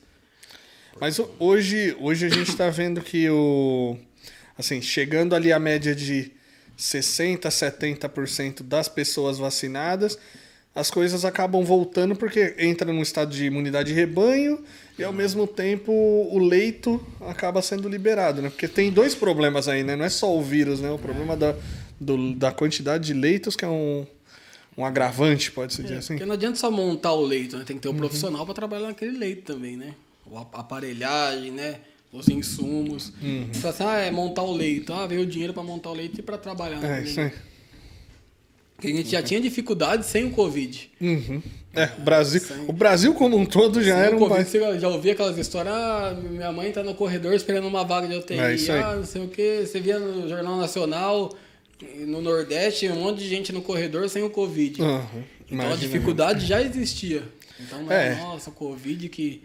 Mas 1.01 1.19
ho- 1.19 1.29
hoje, 1.41 1.97
hoje 2.01 2.27
a 2.27 2.29
gente 2.29 2.51
está 2.51 2.71
vendo 2.71 3.01
que 3.01 3.29
o. 3.29 3.97
Assim, 4.59 4.81
chegando 4.81 5.35
ali 5.35 5.53
a 5.53 5.59
média 5.59 5.95
de 5.95 6.31
60%, 6.79 7.51
70% 7.51 8.63
das 8.63 8.89
pessoas 8.89 9.39
vacinadas, 9.39 10.19
as 10.75 10.91
coisas 10.91 11.25
acabam 11.25 11.65
voltando 11.65 12.17
porque 12.17 12.55
entra 12.59 12.93
num 12.93 13.03
estado 13.03 13.31
de 13.35 13.45
imunidade 13.45 13.91
de 13.93 13.95
rebanho 13.95 14.63
e 14.99 15.05
ao 15.05 15.13
mesmo 15.13 15.47
tempo 15.47 15.93
o 15.93 16.39
leito 16.39 17.05
acaba 17.21 17.63
sendo 17.63 17.89
liberado, 17.89 18.43
né? 18.43 18.51
Porque 18.51 18.67
tem 18.67 18.91
dois 18.91 19.15
problemas 19.15 19.69
aí, 19.69 19.85
né? 19.85 19.95
Não 19.95 20.05
é 20.05 20.09
só 20.11 20.37
o 20.37 20.43
vírus, 20.43 20.81
né? 20.81 20.91
O 20.91 20.99
problema 20.99 21.37
da, 21.37 21.55
do- 22.01 22.35
da 22.35 22.51
quantidade 22.51 23.05
de 23.07 23.15
leitos, 23.15 23.55
que 23.55 23.65
é 23.65 23.69
um, 23.69 24.05
um 24.77 24.85
agravante, 24.85 25.53
pode-se 25.53 25.83
dizer 25.83 25.99
assim. 25.99 26.15
Porque 26.15 26.27
não 26.27 26.35
adianta 26.35 26.57
só 26.57 26.71
montar 26.73 27.13
o 27.13 27.23
leito, 27.25 27.57
né? 27.57 27.65
Tem 27.65 27.79
que 27.79 27.87
Uhum. 27.87 27.95
ter 27.95 27.97
um 27.97 28.01
profissional 28.01 28.45
para 28.45 28.55
trabalhar 28.55 28.89
naquele 28.89 29.17
leito 29.17 29.43
também, 29.53 29.77
né? 29.77 29.95
O 30.27 30.37
ap- 30.39 30.55
aparelhagem, 30.57 31.53
né? 31.53 31.77
Os 32.15 32.29
insumos. 32.29 33.12
Uhum. 33.21 33.51
Assim, 33.69 33.83
ah, 33.85 33.97
é 33.99 34.11
montar 34.11 34.43
o 34.43 34.53
leito. 34.55 34.93
Ah, 34.93 35.05
veio 35.07 35.23
o 35.23 35.27
dinheiro 35.27 35.53
para 35.53 35.62
montar 35.65 35.91
o 35.91 35.95
leito 35.95 36.21
e 36.21 36.23
para 36.23 36.39
trabalhar 36.39 36.79
É, 36.79 36.81
naquele 36.89 37.11
isso 37.11 37.21
aí. 37.21 37.33
Porque 38.77 38.87
a 38.89 38.91
gente 38.97 39.11
já 39.11 39.23
tinha 39.23 39.41
dificuldade 39.41 40.07
sem 40.07 40.25
o 40.25 40.31
Covid. 40.31 40.91
Uhum. 41.01 41.43
É, 41.75 41.87
Brasil, 41.99 42.41
o 42.69 42.73
Brasil 42.73 43.15
como 43.15 43.37
um 43.37 43.45
todo 43.45 43.83
já 43.83 43.95
Sem 43.97 44.05
era 44.05 44.15
um 44.17 44.19
Covid, 44.21 44.37
país. 44.37 44.49
você 44.49 44.79
já 44.81 44.89
ouvia 44.89 45.12
aquelas 45.12 45.37
histórias, 45.39 45.75
ah, 45.75 46.17
minha 46.31 46.53
mãe 46.53 46.71
tá 46.71 46.85
no 46.85 46.95
corredor 46.95 47.35
esperando 47.35 47.67
uma 47.67 47.83
vaga 47.85 48.07
de 48.07 48.15
UTI, 48.15 48.39
É 48.39 48.55
isso 48.55 48.71
aí. 48.71 48.81
ah, 48.81 48.95
não 48.97 49.05
sei 49.05 49.23
o 49.23 49.29
que, 49.29 49.67
você 49.67 49.81
via 49.81 49.99
no 49.99 50.29
Jornal 50.29 50.57
Nacional, 50.57 51.33
no 52.07 52.21
Nordeste, 52.23 52.89
um 52.91 53.01
monte 53.01 53.19
de 53.21 53.29
gente 53.29 53.53
no 53.53 53.61
corredor 53.61 54.09
sem 54.09 54.23
o 54.23 54.31
Covid. 54.31 54.81
Uhum. 54.81 54.99
Então 55.47 55.67
a 55.67 55.69
Imagina. 55.71 55.77
dificuldade 55.79 56.47
já 56.47 56.62
existia. 56.62 57.25
Então 57.61 57.91
é, 57.91 58.12
É. 58.12 58.15
nossa, 58.17 58.51
o 58.51 58.53
Covid 58.53 59.09
que... 59.09 59.43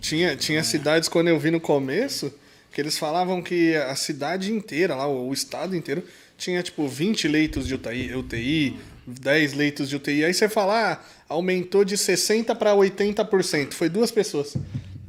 Tinha, 0.00 0.36
tinha 0.36 0.62
cidades, 0.62 1.08
quando 1.08 1.28
eu 1.28 1.38
vi 1.38 1.50
no 1.50 1.60
começo, 1.60 2.32
que 2.72 2.80
eles 2.80 2.98
falavam 2.98 3.42
que 3.42 3.74
a 3.74 3.94
cidade 3.96 4.52
inteira, 4.52 4.94
lá, 4.94 5.08
o, 5.08 5.32
estado 5.32 5.74
inteiro, 5.74 6.04
tinha 6.36 6.62
tipo 6.62 6.86
20 6.86 7.26
leitos 7.26 7.66
de 7.66 7.74
UTI, 7.74 8.14
UTI 8.14 8.76
10 9.06 9.54
leitos 9.54 9.88
de 9.88 9.96
UTI. 9.96 10.24
Aí 10.24 10.34
você 10.34 10.48
fala, 10.48 10.92
ah, 10.92 11.00
aumentou 11.28 11.84
de 11.84 11.96
60% 11.96 12.54
para 12.56 12.74
80%. 12.74 13.72
Foi 13.72 13.88
duas 13.88 14.10
pessoas. 14.10 14.56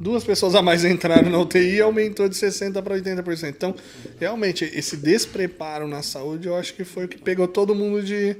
Duas 0.00 0.22
pessoas 0.22 0.54
a 0.54 0.62
mais 0.62 0.84
entraram 0.84 1.28
na 1.28 1.38
UTI 1.38 1.76
e 1.76 1.80
aumentou 1.80 2.28
de 2.28 2.36
60% 2.36 2.80
para 2.82 2.94
80%. 2.94 3.48
Então, 3.48 3.74
realmente, 4.18 4.64
esse 4.64 4.96
despreparo 4.96 5.88
na 5.88 6.02
saúde, 6.02 6.46
eu 6.46 6.54
acho 6.54 6.72
que 6.74 6.84
foi 6.84 7.06
o 7.06 7.08
que 7.08 7.18
pegou 7.18 7.48
todo 7.48 7.74
mundo 7.74 8.02
de, 8.02 8.36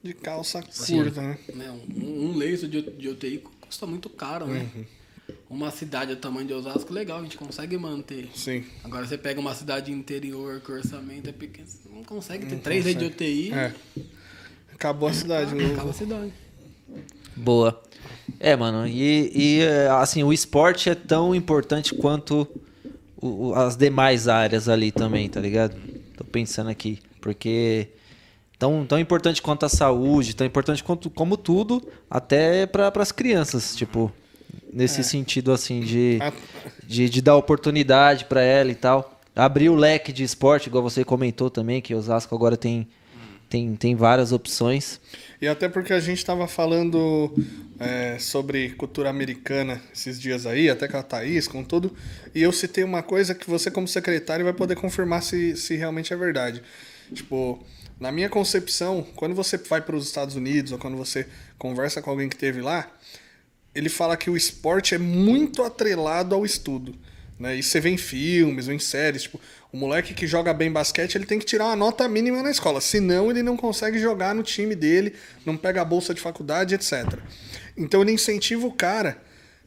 de 0.00 0.14
calça 0.14 0.62
curta, 0.62 1.20
né? 1.20 1.38
né, 1.54 1.70
um, 1.96 2.30
um 2.30 2.36
leito 2.36 2.68
de, 2.68 2.82
de 2.82 3.08
UTI 3.08 3.42
custa 3.60 3.84
muito 3.84 4.08
caro, 4.08 4.46
né? 4.46 4.66
Uhum. 4.74 4.84
Uma 5.52 5.70
cidade 5.70 6.14
do 6.14 6.20
tamanho 6.20 6.46
de 6.46 6.54
Osasco, 6.54 6.92
legal, 6.92 7.18
a 7.20 7.22
gente 7.22 7.36
consegue 7.36 7.76
manter. 7.76 8.30
Sim. 8.34 8.64
Agora 8.82 9.06
você 9.06 9.18
pega 9.18 9.38
uma 9.38 9.54
cidade 9.54 9.92
interior 9.92 10.60
que 10.60 10.72
o 10.72 10.74
orçamento 10.74 11.28
é 11.28 11.32
pequeno, 11.32 11.68
você 11.68 11.88
não 11.94 12.02
consegue 12.04 12.46
ter 12.46 12.56
três 12.56 12.84
leitos 12.86 13.02
de 13.06 13.08
UTI, 13.10 13.52
É. 13.52 13.72
Acabou 14.72 15.08
a 15.08 15.12
cidade. 15.12 15.54
né? 15.54 15.66
acaba 15.74 15.90
a 15.90 15.92
cidade. 15.92 16.32
Boa. 17.36 17.80
É, 18.40 18.56
mano, 18.56 18.86
e, 18.86 19.30
e, 19.34 19.60
é, 19.60 19.88
assim, 19.88 20.22
o 20.22 20.32
esporte 20.32 20.88
é 20.88 20.94
tão 20.94 21.34
importante 21.34 21.94
quanto 21.94 22.48
o- 23.20 23.48
o- 23.50 23.54
as 23.54 23.76
demais 23.76 24.28
áreas 24.28 24.68
ali 24.68 24.90
também, 24.90 25.28
tá 25.28 25.38
ligado? 25.40 25.76
Tô 26.16 26.24
pensando 26.24 26.70
aqui. 26.70 26.98
Porque 27.20 27.88
tão, 28.58 28.84
tão 28.84 28.98
importante 28.98 29.40
quanto 29.40 29.64
a 29.64 29.68
saúde, 29.68 30.34
tão 30.34 30.46
importante 30.46 30.82
quanto, 30.82 31.08
como 31.10 31.36
tudo, 31.36 31.86
até 32.10 32.66
para 32.66 32.90
as 32.96 33.12
crianças, 33.12 33.76
tipo, 33.76 34.10
nesse 34.72 35.02
sentido 35.04 35.52
assim 35.52 35.80
de, 35.80 36.18
A- 36.20 36.32
de, 36.86 37.08
de 37.08 37.22
dar 37.22 37.36
oportunidade 37.36 38.24
para 38.26 38.42
ela 38.42 38.70
e 38.70 38.74
tal. 38.74 39.20
Abrir 39.34 39.70
o 39.70 39.74
leque 39.74 40.12
de 40.12 40.22
esporte, 40.22 40.66
igual 40.68 40.82
você 40.82 41.04
comentou 41.04 41.48
também, 41.50 41.80
que 41.80 41.94
o 41.94 41.98
Osasco 41.98 42.34
agora 42.34 42.56
tem, 42.56 42.86
tem, 43.48 43.74
tem 43.76 43.94
várias 43.96 44.30
opções. 44.30 45.00
E 45.40 45.48
até 45.48 45.68
porque 45.68 45.92
a 45.92 46.00
gente 46.00 46.18
estava 46.18 46.46
falando 46.46 47.34
é, 47.80 48.18
sobre 48.18 48.70
cultura 48.70 49.08
americana 49.08 49.80
esses 49.92 50.20
dias 50.20 50.44
aí, 50.46 50.68
até 50.68 50.86
com 50.86 50.98
a 50.98 51.02
Thaís, 51.02 51.48
com 51.48 51.64
tudo, 51.64 51.96
e 52.34 52.42
eu 52.42 52.52
citei 52.52 52.84
uma 52.84 53.02
coisa 53.02 53.34
que 53.34 53.48
você, 53.48 53.70
como 53.70 53.88
secretário, 53.88 54.44
vai 54.44 54.52
poder 54.54 54.76
confirmar 54.76 55.22
se, 55.22 55.56
se 55.56 55.76
realmente 55.76 56.12
é 56.12 56.16
verdade. 56.16 56.62
Tipo, 57.12 57.58
na 57.98 58.12
minha 58.12 58.28
concepção, 58.28 59.04
quando 59.16 59.34
você 59.34 59.56
vai 59.56 59.80
para 59.80 59.96
os 59.96 60.06
Estados 60.06 60.36
Unidos 60.36 60.72
ou 60.72 60.78
quando 60.78 60.96
você 60.96 61.26
conversa 61.58 62.02
com 62.02 62.10
alguém 62.10 62.28
que 62.28 62.36
esteve 62.36 62.60
lá, 62.60 62.88
ele 63.74 63.88
fala 63.88 64.16
que 64.16 64.30
o 64.30 64.36
esporte 64.36 64.94
é 64.94 64.98
muito 64.98 65.62
atrelado 65.62 66.34
ao 66.34 66.44
estudo. 66.44 66.94
Né? 67.38 67.56
E 67.56 67.62
você 67.62 67.80
vê 67.80 67.90
em 67.90 67.96
filmes 67.96 68.68
ou 68.68 68.74
em 68.74 68.78
séries, 68.78 69.22
tipo, 69.22 69.40
o 69.72 69.76
moleque 69.76 70.14
que 70.14 70.26
joga 70.26 70.52
bem 70.52 70.70
basquete, 70.70 71.14
ele 71.14 71.26
tem 71.26 71.38
que 71.38 71.46
tirar 71.46 71.66
uma 71.66 71.76
nota 71.76 72.06
mínima 72.08 72.42
na 72.42 72.50
escola, 72.50 72.80
senão 72.80 73.30
ele 73.30 73.42
não 73.42 73.56
consegue 73.56 73.98
jogar 73.98 74.34
no 74.34 74.42
time 74.42 74.74
dele, 74.74 75.14
não 75.44 75.56
pega 75.56 75.80
a 75.80 75.84
bolsa 75.84 76.12
de 76.12 76.20
faculdade, 76.20 76.74
etc. 76.74 77.18
Então 77.76 78.02
ele 78.02 78.12
incentiva 78.12 78.66
o 78.66 78.72
cara 78.72 79.20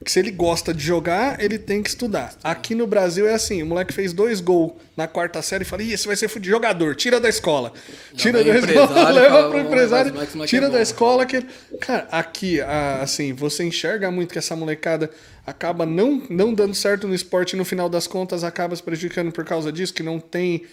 que 0.03 0.11
se 0.11 0.19
ele 0.19 0.29
gosta 0.31 0.73
de 0.73 0.83
jogar, 0.83 1.39
ele 1.41 1.57
tem 1.57 1.81
que 1.81 1.89
estudar. 1.89 2.35
Aqui 2.43 2.75
no 2.75 2.85
Brasil 2.85 3.27
é 3.27 3.33
assim, 3.33 3.63
o 3.63 3.65
moleque 3.65 3.93
fez 3.93 4.11
dois 4.13 4.41
gols 4.41 4.73
na 4.95 5.07
quarta 5.07 5.41
série 5.41 5.63
e 5.63 5.65
fala, 5.65 5.83
Ih, 5.83 5.93
esse 5.93 6.05
vai 6.05 6.15
ser 6.15 6.29
jogador, 6.43 6.95
tira 6.95 7.19
da 7.19 7.29
escola. 7.29 7.71
Tira 8.15 8.43
da 8.43 8.57
escola, 8.57 9.09
leva 9.11 9.43
pro 9.43 9.51
"Vamos, 9.57 9.67
empresário, 9.67 10.13
mas 10.13 10.49
tira 10.49 10.65
é 10.65 10.69
da 10.69 10.77
bom." 10.77 10.81
escola 10.81 11.25
que... 11.25 11.41
Cara, 11.79 12.07
aqui, 12.11 12.59
assim, 13.01 13.33
você 13.33 13.63
enxerga 13.63 14.11
muito 14.11 14.31
que 14.33 14.37
essa 14.39 14.55
molecada 14.55 15.09
acaba 15.45 15.85
não, 15.85 16.23
não 16.29 16.53
dando 16.53 16.75
certo 16.75 17.07
no 17.07 17.15
esporte 17.15 17.53
e 17.53 17.55
no 17.55 17.63
final 17.65 17.87
das 17.87 18.05
contas 18.05 18.43
acaba 18.43 18.75
se 18.75 18.83
prejudicando 18.83 19.31
por 19.31 19.45
causa 19.45 19.71
disso, 19.71 19.93
que 19.93 20.03
não 20.03 20.19
tem 20.19 20.63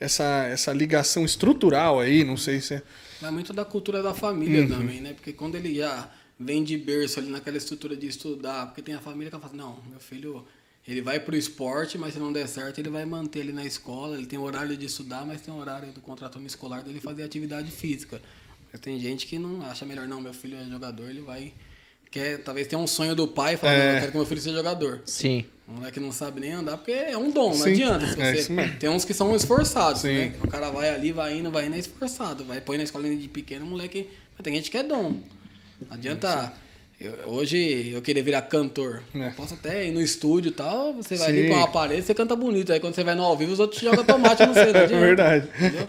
essa, 0.00 0.48
essa 0.50 0.72
ligação 0.72 1.24
estrutural 1.24 2.00
aí, 2.00 2.24
não 2.24 2.36
sei 2.36 2.60
se 2.60 2.74
é... 2.74 2.82
Vai 3.20 3.30
muito 3.30 3.52
da 3.52 3.64
cultura 3.64 4.02
da 4.02 4.12
família 4.12 4.66
também, 4.66 5.00
né? 5.00 5.12
Porque 5.12 5.32
quando 5.32 5.54
ele 5.54 5.76
já 5.76 6.10
vem 6.44 6.62
de 6.64 6.76
berço 6.76 7.18
ali 7.18 7.30
naquela 7.30 7.56
estrutura 7.56 7.96
de 7.96 8.06
estudar, 8.06 8.66
porque 8.66 8.82
tem 8.82 8.94
a 8.94 9.00
família 9.00 9.30
que 9.30 9.38
fala, 9.38 9.52
não, 9.54 9.78
meu 9.90 10.00
filho, 10.00 10.44
ele 10.86 11.00
vai 11.00 11.20
pro 11.20 11.36
esporte, 11.36 11.96
mas 11.96 12.14
se 12.14 12.20
não 12.20 12.32
der 12.32 12.46
certo, 12.48 12.78
ele 12.78 12.90
vai 12.90 13.04
manter 13.04 13.40
ele 13.40 13.52
na 13.52 13.64
escola, 13.64 14.16
ele 14.16 14.26
tem 14.26 14.38
horário 14.38 14.76
de 14.76 14.86
estudar, 14.86 15.24
mas 15.24 15.40
tem 15.40 15.52
horário 15.54 15.92
do 15.92 16.00
contrato 16.00 16.40
escolar 16.42 16.82
dele 16.82 17.00
fazer 17.00 17.22
atividade 17.22 17.70
física. 17.70 18.20
Mas 18.72 18.80
tem 18.80 18.98
gente 18.98 19.26
que 19.26 19.38
não 19.38 19.62
acha 19.62 19.84
melhor, 19.84 20.08
não, 20.08 20.20
meu 20.20 20.32
filho 20.34 20.56
é 20.56 20.64
jogador, 20.64 21.08
ele 21.10 21.20
vai. 21.20 21.52
Quer, 22.10 22.42
talvez 22.42 22.66
tenha 22.66 22.78
um 22.78 22.86
sonho 22.86 23.14
do 23.14 23.26
pai, 23.26 23.56
falando, 23.56 23.74
É. 23.76 23.86
não, 23.86 23.94
eu 23.94 24.00
quero 24.00 24.12
que 24.12 24.18
meu 24.18 24.26
filho 24.26 24.40
seja 24.40 24.56
jogador. 24.56 25.00
Sim. 25.06 25.44
O 25.66 25.72
moleque 25.72 25.98
não 25.98 26.12
sabe 26.12 26.40
nem 26.40 26.52
andar, 26.52 26.76
porque 26.76 26.90
é 26.92 27.16
um 27.16 27.30
dom, 27.30 27.50
não 27.50 27.64
Sim, 27.64 27.70
adianta. 27.72 28.06
Se 28.06 28.20
é 28.20 28.34
você- 28.34 28.52
mesmo. 28.52 28.76
tem 28.78 28.90
uns 28.90 29.04
que 29.06 29.14
são 29.14 29.34
esforçados, 29.34 30.02
Sim. 30.02 30.08
né? 30.14 30.34
O 30.42 30.48
cara 30.48 30.68
vai 30.70 30.90
ali, 30.90 31.10
vai 31.12 31.38
indo, 31.38 31.50
vai 31.50 31.66
indo, 31.66 31.76
é 31.76 31.78
esforçado. 31.78 32.44
Vai 32.44 32.60
põe 32.60 32.76
na 32.76 32.84
escolinha 32.84 33.16
de 33.16 33.28
pequeno, 33.28 33.64
o 33.64 33.68
moleque. 33.68 34.10
Mas 34.36 34.42
tem 34.44 34.54
gente 34.54 34.70
que 34.70 34.76
é 34.76 34.82
dom. 34.82 35.20
Não 35.88 35.96
adianta. 35.96 36.52
eu- 37.00 37.14
hoje 37.26 37.90
eu 37.92 38.00
querer 38.02 38.22
virar 38.22 38.42
cantor. 38.42 39.02
É. 39.14 39.30
Posso 39.30 39.54
até 39.54 39.86
ir 39.86 39.92
no 39.92 40.00
estúdio 40.00 40.50
e 40.50 40.52
tal, 40.52 40.94
você 40.94 41.16
vai 41.16 41.32
Sim. 41.32 41.48
com 41.48 41.54
uma 41.54 41.68
parede, 41.68 42.02
você 42.02 42.14
canta 42.14 42.36
bonito. 42.36 42.72
Aí 42.72 42.78
quando 42.80 42.94
você 42.94 43.02
vai 43.04 43.14
no 43.14 43.22
ao 43.22 43.36
vivo, 43.36 43.52
os 43.52 43.60
outros 43.60 43.80
jogam 43.80 44.04
tomate 44.04 44.44
no 44.46 44.54
você, 44.54 44.72
não 44.72 44.80
É 44.80 44.86
verdade. 44.86 45.48
Entendeu? 45.56 45.88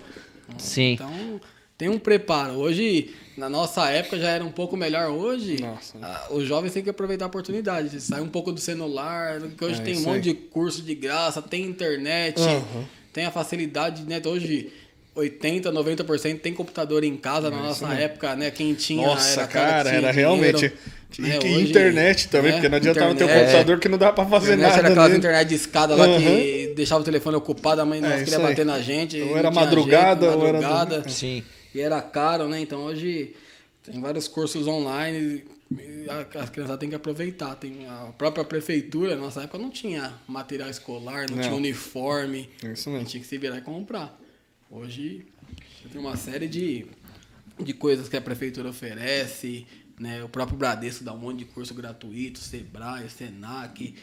Sim. 0.58 0.94
Então, 0.94 1.42
tem 1.78 1.90
um 1.90 1.98
preparo. 2.00 2.54
Hoje, 2.54 3.14
na 3.38 3.50
nossa 3.50 3.90
época, 3.90 4.18
já 4.20 4.30
era 4.30 4.44
um 4.44 4.52
pouco 4.52 4.76
melhor. 4.78 5.10
Hoje, 5.12 5.60
Nossa. 5.62 5.98
ah, 6.02 6.28
os 6.32 6.46
jovens 6.48 6.72
têm 6.74 6.84
que 6.84 6.90
aproveitar 6.90 7.26
a 7.26 7.28
oportunidade. 7.28 8.00
Sai 8.02 8.22
um 8.22 8.28
pouco 8.30 8.52
do 8.52 8.60
celular, 8.60 9.40
que 9.42 9.66
hoje 9.66 9.82
É, 9.82 9.84
tem 9.84 9.98
um 9.98 10.02
monte 10.02 10.16
aí. 10.16 10.22
de 10.22 10.34
curso 10.34 10.82
de 10.82 10.94
graça, 10.96 11.42
tem 11.42 11.64
internet, 11.66 12.40
Uhum. 12.42 12.86
tem 13.12 13.26
a 13.26 13.32
facilidade, 13.32 14.04
né? 14.04 14.22
Hoje, 14.26 14.72
80, 15.16 15.72
90% 15.72 16.40
tem 16.40 16.54
computador 16.54 17.04
em 17.04 17.16
casa. 17.18 17.50
Na 17.50 17.58
nossa 17.58 17.88
época, 17.94 18.36
né? 18.36 18.50
Quem 18.52 18.74
tinha 18.74 19.06
Nossa, 19.06 19.34
era 19.42 19.44
aquela 19.44 19.66
cara, 19.68 19.90
era 19.90 19.98
dinheiro, 20.12 20.16
realmente... 20.18 20.74
E 21.16 21.22
né? 21.22 21.38
que 21.38 21.46
Hoje, 21.48 21.70
internet 21.70 22.28
também, 22.28 22.50
né, 22.50 22.58
porque 22.58 22.70
não 22.70 22.78
adiantava 22.78 23.14
ter 23.14 23.24
um 23.24 23.28
internet. 23.28 23.46
computador 23.52 23.80
que 23.80 23.88
não 23.88 23.98
dá 24.00 24.12
pra 24.12 24.26
fazer 24.26 24.54
internet 24.56 24.66
nada 24.72 24.80
era 24.80 24.88
aquelas 24.90 25.08
nele. 25.10 25.20
internet 25.20 25.48
de 25.48 25.54
escada 25.56 25.94
lá 25.96 26.08
Uhum. 26.08 26.18
que 26.20 26.74
deixava 26.76 27.02
o 27.02 27.06
telefone 27.06 27.36
ocupado, 27.38 27.82
a 27.82 27.86
mãe 27.86 28.02
não 28.02 28.08
É, 28.08 28.12
queria 28.14 28.24
isso 28.24 28.36
aí. 28.38 28.42
bater 28.42 28.66
na 28.66 28.82
gente. 28.82 29.22
Ou 29.22 29.28
não 29.30 29.38
era 29.38 29.52
madrugada, 29.52 30.26
jeito, 30.26 30.40
ou 30.42 30.48
era- 30.48 30.60
madrugada. 30.60 31.08
Sim. 31.10 31.44
E 31.76 31.80
era 31.80 32.02
caro, 32.02 32.48
né? 32.48 32.60
Então 32.62 32.80
hoje 32.86 33.36
tem 33.84 34.02
vários 34.02 34.28
cursos 34.28 34.66
online 34.66 35.44
e 35.72 36.10
a- 36.10 36.42
as 36.42 36.50
crianças 36.50 36.78
têm 36.80 36.90
que 36.90 36.96
aproveitar. 36.96 37.54
Tem 37.58 37.86
a 37.88 38.08
própria 38.18 38.44
prefeitura, 38.44 39.14
na 39.16 39.22
nossa 39.22 39.44
época 39.44 39.60
não 39.60 39.70
tinha 39.70 40.14
material 40.28 40.68
escolar, 40.68 41.28
não, 41.30 41.36
Não. 41.36 41.44
tinha 41.44 41.54
uniforme. 41.56 42.50
Isso 42.74 42.90
A 42.90 42.92
mesmo. 42.92 42.98
gente 43.02 43.12
tinha 43.12 43.22
que 43.22 43.28
se 43.30 43.38
virar 43.38 43.60
e 43.60 43.62
comprar. 43.62 44.20
Hoje 44.76 45.24
tem 45.92 46.02
uma 46.02 46.18
série 46.18 46.48
de, 46.48 46.88
de 47.60 47.74
coisas 47.74 48.10
que 48.10 48.18
a 48.18 48.22
prefeitura 48.22 48.70
oferece, 48.70 49.68
né? 50.00 50.24
O 50.24 50.28
próprio 50.28 50.58
Bradesco 50.58 51.04
dá 51.04 51.14
um 51.14 51.20
monte 51.20 51.40
de 51.40 51.46
curso 51.46 51.76
gratuito, 51.76 52.40
Sebrae, 52.40 53.08
Senac, 53.08 53.94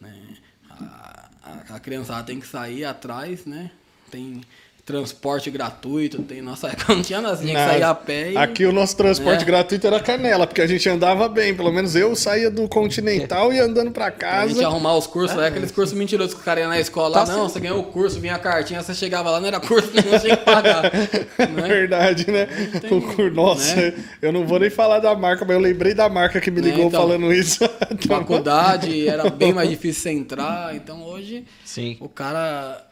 né? 0.00 0.38
A, 0.70 1.30
a, 1.42 1.76
a 1.76 1.80
criançada 1.80 2.24
tem 2.24 2.40
que 2.40 2.46
sair 2.46 2.86
atrás, 2.86 3.44
né? 3.44 3.70
Tem 4.10 4.40
transporte 4.84 5.50
gratuito, 5.50 6.22
tem 6.22 6.42
nossa 6.42 6.68
época 6.68 6.92
não 6.94 7.02
tinha 7.02 7.20
nada, 7.20 7.36
tinha 7.38 7.54
que 7.54 7.58
sair 7.70 7.82
a 7.82 7.94
pé 7.94 8.32
e 8.32 8.36
Aqui 8.36 8.66
o 8.66 8.72
nosso 8.72 8.94
transporte 8.96 9.42
É. 9.42 9.44
gratuito 9.46 9.86
era 9.86 9.98
canela, 9.98 10.46
porque 10.46 10.60
a 10.60 10.66
gente 10.66 10.86
andava 10.88 11.26
bem. 11.28 11.54
Pelo 11.54 11.72
menos 11.72 11.96
eu 11.96 12.14
saía 12.14 12.50
do 12.50 12.68
Continental 12.68 13.50
e 13.52 13.56
ia 13.56 13.64
andando 13.64 13.90
pra 13.90 14.06
a 14.08 14.10
gente 14.10 14.18
casa. 14.18 14.66
arrumar 14.66 14.94
os 14.96 15.06
cursos, 15.06 15.38
é 15.38 15.46
aqueles 15.46 15.70
cursos 15.72 15.96
mentirosos 15.96 16.34
que 16.34 16.40
o 16.40 16.44
cara 16.44 16.60
ia 16.60 16.68
na 16.68 16.78
escola, 16.78 17.14
Tá 17.14 17.24
lá, 17.32 17.36
não, 17.38 17.48
você 17.48 17.60
ganhou 17.60 17.80
o 17.80 17.84
curso, 17.84 18.20
vinha 18.20 18.34
a 18.34 18.38
cartinha, 18.38 18.82
você 18.82 18.94
chegava 18.94 19.30
lá, 19.30 19.40
não 19.40 19.48
era 19.48 19.58
curso, 19.58 19.90
não 19.94 20.18
tinha 20.20 20.36
que 20.36 20.44
pagar. 20.44 20.82
né? 20.82 21.62
Verdade, 21.66 22.30
né? 22.30 22.46
tem- 22.80 22.92
O 22.92 23.30
Nossa, 23.30 23.74
né? 23.76 23.94
eu 24.20 24.32
não 24.32 24.46
vou 24.46 24.58
nem 24.58 24.68
falar 24.70 24.98
da 24.98 25.14
marca, 25.14 25.44
mas 25.46 25.56
eu 25.56 25.62
lembrei 25.62 25.94
da 25.94 26.08
marca 26.10 26.40
que 26.40 26.50
me 26.50 26.60
Né, 26.60 26.68
ligou 26.70 26.86
então, 26.88 27.00
falando 27.00 27.32
isso. 27.32 27.64
Faculdade 28.06 29.08
era 29.08 29.30
bem 29.30 29.52
mais 29.52 29.68
difícil 29.70 30.02
você 30.02 30.10
entrar, 30.10 30.74
então 30.76 31.02
hoje 31.04 31.44
Sim. 31.64 31.96
o 32.00 32.08
cara. 32.08 32.84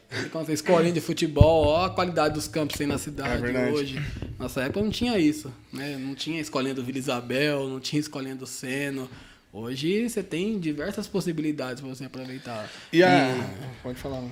Escolinha 0.50 0.92
de 0.92 1.00
futebol, 1.00 1.66
ó 1.66 1.84
a 1.86 1.90
qualidade 1.90 2.34
dos 2.34 2.48
campos 2.48 2.72
que 2.72 2.78
tem 2.78 2.86
na 2.86 2.94
É 2.94 2.98
cidade 2.98 3.42
verdade. 3.42 3.72
hoje. 3.72 4.02
Nossa 4.38 4.62
época 4.62 4.82
não 4.82 4.90
tinha 4.90 5.18
isso, 5.18 5.52
né? 5.72 5.96
Não 5.98 6.14
tinha 6.14 6.40
escolinha 6.40 6.74
do 6.74 6.82
Vila 6.82 6.98
Isabel, 6.98 7.68
não 7.68 7.80
tinha 7.80 8.00
escolinha 8.00 8.34
do 8.34 8.46
Seno. 8.46 9.08
Hoje 9.52 10.08
você 10.08 10.22
tem 10.22 10.58
diversas 10.58 11.06
possibilidades 11.06 11.80
para 11.80 11.94
você 11.94 12.04
aproveitar. 12.04 12.68
E 12.92 13.02
a. 13.02 13.34
Pode 13.82 13.98
falar. 13.98 14.22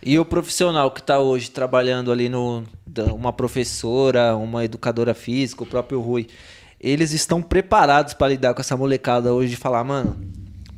E 0.00 0.16
o 0.18 0.24
profissional 0.24 0.90
que 0.92 1.00
está 1.00 1.18
hoje 1.18 1.50
trabalhando 1.50 2.12
ali 2.12 2.28
no 2.28 2.62
uma 3.12 3.32
professora, 3.32 4.36
uma 4.36 4.64
educadora 4.64 5.12
física, 5.14 5.64
o 5.64 5.66
próprio 5.66 6.00
Rui, 6.00 6.28
eles 6.80 7.12
estão 7.12 7.42
preparados 7.42 8.14
para 8.14 8.28
lidar 8.28 8.54
com 8.54 8.60
essa 8.60 8.76
molecada 8.76 9.34
hoje 9.34 9.50
de 9.50 9.56
falar, 9.56 9.82
mano, 9.82 10.16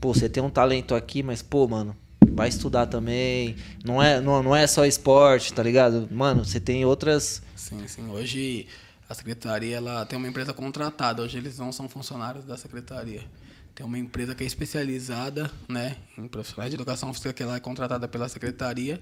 pô, 0.01 0.15
você 0.15 0.29
tem 0.29 0.43
um 0.43 0.49
talento 0.49 0.95
aqui, 0.95 1.23
mas 1.23 1.43
pô, 1.43 1.69
mano, 1.69 1.95
vai 2.35 2.49
estudar 2.49 2.87
também. 2.87 3.57
Não 3.85 4.03
é, 4.03 4.21
não, 4.21 4.43
não 4.43 4.57
é 4.57 4.67
só 4.67 4.85
esporte, 4.85 5.53
tá 5.53 5.63
ligado? 5.63 6.09
Mano, 6.11 6.45
você 6.45 6.61
tem 6.61 6.85
outras. 6.85 7.43
Sim, 7.55 7.87
sim. 7.87 8.09
Hoje 8.11 8.67
a 9.09 9.15
secretaria 9.15 9.77
ela 9.77 10.07
tem 10.07 10.17
uma 10.17 10.29
empresa 10.29 10.53
contratada. 10.53 11.23
Hoje 11.23 11.39
eles 11.39 11.59
não 11.59 11.73
são 11.73 11.89
funcionários 11.89 12.45
da 12.45 12.57
secretaria. 12.57 13.23
Tem 13.75 13.85
uma 13.85 13.99
empresa 13.99 14.35
que 14.35 14.45
é 14.45 14.47
especializada 14.47 15.51
né, 15.69 15.97
em 16.17 16.29
profissionais 16.29 16.71
de 16.71 16.77
educação 16.77 17.13
física 17.13 17.33
que 17.33 17.43
ela 17.43 17.57
é 17.57 17.61
contratada 17.61 18.07
pela 18.07 18.29
secretaria 18.29 19.01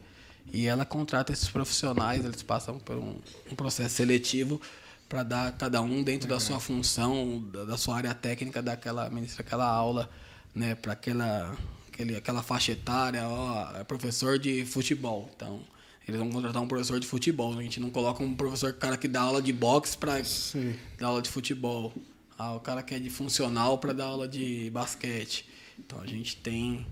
e 0.53 0.67
ela 0.67 0.85
contrata 0.85 1.33
esses 1.33 1.49
profissionais. 1.49 2.25
Eles 2.25 2.43
passam 2.43 2.79
por 2.79 2.97
um, 2.97 3.17
um 3.51 3.55
processo 3.55 3.97
seletivo 3.97 4.61
para 5.09 5.23
dar 5.23 5.53
cada 5.53 5.81
um 5.81 6.03
dentro 6.03 6.29
da 6.29 6.39
sua 6.39 6.61
função, 6.61 7.43
da, 7.51 7.65
da 7.65 7.77
sua 7.79 7.97
área 7.97 8.15
técnica, 8.15 8.61
daquela 8.61 9.09
ministra 9.09 9.43
aquela 9.43 9.67
aula, 9.67 10.09
né, 10.55 10.75
para 10.75 10.93
aquela 10.93 11.57
aquele, 11.99 12.17
aquela 12.17 12.43
faixa 12.43 12.73
etária, 12.73 13.27
ó, 13.29 13.77
é 13.77 13.83
professor 13.85 14.39
de 14.39 14.65
futebol. 14.65 15.29
Então, 15.35 15.61
eles 16.07 16.19
vão 16.21 16.31
contratar 16.31 16.63
um 16.63 16.69
professor 16.69 17.01
de 17.01 17.07
futebol. 17.07 17.59
A 17.59 17.63
gente 17.63 17.81
não 17.81 17.91
coloca 17.91 18.23
um 18.23 18.35
professor, 18.35 18.73
cara 18.75 18.97
que 18.97 19.09
dá 19.09 19.23
aula 19.23 19.43
de 19.43 19.53
boxe 19.53 19.97
para 19.99 20.23
Sim. 20.23 20.75
dar 20.97 21.09
aula 21.09 21.21
de 21.21 21.29
futebol. 21.29 21.93
Ah, 22.39 22.55
o 22.55 22.61
cara 22.61 22.83
que 22.85 22.95
é 22.95 22.99
de 23.01 23.11
funcional 23.11 23.79
para 23.79 23.93
dar 23.93 24.05
aula 24.05 24.29
de 24.29 24.71
basquete. 24.71 25.49
Então 25.79 26.01
a 26.01 26.07
gente 26.07 26.37
tem, 26.37 26.87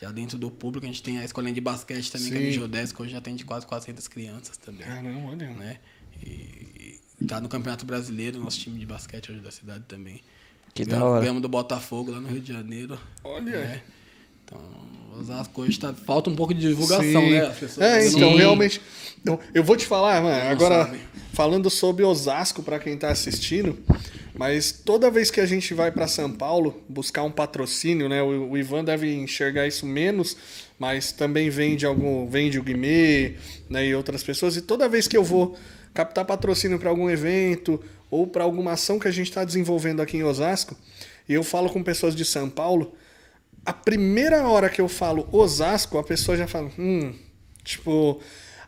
já 0.00 0.10
dentro 0.10 0.38
do 0.38 0.50
público, 0.50 0.86
a 0.86 0.88
gente 0.88 1.02
tem 1.02 1.18
a 1.18 1.24
escolinha 1.24 1.52
de 1.52 1.60
basquete 1.60 2.10
também, 2.10 2.28
que 2.30 2.34
é 2.34 2.38
Sim. 2.38 2.44
a 2.44 2.46
Mijodés, 2.48 2.92
que 2.92 3.02
hoje 3.02 3.12
já 3.12 3.20
tem 3.20 3.36
de 3.36 3.44
quase 3.44 3.66
400 3.66 4.08
crianças 4.08 4.56
também. 4.56 4.86
Caramba, 4.86 5.28
olha. 5.30 5.50
Né? 5.50 5.78
E, 6.24 6.98
e 7.20 7.24
tá 7.26 7.40
no 7.42 7.48
Campeonato 7.48 7.84
Brasileiro, 7.84 8.40
nosso 8.40 8.58
time 8.58 8.78
de 8.78 8.86
basquete 8.86 9.30
hoje 9.30 9.40
da 9.40 9.50
cidade 9.50 9.84
também. 9.86 10.22
Que 10.74 10.84
Ganhamos- 10.84 11.04
da 11.08 11.10
hora. 11.12 11.20
Ganhamos 11.20 11.42
do 11.42 11.48
Botafogo 11.48 12.10
lá 12.12 12.20
no 12.20 12.28
Rio 12.28 12.40
de 12.40 12.52
Janeiro. 12.52 12.98
Olha. 13.22 13.42
né? 13.52 13.82
Então, 14.50 14.60
Osasco 15.20 15.62
hoje 15.62 15.78
tá, 15.78 15.94
falta 15.94 16.28
um 16.28 16.34
pouco 16.34 16.52
de 16.52 16.60
divulgação, 16.60 17.04
Sim. 17.22 17.30
né? 17.30 17.54
É, 17.78 18.06
então, 18.08 18.32
Sim. 18.32 18.36
realmente. 18.36 18.80
Eu, 19.24 19.38
eu 19.54 19.62
vou 19.62 19.76
te 19.76 19.86
falar, 19.86 20.22
mano, 20.22 20.44
Não 20.44 20.50
agora 20.50 20.84
sabe. 20.86 21.00
falando 21.32 21.70
sobre 21.70 22.04
Osasco 22.04 22.62
para 22.62 22.78
quem 22.78 22.96
tá 22.96 23.10
assistindo, 23.10 23.78
mas 24.34 24.72
toda 24.72 25.10
vez 25.10 25.30
que 25.30 25.40
a 25.40 25.46
gente 25.46 25.74
vai 25.74 25.92
para 25.92 26.08
São 26.08 26.32
Paulo 26.32 26.82
buscar 26.88 27.22
um 27.22 27.30
patrocínio, 27.30 28.08
né? 28.08 28.22
O, 28.22 28.50
o 28.52 28.58
Ivan 28.58 28.82
deve 28.82 29.14
enxergar 29.14 29.66
isso 29.66 29.84
menos, 29.86 30.36
mas 30.78 31.12
também 31.12 31.50
vende 31.50 31.84
algum, 31.84 32.26
vende 32.26 32.58
o 32.58 32.62
Guimê, 32.62 33.34
né, 33.68 33.86
e 33.86 33.94
outras 33.94 34.22
pessoas 34.22 34.56
e 34.56 34.62
toda 34.62 34.88
vez 34.88 35.06
que 35.06 35.16
eu 35.16 35.22
vou 35.22 35.54
captar 35.92 36.24
patrocínio 36.24 36.78
para 36.78 36.88
algum 36.88 37.10
evento 37.10 37.78
ou 38.10 38.26
para 38.26 38.42
alguma 38.44 38.72
ação 38.72 38.98
que 38.98 39.06
a 39.06 39.10
gente 39.10 39.28
está 39.28 39.44
desenvolvendo 39.44 40.00
aqui 40.00 40.16
em 40.16 40.22
Osasco, 40.22 40.74
e 41.28 41.34
eu 41.34 41.44
falo 41.44 41.68
com 41.68 41.82
pessoas 41.82 42.16
de 42.16 42.24
São 42.24 42.48
Paulo, 42.48 42.94
a 43.64 43.72
primeira 43.72 44.46
hora 44.46 44.68
que 44.68 44.80
eu 44.80 44.88
falo 44.88 45.28
Osasco, 45.32 45.98
a 45.98 46.04
pessoa 46.04 46.36
já 46.36 46.46
fala, 46.46 46.70
hum, 46.78 47.14
tipo. 47.62 48.20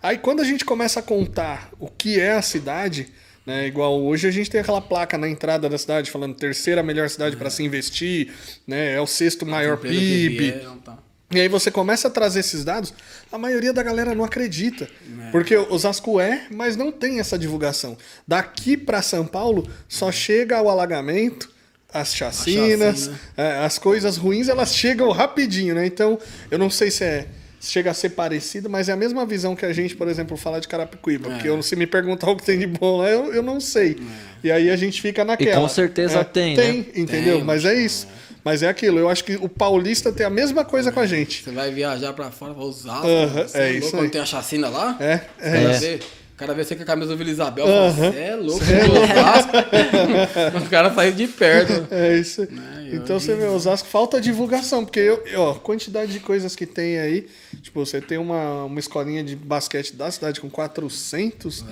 Aí 0.02 0.18
quando 0.18 0.40
a 0.40 0.44
gente 0.44 0.64
começa 0.64 1.00
a 1.00 1.02
contar 1.02 1.70
o 1.78 1.88
que 1.88 2.18
é 2.18 2.32
a 2.32 2.42
cidade, 2.42 3.08
né, 3.46 3.66
igual 3.66 4.02
hoje 4.02 4.26
a 4.26 4.30
gente 4.30 4.50
tem 4.50 4.60
aquela 4.60 4.80
placa 4.80 5.16
na 5.16 5.28
entrada 5.28 5.68
da 5.68 5.78
cidade 5.78 6.10
falando 6.10 6.34
terceira 6.34 6.82
melhor 6.82 7.08
cidade 7.08 7.36
para 7.36 7.50
se 7.50 7.62
investir, 7.62 8.32
né, 8.66 8.94
é 8.94 9.00
o 9.00 9.06
sexto 9.06 9.46
maior 9.46 9.76
PIB. 9.76 10.38
vieram, 10.38 10.78
tá. 10.78 10.98
E 11.32 11.40
aí 11.40 11.48
você 11.48 11.70
começa 11.70 12.08
a 12.08 12.10
trazer 12.10 12.40
esses 12.40 12.62
dados, 12.62 12.92
a 13.30 13.38
maioria 13.38 13.72
da 13.72 13.82
galera 13.82 14.14
não 14.14 14.22
acredita. 14.22 14.86
Porque 15.30 15.56
Osasco 15.56 16.20
é, 16.20 16.46
mas 16.50 16.76
não 16.76 16.92
tem 16.92 17.20
essa 17.20 17.38
divulgação. 17.38 17.96
Daqui 18.28 18.76
para 18.76 19.00
São 19.00 19.26
Paulo 19.26 19.66
só 19.88 20.12
chega 20.12 20.60
o 20.60 20.68
alagamento, 20.68 21.50
as 21.92 22.14
chacinas, 22.14 23.00
chacina. 23.00 23.20
é, 23.36 23.64
as 23.64 23.78
coisas 23.78 24.16
ruins, 24.16 24.48
elas 24.48 24.74
chegam 24.74 25.10
rapidinho, 25.10 25.74
né? 25.74 25.86
Então, 25.86 26.18
eu 26.50 26.58
não 26.58 26.70
sei 26.70 26.90
se 26.90 27.04
é 27.04 27.26
chega 27.64 27.92
a 27.92 27.94
ser 27.94 28.10
parecido, 28.10 28.68
mas 28.68 28.88
é 28.88 28.92
a 28.92 28.96
mesma 28.96 29.24
visão 29.24 29.54
que 29.54 29.64
a 29.64 29.72
gente, 29.72 29.94
por 29.94 30.08
exemplo, 30.08 30.36
falar 30.36 30.58
de 30.58 30.66
Carapicuíba. 30.66 31.30
Porque 31.30 31.48
eu, 31.48 31.62
se 31.62 31.76
me 31.76 31.86
perguntar 31.86 32.28
o 32.28 32.36
que 32.36 32.44
tem 32.44 32.58
de 32.58 32.66
bom 32.66 32.96
lá, 32.98 33.08
eu, 33.08 33.32
eu 33.32 33.42
não 33.42 33.60
sei. 33.60 33.98
E 34.42 34.50
aí 34.50 34.68
a 34.68 34.74
gente 34.74 35.00
fica 35.00 35.24
naquela. 35.24 35.60
com 35.60 35.68
certeza 35.68 36.18
É, 36.18 36.24
tem, 36.24 36.56
Tem, 36.56 36.78
né? 36.80 36.86
entendeu? 36.96 37.36
Tem, 37.36 37.44
mas 37.44 37.64
é 37.64 37.74
isso. 37.74 38.08
Mas 38.44 38.64
é 38.64 38.68
aquilo, 38.68 38.98
eu 38.98 39.08
acho 39.08 39.22
que 39.22 39.36
o 39.36 39.48
paulista 39.48 40.10
tem 40.10 40.26
a 40.26 40.30
mesma 40.30 40.64
coisa 40.64 40.90
com 40.90 40.98
a 40.98 41.06
gente. 41.06 41.44
Você 41.44 41.52
vai 41.52 41.70
viajar 41.70 42.12
pra 42.12 42.32
fora, 42.32 42.52
vai 42.52 42.64
usar. 42.64 42.96
Aham, 43.04 43.46
você 43.46 43.58
é 43.58 43.62
louco, 43.70 43.78
isso 43.78 43.90
Quando 43.92 44.02
aí. 44.02 44.10
tem 44.10 44.20
a 44.20 44.26
chacina 44.26 44.68
lá? 44.68 44.96
É, 44.98 45.20
é 45.38 45.70
isso. 45.96 46.08
O 46.34 46.36
cara 46.36 46.54
vê 46.54 46.64
você 46.64 46.74
com 46.74 46.82
a 46.82 46.86
camisa 46.86 47.10
do 47.12 47.16
Vila 47.16 47.30
Isabel, 47.30 47.64
fala, 47.66 47.90
você 47.92 48.18
é 48.18 48.34
louco, 48.34 48.64
é 48.64 48.82
Osasco. 49.12 49.52
o 50.66 50.70
cara 50.70 50.92
saiu 50.92 51.12
de 51.12 51.26
perto. 51.28 51.86
É 51.92 52.16
isso. 52.18 52.42
Né, 52.50 52.90
Então 52.94 53.16
hoje- 53.16 53.26
você 53.26 53.34
vê, 53.36 53.44
Osasco 53.46 53.86
falta 53.88 54.20
divulgação, 54.20 54.84
porque 54.84 54.98
eu, 55.00 55.22
ó, 55.36 55.54
quantidade 55.54 56.12
de 56.12 56.20
coisas 56.20 56.56
que 56.56 56.66
tem 56.66 56.98
aí. 56.98 57.26
Tipo, 57.60 57.84
você 57.84 58.00
tem 58.00 58.18
uma, 58.18 58.64
uma 58.64 58.80
escolinha 58.80 59.22
de 59.22 59.36
basquete 59.36 59.94
da 59.94 60.10
cidade 60.10 60.40
com 60.40 60.50
400 60.50 61.64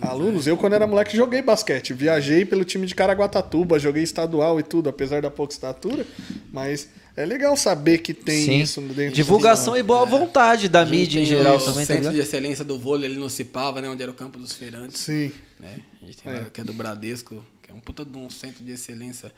alunos. 0.00 0.46
Eu, 0.46 0.56
quando 0.56 0.74
era 0.74 0.86
moleque, 0.86 1.16
joguei 1.16 1.40
basquete. 1.40 1.94
Viajei 1.94 2.44
pelo 2.44 2.64
time 2.64 2.86
de 2.86 2.94
Caraguatatuba, 2.94 3.78
joguei 3.78 4.02
estadual 4.02 4.60
e 4.60 4.62
tudo, 4.62 4.88
apesar 4.88 5.22
da 5.22 5.30
pouca 5.30 5.52
estatura. 5.54 6.04
Mas 6.52 6.88
é 7.18 7.26
legal 7.26 7.56
saber 7.56 7.98
que 7.98 8.14
tem 8.14 8.44
Sim. 8.44 8.60
isso 8.60 8.80
dentro 8.80 9.12
Divulgação 9.12 9.76
e 9.76 9.82
boa 9.82 10.06
vontade 10.06 10.68
da 10.68 10.86
mídia 10.86 11.20
em 11.20 11.24
geral 11.24 11.56
o 11.56 11.58
também, 11.58 11.84
tá 11.84 11.94
Centro 11.94 12.10
de 12.10 12.10
ligado? 12.10 12.26
Excelência 12.28 12.64
do 12.64 12.78
Vôlei 12.78 13.10
ali 13.10 13.18
no 13.18 13.28
Cipava, 13.28 13.80
né? 13.80 13.88
Onde 13.88 14.00
era 14.00 14.12
o 14.12 14.14
campo 14.14 14.38
dos 14.38 14.52
feirantes. 14.52 15.00
Sim. 15.00 15.32
né? 15.58 15.80
A 16.00 16.06
gente 16.06 16.18
tem 16.18 16.32
lá, 16.32 16.44
que 16.44 16.60
é 16.60 16.64
do 16.64 16.72
Bradesco, 16.72 17.44
que 17.60 17.72
é 17.72 17.74
um 17.74 17.80
puta 17.80 18.04
de 18.04 18.16
um 18.16 18.30
centro 18.30 18.64
de 18.64 18.70
excelência 18.70 19.32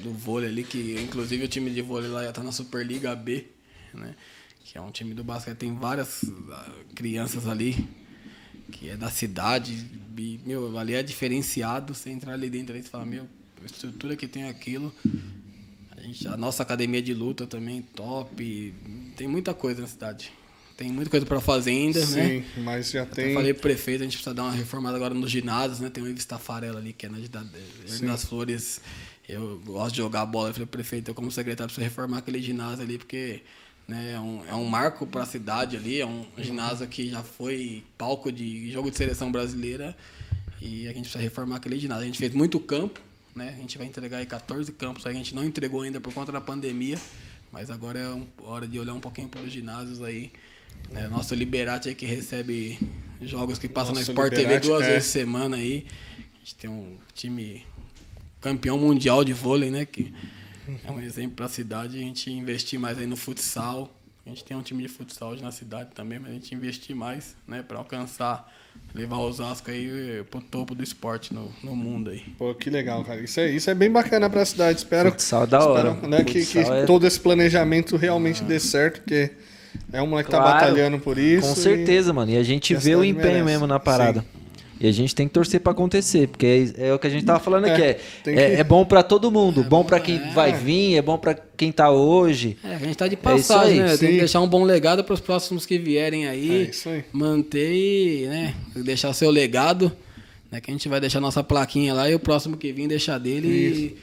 do 0.00 0.12
vôlei 0.12 0.50
ali, 0.50 0.62
que 0.62 0.96
inclusive 1.02 1.44
o 1.44 1.48
time 1.48 1.70
de 1.70 1.80
vôlei 1.80 2.10
lá 2.10 2.22
já 2.22 2.32
tá 2.32 2.42
na 2.42 2.52
Superliga 2.52 3.16
B, 3.16 3.46
né? 3.94 4.14
Que 4.62 4.76
é 4.76 4.80
um 4.82 4.90
time 4.90 5.14
do 5.14 5.24
basquete, 5.24 5.56
tem 5.56 5.74
várias 5.74 6.22
ah, 6.52 6.70
crianças 6.94 7.46
ali, 7.46 7.88
que 8.70 8.90
é 8.90 8.96
da 8.96 9.10
cidade, 9.10 9.86
e, 10.18 10.40
meu, 10.44 10.76
ali 10.76 10.92
é 10.92 11.02
diferenciado, 11.02 11.94
você 11.94 12.10
entrar 12.10 12.34
ali 12.34 12.50
dentro 12.50 12.76
e 12.76 12.82
você 12.82 12.90
fala, 12.90 13.06
meu, 13.06 13.26
a 13.62 13.64
estrutura 13.64 14.16
que 14.16 14.28
tem 14.28 14.48
aquilo. 14.48 14.92
A, 16.04 16.06
gente, 16.06 16.28
a 16.28 16.36
nossa 16.36 16.62
academia 16.62 17.00
de 17.00 17.14
luta 17.14 17.46
também, 17.46 17.80
top. 17.80 18.74
Tem 19.16 19.26
muita 19.26 19.54
coisa 19.54 19.80
na 19.80 19.88
cidade. 19.88 20.30
Tem 20.76 20.90
muita 20.90 21.10
coisa 21.10 21.24
para 21.24 21.40
fazer 21.40 21.70
ainda, 21.70 22.00
né? 22.06 22.28
Sim, 22.28 22.44
mas 22.58 22.90
já 22.90 23.04
Até 23.04 23.24
tem. 23.26 23.34
falei 23.34 23.54
pro 23.54 23.62
prefeito, 23.62 24.02
a 24.02 24.04
gente 24.04 24.16
precisa 24.16 24.34
dar 24.34 24.42
uma 24.42 24.52
reformada 24.52 24.96
agora 24.96 25.14
nos 25.14 25.30
ginásios, 25.30 25.80
né? 25.80 25.88
Tem 25.88 26.02
o 26.02 26.08
Ives 26.08 26.24
Tafarella 26.24 26.78
ali, 26.78 26.92
que 26.92 27.06
é 27.06 27.08
na 27.08 27.18
das 28.08 28.24
Flores. 28.24 28.80
Eu 29.28 29.60
gosto 29.64 29.92
de 29.92 29.98
jogar 29.98 30.26
bola. 30.26 30.50
Eu 30.50 30.52
falei, 30.52 30.66
prefeito, 30.66 31.10
eu 31.10 31.14
como 31.14 31.30
secretário 31.30 31.72
preciso 31.72 31.84
reformar 31.84 32.18
aquele 32.18 32.42
ginásio 32.42 32.84
ali, 32.84 32.98
porque 32.98 33.42
né, 33.86 34.12
é, 34.14 34.20
um, 34.20 34.44
é 34.46 34.54
um 34.54 34.64
marco 34.64 35.06
para 35.06 35.22
a 35.22 35.26
cidade 35.26 35.76
ali, 35.76 36.00
é 36.00 36.06
um 36.06 36.26
ginásio 36.38 36.86
que 36.88 37.08
já 37.08 37.22
foi 37.22 37.84
palco 37.96 38.32
de 38.32 38.70
jogo 38.70 38.90
de 38.90 38.96
seleção 38.96 39.30
brasileira. 39.30 39.96
E 40.60 40.84
a 40.88 40.92
gente 40.92 41.02
precisa 41.02 41.22
reformar 41.22 41.56
aquele 41.56 41.78
ginásio. 41.78 42.02
A 42.02 42.06
gente 42.06 42.18
fez 42.18 42.34
muito 42.34 42.58
campo, 42.58 43.00
né? 43.34 43.54
A 43.56 43.60
gente 43.60 43.76
vai 43.78 43.86
entregar 43.86 44.18
aí 44.18 44.26
14 44.26 44.70
campos, 44.72 45.06
a 45.06 45.12
gente 45.12 45.34
não 45.34 45.44
entregou 45.44 45.82
ainda 45.82 46.00
por 46.00 46.12
conta 46.12 46.30
da 46.30 46.40
pandemia. 46.40 46.98
Mas 47.50 47.70
agora 47.70 48.00
é 48.00 48.08
um- 48.08 48.26
hora 48.42 48.66
de 48.66 48.80
olhar 48.80 48.94
um 48.94 49.00
pouquinho 49.00 49.28
para 49.28 49.40
os 49.40 49.52
ginásios 49.52 50.02
aí. 50.02 50.32
Né? 50.90 51.06
Nosso 51.06 51.34
Liberati 51.36 51.88
aí 51.88 51.94
que 51.94 52.04
recebe 52.04 52.78
jogos 53.22 53.60
que 53.60 53.68
passam 53.68 53.94
na 53.94 54.00
Sport 54.00 54.34
TV 54.34 54.58
duas 54.58 54.82
é. 54.82 54.94
vezes 54.94 55.08
por 55.08 55.12
semana 55.12 55.56
aí. 55.56 55.86
A 56.18 56.38
gente 56.40 56.54
tem 56.56 56.68
um 56.68 56.96
time 57.14 57.64
campeão 58.40 58.76
mundial 58.76 59.24
de 59.24 59.32
vôlei, 59.32 59.70
né? 59.70 59.86
Que 59.86 60.12
é 60.84 60.90
um 60.90 61.00
exemplo 61.00 61.36
para 61.36 61.46
a 61.46 61.48
cidade. 61.48 61.96
A 61.96 62.00
gente 62.00 62.30
investir 62.30 62.78
mais 62.78 62.98
aí 62.98 63.06
no 63.06 63.16
futsal. 63.16 63.94
A 64.26 64.28
gente 64.30 64.44
tem 64.44 64.56
um 64.56 64.62
time 64.62 64.82
de 64.82 64.88
futsal 64.88 65.30
hoje 65.30 65.42
na 65.42 65.52
cidade 65.52 65.92
também, 65.94 66.18
mas 66.18 66.30
a 66.30 66.34
gente 66.34 66.54
investir 66.54 66.96
mais, 66.96 67.36
né? 67.46 67.62
Para 67.62 67.78
alcançar, 67.78 68.52
levar 68.94 69.16
o 69.16 69.28
Osasco 69.28 69.70
aí 69.70 70.22
pro 70.30 70.40
topo 70.40 70.74
do 70.74 70.82
esporte 70.82 71.34
no, 71.34 71.50
no 71.62 71.74
mundo 71.74 72.10
aí. 72.10 72.20
Pô, 72.38 72.54
que 72.54 72.70
legal, 72.70 73.04
cara. 73.04 73.20
Isso 73.20 73.40
é, 73.40 73.50
isso 73.50 73.68
é 73.68 73.74
bem 73.74 73.90
bacana 73.90 74.30
pra 74.30 74.44
cidade. 74.44 74.78
Espero, 74.78 75.10
Futsal 75.10 75.42
é 75.42 75.46
da 75.46 75.66
hora, 75.66 75.90
espero, 75.90 76.08
né, 76.08 76.24
que, 76.24 76.46
que 76.46 76.58
é- 76.58 76.84
todo 76.84 77.06
esse 77.06 77.18
planejamento 77.18 77.96
realmente 77.96 78.44
dê 78.44 78.60
certo, 78.60 79.00
porque 79.00 79.32
é 79.92 80.00
um 80.00 80.06
moleque 80.06 80.30
que 80.30 80.36
tá 80.36 80.42
batalhando 80.42 80.98
por 80.98 81.18
isso. 81.18 81.48
Com 81.48 81.52
e- 81.54 81.62
certeza, 81.62 82.12
mano. 82.12 82.30
E 82.30 82.36
a 82.36 82.42
gente 82.42 82.72
e 82.72 82.76
vê 82.76 82.94
o 82.94 83.04
empenho 83.04 83.22
merece. 83.22 83.44
mesmo 83.44 83.66
na 83.66 83.80
parada. 83.80 84.20
Sim. 84.20 84.43
E 84.80 84.88
a 84.88 84.92
gente 84.92 85.14
tem 85.14 85.28
que 85.28 85.32
torcer 85.34 85.60
pra 85.60 85.72
acontecer, 85.72 86.26
porque 86.28 86.72
é, 86.76 86.88
é 86.88 86.94
o 86.94 86.98
que 86.98 87.06
a 87.06 87.10
gente 87.10 87.24
tava 87.24 87.38
falando 87.38 87.64
aqui. 87.66 87.80
É, 87.80 87.90
É, 87.90 87.98
tem 88.24 88.34
é, 88.38 88.50
que- 88.50 88.60
é 88.60 88.64
bom 88.64 88.84
pra 88.84 89.02
todo 89.02 89.30
mundo, 89.30 89.62
bom 89.62 89.84
pra 89.84 90.00
quem 90.00 90.16
é. 90.16 90.30
vai 90.32 90.52
vir, 90.52 90.96
é 90.96 91.02
bom 91.02 91.16
pra 91.16 91.34
quem 91.56 91.70
tá 91.70 91.90
hoje. 91.90 92.56
É, 92.64 92.74
a 92.74 92.78
gente 92.78 92.96
tá 92.96 93.06
de 93.06 93.14
isso 93.14 93.22
passagem, 93.22 93.80
aí, 93.82 93.88
né? 93.88 93.96
Tem 93.96 94.10
que 94.10 94.18
deixar 94.18 94.40
um 94.40 94.48
bom 94.48 94.64
legado 94.64 95.04
para 95.04 95.14
os 95.14 95.20
próximos 95.20 95.64
que 95.64 95.78
vierem 95.78 96.26
aí. 96.26 96.50
É 96.66 96.70
isso 96.70 96.88
aí. 96.88 97.04
Manter 97.12 97.72
e, 97.72 98.26
né? 98.26 98.54
Deixar 98.76 99.12
seu 99.12 99.30
legado. 99.30 99.92
Né, 100.50 100.60
que 100.60 100.70
a 100.70 100.74
gente 100.74 100.88
vai 100.88 101.00
deixar 101.00 101.20
nossa 101.20 101.42
plaquinha 101.42 101.92
lá 101.94 102.08
e 102.10 102.14
o 102.14 102.18
próximo 102.18 102.56
que 102.56 102.70
vir 102.72 102.86
deixar 102.86 103.18
dele. 103.18 103.48
E 103.48 103.96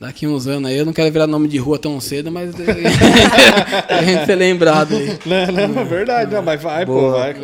daqui 0.00 0.26
uns 0.26 0.46
anos 0.46 0.70
aí, 0.70 0.76
eu 0.78 0.86
não 0.86 0.92
quero 0.92 1.10
virar 1.10 1.26
nome 1.26 1.48
de 1.48 1.58
rua 1.58 1.78
tão 1.78 2.00
cedo, 2.00 2.30
mas 2.30 2.52
a 3.88 4.02
gente 4.02 4.26
ser 4.26 4.34
lembrado 4.36 4.94
aí. 4.96 5.18
Não, 5.26 5.68
não, 5.68 5.80
é 5.80 5.84
verdade, 5.84 6.32
não, 6.32 6.42
mas 6.42 6.62
vai, 6.62 6.86
pô, 6.86 6.92
Boa. 6.92 7.18
vai. 7.18 7.34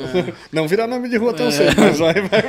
Não 0.53 0.69
vira 0.69 0.87
nome 0.87 1.09
de 1.09 1.17
rua 1.17 1.33
É. 1.33 1.35
tão 1.35 1.51
cedo, 1.51 1.75
mas 1.81 1.99
vai, 1.99 2.15
vai, 2.15 2.43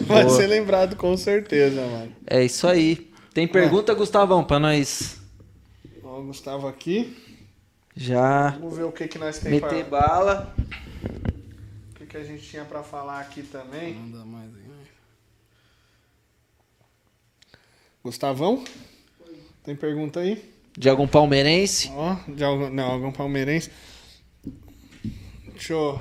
vai 0.06 0.28
ser 0.30 0.46
lembrado 0.46 0.96
com 0.96 1.16
certeza, 1.16 1.80
mano. 1.80 2.12
É 2.26 2.44
isso 2.44 2.66
aí. 2.66 3.10
Tem 3.34 3.46
pergunta, 3.48 3.94
Gustavão, 3.94 4.44
pra 4.44 4.58
nós 4.58 5.18
Ó, 6.04 6.18
o 6.20 6.24
Gustavo 6.24 6.68
aqui. 6.68 7.16
já 7.96 8.50
Vamos 8.60 8.76
ver 8.76 8.84
o 8.84 8.92
que, 8.92 9.08
que 9.08 9.18
nós 9.18 9.38
temos 9.38 9.62
meter 9.62 9.84
pra... 9.86 10.00
bala. 10.00 10.54
O 11.90 11.94
que, 11.94 12.04
que 12.04 12.16
a 12.18 12.22
gente 12.24 12.42
tinha 12.42 12.64
pra 12.64 12.82
falar 12.82 13.20
aqui 13.20 13.42
também. 13.42 13.94
Manda 13.94 14.22
mais 14.26 14.44
aí. 14.54 14.60
né? 14.60 14.68
Gustavão? 18.04 18.62
Tem 19.64 19.76
pergunta 19.76 20.20
aí? 20.20 20.52
De 20.76 20.88
algum 20.88 21.06
palmeirense? 21.06 21.90
Ó, 21.94 22.16
de 22.28 22.42
algum, 22.42 22.68
não, 22.70 22.90
algum 22.90 23.12
palmeirense. 23.12 23.70
Deixa 25.52 25.72
eu... 25.72 26.00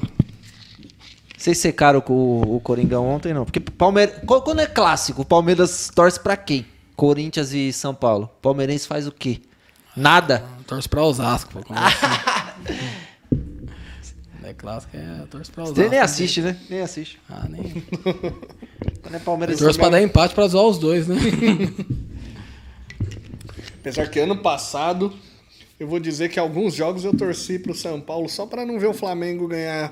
Vocês 1.38 1.58
secaram 1.58 2.02
com 2.02 2.14
o, 2.14 2.56
o 2.58 2.60
Coringão 2.60 3.08
ontem, 3.08 3.34
não? 3.34 3.46
Porque 3.46 3.60
Palmeiras. 3.60 4.16
Quando 4.26 4.62
é 4.62 4.68
clássico, 4.68 5.24
o 5.24 5.26
Palmeiras 5.26 5.90
torce 5.94 6.20
pra 6.20 6.38
quem? 6.38 6.66
Corinthians 6.96 7.52
e 7.52 7.74
São 7.74 7.96
Paulo. 7.96 8.30
Palmeirense 8.42 8.88
faz 8.88 9.08
o 9.08 9.12
quê? 9.12 9.42
Nada. 9.96 10.44
Torce 10.68 10.88
pra 10.88 11.02
Osasco. 11.04 11.52
Pô, 11.52 11.74
assim? 11.74 12.86
é 14.46 14.54
clássico, 14.54 14.96
é 14.96 15.26
torce 15.32 15.52
pra 15.52 15.64
Osasco. 15.64 15.82
Você 15.82 15.90
nem 15.90 16.00
assiste, 16.00 16.42
né? 16.42 16.58
Nem 16.70 16.82
assiste. 16.82 17.20
Ah, 17.28 17.48
nem. 17.50 17.84
Quando 19.02 19.16
é 19.16 19.20
Palmeiras 19.20 19.58
Torce 19.58 19.80
pra 19.80 19.90
dar 19.90 20.02
empate 20.02 20.36
pra 20.36 20.48
zoar 20.48 20.66
os 20.66 20.78
dois, 20.78 21.08
né? 21.08 21.16
Apesar 23.82 24.08
que 24.08 24.20
ano 24.20 24.38
passado 24.38 25.14
eu 25.80 25.88
vou 25.88 26.00
dizer 26.00 26.30
que 26.30 26.40
alguns 26.40 26.76
jogos 26.76 27.04
eu 27.04 27.12
torci 27.12 27.58
pro 27.58 27.74
São 27.74 28.00
Paulo 28.00 28.30
só 28.30 28.46
pra 28.46 28.64
não 28.64 28.80
ver 28.80 28.86
o 28.86 28.94
Flamengo 28.94 29.48
ganhar 29.48 29.92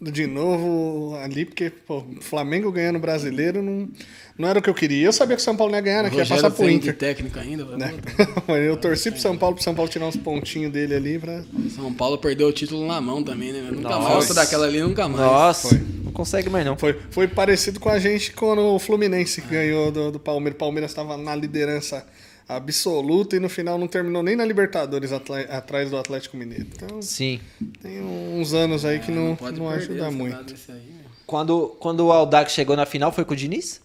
de 0.00 0.26
novo 0.26 1.16
ali, 1.16 1.44
porque 1.44 1.70
pô, 1.70 1.98
o 1.98 2.20
Flamengo 2.20 2.72
ganhando 2.72 2.98
brasileiro 2.98 3.62
não, 3.62 3.88
não 4.36 4.48
era 4.48 4.58
o 4.58 4.62
que 4.62 4.68
eu 4.68 4.74
queria. 4.74 5.06
Eu 5.06 5.12
sabia 5.12 5.36
que 5.36 5.42
o 5.42 5.44
São 5.44 5.56
Paulo 5.56 5.70
não 5.70 5.78
ia 5.78 5.82
ganhar, 5.82 6.02
né? 6.02 6.10
Que 6.10 6.16
ia 6.16 6.26
passar 6.26 6.50
pro 6.50 6.68
Inter. 6.68 6.96
técnico 6.96 7.38
ainda. 7.38 7.64
né? 7.76 7.94
eu 8.66 8.76
torci 8.76 9.12
pro 9.12 9.20
São 9.20 9.36
Paulo, 9.36 9.54
pro 9.54 9.62
São 9.62 9.76
Paulo 9.76 9.88
tirar 9.88 10.06
uns 10.06 10.16
pontinhos 10.16 10.72
dele 10.72 10.96
ali 10.96 11.18
pra. 11.20 11.44
São 11.70 11.92
Paulo 11.92 12.18
perdeu 12.18 12.48
o 12.48 12.52
título 12.52 12.84
na 12.86 13.00
mão 13.00 13.22
também, 13.22 13.52
né? 13.52 13.60
Nunca 13.70 13.88
Nossa. 13.90 14.00
mais. 14.00 14.14
Outra 14.16 14.34
daquela 14.34 14.66
ali, 14.66 14.80
nunca 14.80 15.08
mais. 15.08 15.20
Nossa, 15.20 15.68
Foi. 15.68 15.78
não 16.04 16.10
consegue 16.10 16.50
mais 16.50 16.64
não. 16.66 16.76
Foi, 16.76 16.96
foi 17.10 17.28
parecido 17.28 17.78
com 17.78 17.88
a 17.88 18.00
gente 18.00 18.32
quando 18.32 18.60
o 18.60 18.78
Fluminense 18.80 19.40
ganhou 19.40 19.92
do, 19.92 20.12
do 20.12 20.18
Palmeiras. 20.18 20.56
O 20.56 20.58
Palmeiras 20.58 20.90
estava 20.90 21.16
na 21.16 21.34
liderança 21.34 22.04
absoluta 22.48 23.36
e 23.36 23.38
no 23.40 23.48
final 23.48 23.76
não 23.78 23.86
terminou 23.86 24.22
nem 24.22 24.34
na 24.34 24.44
Libertadores 24.44 25.12
atrás 25.12 25.90
do 25.90 25.96
Atlético 25.96 26.36
Mineiro. 26.36 26.66
Então 26.74 27.02
Sim. 27.02 27.40
tem 27.82 28.00
uns 28.02 28.54
anos 28.54 28.84
aí 28.84 28.98
que 29.00 29.10
não, 29.12 29.36
pode 29.36 29.58
não 29.58 29.68
perder 29.68 29.84
ajuda 29.84 30.10
muito. 30.10 30.54
aí, 30.70 30.74
meu. 30.90 31.04
Quando, 31.26 31.76
quando 31.78 32.00
o 32.06 32.12
Aldax 32.12 32.52
chegou 32.52 32.74
na 32.74 32.86
final, 32.86 33.12
foi 33.12 33.24
com 33.24 33.34
o 33.34 33.36
Diniz? 33.36 33.82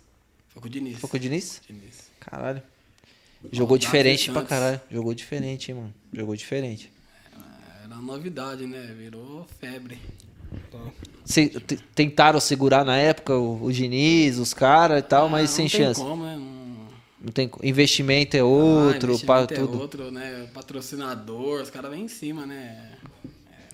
Foi 0.49 0.61
com 0.61 0.67
o 0.67 0.71
Diniz. 0.71 0.97
Foi 0.99 1.09
com 1.09 1.17
o 1.17 1.19
Diniz? 1.19 1.61
Diniz. 1.67 2.09
Caralho. 2.19 2.63
Jogou 3.51 3.75
Aldax 3.75 3.81
diferente 3.85 4.31
pra 4.31 4.43
caralho. 4.43 4.79
Jogou 4.89 5.13
diferente, 5.13 5.71
hein, 5.71 5.77
mano. 5.77 5.93
Jogou 6.13 6.35
diferente. 6.35 6.89
Era 7.83 7.95
novidade, 7.97 8.65
né? 8.65 8.95
Virou 8.97 9.45
febre. 9.59 9.97
Se- 11.25 11.49
tentaram 11.95 12.39
segurar 12.39 12.85
na 12.85 12.95
época 12.97 13.35
o, 13.35 13.63
o 13.65 13.71
Diniz, 13.73 14.37
os 14.37 14.53
caras 14.53 14.99
e 14.99 15.01
tal, 15.01 15.27
mas 15.27 15.49
Ah, 15.51 15.53
sem 15.55 15.65
não 15.65 15.69
chance. 15.69 15.99
Tem 15.99 16.09
como, 16.09 16.23
né? 16.23 16.37
Não... 17.23 17.31
Tem 17.31 17.49
investimento 17.63 18.35
é 18.35 18.41
Ah, 18.41 18.45
outro, 18.45 19.13
investimento 19.13 19.25
para 19.25 19.43
é 19.43 19.47
tudo. 19.47 19.79
outro, 19.79 20.11
né? 20.11 20.47
Patrocinador, 20.53 21.61
os 21.61 21.69
caras 21.69 21.89
vêm 21.91 22.03
em 22.03 22.07
cima, 22.07 22.45
né? 22.45 22.97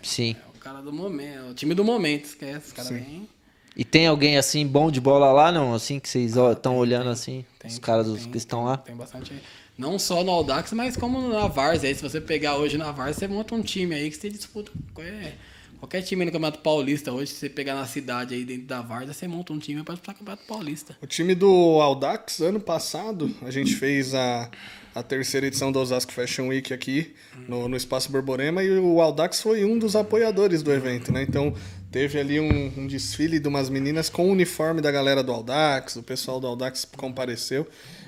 Sim. 0.01 0.35
É 0.39 0.57
o 0.57 0.59
cara 0.59 0.81
do 0.81 0.93
momento, 0.93 1.39
é 1.47 1.49
o 1.49 1.53
time 1.53 1.73
do 1.73 1.83
momento, 1.83 2.25
esquece. 2.25 2.67
Os 2.67 2.73
caras 2.73 2.91
vêm. 2.91 3.27
E 3.75 3.83
tem 3.83 4.07
alguém 4.07 4.37
assim 4.37 4.65
bom 4.67 4.91
de 4.91 4.99
bola 4.99 5.31
lá, 5.31 5.51
não? 5.51 5.73
Assim 5.73 5.99
que 5.99 6.09
vocês 6.09 6.35
estão 6.35 6.77
olhando 6.77 7.09
assim, 7.09 7.45
Ah, 7.49 7.55
Tem, 7.59 7.71
os 7.71 7.79
caras 7.79 8.07
tem, 8.07 8.31
que 8.31 8.37
estão 8.37 8.59
tem, 8.59 8.67
lá. 8.67 8.77
Tem 8.77 8.95
bastante. 8.95 9.33
Não 9.77 9.97
só 9.97 10.23
no 10.23 10.31
Audax, 10.31 10.73
mas 10.73 10.97
como 10.97 11.29
na 11.29 11.47
Vars. 11.47 11.83
Aí, 11.85 11.95
se 11.95 12.01
você 12.01 12.19
pegar 12.19 12.57
hoje 12.57 12.77
na 12.77 12.91
Vars, 12.91 13.15
você 13.15 13.27
monta 13.27 13.55
um 13.55 13.61
time 13.61 13.95
aí 13.95 14.09
que 14.09 14.17
você 14.17 14.29
disputa. 14.29 14.71
Qualquer, 14.93 15.37
qualquer 15.79 16.01
time 16.01 16.25
no 16.25 16.31
Campeonato 16.31 16.59
Paulista 16.59 17.11
hoje, 17.11 17.31
se 17.31 17.39
você 17.39 17.49
pegar 17.49 17.73
na 17.73 17.85
cidade 17.85 18.35
aí 18.35 18.43
dentro 18.43 18.67
da 18.67 18.81
Vars, 18.81 19.07
você 19.07 19.27
monta 19.27 19.53
um 19.53 19.59
time 19.59 19.81
para 19.83 19.95
disputar 19.95 20.15
o 20.15 20.17
Campeonato 20.19 20.43
Paulista. 20.45 20.97
O 21.01 21.07
time 21.07 21.33
do 21.33 21.47
Audax, 21.81 22.41
ano 22.41 22.59
passado, 22.59 23.33
a 23.41 23.49
gente 23.49 23.75
fez 23.75 24.13
a, 24.13 24.49
a 24.93 25.01
terceira 25.01 25.47
edição 25.47 25.71
do 25.71 25.79
Osasco 25.79 26.11
Fashion 26.11 26.49
Week 26.49 26.73
aqui 26.73 27.13
no, 27.47 27.69
no 27.69 27.77
Espaço 27.77 28.11
Borborema 28.11 28.61
e 28.61 28.69
o 28.77 29.01
Audax 29.01 29.41
foi 29.41 29.63
um 29.63 29.79
dos 29.79 29.95
apoiadores 29.95 30.61
do 30.61 30.71
evento, 30.71 31.11
né? 31.11 31.23
Então 31.23 31.53
teve 31.89 32.19
ali 32.19 32.39
um, 32.39 32.73
um 32.77 32.85
desfile 32.85 33.39
de 33.39 33.47
umas 33.47 33.69
meninas 33.69 34.09
com 34.09 34.27
o 34.27 34.31
uniforme 34.31 34.81
da 34.81 34.91
galera 34.91 35.23
do 35.23 35.31
Audax, 35.31 35.95
o 35.95 36.03
pessoal 36.03 36.39
do 36.39 36.47
Audax 36.47 36.85
compareceu. 36.97 37.65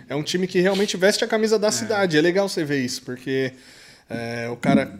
É 0.09 0.15
um 0.15 0.23
time 0.23 0.45
que 0.45 0.59
realmente 0.59 0.97
veste 0.97 1.23
a 1.23 1.27
camisa 1.27 1.57
da 1.57 1.71
cidade. 1.71 2.17
É 2.17 2.21
legal 2.21 2.49
você 2.49 2.65
ver 2.65 2.83
isso, 2.83 3.01
porque 3.03 3.53
é, 4.09 4.49
o 4.49 4.57
cara 4.57 4.99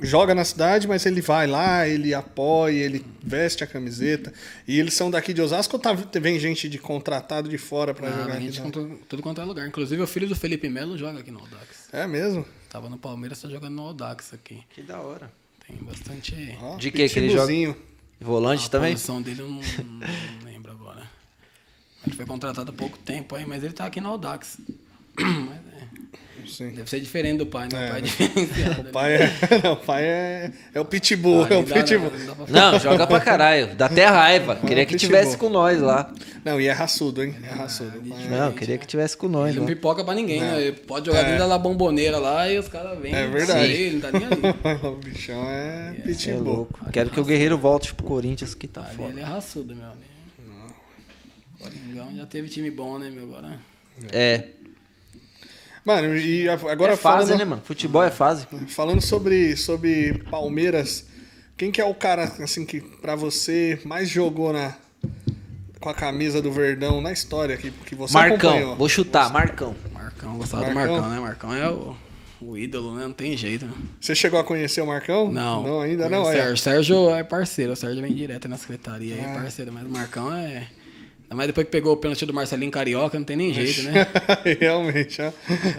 joga 0.00 0.34
na 0.34 0.44
cidade, 0.44 0.86
mas 0.86 1.04
ele 1.06 1.20
vai 1.20 1.46
lá, 1.46 1.86
ele 1.88 2.14
apoia, 2.14 2.84
ele 2.84 3.04
veste 3.22 3.64
a 3.64 3.66
camiseta. 3.66 4.32
E 4.66 4.78
eles 4.78 4.94
são 4.94 5.10
daqui 5.10 5.32
de 5.32 5.40
Osasco 5.42 5.76
ou 5.76 5.80
tá, 5.82 5.92
vem 5.92 6.38
gente 6.38 6.68
de 6.68 6.78
contratado 6.78 7.48
de 7.48 7.58
fora 7.58 7.92
pra 7.94 8.08
Ah, 8.08 8.12
jogar 8.12 8.32
a 8.32 8.36
aqui? 8.36 8.44
gente 8.46 8.60
não? 8.60 8.70
contra, 8.70 8.96
tudo 9.08 9.22
quanto 9.22 9.40
é 9.40 9.44
lugar. 9.44 9.66
Inclusive, 9.66 10.00
o 10.02 10.06
filho 10.06 10.28
do 10.28 10.36
Felipe 10.36 10.68
Melo 10.68 10.96
joga 10.96 11.20
aqui 11.20 11.30
no 11.30 11.40
Audax. 11.40 11.88
É 11.92 12.06
mesmo? 12.06 12.44
Tava 12.68 12.88
no 12.88 12.98
Palmeiras, 12.98 13.40
tá 13.40 13.48
jogando 13.48 13.74
no 13.74 13.82
Audax 13.82 14.32
aqui. 14.34 14.62
Que 14.74 14.82
da 14.82 15.00
hora. 15.00 15.30
Tem 15.66 15.76
bastante. 15.78 16.56
Ó, 16.60 16.76
De 16.76 16.90
que 16.90 17.08
que 17.08 17.18
ele 17.18 17.30
joga? 17.30 17.76
Volante 18.20 18.66
a 18.66 18.70
também? 18.70 18.92
posição 18.92 19.22
dele 19.22 19.42
eu 19.42 19.48
não, 19.48 19.60
não 19.60 20.44
lembro 20.44 20.72
agora. 20.72 21.02
Ele 22.06 22.14
foi 22.16 22.24
contratado 22.26 22.70
há 22.70 22.74
pouco 22.74 22.98
tempo 22.98 23.34
aí, 23.34 23.44
mas 23.46 23.62
ele 23.62 23.72
tá 23.72 23.84
aqui 23.86 24.00
no 24.00 24.08
Audax. 24.08 24.58
Mas 25.18 25.60
Sim. 26.46 26.70
deve 26.70 26.88
ser 26.88 26.98
diferente 27.00 27.38
do 27.38 27.46
pai, 27.46 27.68
né? 27.70 27.88
É. 27.88 27.88
O 27.88 27.90
pai 27.90 27.98
é 27.98 28.00
diferenciado. 28.02 28.80
O 28.80 28.84
pai 28.92 29.14
é, 29.16 29.30
não, 29.62 29.72
o 29.74 29.76
pai 29.76 30.04
é, 30.04 30.50
é 30.72 30.80
o 30.80 30.84
pitbull, 30.84 31.46
é 31.46 31.56
o 31.58 31.62
dá- 31.62 31.74
pitbull. 31.74 32.10
não 32.48 32.72
Não, 32.72 32.78
joga 32.80 33.06
pra 33.06 33.20
caralho. 33.20 33.74
Dá 33.74 33.84
até 33.86 34.06
raiva. 34.06 34.56
Queria 34.56 34.86
que 34.86 34.94
pitbull. 34.94 35.18
tivesse 35.18 35.36
com 35.36 35.50
nós 35.50 35.78
lá. 35.78 36.10
Não, 36.44 36.58
e 36.58 36.66
é 36.66 36.72
raçudo, 36.72 37.22
hein? 37.22 37.34
É 37.44 37.48
raçudo. 37.52 37.98
O 37.98 38.02
pai 38.08 38.24
é- 38.24 38.28
Não, 38.30 38.52
queria 38.52 38.78
que 38.78 38.86
tivesse 38.86 39.14
com 39.14 39.28
nós 39.28 39.50
Ele 39.50 39.60
não 39.60 39.66
pipoca 39.66 40.02
pra 40.02 40.14
ninguém, 40.14 40.40
né? 40.40 40.58
Ele 40.62 40.72
pode 40.72 41.04
jogar 41.06 41.24
dentro 41.24 41.46
da 41.46 41.58
bomboneira 41.58 42.16
lá 42.18 42.48
e 42.50 42.58
os 42.58 42.66
caras 42.68 42.98
vêm. 42.98 43.14
É 43.14 43.26
verdade. 43.26 43.70
Ele 43.70 43.96
não 43.96 44.00
tá 44.00 44.18
nem 44.18 44.24
ali. 44.26 44.78
o 44.88 44.96
bichão 44.96 45.44
é 45.50 45.96
É 45.98 46.00
pitbull. 46.00 46.42
louco. 46.42 46.90
Quero 46.90 47.10
que 47.10 47.20
o 47.20 47.24
Guerreiro 47.24 47.58
volte 47.58 47.92
pro 47.94 48.06
Corinthians, 48.06 48.54
que 48.54 48.66
tá 48.66 48.82
Ali 48.86 48.96
foda. 48.96 49.10
ele 49.10 49.20
é 49.20 49.24
raçudo, 49.24 49.76
meu. 49.76 49.84
amigo. 49.84 50.08
Coringão 51.58 52.16
já 52.16 52.24
teve 52.24 52.48
time 52.48 52.70
bom, 52.70 52.98
né, 52.98 53.10
meu? 53.10 53.24
Agora. 53.24 53.58
É. 54.12 54.44
Mano, 55.88 56.14
e 56.18 56.46
agora 56.48 56.92
é 56.92 56.96
fase, 56.96 57.28
falando, 57.28 57.38
né, 57.38 57.44
mano? 57.46 57.62
Futebol 57.64 58.02
é 58.04 58.10
fase. 58.10 58.46
falando 58.68 59.00
sobre, 59.00 59.56
sobre 59.56 60.22
Palmeiras, 60.30 61.06
quem 61.56 61.70
que 61.72 61.80
é 61.80 61.84
o 61.86 61.94
cara, 61.94 62.24
assim, 62.24 62.66
que 62.66 62.78
pra 62.80 63.16
você 63.16 63.80
mais 63.86 64.06
jogou 64.06 64.52
na, 64.52 64.74
com 65.80 65.88
a 65.88 65.94
camisa 65.94 66.42
do 66.42 66.52
Verdão 66.52 67.00
na 67.00 67.10
história 67.10 67.56
que, 67.56 67.70
que 67.70 67.94
você 67.94 68.12
Marcão. 68.12 68.50
acompanhou? 68.50 68.76
Vou 68.76 68.88
chutar, 68.88 69.32
Marcão. 69.32 69.74
Marcão, 69.94 70.36
gostava 70.36 70.64
Marcão? 70.64 70.96
do 70.96 71.00
Marcão, 71.00 71.10
né? 71.10 71.20
Marcão 71.20 71.54
é 71.54 71.70
o, 71.70 71.96
o 72.42 72.58
ídolo, 72.58 72.94
né? 72.94 73.04
Não 73.04 73.12
tem 73.14 73.34
jeito. 73.34 73.64
Né? 73.64 73.72
Você 73.98 74.14
chegou 74.14 74.38
a 74.38 74.44
conhecer 74.44 74.82
o 74.82 74.86
Marcão? 74.86 75.32
Não. 75.32 75.62
Não, 75.62 75.80
ainda 75.80 76.06
não. 76.10 76.24
O 76.24 76.28
É. 76.30 76.34
Sérgio, 76.34 76.56
Sérgio 76.58 77.10
é 77.14 77.24
parceiro. 77.24 77.72
O 77.72 77.76
Sérgio 77.76 78.02
vem 78.02 78.12
direto 78.12 78.46
na 78.46 78.58
secretaria 78.58 79.14
aí, 79.14 79.20
Ah. 79.24 79.30
é 79.30 79.34
parceiro. 79.40 79.72
Mas 79.72 79.86
o 79.86 79.88
Marcão 79.88 80.30
é. 80.34 80.66
Mais 81.30 81.46
depois 81.46 81.66
que 81.66 81.70
pegou 81.70 81.92
o 81.92 81.96
pênalti 81.96 82.24
do 82.24 82.32
Marcelinho 82.32 82.70
Carioca, 82.70 83.18
não 83.18 83.24
tem 83.24 83.36
nem 83.36 83.52
jeito, 83.52 83.82
né? 83.82 84.06
Realmente, 84.58 85.20
ó. 85.20 85.30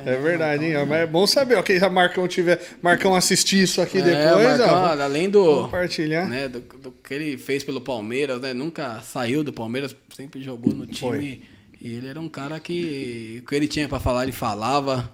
é 0.05 0.15
verdade, 0.17 0.65
hein? 0.65 0.73
Mas 0.87 1.01
é 1.01 1.07
bom 1.07 1.25
saber, 1.25 1.55
ó, 1.55 1.63
quem 1.63 1.79
já 1.79 1.89
Marcão 1.89 2.27
tiver, 2.27 2.61
Marcão 2.81 3.15
assistir 3.15 3.63
isso 3.63 3.81
aqui 3.81 3.97
É, 3.97 4.01
depois, 4.03 4.59
Marcão, 4.59 4.67
ó. 4.75 5.01
além 5.01 5.29
do. 5.29 5.63
Compartilhar. 5.63 6.27
Né, 6.27 6.47
do, 6.47 6.59
do 6.59 6.91
que 6.91 7.13
ele 7.13 7.37
fez 7.37 7.63
pelo 7.63 7.81
Palmeiras, 7.81 8.39
né? 8.39 8.53
Nunca 8.53 9.01
saiu 9.01 9.43
do 9.43 9.51
Palmeiras, 9.51 9.95
sempre 10.15 10.41
jogou 10.43 10.73
no 10.73 10.85
time. 10.85 10.99
Foi. 10.99 11.41
E 11.81 11.95
ele 11.95 12.07
era 12.07 12.19
um 12.19 12.29
cara 12.29 12.59
que 12.59 13.39
o 13.41 13.47
que 13.47 13.55
ele 13.55 13.67
tinha 13.67 13.87
pra 13.87 13.99
falar, 13.99 14.23
ele 14.23 14.31
falava. 14.33 15.09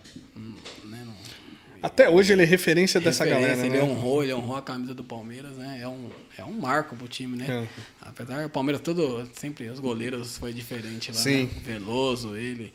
Né, 1.85 1.91
Até 1.91 2.09
hoje 2.09 2.33
ele 2.33 2.41
é 2.41 2.45
referência 2.45 2.99
dessa 2.99 3.23
referência, 3.23 3.55
galera, 3.55 3.67
Ele 3.67 3.77
né? 3.77 3.83
honrou, 3.91 4.23
ele 4.23 4.33
honrou 4.33 4.55
a 4.57 4.61
camisa 4.61 4.93
do 4.93 5.03
Palmeiras, 5.03 5.51
né? 5.57 5.79
É 5.81 5.87
um, 5.87 6.09
é 6.37 6.43
um 6.43 6.53
marco 6.53 6.95
pro 6.95 7.07
time, 7.07 7.37
né? 7.37 7.67
Apesar 8.01 8.43
do 8.43 8.49
Palmeiras 8.49 8.81
todo, 8.81 9.27
sempre 9.33 9.69
os 9.69 9.79
goleiros 9.79 10.37
foi 10.37 10.51
diferente 10.53 11.11
lá, 11.11 11.17
Sim. 11.17 11.43
né? 11.43 11.49
Veloso, 11.63 12.35
ele. 12.35 12.73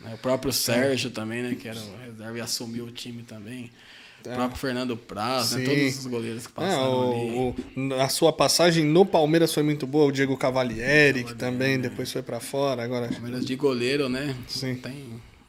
né? 0.00 0.14
O 0.14 0.18
próprio 0.18 0.52
Sérgio 0.52 1.10
também, 1.10 1.42
né? 1.42 1.54
Que 1.54 1.68
era 1.68 1.78
o 1.78 1.96
reserva 2.04 2.38
e 2.38 2.40
assumiu 2.40 2.86
o 2.86 2.90
time 2.90 3.22
também. 3.22 3.70
O 4.20 4.28
próprio 4.34 4.58
Fernando 4.58 4.96
Praz, 4.98 5.52
né? 5.52 5.60
Sim. 5.60 5.64
Todos 5.64 5.98
os 6.00 6.06
goleiros 6.06 6.46
que 6.46 6.52
É, 6.52 6.54
passaram 6.56 7.10
ali. 7.10 7.30
o, 7.30 7.54
o- 7.88 7.94
a 8.02 8.08
sua 8.10 8.30
passagem 8.32 8.84
no 8.84 9.06
Palmeiras 9.06 9.52
foi 9.54 9.62
muito 9.62 9.86
boa, 9.86 10.06
o 10.06 10.12
Diego 10.12 10.36
Cavalieri, 10.36 11.24
que 11.24 11.34
também 11.34 11.78
depois 11.80 12.12
foi 12.12 12.22
pra 12.22 12.38
fora, 12.38 12.82
agora 12.82 13.08
Palmeiras 13.08 13.46
de 13.46 13.56
goleiro, 13.56 14.10
né? 14.10 14.36
Sim. 14.46 14.72
Não 14.74 14.80
tem, 14.80 15.04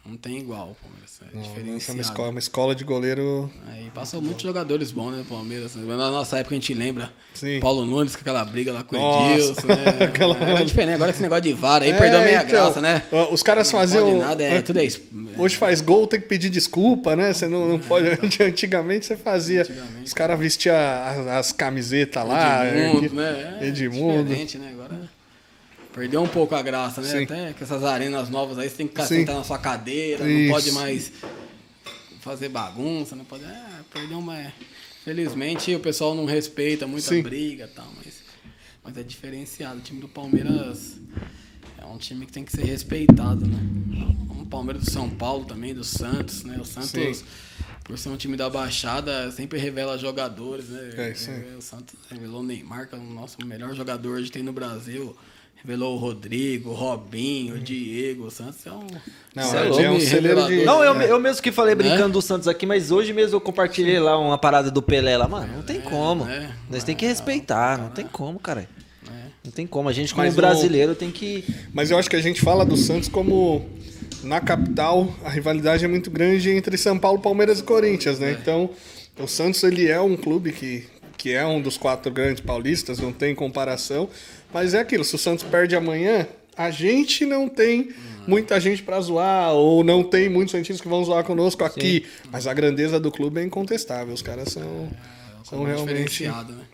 não 0.05 0.17
tem 0.17 0.37
igual 0.37 0.71
o 0.71 0.75
Palmeiras. 0.75 1.11
É 1.22 1.38
Nossa, 1.38 1.47
uma 1.49 1.55
diferenciado. 1.55 2.01
escola, 2.01 2.30
uma 2.30 2.39
escola 2.39 2.76
de 2.76 2.84
goleiro. 2.84 3.49
Aí 3.69 3.89
passou 3.93 4.22
muitos 4.22 4.41
jogadores 4.43 4.91
bons, 4.91 5.11
né, 5.11 5.24
Palmeiras. 5.30 5.76
Na 5.76 6.11
nossa 6.11 6.38
época 6.39 6.55
a 6.55 6.57
gente 6.59 6.74
lembra. 6.74 7.09
Sim. 7.34 7.59
Paulo 7.61 7.86
Nunes 7.86 8.15
com 8.15 8.22
aquela 8.22 8.43
briga 8.43 8.74
lá 8.74 8.84
com 8.84 8.97
o. 8.97 9.31
Edilson, 9.31 9.68
né? 9.68 9.76
Aquela- 10.06 10.35
Era 10.38 10.65
diferente. 10.65 10.95
Agora 10.95 11.11
esse 11.11 11.22
negócio 11.22 11.43
de 11.43 11.53
VAR 11.53 11.84
aí 11.84 11.91
É, 11.91 11.98
perdeu 11.98 12.19
a 12.19 12.23
meia 12.23 12.38
então, 12.38 12.49
graça, 12.49 12.81
né? 12.81 13.03
Os 13.31 13.41
caras 13.41 13.72
faziam. 13.72 14.18
nada, 14.19 14.43
é, 14.43 14.61
tudo 14.61 14.80
é 14.80 14.84
isso. 14.85 15.02
Hoje 15.38 15.56
faz 15.56 15.80
gol, 15.80 16.06
tem 16.06 16.19
que 16.19 16.27
pedir 16.27 16.49
desculpa, 16.49 17.15
né? 17.15 17.31
Você 17.34 17.48
não, 17.48 17.65
não 17.68 17.80
pode. 17.80 18.07
Antigamente 18.43 19.06
você 19.06 19.15
fazia. 19.15 19.61
Antigamente. 19.61 20.03
Os 20.06 20.14
caras 20.14 20.38
vestiam 20.39 20.76
as, 20.76 21.27
as 21.27 21.52
camisetas 21.53 22.27
lá. 22.27 22.65
Edmundo, 22.68 23.06
aqui- 23.06 23.15
né? 23.15 23.57
É 23.61 23.68
Edmundo. 23.68 24.23
Diferente, 24.26 24.57
né? 24.57 24.69
Agora 24.73 25.01
perdeu 25.93 26.22
um 26.22 26.27
pouco 26.27 26.55
a 26.55 26.61
graça, 26.61 27.01
né? 27.01 27.09
Sim. 27.09 27.23
Até 27.23 27.53
com 27.53 27.63
essas 27.63 27.84
arenas 27.84 28.30
novas 28.30 28.57
aí, 28.57 28.69
você 28.69 28.77
tem 28.77 28.88
que 28.88 28.93
ficar 28.93 29.05
Sim. 29.05 29.18
sentado 29.18 29.38
na 29.38 29.43
sua 29.43 29.57
cadeira, 29.57 30.27
Isso. 30.27 30.43
não 30.43 30.53
pode 30.53 30.72
mais 30.72 31.11
fazer 32.22 32.49
bagunça, 32.49 33.15
não 33.15 33.26
pode. 33.26 33.43
É, 33.43 33.65
perdeu 33.93 34.19
uma. 34.19 34.51
Felizmente 35.03 35.73
o 35.73 35.80
pessoal 35.80 36.13
não 36.13 36.26
respeita 36.26 36.85
muita 36.85 37.09
Sim. 37.09 37.23
briga 37.23 37.65
e 37.65 37.76
tal, 37.76 37.88
mas, 37.97 38.22
mas 38.84 38.97
é 38.97 39.03
diferenciado. 39.03 39.80
O 39.80 39.81
time 39.81 39.99
do 39.99 40.07
Palmeiras 40.07 40.97
é 41.77 41.85
um 41.85 41.97
time 41.97 42.26
que 42.26 42.31
tem 42.31 42.43
que 42.43 42.51
ser 42.51 42.63
respeitado, 42.63 43.47
né? 43.47 43.57
Como 44.27 44.43
o 44.43 44.45
Palmeiras 44.45 44.84
do 44.84 44.91
São 44.91 45.09
Paulo 45.09 45.45
também, 45.45 45.73
do 45.73 45.84
Santos, 45.84 46.43
né? 46.43 46.57
O 46.61 46.65
Santos. 46.65 47.18
Sim. 47.18 47.26
por 47.84 47.97
ser 47.97 48.09
um 48.09 48.18
time 48.18 48.38
da 48.38 48.47
Baixada, 48.47 49.31
sempre 49.31 49.57
revela 49.57 49.97
jogadores, 49.97 50.69
né? 50.69 50.91
É 50.95 51.01
aí. 51.07 51.55
O 51.57 51.61
Santos 51.61 51.95
revelou 52.09 52.41
o 52.41 52.43
Neymar, 52.43 52.88
que 52.88 52.93
é 52.93 52.97
o 52.97 53.03
nosso 53.03 53.43
melhor 53.43 53.73
jogador 53.73 54.18
hoje 54.18 54.31
tem 54.31 54.43
no 54.43 54.53
Brasil. 54.53 55.18
Revelou 55.63 55.95
o 55.95 55.97
Rodrigo, 55.97 56.71
o 56.71 56.73
Robinho, 56.73 57.55
o 57.55 57.59
Diego. 57.59 58.25
O 58.25 58.31
Santos 58.31 58.65
é 58.65 58.71
um. 58.71 58.88
Não, 59.35 59.43
Cê 59.43 59.57
é 59.57 59.59
é, 59.59 59.63
louco, 59.65 59.81
é 59.83 59.91
um 59.91 59.99
celeiro 59.99 60.47
de. 60.47 60.63
Não, 60.65 60.83
eu, 60.83 60.93
eu 61.01 61.19
mesmo 61.19 61.41
que 61.41 61.51
falei 61.51 61.75
brincando 61.75 62.07
Né? 62.07 62.13
do 62.13 62.21
Santos 62.21 62.47
aqui, 62.47 62.65
mas 62.65 62.89
hoje 62.91 63.13
mesmo 63.13 63.35
eu 63.35 63.41
compartilhei 63.41 63.99
lá 63.99 64.17
uma 64.17 64.38
parada 64.38 64.71
do 64.71 64.81
Pelé 64.81 65.15
lá. 65.17 65.27
Mano, 65.27 65.57
não 65.57 65.61
tem 65.63 65.79
como. 65.79 66.27
é. 66.27 66.49
Nós 66.69 66.83
tem 66.83 66.95
que 66.95 67.05
respeitar, 67.05 67.77
não 67.77 67.89
tem 67.91 68.07
como, 68.07 68.39
cara. 68.39 68.67
É. 69.07 69.11
Não 69.45 69.51
tem 69.51 69.67
como. 69.67 69.88
A 69.88 69.93
gente, 69.93 70.13
como 70.13 70.25
Mas 70.25 70.33
o- 70.33 70.38
brasileiro, 70.38 70.95
tem 70.95 71.11
que. 71.11 71.43
Mas 71.73 71.91
eu 71.91 71.97
acho 71.99 72.09
que 72.09 72.15
a 72.15 72.21
gente 72.21 72.41
fala 72.41 72.65
do 72.65 72.75
Santos 72.75 73.07
como 73.07 73.63
na 74.23 74.39
capital 74.39 75.13
a 75.23 75.29
rivalidade 75.29 75.85
é 75.85 75.88
muito 75.88 76.09
grande 76.09 76.49
entre 76.49 76.75
São 76.77 76.97
Paulo, 76.97 77.19
Palmeiras 77.19 77.59
e 77.59 77.63
Corinthians, 77.63 78.17
né? 78.19 78.31
Então, 78.41 78.69
o 79.19 79.27
Santos 79.27 79.63
ele 79.63 79.88
é 79.88 80.01
um 80.01 80.15
clube 80.17 80.51
que, 80.51 80.85
que 81.17 81.31
é 81.33 81.45
um 81.45 81.61
dos 81.61 81.77
quatro 81.77 82.11
grandes 82.11 82.41
paulistas, 82.41 82.97
não 82.99 83.11
tem 83.13 83.33
comparação. 83.35 84.09
Mas 84.53 84.73
é 84.73 84.80
aquilo, 84.80 85.03
se 85.03 85.15
o 85.15 85.18
Santos 85.18 85.44
perde 85.45 85.76
amanhã, 85.76 86.28
a 86.57 86.69
gente 86.72 87.26
não 87.26 87.48
tem 87.48 87.91
muita 88.28 88.60
gente 88.60 88.84
pra 88.84 88.99
zoar, 89.02 89.53
ou 89.53 89.84
não 89.84 90.03
tem 90.03 90.30
muitos 90.30 90.52
santistas 90.52 90.82
que 90.82 90.88
vão 90.88 91.03
zoar 91.03 91.23
conosco 91.23 91.64
aqui. 91.64 92.06
Mas 92.32 92.48
a 92.48 92.53
grandeza 92.53 92.99
do 92.99 93.11
clube 93.11 93.40
é 93.40 93.44
incontestável. 93.44 94.14
Os 94.14 94.22
caras 94.22 94.49
são, 94.49 94.91
são 95.44 95.57
clube 95.60 95.72
é 95.72 95.76
realmente. 95.76 96.10
diferenciado, 96.10 96.53
né? 96.53 96.65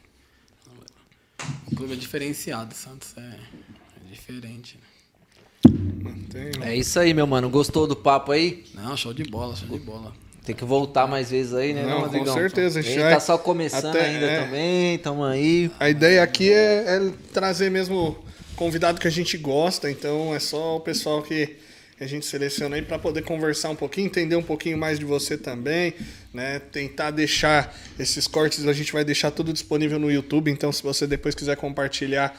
O 1.72 1.76
clube 1.76 1.94
é 1.94 1.95
diferenciado, 1.95 2.74
o 2.74 2.78
Santos 2.78 3.14
é, 3.18 3.22
é 3.22 4.12
diferente. 4.12 4.78
Né? 4.78 6.14
Tem- 6.30 6.52
É 6.64 6.76
isso 6.76 6.99
aí, 6.99 7.14
meu 7.14 7.28
mano. 7.28 7.49
Gostou 7.49 7.86
do 7.88 7.95
papo 7.95 8.32
aí? 8.32 8.66
Não, 8.74 8.95
show 8.98 9.14
de 9.14 9.24
bola, 9.24 9.56
show 9.56 9.68
de 9.70 9.80
bola. 9.80 10.14
Tem 10.48 10.56
que 10.56 10.64
voltar 10.64 11.06
mais 11.07 11.30
vezes 11.30 11.53
aí, 11.53 11.74
né, 11.74 11.84
Não, 11.84 12.10
não, 12.10 12.10
com 12.10 12.34
certeza, 12.34 12.80
A 12.80 12.82
gente 12.82 12.98
tá 12.98 13.10
é- 13.11 13.19
só 13.19 13.38
começando 13.38 13.88
até- 13.88 14.06
ainda 14.06 14.26
é. 14.26 14.41
também, 14.45 14.98
tamo 14.98 15.26
aí. 15.26 15.69
A 15.78 15.90
ideia 15.90 16.24
aqui 16.24 16.49
é, 16.49 16.86
é 16.88 17.11
trazer 17.34 17.69
mesmo 17.69 18.18
convidado 18.56 18.98
que 18.98 19.07
a 19.10 19.11
gente 19.11 19.38
gosta, 19.38 19.91
então 19.91 20.34
é 20.34 20.40
só 20.40 20.78
o 20.78 20.80
pessoal 20.80 21.22
que 21.22 21.57
a 21.99 22.06
gente 22.07 22.26
seleciona 22.26 22.78
aí 22.78 22.82
para 22.82 22.98
poder 22.98 23.24
conversar 23.24 23.72
um 23.72 23.76
pouquinho, 23.76 24.06
entender 24.06 24.38
um 24.38 24.41
pouquinho 24.41 24.78
mais 24.78 24.98
de 24.98 25.03
você 25.03 25.38
também, 25.38 25.94
né? 26.34 26.61
Tentar 26.72 27.11
deixar 27.11 27.76
esses 27.99 28.26
cortes, 28.26 28.65
a 28.65 28.72
gente 28.72 28.94
vai 28.94 29.03
deixar 29.03 29.32
tudo 29.32 29.52
disponível 29.52 29.99
no 29.99 30.10
YouTube, 30.10 30.49
então 30.49 30.72
se 30.72 30.82
você 30.82 31.06
depois 31.06 31.36
quiser 31.36 31.57
compartilhar 31.57 32.34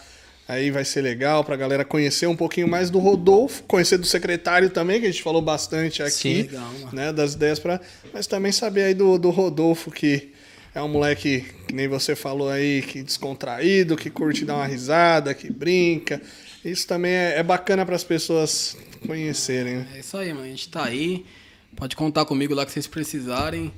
aí 0.48 0.70
vai 0.70 0.84
ser 0.84 1.02
legal 1.02 1.44
pra 1.44 1.54
galera 1.54 1.84
conhecer 1.84 2.26
um 2.26 2.34
pouquinho 2.34 2.66
mais 2.66 2.88
do 2.90 2.98
Rodolfo, 2.98 3.62
conhecer 3.64 3.98
do 3.98 4.06
secretário 4.06 4.70
também, 4.70 4.98
que 4.98 5.06
a 5.06 5.10
gente 5.10 5.22
falou 5.22 5.42
bastante 5.42 6.02
aqui, 6.02 6.10
Sim. 6.10 6.42
Legal, 6.42 6.72
né, 6.92 7.12
das 7.12 7.34
ideias 7.34 7.58
para, 7.58 7.80
mas 8.12 8.26
também 8.26 8.50
saber 8.50 8.84
aí 8.84 8.94
do, 8.94 9.18
do 9.18 9.28
Rodolfo 9.28 9.90
que 9.90 10.32
é 10.74 10.82
um 10.82 10.88
moleque 10.88 11.44
que 11.66 11.74
nem 11.74 11.88
você 11.88 12.14
falou 12.14 12.48
aí, 12.48 12.82
que 12.82 13.02
descontraído, 13.02 13.96
que 13.96 14.08
curte 14.08 14.44
dar 14.44 14.56
uma 14.56 14.66
risada, 14.66 15.34
que 15.34 15.50
brinca. 15.52 16.20
Isso 16.64 16.86
também 16.86 17.12
é, 17.12 17.38
é 17.38 17.42
bacana 17.42 17.84
para 17.84 17.96
as 17.96 18.04
pessoas 18.04 18.76
conhecerem. 19.06 19.78
né? 19.78 19.88
É 19.96 20.00
isso 20.00 20.16
aí, 20.16 20.32
mano. 20.32 20.44
A 20.44 20.48
gente 20.48 20.68
tá 20.68 20.84
aí. 20.84 21.24
Pode 21.74 21.96
contar 21.96 22.24
comigo 22.26 22.54
lá 22.54 22.64
que 22.64 22.72
vocês 22.72 22.86
precisarem. 22.86 23.72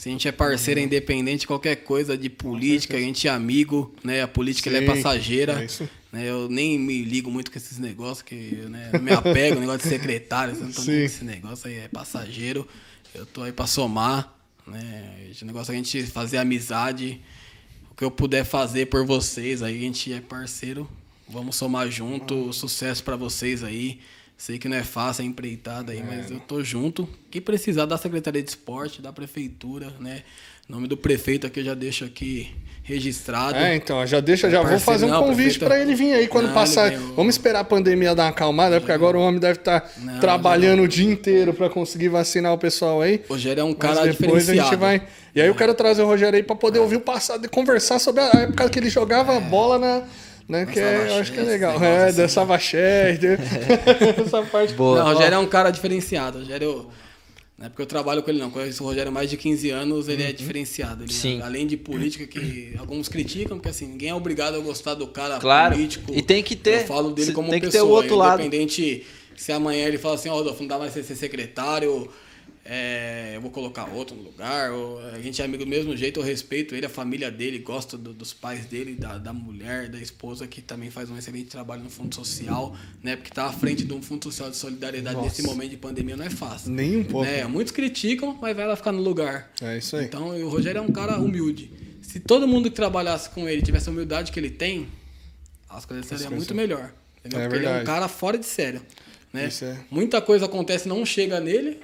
Se 0.00 0.08
a 0.08 0.12
gente 0.12 0.26
é 0.26 0.32
parceiro 0.32 0.80
é 0.80 0.82
independente 0.82 1.40
de 1.40 1.46
qualquer 1.46 1.76
coisa 1.76 2.16
de 2.16 2.30
política, 2.30 2.96
a 2.96 3.00
gente 3.00 3.28
é 3.28 3.30
amigo, 3.30 3.94
né? 4.02 4.22
A 4.22 4.28
política 4.28 4.70
ela 4.70 4.78
é 4.78 4.80
Sim, 4.80 4.86
passageira. 4.86 5.60
é 5.60 5.66
isso. 5.66 5.86
né? 6.10 6.26
Eu 6.26 6.48
nem 6.48 6.78
me 6.78 7.02
ligo 7.02 7.30
muito 7.30 7.50
com 7.50 7.58
esses 7.58 7.76
negócios, 7.76 8.22
que 8.22 8.34
né? 8.70 8.88
eu 8.94 8.98
não 8.98 9.04
me 9.04 9.12
apego, 9.12 9.60
negócio 9.60 9.82
de 9.82 9.88
secretário, 9.94 10.56
não 10.56 10.72
tô 10.72 10.82
com 10.82 10.90
esse 10.90 11.22
negócio 11.22 11.68
aí, 11.68 11.80
é 11.80 11.88
passageiro. 11.88 12.66
Eu 13.14 13.26
tô 13.26 13.42
aí 13.42 13.52
pra 13.52 13.66
somar, 13.66 14.34
né? 14.66 15.26
Esse 15.30 15.44
negócio 15.44 15.70
é 15.70 15.74
a 15.74 15.76
gente 15.76 16.02
fazer 16.06 16.38
amizade. 16.38 17.20
O 17.90 17.94
que 17.94 18.02
eu 18.02 18.10
puder 18.10 18.46
fazer 18.46 18.86
por 18.86 19.04
vocês 19.04 19.62
aí, 19.62 19.76
a 19.76 19.80
gente 19.80 20.14
é 20.14 20.20
parceiro. 20.22 20.88
Vamos 21.28 21.56
somar 21.56 21.90
junto. 21.90 22.54
Sucesso 22.54 23.04
pra 23.04 23.16
vocês 23.16 23.62
aí. 23.62 24.00
Sei 24.40 24.58
que 24.58 24.70
não 24.70 24.76
é 24.78 24.82
fácil, 24.82 25.20
é 25.20 25.26
empreitada 25.26 25.92
aí, 25.92 26.02
mas 26.02 26.30
eu 26.30 26.40
tô 26.40 26.64
junto. 26.64 27.06
Que 27.30 27.42
precisar 27.42 27.84
da 27.84 27.98
Secretaria 27.98 28.42
de 28.42 28.48
Esporte, 28.48 29.02
da 29.02 29.12
Prefeitura, 29.12 29.92
né? 30.00 30.22
Em 30.66 30.72
nome 30.72 30.88
do 30.88 30.96
prefeito 30.96 31.46
aqui, 31.46 31.60
eu 31.60 31.64
já 31.64 31.74
deixo 31.74 32.06
aqui 32.06 32.50
registrado. 32.82 33.58
É, 33.58 33.76
então, 33.76 34.06
já 34.06 34.18
deixa, 34.18 34.48
já 34.48 34.62
vou 34.62 34.70
Parceiro, 34.70 34.84
fazer 34.84 35.04
um 35.04 35.08
não, 35.10 35.24
convite 35.24 35.58
para 35.58 35.78
ele 35.78 35.94
vir 35.94 36.14
aí 36.14 36.26
quando 36.26 36.46
Não, 36.46 36.54
passar. 36.54 36.90
o- 36.90 37.14
Vamos 37.16 37.34
esperar 37.34 37.60
a 37.60 37.64
pandemia 37.64 38.14
dar 38.14 38.22
uma 38.22 38.28
acalmada, 38.30 38.80
porque 38.80 38.92
agora 38.92 39.18
o 39.18 39.20
homem 39.20 39.38
deve 39.38 39.58
estar 39.58 39.92
Não, 39.98 40.18
trabalhando 40.20 40.84
o 40.84 40.88
dia 40.88 41.10
inteiro 41.12 41.52
para 41.52 41.68
conseguir 41.68 42.08
vacinar 42.08 42.54
o 42.54 42.58
pessoal 42.58 43.02
aí. 43.02 43.22
O 43.28 43.34
Rogério 43.34 43.60
é 43.60 43.64
um 43.64 43.74
cara 43.74 44.06
depois 44.06 44.48
a 44.48 44.54
gente 44.54 44.76
vai. 44.76 45.06
E 45.34 45.40
aí 45.42 45.48
eu 45.48 45.54
quero 45.54 45.74
trazer 45.74 46.00
o 46.00 46.06
Rogério 46.06 46.38
aí 46.38 46.42
para 46.42 46.56
poder 46.56 46.78
ouvir 46.78 46.96
o 46.96 47.00
passado 47.00 47.44
e 47.44 47.48
conversar 47.48 47.98
sobre 47.98 48.22
a 48.22 48.30
época 48.40 48.70
que 48.70 48.78
ele 48.78 48.88
jogava 48.88 49.38
bola 49.38 49.78
na. 49.78 50.02
Né, 50.50 50.66
que 50.66 50.80
é, 50.80 51.08
eu 51.08 51.14
acho 51.14 51.32
que 51.32 51.38
é 51.38 51.42
legal. 51.42 51.82
É, 51.82 52.06
assim, 52.06 52.16
dessa 52.16 52.44
Vachete. 52.44 53.26
Essa 54.20 54.42
parte. 54.42 54.74
Boa. 54.74 54.98
Não, 54.98 55.10
o 55.10 55.14
Rogério 55.14 55.36
é 55.36 55.38
um 55.38 55.46
cara 55.46 55.70
diferenciado. 55.70 56.38
O 56.38 56.40
Rogério. 56.40 56.88
Não 57.56 57.66
é 57.66 57.68
porque 57.68 57.82
eu 57.82 57.86
trabalho 57.86 58.22
com 58.22 58.30
ele, 58.30 58.40
não. 58.40 58.50
Conheço 58.50 58.82
o 58.82 58.86
Rogério 58.86 59.10
há 59.10 59.12
mais 59.12 59.28
de 59.30 59.36
15 59.36 59.70
anos, 59.70 60.08
ele 60.08 60.22
é 60.22 60.32
diferenciado. 60.32 61.04
Ele, 61.04 61.12
Sim. 61.12 61.40
Além 61.42 61.66
de 61.66 61.76
política, 61.76 62.26
que 62.26 62.74
alguns 62.78 63.06
criticam, 63.08 63.58
porque 63.58 63.68
assim, 63.68 63.86
ninguém 63.86 64.08
é 64.08 64.14
obrigado 64.14 64.56
a 64.56 64.58
gostar 64.58 64.94
do 64.94 65.06
cara 65.06 65.38
Claro. 65.38 65.74
político. 65.74 66.12
E 66.12 66.22
tem 66.22 66.42
que 66.42 66.56
ter. 66.56 66.80
Eu 66.82 66.86
falo 66.86 67.10
dele 67.12 67.32
como 67.32 67.50
tem 67.50 67.60
que 67.60 67.66
ter 67.66 67.72
pessoa. 67.72 67.90
o 67.90 67.94
outro 67.94 68.16
lado. 68.16 68.40
Independente 68.40 69.06
se 69.36 69.52
amanhã 69.52 69.86
ele 69.86 69.98
fala 69.98 70.16
assim, 70.16 70.28
ó, 70.28 70.34
Rodolfo, 70.34 70.60
não 70.62 70.68
dá 70.68 70.78
mais 70.78 70.92
ser 70.92 71.02
secretário, 71.02 72.08
é, 72.72 73.32
eu 73.34 73.40
vou 73.40 73.50
colocar 73.50 73.86
outro 73.92 74.14
no 74.14 74.22
lugar. 74.22 74.70
Ou, 74.70 75.00
a 75.08 75.20
gente 75.20 75.42
é 75.42 75.44
amigo 75.44 75.64
do 75.64 75.68
mesmo 75.68 75.96
jeito, 75.96 76.20
eu 76.20 76.24
respeito 76.24 76.72
ele, 76.72 76.86
a 76.86 76.88
família 76.88 77.28
dele, 77.28 77.58
gosto 77.58 77.98
do- 77.98 78.14
dos 78.14 78.32
pais 78.32 78.64
dele, 78.66 78.94
da, 78.94 79.18
da 79.18 79.32
mulher, 79.32 79.88
da 79.88 79.98
esposa, 80.00 80.46
que 80.46 80.62
também 80.62 80.88
faz 80.88 81.10
um 81.10 81.18
excelente 81.18 81.46
trabalho 81.48 81.82
no 81.82 81.90
Fundo 81.90 82.14
Social, 82.14 82.76
né? 83.02 83.16
Porque 83.16 83.32
tá 83.32 83.46
à 83.46 83.52
frente 83.52 83.82
de 83.84 83.92
um 83.92 84.00
Fundo 84.00 84.22
Social 84.22 84.48
de 84.50 84.56
Solidariedade 84.56 85.20
nesse 85.20 85.42
momento 85.42 85.70
de 85.70 85.76
pandemia 85.78 86.16
não 86.16 86.24
é 86.24 86.30
fácil. 86.30 86.70
Nem 86.70 86.98
um 86.98 87.02
pouco. 87.04 87.26
Né? 87.26 87.44
Muitos 87.48 87.72
criticam, 87.72 88.38
mas 88.40 88.54
vai 88.56 88.68
lá 88.68 88.76
ficar 88.76 88.92
no 88.92 89.02
lugar. 89.02 89.50
É 89.60 89.76
isso 89.76 89.96
aí. 89.96 90.04
Então, 90.04 90.28
o 90.28 90.48
Rogério 90.48 90.78
é 90.78 90.82
um 90.82 90.92
cara 90.92 91.18
humilde. 91.18 91.72
Se 92.02 92.20
todo 92.20 92.46
mundo 92.46 92.70
que 92.70 92.76
trabalhasse 92.76 93.30
com 93.30 93.48
ele 93.48 93.62
tivesse 93.62 93.88
a 93.88 93.92
humildade 93.92 94.30
que 94.30 94.38
ele 94.38 94.50
tem, 94.50 94.86
as 95.68 95.84
coisas 95.84 96.06
seriam 96.06 96.30
muito 96.30 96.54
melhor. 96.54 96.92
Entendeu? 97.18 97.40
É 97.40 97.48
Porque 97.48 97.56
ele 97.58 97.66
é 97.66 97.68
um 97.68 97.72
verdade. 97.74 97.86
cara 97.86 98.06
fora 98.08 98.38
de 98.38 98.46
sério. 98.46 98.80
Né? 99.32 99.48
É. 99.62 99.76
Muita 99.90 100.20
coisa 100.20 100.46
acontece 100.46 100.88
não 100.88 101.04
chega 101.06 101.38
nele, 101.40 101.78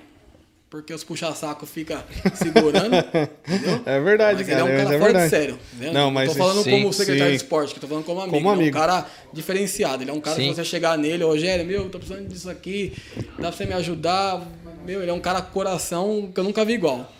porque 0.76 0.92
os 0.92 1.02
puxa-saco 1.02 1.64
ficam 1.64 2.02
segurando. 2.34 2.96
entendeu? 3.48 3.82
É 3.86 4.00
verdade, 4.00 4.38
mas 4.38 4.46
cara. 4.46 4.60
Ele 4.60 4.60
é 4.60 4.64
um 4.64 4.84
cara 4.84 4.94
é 4.94 4.98
fora 4.98 5.12
verdade. 5.12 5.24
de 5.24 5.30
sério. 5.30 5.58
Né? 5.78 5.90
Não, 5.90 6.10
mas 6.10 6.32
tô 6.32 6.38
falando 6.38 6.62
sim, 6.62 6.70
como 6.70 6.92
secretário 6.92 7.32
sim. 7.32 7.38
de 7.38 7.42
esporte, 7.42 7.74
que 7.74 7.80
tô 7.80 7.86
falando 7.86 8.04
como 8.04 8.20
amigo. 8.20 8.36
Como 8.36 8.48
Ele 8.48 8.54
é 8.54 8.62
amigo. 8.62 8.76
um 8.76 8.80
cara 8.80 9.06
diferenciado. 9.32 10.02
Ele 10.02 10.10
é 10.10 10.14
um 10.14 10.20
cara 10.20 10.36
Sim. 10.36 10.48
que 10.48 10.54
você 10.54 10.64
chegar 10.64 10.98
nele, 10.98 11.24
Rogério, 11.24 11.64
meu, 11.64 11.88
tô 11.88 11.98
precisando 11.98 12.28
disso 12.28 12.50
aqui, 12.50 12.92
dá 13.38 13.48
pra 13.48 13.52
você 13.52 13.64
me 13.64 13.72
ajudar. 13.72 14.46
Meu, 14.84 15.00
ele 15.00 15.10
é 15.10 15.14
um 15.14 15.20
cara 15.20 15.40
coração 15.40 16.30
que 16.32 16.38
eu 16.38 16.44
nunca 16.44 16.64
vi 16.64 16.74
igual. 16.74 17.10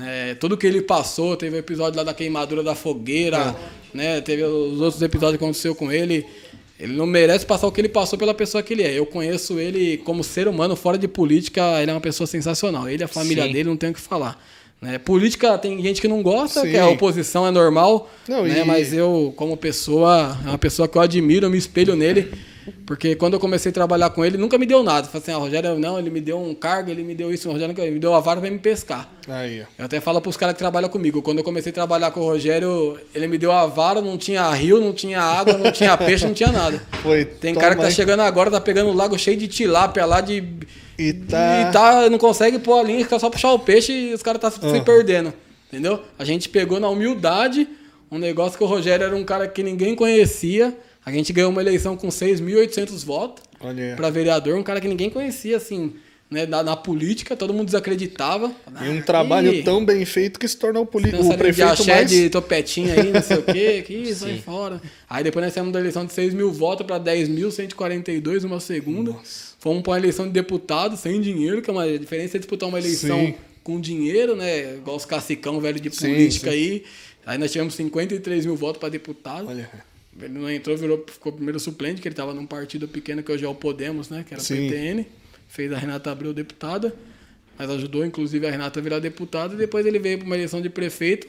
É, 0.00 0.34
tudo 0.34 0.56
que 0.56 0.66
ele 0.66 0.82
passou, 0.82 1.36
teve 1.36 1.56
o 1.56 1.58
episódio 1.58 1.98
lá 1.98 2.04
da 2.04 2.14
queimadura 2.14 2.62
da 2.62 2.74
fogueira, 2.74 3.54
né? 3.94 4.20
Teve 4.20 4.42
os 4.44 4.80
outros 4.80 5.02
episódios 5.02 5.38
que 5.38 5.44
aconteceu 5.44 5.74
com 5.74 5.90
ele. 5.90 6.26
Ele 6.78 6.92
não 6.94 7.06
merece 7.06 7.44
passar 7.44 7.66
o 7.66 7.72
que 7.72 7.80
ele 7.80 7.88
passou 7.88 8.18
pela 8.18 8.32
pessoa 8.32 8.62
que 8.62 8.72
ele 8.72 8.82
é. 8.84 8.96
Eu 8.96 9.04
conheço 9.04 9.58
ele 9.58 9.96
como 9.98 10.22
ser 10.22 10.46
humano, 10.46 10.76
fora 10.76 10.96
de 10.96 11.08
política, 11.08 11.60
ele 11.82 11.90
é 11.90 11.94
uma 11.94 12.00
pessoa 12.00 12.26
sensacional. 12.26 12.88
Ele, 12.88 13.02
a 13.02 13.08
família 13.08 13.44
Sim. 13.46 13.52
dele, 13.52 13.68
não 13.68 13.76
tem 13.76 13.90
o 13.90 13.94
que 13.94 14.00
falar. 14.00 14.40
Né? 14.80 14.96
Política 14.96 15.58
tem 15.58 15.82
gente 15.82 16.00
que 16.00 16.06
não 16.06 16.22
gosta, 16.22 16.60
Sim. 16.60 16.70
que 16.70 16.76
a 16.78 16.86
oposição 16.88 17.44
é 17.44 17.50
normal. 17.50 18.08
Não, 18.28 18.44
né? 18.44 18.60
e- 18.60 18.64
Mas 18.64 18.92
eu, 18.92 19.32
como 19.36 19.56
pessoa, 19.56 20.38
é 20.44 20.48
uma 20.50 20.58
pessoa 20.58 20.86
que 20.86 20.96
eu 20.96 21.02
admiro, 21.02 21.46
eu 21.46 21.50
me 21.50 21.58
espelho 21.58 21.96
nele. 21.96 22.30
Porque 22.86 23.14
quando 23.14 23.34
eu 23.34 23.40
comecei 23.40 23.70
a 23.70 23.72
trabalhar 23.72 24.10
com 24.10 24.24
ele, 24.24 24.36
nunca 24.36 24.56
me 24.58 24.66
deu 24.66 24.82
nada. 24.82 25.06
Falei 25.06 25.22
assim, 25.22 25.32
ah, 25.32 25.36
Rogério, 25.38 25.78
não, 25.78 25.98
ele 25.98 26.10
me 26.10 26.20
deu 26.20 26.38
um 26.40 26.54
cargo, 26.54 26.90
ele 26.90 27.02
me 27.02 27.14
deu 27.14 27.32
isso, 27.32 27.48
o 27.48 27.52
Rogério 27.52 27.74
ele 27.78 27.90
me 27.92 27.98
deu 27.98 28.14
a 28.14 28.20
vara 28.20 28.40
pra 28.40 28.50
me 28.50 28.58
pescar. 28.58 29.08
Aí. 29.28 29.64
Eu 29.78 29.84
até 29.84 30.00
falo 30.00 30.20
pros 30.20 30.36
caras 30.36 30.54
que 30.54 30.58
trabalham 30.58 30.88
comigo. 30.88 31.20
Quando 31.22 31.38
eu 31.38 31.44
comecei 31.44 31.70
a 31.70 31.74
trabalhar 31.74 32.10
com 32.10 32.20
o 32.20 32.24
Rogério, 32.24 32.98
ele 33.14 33.26
me 33.26 33.36
deu 33.38 33.52
a 33.52 33.66
vara, 33.66 34.00
não 34.00 34.16
tinha 34.18 34.50
rio, 34.52 34.80
não 34.80 34.92
tinha 34.92 35.20
água, 35.20 35.54
não 35.58 35.70
tinha 35.72 35.96
peixe, 35.98 36.26
não 36.26 36.34
tinha 36.34 36.50
nada. 36.52 36.82
Foi. 37.02 37.24
Tem 37.24 37.54
cara 37.54 37.74
que 37.74 37.80
tá 37.82 37.88
aí. 37.88 37.92
chegando 37.92 38.20
agora, 38.20 38.50
tá 38.50 38.60
pegando 38.60 38.90
um 38.90 38.94
lago 38.94 39.18
cheio 39.18 39.36
de 39.36 39.48
tilápia 39.48 40.04
lá 40.06 40.20
de. 40.20 40.42
E 40.98 41.12
tá- 41.12 41.60
E 41.68 41.72
tá, 41.72 42.10
não 42.10 42.18
consegue 42.18 42.58
pôr 42.58 42.78
a 42.80 42.82
linha, 42.82 43.04
fica 43.04 43.18
só 43.18 43.30
puxar 43.30 43.52
o 43.52 43.58
peixe 43.58 43.92
e 43.92 44.14
os 44.14 44.22
caras 44.22 44.40
tá 44.40 44.50
se 44.50 44.58
Aham. 44.64 44.82
perdendo. 44.82 45.32
Entendeu? 45.68 46.02
A 46.18 46.24
gente 46.24 46.48
pegou 46.48 46.80
na 46.80 46.88
humildade 46.88 47.68
um 48.10 48.18
negócio 48.18 48.56
que 48.56 48.64
o 48.64 48.66
Rogério 48.66 49.04
era 49.04 49.14
um 49.14 49.22
cara 49.22 49.46
que 49.46 49.62
ninguém 49.62 49.94
conhecia. 49.94 50.74
A 51.08 51.12
gente 51.12 51.32
ganhou 51.32 51.50
uma 51.50 51.62
eleição 51.62 51.96
com 51.96 52.08
6.800 52.08 53.02
votos 53.04 53.42
pra 53.96 54.10
vereador, 54.10 54.56
um 54.58 54.62
cara 54.62 54.78
que 54.80 54.86
ninguém 54.88 55.08
conhecia, 55.08 55.56
assim, 55.56 55.94
né? 56.30 56.44
Na, 56.44 56.62
na 56.62 56.76
política, 56.76 57.34
todo 57.34 57.54
mundo 57.54 57.64
desacreditava. 57.66 58.52
E 58.84 58.88
um 58.90 59.00
trabalho 59.00 59.52
Ih, 59.54 59.62
tão 59.62 59.82
bem 59.82 60.04
feito 60.04 60.38
que 60.38 60.46
se 60.46 60.56
tornou 60.58 60.82
o, 60.82 60.86
poli- 60.86 61.08
o 61.14 61.30
de 61.30 61.36
prefeito 61.38 61.70
axé 61.70 61.94
mais... 61.94 62.10
de 62.10 62.28
topetinha 62.28 62.92
aí, 62.92 63.10
não 63.10 63.22
sei 63.22 63.38
o 63.38 63.42
quê, 63.42 63.82
que 63.86 64.06
sai 64.14 64.34
Sim. 64.34 64.42
fora. 64.42 64.82
Aí 65.08 65.24
depois 65.24 65.42
nós 65.46 65.54
saímos 65.54 65.72
da 65.72 65.80
eleição 65.80 66.04
de 66.04 66.12
6 66.12 66.34
mil 66.34 66.52
votos 66.52 66.86
para 66.86 67.00
10.142, 67.00 68.44
uma 68.44 68.60
segunda. 68.60 69.14
Fomos 69.58 69.82
para 69.82 69.92
uma 69.92 69.98
eleição 69.98 70.26
de 70.26 70.32
deputado 70.32 70.96
sem 70.96 71.20
dinheiro, 71.22 71.62
que 71.62 71.70
é 71.70 71.72
uma 71.72 71.98
diferença 71.98 72.36
é 72.36 72.38
disputar 72.38 72.68
uma 72.68 72.78
eleição 72.78 73.18
Sim. 73.18 73.34
com 73.64 73.80
dinheiro, 73.80 74.36
né? 74.36 74.74
Igual 74.76 74.96
os 74.96 75.04
cacicão 75.06 75.58
velho 75.60 75.80
de 75.80 75.90
Sim, 75.90 76.08
política 76.08 76.50
sim. 76.50 76.56
aí. 76.56 76.84
Aí 77.26 77.38
nós 77.38 77.50
tivemos 77.50 77.74
53 77.74 78.46
mil 78.46 78.56
votos 78.56 78.78
para 78.78 78.88
deputado. 78.90 79.48
Olha. 79.48 79.68
Ele 80.20 80.28
não 80.38 80.50
entrou, 80.50 80.76
virou, 80.76 81.04
ficou 81.06 81.32
primeiro 81.32 81.60
suplente, 81.60 82.00
que 82.02 82.08
ele 82.08 82.12
estava 82.12 82.34
num 82.34 82.46
partido 82.46 82.88
pequeno 82.88 83.22
que 83.22 83.30
hoje 83.30 83.44
é 83.44 83.48
o 83.48 83.54
Podemos, 83.54 84.08
né? 84.10 84.24
Que 84.26 84.34
era 84.34 84.40
o 84.40 84.44
Sim. 84.44 84.68
PTN. 84.68 85.06
Fez 85.48 85.72
a 85.72 85.78
Renata 85.78 86.10
Abreu 86.10 86.32
deputada. 86.34 86.94
Mas 87.58 87.70
ajudou, 87.70 88.04
inclusive, 88.04 88.46
a 88.46 88.50
Renata 88.50 88.78
a 88.80 88.82
virar 88.82 88.98
deputada. 88.98 89.54
E 89.54 89.56
depois 89.56 89.84
ele 89.86 89.98
veio 89.98 90.18
para 90.18 90.26
uma 90.26 90.34
eleição 90.36 90.60
de 90.60 90.68
prefeito, 90.68 91.26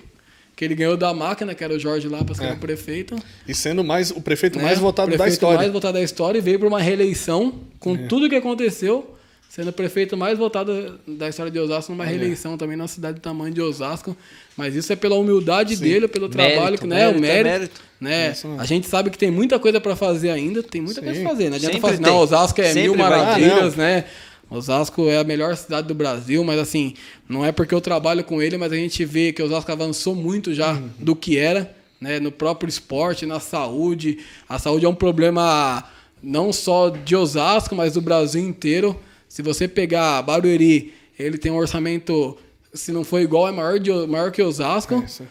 que 0.55 0.65
ele 0.65 0.75
ganhou 0.75 0.97
da 0.97 1.13
máquina, 1.13 1.55
que 1.55 1.63
era 1.63 1.73
o 1.73 1.79
Jorge 1.79 2.07
Lapas, 2.07 2.37
que 2.37 2.43
É. 2.43 2.47
era 2.49 2.55
o 2.57 2.59
prefeito. 2.59 3.15
E 3.47 3.53
sendo 3.55 3.83
mais 3.83 4.11
o 4.11 4.21
prefeito 4.21 4.57
né? 4.57 4.65
mais 4.65 4.79
votado 4.79 5.09
da 5.11 5.17
prefeito 5.17 5.33
história. 5.33 5.57
mais 5.57 5.71
votado 5.71 5.93
da 5.93 6.03
história 6.03 6.37
e 6.37 6.41
veio 6.41 6.59
para 6.59 6.67
uma 6.67 6.81
reeleição 6.81 7.61
com 7.79 7.95
É. 7.95 8.07
tudo 8.07 8.27
que 8.29 8.35
aconteceu, 8.35 9.15
sendo 9.49 9.69
o 9.69 9.73
prefeito 9.73 10.15
mais 10.15 10.37
votado 10.37 10.99
da 11.07 11.27
história 11.27 11.51
de 11.51 11.57
Osasco 11.59 11.91
numa 11.91 12.05
reeleição 12.05 12.55
também 12.55 12.77
na 12.77 12.87
cidade 12.87 13.15
do 13.15 13.21
tamanho 13.21 13.51
de 13.53 13.59
Osasco. 13.61 14.15
Mas 14.55 14.75
isso 14.75 14.93
é 14.93 14.95
pela 14.95 15.15
humildade 15.15 15.75
dele, 15.75 16.07
pelo 16.07 16.29
trabalho, 16.29 16.59
Mérito, 16.61 16.87
né? 16.87 16.95
mérito, 16.97 17.15
o 17.15 17.17
é 17.17 17.21
mérito. 17.21 17.49
mérito. 17.49 17.81
Né? 17.99 18.27
Mesmo. 18.29 18.61
A 18.61 18.65
gente 18.65 18.87
sabe 18.87 19.09
que 19.09 19.17
tem 19.17 19.31
muita 19.31 19.57
coisa 19.59 19.81
para 19.81 19.95
fazer 19.95 20.29
ainda, 20.29 20.61
tem 20.63 20.79
muita 20.81 21.01
coisa 21.01 21.15
Sim. 21.17 21.21
pra 21.23 21.31
fazer. 21.31 21.49
Não 21.49 21.55
adianta 21.57 21.73
Sempre 21.73 21.81
falar 21.81 21.93
assim, 21.93 22.03
tem. 22.03 22.11
não, 22.13 22.19
Osasco 22.19 22.61
é 22.61 22.65
Sempre 22.65 22.81
mil 22.83 22.95
maravilhas, 22.95 23.73
Ah, 23.73 23.77
né? 23.77 24.05
Osasco 24.51 25.07
é 25.09 25.17
a 25.17 25.23
melhor 25.23 25.55
cidade 25.57 25.87
do 25.87 25.93
Brasil, 25.93 26.43
mas 26.43 26.59
assim, 26.59 26.93
não 27.27 27.43
é 27.45 27.51
porque 27.51 27.73
eu 27.73 27.81
trabalho 27.81 28.23
com 28.23 28.41
ele, 28.41 28.57
mas 28.57 28.71
a 28.71 28.75
gente 28.75 29.03
vê 29.05 29.31
que 29.33 29.41
Osasco 29.43 29.71
avançou 29.71 30.15
muito 30.15 30.53
já 30.53 30.73
Uhum. 30.73 30.89
do 30.99 31.15
que 31.15 31.37
era, 31.37 31.75
né? 31.99 32.19
No 32.19 32.31
próprio 32.31 32.69
esporte, 32.69 33.25
na 33.25 33.39
saúde. 33.39 34.19
A 34.47 34.57
saúde 34.59 34.85
é 34.85 34.89
um 34.89 34.95
problema 34.95 35.83
não 36.21 36.51
só 36.53 36.89
de 36.89 37.15
Osasco, 37.15 37.75
mas 37.75 37.93
do 37.93 38.01
Brasil 38.01 38.41
inteiro. 38.41 38.99
Se 39.29 39.41
você 39.41 39.67
pegar 39.67 40.21
Barueri, 40.23 40.93
ele 41.17 41.37
tem 41.37 41.51
um 41.51 41.55
orçamento, 41.57 42.37
se 42.73 42.91
não 42.91 43.03
for 43.05 43.21
igual, 43.21 43.47
é 43.47 43.51
maior, 43.51 43.79
de, 43.79 43.91
maior 44.07 44.31
que 44.31 44.41
Osasco. 44.41 44.95
É. 44.95 45.23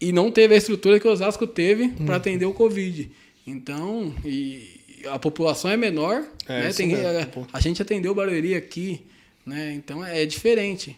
E 0.00 0.12
não 0.12 0.30
teve 0.30 0.54
a 0.54 0.56
estrutura 0.56 0.98
que 0.98 1.06
Osasco 1.06 1.46
teve 1.46 1.88
para 2.06 2.16
atender 2.16 2.46
o 2.46 2.54
Covid. 2.54 3.10
Então, 3.46 4.14
e 4.24 4.80
a 5.10 5.18
população 5.18 5.70
é 5.70 5.76
menor, 5.76 6.24
É, 6.48 6.62
né? 6.62 6.72
Tem- 6.72 6.94
a, 6.94 7.28
a 7.52 7.60
gente 7.60 7.82
atendeu 7.82 8.14
Barueri 8.14 8.54
aqui, 8.54 9.02
né? 9.44 9.74
Então 9.74 10.02
é 10.04 10.24
diferente. 10.24 10.96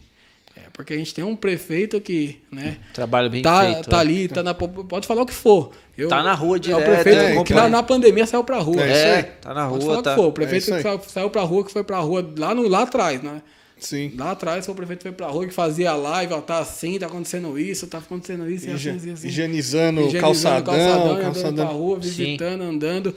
Porque 0.73 0.95
a 0.95 0.97
gente 0.97 1.13
tem 1.15 1.23
um 1.23 1.37
prefeito 1.37 2.01
que, 2.01 2.41
né? 2.51 2.79
Trabalho 2.95 3.29
bem 3.29 3.43
tá, 3.43 3.63
feito. 3.63 3.91
tá 3.91 3.99
é. 3.99 4.01
ali, 4.01 4.27
tá 4.29 4.43
na, 4.43 4.55
pode 4.55 5.07
falar 5.07 5.23
o 5.23 5.27
que 5.27 5.35
for. 5.35 5.71
Eu- 5.99 6.09
Tá 6.09 6.23
na 6.23 6.33
rua 6.33 6.57
É 6.57 6.59
o 6.59 6.61
direto, 6.61 6.85
prefeito 6.85 7.19
é, 7.19 7.45
que 7.45 7.53
na, 7.53 7.69
na 7.69 7.83
pandemia 7.83 8.27
saiu 8.27 8.43
pra 8.43 8.59
rua. 8.59 8.83
É 8.83 9.19
É, 9.19 9.23
tá 9.23 9.53
na 9.53 9.69
Pode 9.69 9.85
rua, 9.85 9.91
falar 9.97 10.03
tá. 10.03 10.11
o 10.13 10.15
que 10.15 10.21
for. 10.21 10.27
O 10.27 10.31
É 10.31 10.33
prefeito 10.33 10.65
que 10.75 10.83
saiu, 10.83 11.01
saiu 11.07 11.31
pra 11.31 11.43
rua, 11.43 11.65
que 11.65 11.71
foi 11.73 11.85
pra 11.85 11.99
rua 11.99 12.27
lá, 12.39 12.55
no, 12.55 12.67
lá 12.67 12.83
atrás, 12.83 13.23
né? 13.23 13.43
Sim. 13.79 14.13
Lá 14.17 14.31
atrás 14.31 14.65
foi 14.65 14.73
o 14.73 14.77
prefeito 14.77 15.01
que 15.01 15.09
foi 15.09 15.13
pra 15.13 15.27
rua, 15.27 15.47
que 15.47 15.53
fazia 15.53 15.93
live, 15.93 16.33
ó, 16.33 16.41
tá 16.41 16.61
assim, 16.61 16.99
tá 16.99 17.07
acontecendo 17.07 17.59
isso, 17.59 17.87
tá 17.89 17.99
acontecendo 17.99 18.49
isso, 18.49 18.67
e 18.67 18.71
assim, 18.73 18.77
Higi- 18.77 18.91
assim, 18.97 19.13
assim. 19.13 19.29
Higienizando 19.29 20.01
o 20.01 20.07
Higienizando 20.07 20.21
calçadão, 20.65 20.75
andando 20.75 21.15
pra 21.17 21.23
calçadão. 21.25 21.67
rua, 21.67 21.97
Sim. 21.97 22.09
visitando, 22.09 22.63
andando. 22.63 23.15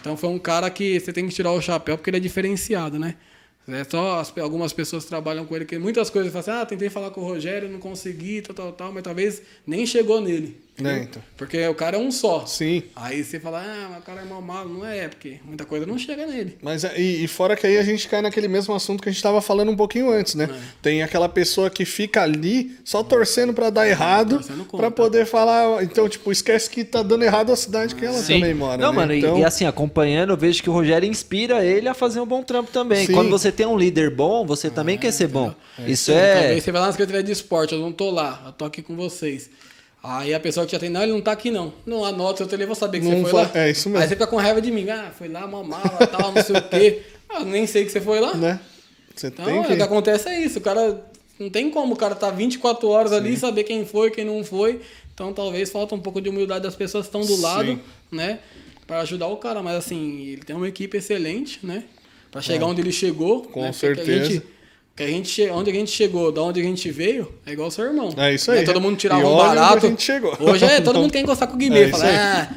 Então 0.00 0.16
foi 0.16 0.28
um 0.30 0.38
cara 0.38 0.68
que 0.68 0.98
você 1.00 1.12
tem 1.12 1.26
que 1.28 1.34
tirar 1.34 1.52
o 1.52 1.60
chapéu 1.62 1.96
porque 1.96 2.10
ele 2.10 2.16
é 2.16 2.20
diferenciado, 2.20 2.98
né? 2.98 3.14
É 3.72 3.84
só 3.84 4.20
as- 4.20 4.36
algumas 4.38 4.72
pessoas 4.72 5.04
trabalham 5.04 5.44
com 5.46 5.54
ele, 5.56 5.64
que 5.64 5.78
muitas 5.78 6.10
coisas 6.10 6.32
falam 6.32 6.40
assim, 6.40 6.62
ah, 6.62 6.66
tentei 6.66 6.88
falar 6.90 7.10
com 7.10 7.20
o 7.20 7.24
Rogério, 7.24 7.68
não 7.68 7.78
consegui, 7.78 8.42
tal, 8.42 8.54
tal, 8.54 8.72
tal, 8.72 8.92
mas 8.92 9.02
talvez 9.02 9.42
nem 9.66 9.86
chegou 9.86 10.20
nele. 10.20 10.56
Entendeu? 10.80 11.00
É, 11.00 11.04
então. 11.04 11.22
Porque 11.36 11.66
o 11.68 11.74
cara 11.74 11.96
é 11.96 12.00
um 12.00 12.10
só. 12.10 12.44
Sim. 12.46 12.82
Aí 12.96 13.22
você 13.24 13.38
fala, 13.40 13.62
ah, 13.62 13.88
mas 13.90 13.98
o 14.00 14.02
cara 14.02 14.20
é 14.22 14.24
mal 14.24 14.40
malo. 14.42 14.68
Não 14.72 14.86
é, 14.86 15.08
porque 15.08 15.38
muita 15.44 15.64
coisa 15.64 15.86
não 15.86 15.98
chega 15.98 16.26
nele. 16.26 16.58
Mas 16.62 16.84
é- 16.84 16.98
e, 17.00 17.24
e 17.24 17.28
fora 17.28 17.56
que 17.56 17.66
aí 17.66 17.78
a 17.78 17.82
gente 17.82 18.08
cai 18.08 18.22
naquele 18.22 18.48
mesmo 18.48 18.74
assunto 18.74 19.02
que 19.02 19.08
a 19.08 19.12
gente 19.12 19.22
tava 19.22 19.40
falando 19.40 19.70
um 19.70 19.76
pouquinho 19.76 20.10
antes, 20.10 20.34
né? 20.34 20.48
É. 20.50 20.56
Tem 20.82 21.02
aquela 21.02 21.28
pessoa 21.28 21.70
que 21.70 21.84
fica 21.84 22.22
ali 22.22 22.76
só 22.84 23.02
torcendo 23.02 23.52
pra 23.54 23.70
dar 23.70 23.88
errado, 23.88 24.36
torcendo 24.36 24.64
contra. 24.64 24.78
pra 24.78 24.90
poder 24.90 25.26
falar, 25.26 25.82
então 25.82 26.08
tipo, 26.08 26.30
esquece 26.32 26.68
que 26.70 26.84
tá 26.84 27.02
dando 27.02 27.22
errado 27.24 27.52
a 27.52 27.56
cidade 27.56 27.94
que 27.94 28.04
ela 28.04 28.18
Sim. 28.18 28.34
também 28.40 28.54
mora, 28.54 28.80
Não, 28.80 28.90
né? 28.92 28.96
mano, 28.96 29.12
e- 29.14 29.18
então, 29.18 29.38
e, 29.38 29.44
assim, 29.44 29.64
acompanhando, 29.66 30.30
eu 30.30 30.36
vejo 30.36 30.62
que 30.62 30.70
o 30.70 30.72
Rogério 30.72 31.08
inspira 31.08 31.64
ele 31.64 31.88
a 31.88 31.94
fazer 31.94 32.20
um 32.20 32.26
bom 32.26 32.42
trampo 32.42 32.70
também. 32.70 33.06
Sim. 33.06 33.12
Quando 33.12 33.30
você 33.30 33.50
tem 33.52 33.66
um 33.66 33.76
líder 33.78 34.10
bom, 34.10 34.44
você 34.46 34.70
também 34.70 34.96
quer 34.98 35.12
ser 35.12 35.26
bom. 35.28 35.54
Isso 35.86 36.12
Talvez 36.12 36.58
é. 36.58 36.60
você 36.60 36.72
vai 36.72 36.80
lá 36.80 36.86
na 36.88 36.92
Secretaria 36.92 37.22
de 37.22 37.32
Esporte, 37.32 37.74
eu 37.74 37.80
não 37.80 37.92
tô 37.92 38.10
lá, 38.10 38.42
eu 38.46 38.52
tô 38.52 38.64
aqui 38.64 38.82
com 38.82 38.94
vocês. 38.96 39.48
Aí 40.02 40.32
a 40.32 40.40
pessoa 40.40 40.64
que 40.64 40.72
já 40.72 40.78
tem, 40.78 40.88
não, 40.88 41.02
ele 41.02 41.12
não 41.12 41.20
tá 41.20 41.32
aqui 41.32 41.50
não. 41.50 41.72
Não 41.84 42.04
anota 42.04 42.38
seu 42.38 42.46
telefone, 42.46 42.66
vou 42.68 42.74
saber 42.74 43.00
que 43.00 43.06
Não 43.06 43.22
você 43.22 43.30
foi 43.30 43.42
lá. 43.42 43.50
é 43.54 43.70
isso 43.70 43.88
mesmo. 43.90 44.02
Aí 44.02 44.08
você 44.08 44.14
fica 44.14 44.26
com 44.26 44.36
raiva 44.36 44.60
de 44.60 44.70
mim. 44.70 44.88
Ah, 44.88 45.10
foi 45.16 45.28
lá, 45.28 45.44
uma 45.44 45.62
mala, 45.62 46.06
tal, 46.06 46.32
não 46.32 46.42
sei 46.42 46.56
o 46.56 46.62
quê. 46.62 47.02
Ah, 47.32 47.44
nem 47.44 47.64
sei 47.64 47.84
que 47.84 47.92
você 47.92 48.00
foi 48.00 48.18
lá. 48.18 48.34
né? 48.34 48.58
Você 49.14 49.28
Então, 49.28 49.44
tem 49.44 49.60
o 49.60 49.64
que 49.64 49.76
que 49.76 49.82
acontece 49.82 50.28
é 50.28 50.40
isso. 50.40 50.58
O 50.58 50.62
cara 50.62 51.00
não 51.38 51.48
tem 51.48 51.70
como 51.70 51.94
o 51.94 51.96
cara 51.96 52.16
tá 52.16 52.28
24 52.28 52.88
horas 52.88 53.12
ali, 53.12 53.36
saber 53.36 53.62
quem 53.62 53.86
foi, 53.86 54.10
quem 54.10 54.24
não 54.24 54.42
foi. 54.42 54.80
Então, 55.14 55.32
talvez 55.32 55.70
falta 55.70 55.94
um 55.94 56.00
pouco 56.00 56.20
de 56.20 56.28
humildade 56.28 56.64
das 56.64 56.74
pessoas 56.74 57.06
que 57.06 57.08
estão 57.16 57.20
do 57.20 57.36
Sim. 57.36 57.42
lado, 57.42 57.80
né? 58.10 58.40
Pra 58.84 58.98
ajudar 59.02 59.28
o 59.28 59.36
cara. 59.36 59.62
Mas, 59.62 59.76
assim, 59.76 60.22
ele 60.30 60.42
tem 60.42 60.56
uma 60.56 60.66
equipe 60.66 60.96
excelente, 60.96 61.60
né? 61.64 61.84
Pra 62.32 62.40
chegar 62.42 62.66
onde 62.66 62.80
ele 62.80 62.90
chegou. 62.90 63.42
Com 63.42 63.62
né? 63.62 63.72
Certeza. 63.72 64.42
Que 64.96 65.04
a 65.04 65.06
gente, 65.06 65.48
onde 65.50 65.70
a 65.70 65.72
gente 65.74 65.90
chegou, 65.90 66.30
da 66.30 66.42
onde 66.42 66.60
a 66.60 66.62
gente 66.64 66.90
veio, 66.90 67.32
é 67.46 67.52
igual 67.52 67.70
seu 67.70 67.84
irmão. 67.86 68.12
É 68.16 68.34
isso 68.34 68.50
Né? 68.50 68.58
aí. 68.58 68.64
Todo 68.66 68.80
mundo 68.80 68.96
tirava 68.96 69.22
E 69.22 69.24
um 69.24 69.36
barato. 69.36 69.86
a 69.86 69.88
gente 69.88 70.02
chegou. 70.02 70.36
Hoje 70.40 70.64
é, 70.64 70.80
todo 70.80 70.98
mundo 70.98 71.10
quer 71.12 71.20
encostar 71.20 71.48
com 71.48 71.54
o 71.54 71.58
Guimê. 71.58 71.84
É 71.84 71.88
fala, 71.88 72.04
ah, 72.06 72.48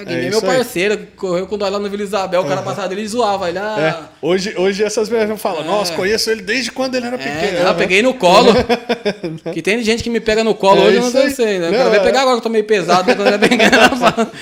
o 0.00 0.06
Guimê 0.06 0.26
é 0.26 0.30
meu 0.30 0.38
aí. 0.38 0.44
parceiro. 0.46 0.98
Correu 1.16 1.46
com 1.46 1.56
nós 1.56 1.70
lá 1.72 1.78
no 1.78 1.90
Vila 1.90 2.02
Isabel, 2.02 2.40
o 2.40 2.46
cara 2.46 2.62
passava 2.62 2.88
dele 2.88 3.02
e 3.02 3.08
zoava. 3.08 3.48
Ele, 3.48 3.58
É, 3.58 3.60
ah, 3.62 4.08
hoje, 4.22 4.54
hoje 4.56 4.82
essas 4.82 5.08
pessoas 5.08 5.40
falam, 5.40 5.62
É. 5.62 5.64
nossa, 5.64 5.92
conheço 5.94 6.30
ele 6.30 6.42
desde 6.42 6.70
quando 6.72 6.94
ele 6.94 7.06
era 7.06 7.18
pequeno. 7.18 7.58
É, 7.58 7.60
não, 7.60 7.70
Aham. 7.70 7.74
peguei 7.78 8.02
no 8.02 8.14
colo. 8.14 8.52
que 9.52 9.60
tem 9.60 9.82
gente 9.82 10.02
que 10.02 10.08
me 10.10 10.20
pega 10.20 10.42
no 10.42 10.54
colo 10.54 10.80
É 10.82 10.84
hoje, 10.86 10.96
eu 10.96 11.02
não 11.10 11.30
sei, 11.30 11.58
né? 11.58 11.66
Eu 11.66 11.70
Não, 11.72 11.78
quero 11.78 11.90
ver 11.90 11.96
é. 11.96 12.00
pegar 12.00 12.20
agora 12.22 12.36
que 12.36 12.38
eu 12.38 12.42
tô 12.44 12.48
meio 12.48 12.64
pesado, 12.64 13.08
né? 13.08 13.14
Quando 13.14 13.28
eu 13.28 13.34
ela 13.72 13.90
fala, 13.96 14.32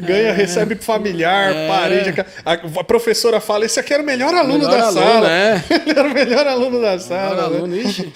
Ganha, 0.00 0.32
recebe 0.32 0.74
familiar, 0.76 1.54
É. 1.54 1.68
parede. 1.68 2.24
A, 2.44 2.52
a 2.54 2.84
professora 2.84 3.40
fala, 3.40 3.64
esse 3.64 3.78
aqui 3.78 3.92
era 3.94 4.02
o 4.02 4.06
melhor 4.06 4.34
aluno 4.34 4.58
Melhor 4.58 4.70
da 4.78 4.86
aluno, 4.86 5.00
sala. 5.06 5.30
é. 5.30 5.62
ele 5.86 5.98
era 5.98 6.08
o 6.08 6.12
melhor 6.14 6.46
aluno 6.46 6.80
da 6.80 6.98
sala. 6.98 7.30
Melhor 7.34 7.50
né? 7.50 7.56
aluno, 7.58 7.76
ixi. 7.76 8.12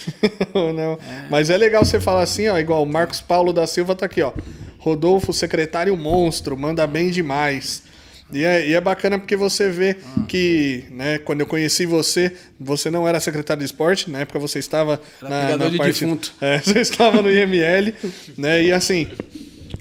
Não. 0.75 0.99
Mas 1.31 1.51
é 1.51 1.57
legal 1.57 1.85
você 1.85 2.01
falar 2.01 2.23
assim, 2.23 2.49
ó, 2.49 2.59
igual 2.59 2.83
o 2.83 2.87
Marcos 2.87 3.21
Paulo 3.21 3.53
da 3.53 3.67
Silva 3.67 3.95
tá 3.95 4.07
aqui, 4.07 4.23
ó. 4.23 4.33
Rodolfo, 4.79 5.33
secretário 5.33 5.97
monstro, 5.97 6.57
manda 6.57 6.87
bem 6.87 7.11
demais. 7.11 7.83
E 8.33 8.45
é, 8.45 8.69
e 8.69 8.75
é 8.75 8.81
bacana 8.81 9.19
porque 9.19 9.35
você 9.37 9.71
vê 9.71 9.97
que, 10.29 10.85
né, 10.91 11.19
quando 11.19 11.41
eu 11.41 11.47
conheci 11.47 11.87
você, 11.87 12.33
você 12.61 12.91
não 12.91 13.09
era 13.09 13.19
secretário 13.21 13.61
de 13.61 13.65
esporte, 13.65 14.11
na 14.11 14.21
época 14.21 14.39
você 14.39 14.59
estava 14.59 15.01
Era 15.21 15.31
na, 15.31 15.57
na 15.57 15.69
de 15.71 15.79
parte, 15.79 16.01
defunto. 16.01 16.33
É, 16.41 16.59
você 16.59 16.81
estava 16.81 17.23
no 17.23 17.31
IML, 17.31 17.95
né? 18.37 18.63
E 18.63 18.73
assim, 18.73 19.09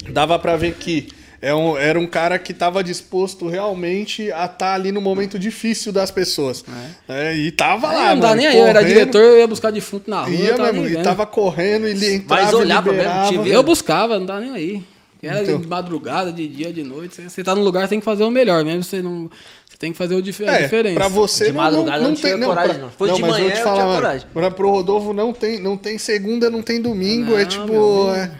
dava 0.10 0.40
pra 0.40 0.56
ver 0.56 0.76
que 0.76 1.10
é 1.42 1.54
um- 1.54 1.78
era 1.78 2.00
um 2.00 2.08
cara 2.08 2.38
que 2.40 2.52
estava 2.52 2.84
disposto 2.84 3.48
realmente 3.48 4.32
a 4.32 4.46
estar 4.46 4.74
ali 4.74 4.92
no 4.92 5.00
momento 5.02 5.38
difícil 5.38 5.92
das 5.92 6.10
pessoas. 6.12 6.64
É, 7.08 7.36
e 7.36 7.52
tava 7.52 7.88
lá, 7.88 8.10
Aí 8.10 8.16
não 8.16 8.22
dá 8.22 8.28
mano, 8.30 8.42
nem 8.42 8.48
aí, 8.48 8.58
eu 8.58 8.66
era 8.68 8.84
diretor, 8.84 9.22
eu 9.22 9.38
ia 9.40 9.48
buscar 9.48 9.72
defunto 9.72 10.10
na 10.10 10.22
rua. 10.22 10.30
Ia, 10.36 10.50
eu 10.50 10.56
tava 10.58 10.74
mesmo, 10.74 11.00
e 11.00 11.04
tava 11.04 11.26
correndo, 11.26 11.88
ele 11.88 12.16
entrava 12.16 12.44
Mas 12.44 12.54
olhava 12.54 12.92
mesmo. 12.92 13.46
Eu 13.48 13.64
buscava, 13.64 14.18
não 14.20 14.26
dá 14.26 14.40
nem 14.40 14.52
aí. 14.52 14.84
Era 15.22 15.42
Então. 15.42 15.60
de 15.60 15.68
madrugada, 15.68 16.32
de 16.32 16.48
dia, 16.48 16.72
de 16.72 16.84
noite. 16.84 17.20
Você- 17.28 17.44
tá 17.44 17.56
no 17.56 17.64
lugar, 17.64 17.82
você 17.82 17.88
tem 17.90 18.00
que 18.00 18.06
fazer 18.06 18.24
o 18.24 18.30
melhor, 18.30 18.64
mesmo 18.64 18.84
você 18.84 19.02
não. 19.02 19.28
Você 19.68 19.76
tem 19.78 19.92
que 19.92 19.98
fazer 19.98 20.14
o 20.14 20.22
dif 20.22 20.44
a 20.48 20.52
É, 20.60 20.62
diferença. 20.64 20.96
pra 20.96 21.08
você 21.08 21.46
De 21.46 21.52
não, 21.54 21.64
madrugada 21.64 21.90
não, 21.90 21.96
eu 21.98 22.02
não 22.04 22.10
não 22.10 22.16
tinha 22.16 22.32
tem 22.34 22.40
não, 22.40 22.48
coragem, 22.50 22.74
pra- 22.76 22.84
não. 22.84 22.90
Foi 22.92 23.12
de 23.12 23.22
mas 23.22 23.32
manhã, 23.32 23.44
vou 23.46 23.52
te 23.52 23.58
eu 23.58 23.64
falar, 23.64 23.76
tinha 23.76 23.86
mano, 23.88 24.02
coragem. 24.02 24.28
pra, 24.32 24.52
pro 24.52 24.70
Rodolfo 24.70 25.14
não 25.14 25.34
tem, 25.34 25.60
não 25.60 25.76
tem 25.76 25.98
segunda, 25.98 26.52
não 26.52 26.62
tem 26.62 26.80
domingo, 26.80 27.34
é 27.36 27.42
Não, 27.42 27.46
tipo 27.50 27.68
meu 27.68 28.12
é, 28.14 28.32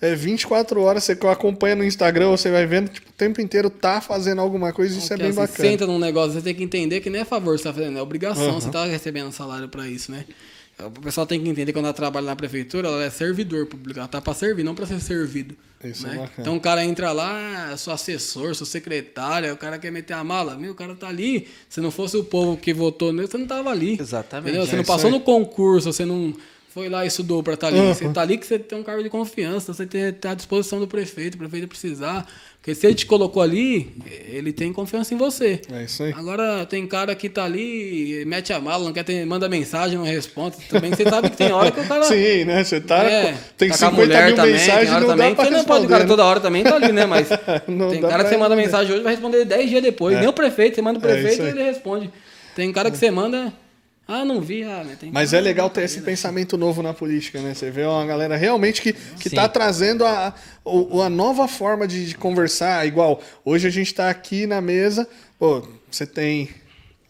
é 0.00 0.14
24 0.14 0.80
horas, 0.80 1.04
você 1.04 1.12
acompanha 1.12 1.74
no 1.74 1.84
Instagram, 1.84 2.28
você 2.30 2.50
vai 2.50 2.66
vendo, 2.66 2.88
tipo, 2.88 3.08
o 3.08 3.12
tempo 3.12 3.40
inteiro 3.40 3.70
tá 3.70 4.00
fazendo 4.00 4.40
alguma 4.40 4.72
coisa, 4.72 4.96
isso 4.96 5.06
é 5.12 5.16
Porque, 5.16 5.22
bem 5.22 5.30
assim, 5.30 5.52
bacana. 5.52 5.68
senta 5.70 5.86
num 5.86 5.98
negócio, 5.98 6.32
você 6.32 6.42
tem 6.42 6.54
que 6.54 6.62
entender 6.62 7.00
que 7.00 7.08
não 7.10 7.18
é 7.20 7.24
favor 7.24 7.52
que 7.56 7.62
você 7.62 7.68
tá 7.68 7.74
fazendo, 7.74 7.98
é 7.98 8.02
obrigação, 8.02 8.60
você 8.60 8.70
tá 8.70 8.84
recebendo 8.84 9.32
salário 9.32 9.68
pra 9.68 9.86
isso, 9.88 10.12
né? 10.12 10.24
O 10.78 10.90
pessoal 10.90 11.26
tem 11.26 11.40
que 11.40 11.48
entender 11.48 11.72
que 11.72 11.78
quando 11.78 11.86
ela 11.86 11.94
trabalha 11.94 12.26
na 12.26 12.36
prefeitura, 12.36 12.88
ela 12.88 13.02
é 13.02 13.08
servidor 13.08 13.64
público, 13.64 13.98
ela 13.98 14.06
tá 14.06 14.20
pra 14.20 14.34
servir, 14.34 14.62
não 14.62 14.74
pra 14.74 14.84
ser 14.84 15.00
servido. 15.00 15.56
Isso 15.82 16.06
é 16.06 16.10
né? 16.10 16.16
bacana. 16.16 16.32
então 16.38 16.56
o 16.56 16.60
cara 16.60 16.84
entra 16.84 17.12
lá, 17.12 17.74
sou 17.78 17.94
assessor, 17.94 18.54
sou 18.54 18.66
secretário, 18.66 19.54
o 19.54 19.56
cara 19.56 19.78
quer 19.78 19.90
meter 19.90 20.12
a 20.12 20.22
mala, 20.22 20.54
meu, 20.56 20.72
o 20.72 20.74
cara 20.74 20.94
tá 20.94 21.08
ali. 21.08 21.48
Se 21.70 21.80
não 21.80 21.90
fosse 21.90 22.18
o 22.18 22.24
povo 22.24 22.58
que 22.58 22.74
votou 22.74 23.10
nele, 23.10 23.26
você 23.26 23.38
não 23.38 23.46
tava 23.46 23.70
ali. 23.70 23.96
Exatamente. 23.98 24.50
Entendeu? 24.50 24.66
Você 24.66 24.74
É 24.74 24.76
não 24.78 24.84
passou 24.84 25.06
aí. 25.08 25.12
no 25.12 25.20
concurso, 25.20 25.90
você 25.90 26.04
não 26.04 26.34
foi 26.76 26.90
lá 26.90 27.06
e 27.06 27.08
estudou 27.08 27.42
pra 27.42 27.54
estar 27.54 27.68
ali. 27.68 27.78
Uhum. 27.80 27.94
Você 27.94 28.06
tá 28.10 28.20
ali 28.20 28.36
que 28.36 28.46
você 28.46 28.58
tem 28.58 28.78
um 28.78 28.82
cargo 28.82 29.02
de 29.02 29.08
confiança, 29.08 29.72
você 29.72 29.86
tem, 29.86 30.12
tá 30.12 30.32
à 30.32 30.34
disposição 30.34 30.78
do 30.78 30.86
prefeito, 30.86 31.36
o 31.36 31.38
prefeito 31.38 31.66
precisar. 31.66 32.30
Porque 32.58 32.74
se 32.74 32.86
ele 32.86 32.94
te 32.94 33.06
colocou 33.06 33.42
ali, 33.42 33.96
ele 34.28 34.52
tem 34.52 34.70
confiança 34.74 35.14
em 35.14 35.16
você. 35.16 35.58
É 35.72 35.84
isso 35.84 36.02
aí. 36.02 36.12
Agora 36.12 36.66
tem 36.66 36.86
cara 36.86 37.14
que 37.14 37.30
tá 37.30 37.44
ali, 37.44 38.22
mete 38.26 38.52
a 38.52 38.60
mala, 38.60 38.84
não 38.84 38.92
quer 38.92 39.04
ter, 39.04 39.24
manda 39.24 39.48
mensagem, 39.48 39.96
não 39.96 40.04
responde. 40.04 40.58
Também 40.68 40.90
você 40.90 41.04
sabe 41.08 41.30
que 41.30 41.36
tem 41.38 41.50
hora 41.50 41.70
que 41.70 41.80
o 41.80 41.88
cara. 41.88 42.02
Sim, 42.04 42.44
né? 42.44 42.62
Você 42.62 42.78
tá. 42.78 43.04
É, 43.04 43.34
tem 43.56 43.70
tá 43.70 43.78
com 43.78 43.86
a 43.86 43.90
50 43.90 43.92
mulher 43.92 44.26
mil 44.26 44.36
também, 44.36 44.52
mensagens 44.52 44.90
não 44.90 45.06
também 45.06 45.30
dá 45.30 45.34
pra 45.34 45.44
você 45.44 45.50
não 45.50 45.64
pode, 45.64 45.86
o 45.86 45.88
responder. 45.88 45.88
cara 45.88 46.02
né? 46.02 46.08
toda 46.10 46.24
hora 46.26 46.40
também 46.40 46.62
tá 46.62 46.76
ali, 46.76 46.92
né? 46.92 47.06
Mas 47.06 47.28
Não 47.66 47.88
tem 47.88 48.02
cara 48.02 48.22
que 48.22 48.28
você 48.28 48.36
manda 48.36 48.54
responder. 48.54 48.56
mensagem 48.56 48.92
hoje 48.92 49.02
vai 49.02 49.12
responder 49.14 49.44
10 49.46 49.70
dias 49.70 49.82
depois. 49.82 50.18
Nem 50.18 50.28
o 50.28 50.32
prefeito, 50.34 50.74
você 50.74 50.82
manda 50.82 50.98
o 50.98 51.02
É 51.02 51.10
prefeito 51.10 51.32
isso 51.32 51.42
e 51.42 51.48
ele 51.48 51.62
responde. 51.62 52.10
Tem 52.54 52.70
cara 52.70 52.90
que 52.90 52.98
você 52.98 53.10
manda, 53.10 53.50
Ah, 54.08 54.24
não 54.24 54.40
vi, 54.40 54.62
ah, 54.62 54.84
né? 54.84 54.96
Tem 54.98 55.10
Mas 55.10 55.32
é 55.32 55.40
legal 55.40 55.68
ter 55.68 55.82
esse 55.82 56.00
pensamento 56.00 56.56
novo 56.56 56.80
na 56.82 56.94
política, 56.94 57.40
né? 57.40 57.54
Você 57.54 57.70
vê 57.70 57.84
uma 57.84 58.06
galera 58.06 58.36
realmente 58.36 58.80
que, 58.80 58.92
que 58.92 59.28
tá 59.30 59.48
trazendo 59.48 60.04
a, 60.06 60.32
o- 60.64 61.02
a 61.02 61.08
nova 61.10 61.48
forma 61.48 61.88
de, 61.88 62.06
de 62.06 62.14
conversar. 62.14 62.86
Igual, 62.86 63.20
hoje 63.44 63.66
a 63.66 63.70
gente 63.70 63.92
tá 63.92 64.08
aqui 64.08 64.46
na 64.46 64.60
mesa, 64.60 65.08
pô, 65.38 65.66
você 65.90 66.06
tem 66.06 66.50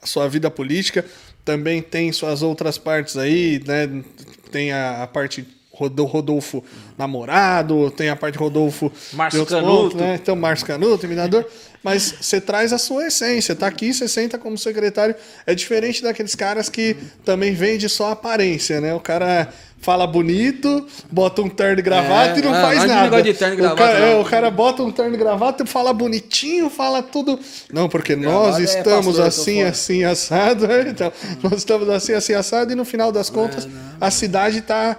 a 0.01 0.07
sua 0.07 0.27
vida 0.29 0.51
política, 0.51 1.05
também 1.45 1.83
tem 1.83 2.11
suas 2.13 2.43
outras 2.43 2.79
partes 2.79 3.17
aí, 3.19 3.61
né? 3.67 4.03
Tem 4.51 4.73
a, 4.73 5.03
a 5.03 5.07
parte 5.07 5.47
Rodolfo 5.79 6.63
namorado, 6.97 7.91
tem 7.91 8.09
a 8.09 8.17
parte 8.17 8.39
Rodolfo 8.39 8.91
Márcio 9.13 9.45
Canuto. 9.47 9.97
né? 9.97 10.19
Então, 10.21 10.37
Márcio 10.37 10.67
Canuto, 10.67 11.07
imitador. 11.07 11.47
Mas 11.83 12.15
você 12.21 12.41
traz 12.41 12.73
a 12.73 12.79
sua 12.79 13.07
essência. 13.07 13.55
Tá 13.55 13.69
aqui, 13.69 13.95
você 13.95 14.09
senta 14.09 14.39
como 14.39 14.59
secretário. 14.59 15.15
É 15.47 15.55
diferente 15.55 16.03
daqueles 16.03 16.35
caras 16.35 16.69
que 16.69 16.97
também 17.25 17.55
vende 17.55 17.89
só 17.89 18.11
aparência, 18.11 18.81
né? 18.81 18.93
O 18.93 18.99
cara 18.99 19.53
fala 19.81 20.05
bonito, 20.05 20.85
bota 21.13 21.43
um 21.43 21.49
terno 21.49 21.79
e 21.79 21.83
gravata 21.83 22.37
É, 22.37 22.39
e 22.39 22.43
não 22.43 22.53
ah, 22.55 22.61
faz 22.61 22.81
não 22.81 22.87
nada. 22.89 23.03
negócio 23.03 23.25
de 23.25 23.35
terno 23.35 23.55
e 23.55 23.59
o, 23.59 23.61
gravata, 23.61 23.83
cara, 23.85 23.99
é, 23.99 24.15
não. 24.15 24.21
o 24.21 24.25
cara 24.25 24.51
bota 24.51 24.83
um 24.83 24.91
terno 24.91 25.15
e 25.15 25.19
gravata 25.19 25.63
e 25.63 25.67
fala 25.67 25.93
bonitinho, 25.93 26.69
fala 26.69 27.03
tudo. 27.03 27.39
Não, 27.73 27.89
porque 27.89 28.17
nós 28.17 28.59
é 28.59 28.65
estamos 28.65 29.19
pastor, 29.19 29.27
assim, 29.27 29.63
assim, 29.63 30.05
assado. 30.05 30.67
né? 30.67 30.87
Então, 30.97 31.13
nós 31.43 31.53
estamos 31.59 31.89
assim, 31.89 32.15
assim, 32.15 32.33
assado. 32.35 32.73
E 32.73 32.75
no 32.75 32.85
final 32.85 33.13
das 33.13 33.31
contas, 33.31 33.69
a 34.01 34.11
cidade 34.11 34.61
tá. 34.63 34.97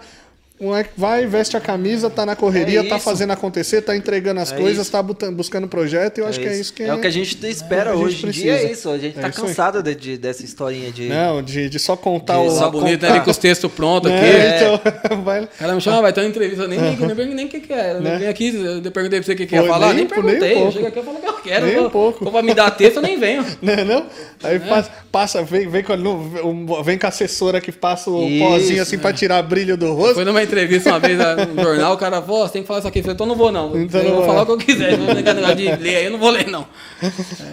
O 0.60 0.66
moleque 0.66 0.90
vai, 0.98 1.28
veste 1.28 1.56
a 1.56 1.60
camisa, 1.60 2.10
tá 2.10 2.26
na 2.26 2.36
correria, 2.36 2.80
É 2.80 2.84
tá 2.84 2.96
isso. 2.96 3.06
fazendo 3.06 3.32
acontecer, 3.32 3.82
tá 3.84 3.96
entregando 3.96 4.40
as 4.40 4.52
É 4.52 4.56
coisas, 4.58 4.88
isso. 4.88 4.92
tá 4.92 5.04
buscando 5.04 5.68
projeto, 5.68 6.18
e 6.18 6.22
eu 6.22 6.28
acho 6.28 6.40
que 6.40 6.48
é 6.48 6.60
isso 6.60 6.74
que 6.74 6.82
é 6.82 6.92
o 6.92 7.00
que 7.00 7.06
a 7.06 7.12
gente 7.12 7.38
espera 7.48 7.92
a 7.92 7.96
gente 7.96 8.04
hoje 8.06 8.26
em 8.26 8.30
dia. 8.32 8.54
É 8.54 8.72
isso. 8.72 8.90
A 8.90 8.98
gente 8.98 9.20
É 9.20 9.22
tá 9.22 9.30
isso 9.30 9.40
cansado 9.40 9.84
de, 9.84 9.94
de- 9.94 10.18
dessa 10.18 10.44
historinha 10.44 10.92
de. 10.92 11.10
Não, 11.10 11.44
de, 11.44 11.70
de 11.70 11.78
só 11.78 11.96
contar 11.96 12.42
De 12.42 12.48
o. 12.48 12.52
só 12.52 12.72
bonito 12.72 13.02
contar. 13.02 13.14
ali 13.14 13.24
com 13.24 13.30
os 13.30 13.38
textos 13.38 13.72
prontos 13.72 14.12
aqui. 14.12 14.26
É, 14.26 14.58
então, 14.58 15.22
vai. 15.24 15.44
O 15.44 15.48
cara 15.48 15.76
me 15.76 15.82
chama, 15.82 16.02
vai 16.02 16.12
ter 16.12 16.22
uma 16.22 16.28
entrevista, 16.30 16.64
eu 16.64 16.68
nem 16.68 16.80
nem 16.80 16.90
nem 16.98 16.98
perguntei 17.16 17.36
nem 17.36 17.46
o 17.46 17.50
que 17.50 17.60
que. 17.60 17.74
Né? 17.76 18.16
Eu 18.16 18.20
vim 18.20 18.26
aqui, 18.26 18.56
eu 18.84 18.92
perguntei 18.92 19.20
pra 19.20 19.26
você 19.28 19.34
o 19.34 19.36
que 19.36 19.46
que 19.46 19.54
ia 19.56 19.62
Pô, 19.62 19.68
falar, 19.68 19.88
nem 19.94 19.98
nem, 19.98 20.08
po- 20.08 20.16
nem 20.16 20.24
um 20.24 20.40
perguntei. 20.40 20.52
eu 20.54 20.56
pouco. 20.58 20.72
chego 20.74 20.88
aqui 20.88 21.00
e 21.00 21.04
falo 21.04 21.18
o 21.18 21.22
que 21.22 21.28
eu 21.28 21.34
quero. 21.36 21.66
Nem 21.68 21.80
um 21.82 21.90
pouco. 21.92 22.24
Vou 22.24 22.34
pra 22.34 22.42
me 22.42 22.56
dar 22.56 22.72
texto, 22.72 22.96
eu 22.96 23.04
nem 23.04 23.20
venho. 23.20 23.46
Né, 23.62 23.84
não? 23.84 24.08
Aí 24.44 24.56
É. 24.56 24.60
passa, 24.60 24.92
passa, 25.12 25.44
vem, 25.44 25.68
vem, 25.68 25.84
com 25.84 25.94
a, 25.94 26.82
vem 26.84 26.98
com 26.98 27.06
a 27.06 27.10
assessora 27.10 27.62
que 27.62 27.72
passa 27.72 28.10
o 28.10 28.24
Isso, 28.28 28.44
pozinho 28.44 28.82
assim 28.82 28.98
pra 28.98 29.14
tirar 29.14 29.42
brilho 29.44 29.78
do 29.78 29.94
rosto. 29.94 30.16
Foi 30.16 30.26
numa 30.26 30.47
entrevista 30.48 30.90
uma 30.90 31.00
vez 31.00 31.18
no 31.56 31.62
jornal, 31.62 31.94
o 31.94 31.98
cara 31.98 32.22
falou, 32.22 32.42
"Ó, 32.42 32.48
você 32.48 32.54
tem 32.54 32.62
que 32.64 32.68
falar 32.68 32.80
isso 32.80 32.88
aqui. 32.88 33.00
Eu 33.00 33.04
falei, 33.04 33.14
então 33.16 33.28
não 33.28 33.36
vou 33.36 33.52
não. 33.52 33.80
Então 33.80 34.02
eu 34.02 34.16
vou 34.16 34.26
falar 34.26 34.44
o 34.44 34.46
que 34.46 34.52
eu 34.54 34.58
quiser. 34.58 34.92
Se 34.92 34.98
não 34.98 35.14
negar 35.14 35.36
negócio 35.36 35.56
de 35.56 35.76
ler 35.76 35.96
aí, 35.98 36.06
eu 36.06 36.12
não 36.12 36.20
vou 36.20 36.30
ler 36.30 36.48
não. 36.48 36.68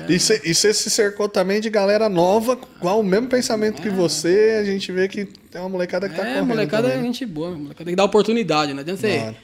E 0.09 0.19
você 0.19 0.73
se 0.75 0.91
cercou 0.91 1.29
também 1.29 1.61
de 1.61 1.69
galera 1.71 2.09
nova, 2.09 2.57
com 2.57 2.89
o 2.89 3.03
mesmo 3.03 3.29
pensamento 3.29 3.83
que 3.83 3.91
você. 3.91 4.59
A 4.61 4.65
gente 4.65 4.91
vê 4.93 5.09
que 5.09 5.25
tem 5.25 5.61
uma 5.61 5.69
molecada 5.69 6.09
que 6.09 6.15
tá 6.17 6.23
É, 6.23 6.27
correndo. 6.35 6.47
molecada 6.47 6.89
é 6.89 6.91
também. 6.93 7.07
gente 7.07 7.27
boa. 7.27 7.51
Molecada 7.51 7.85
tem 7.85 7.93
que 7.93 7.97
dar 7.97 8.05
oportunidade, 8.05 8.73
não 8.73 8.81
adianta 8.81 9.03
Da 9.03 9.09
você 9.09 9.35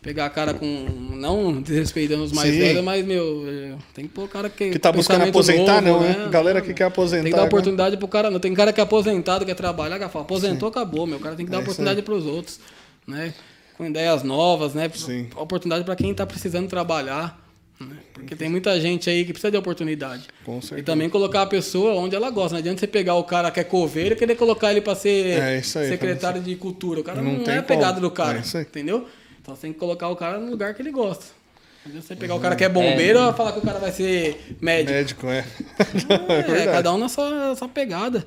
pegar 0.00 0.26
a 0.26 0.30
cara 0.30 0.54
com... 0.54 0.86
Não 1.14 1.60
desrespeitando 1.60 2.22
os 2.22 2.32
mais 2.32 2.50
Sim. 2.52 2.60
velhos, 2.60 2.84
mas, 2.84 3.04
meu, 3.04 3.44
é, 3.48 3.72
tem 3.92 4.06
que 4.06 4.12
pôr 4.12 4.24
o 4.24 4.28
cara 4.28 4.48
que... 4.48 4.70
Que 4.70 4.78
tá 4.78 4.92
buscando 4.92 5.24
aposentar, 5.24 5.82
novo, 5.82 6.04
não, 6.04 6.08
né? 6.08 6.28
Galera 6.30 6.60
que 6.60 6.72
quer 6.72 6.84
aposentar. 6.84 7.24
Tem 7.24 7.32
que 7.32 7.36
dar 7.36 7.42
né? 7.42 7.48
oportunidade 7.48 7.96
pro 7.96 8.06
cara, 8.06 8.30
não. 8.30 8.38
Tem 8.38 8.54
cara 8.54 8.72
que 8.72 8.80
é 8.80 8.84
aposentado, 8.84 9.44
quer 9.44 9.54
trabalhar, 9.54 9.98
que 9.98 10.08
fala, 10.08 10.24
aposentou, 10.24 10.68
acabou, 10.68 11.04
meu. 11.06 11.18
O 11.18 11.20
cara 11.20 11.34
tem 11.34 11.44
que 11.44 11.50
dar 11.50 11.58
É 11.58 11.60
oportunidade 11.62 12.00
pros 12.02 12.24
outros, 12.26 12.60
né? 13.08 13.34
Com 13.76 13.86
ideias 13.86 14.22
novas, 14.22 14.74
né? 14.74 14.90
Sim. 14.94 15.28
Oportunidade 15.36 15.84
pra 15.84 15.96
quem 15.96 16.12
tá 16.14 16.26
precisando 16.26 16.68
trabalhar. 16.68 17.40
né? 17.80 17.96
Porque 18.12 18.34
tem 18.34 18.48
muita 18.48 18.78
gente 18.80 19.08
aí 19.08 19.24
que 19.24 19.32
precisa 19.32 19.50
de 19.52 19.56
oportunidade. 19.56 20.24
Com 20.44 20.60
certeza. 20.60 20.80
E 20.80 20.82
também 20.84 21.08
colocar 21.08 21.42
a 21.42 21.46
pessoa 21.46 21.94
onde 21.94 22.14
ela 22.16 22.28
gosta. 22.30 22.54
Não 22.54 22.58
adianta 22.58 22.80
você 22.80 22.86
pegar 22.88 23.14
o 23.14 23.22
cara 23.24 23.50
que 23.52 23.60
é 23.60 23.64
coveiro 23.64 24.14
e 24.14 24.18
querer 24.18 24.34
colocar 24.36 24.72
ele 24.72 24.80
pra 24.80 24.94
ser 24.96 25.40
É 25.40 25.58
isso 25.58 25.78
aí, 25.78 25.88
secretário 25.88 26.42
de 26.42 26.54
cultura. 26.56 27.00
O 27.00 27.04
cara 27.04 27.22
Não 27.22 27.34
não, 27.34 27.44
tem 27.44 27.54
é 27.54 27.58
a 27.58 27.62
pegada 27.62 28.00
do 28.00 28.10
cara. 28.10 28.38
É 28.38 28.40
isso 28.40 28.56
aí. 28.58 28.64
entendeu? 28.64 29.06
Então 29.40 29.54
você 29.54 29.62
tem 29.62 29.72
que 29.72 29.78
colocar 29.78 30.08
o 30.08 30.16
cara 30.16 30.38
no 30.38 30.50
lugar 30.50 30.74
que 30.74 30.82
ele 30.82 30.90
gosta. 30.90 31.24
Não 31.84 31.90
adianta 31.90 32.06
você 32.08 32.16
pegar 32.16 32.34
o 32.34 32.40
cara 32.40 32.56
que 32.56 32.64
é 32.64 32.68
bombeiro 32.68 33.18
e 33.20 33.32
falar 33.32 33.52
que 33.52 33.60
o 33.60 33.62
cara 33.62 33.78
vai 33.78 33.92
ser 33.92 34.56
médico. 34.60 34.92
Médico, 34.92 35.26
é. 35.28 35.44
É, 36.58 36.62
É 36.62 36.66
cada 36.66 36.92
um 36.92 36.98
na 36.98 37.08
sua, 37.08 37.54
sua 37.54 37.68
pegada. 37.68 38.26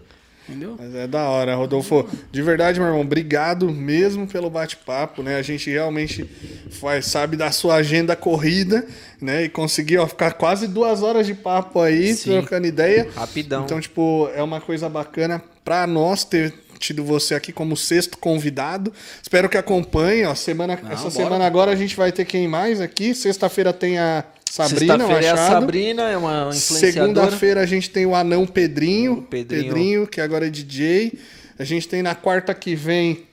Entendeu? 0.51 0.75
Mas 0.77 0.93
é 0.93 1.07
da 1.07 1.23
hora, 1.29 1.55
Rodolfo. 1.55 2.07
De 2.31 2.41
verdade, 2.41 2.79
meu 2.79 2.89
irmão, 2.89 3.01
obrigado 3.01 3.71
mesmo 3.71 4.27
pelo 4.27 4.49
bate-papo, 4.49 5.23
né? 5.23 5.37
A 5.37 5.41
gente 5.41 5.69
realmente 5.69 6.29
faz, 6.71 7.05
sabe 7.05 7.37
da 7.37 7.51
sua 7.51 7.75
agenda 7.75 8.15
corrida, 8.15 8.85
né? 9.21 9.45
E 9.45 9.49
conseguiu 9.49 10.05
ficar 10.07 10.33
quase 10.33 10.67
duas 10.67 11.01
horas 11.01 11.25
de 11.25 11.33
papo 11.33 11.79
aí, 11.79 12.13
Sim. 12.13 12.31
trocando 12.31 12.67
ideia. 12.67 13.07
Rapidão. 13.15 13.63
Então, 13.63 13.79
tipo, 13.79 14.29
é 14.35 14.43
uma 14.43 14.59
coisa 14.59 14.89
bacana 14.89 15.41
pra 15.63 15.87
nós 15.87 16.25
ter 16.25 16.53
tido 16.79 17.03
você 17.03 17.35
aqui 17.35 17.53
como 17.53 17.77
sexto 17.77 18.17
convidado. 18.17 18.91
Espero 19.21 19.47
que 19.47 19.57
acompanhe, 19.57 20.25
ó. 20.25 20.35
Semana, 20.35 20.73
essa 20.73 21.03
bora. 21.03 21.11
semana 21.11 21.45
agora 21.45 21.71
a 21.71 21.75
gente 21.75 21.95
vai 21.95 22.11
ter 22.11 22.25
quem 22.25 22.47
mais 22.47 22.81
aqui. 22.81 23.13
Sexta-feira 23.13 23.71
tem 23.71 23.99
a 23.99 24.25
Sabrina 24.51 24.97
Sexta-feira 24.97 25.25
é 25.25 25.29
a. 25.29 25.37
Sabrina, 25.37 26.09
é 26.09 26.17
uma 26.17 26.49
influenciadora. 26.49 26.91
Segunda-feira 26.91 27.61
a 27.61 27.65
gente 27.65 27.89
tem 27.89 28.05
o 28.05 28.13
Anão 28.13 28.45
Pedrinho, 28.45 29.13
O 29.13 29.21
Pedrinho. 29.21 29.63
Pedrinho. 29.63 30.07
que 30.07 30.19
agora 30.19 30.47
é 30.47 30.49
DJ. 30.49 31.13
A 31.57 31.63
gente 31.63 31.87
tem 31.87 32.01
na 32.01 32.13
quarta 32.15 32.53
que 32.53 32.75
vem. 32.75 33.23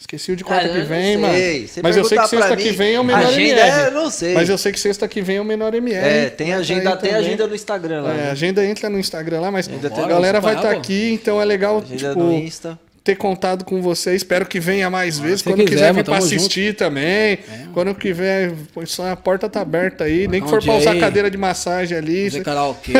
Esqueci 0.00 0.32
o 0.32 0.36
de 0.36 0.42
quarta 0.42 0.66
Cara, 0.66 0.80
que 0.80 0.86
vem, 0.88 1.14
não 1.14 1.22
mano. 1.22 1.38
Você 1.68 1.80
Mas 1.80 1.96
eu 1.96 2.04
sei 2.04 2.18
que 2.18 2.26
sexta 2.26 2.56
que 2.56 2.72
vem 2.72 2.94
é 2.94 3.00
o 3.00 3.04
menor 3.04 3.26
agenda 3.26 3.60
MR. 3.60 3.60
é, 3.60 3.86
eu 3.86 3.90
não 3.92 4.10
sei. 4.10 4.34
Mas 4.34 4.48
eu 4.48 4.58
sei 4.58 4.72
que 4.72 4.80
sexta 4.80 5.06
que 5.06 5.22
vem 5.22 5.36
é 5.36 5.40
o 5.40 5.44
menor 5.44 5.72
MR. 5.72 6.04
É, 6.04 6.30
tem 6.30 6.50
tá 6.50 6.56
agenda, 6.56 6.96
tem 6.96 7.10
também. 7.12 7.26
agenda 7.26 7.46
no 7.46 7.54
Instagram 7.54 8.02
lá. 8.02 8.10
É, 8.10 8.12
a 8.12 8.16
né? 8.16 8.30
agenda 8.32 8.66
entra 8.66 8.90
no 8.90 8.98
Instagram 8.98 9.40
lá, 9.40 9.50
mas 9.52 9.68
a 9.68 10.06
galera 10.08 10.40
vai 10.40 10.56
estar 10.56 10.72
pô. 10.72 10.78
aqui, 10.78 11.12
então 11.12 11.40
é 11.40 11.44
legal 11.44 11.78
Agenda 11.78 12.08
tipo, 12.08 12.18
no 12.18 12.32
Insta. 12.32 12.76
Ter 13.10 13.16
contado 13.16 13.64
com 13.64 13.80
você. 13.82 14.14
Espero 14.14 14.46
que 14.46 14.58
venha 14.60 14.88
mais 14.90 15.18
vezes. 15.18 15.38
se 15.40 15.44
Quando 15.44 15.56
quiser, 15.64 15.70
quiser 15.70 15.94
vir 15.94 16.04
tamo 16.04 16.16
assistir 16.16 16.74
também. 16.74 17.38
Quando 17.74 17.94
quiser, 17.94 18.52
só 18.86 19.10
a 19.10 19.16
porta 19.16 19.48
tá 19.48 19.60
aberta 19.60 20.04
aí. 20.04 20.26
Nem 20.28 20.40
que 20.40 20.46
um 20.46 20.50
for 20.50 20.62
pra 20.62 20.74
usar 20.76 20.92
aí. 20.92 21.00
cadeira 21.00 21.30
de 21.30 21.36
massagem 21.36 21.96
ali. 21.98 22.30
Fazer 22.30 22.44
karaokê. 22.44 22.92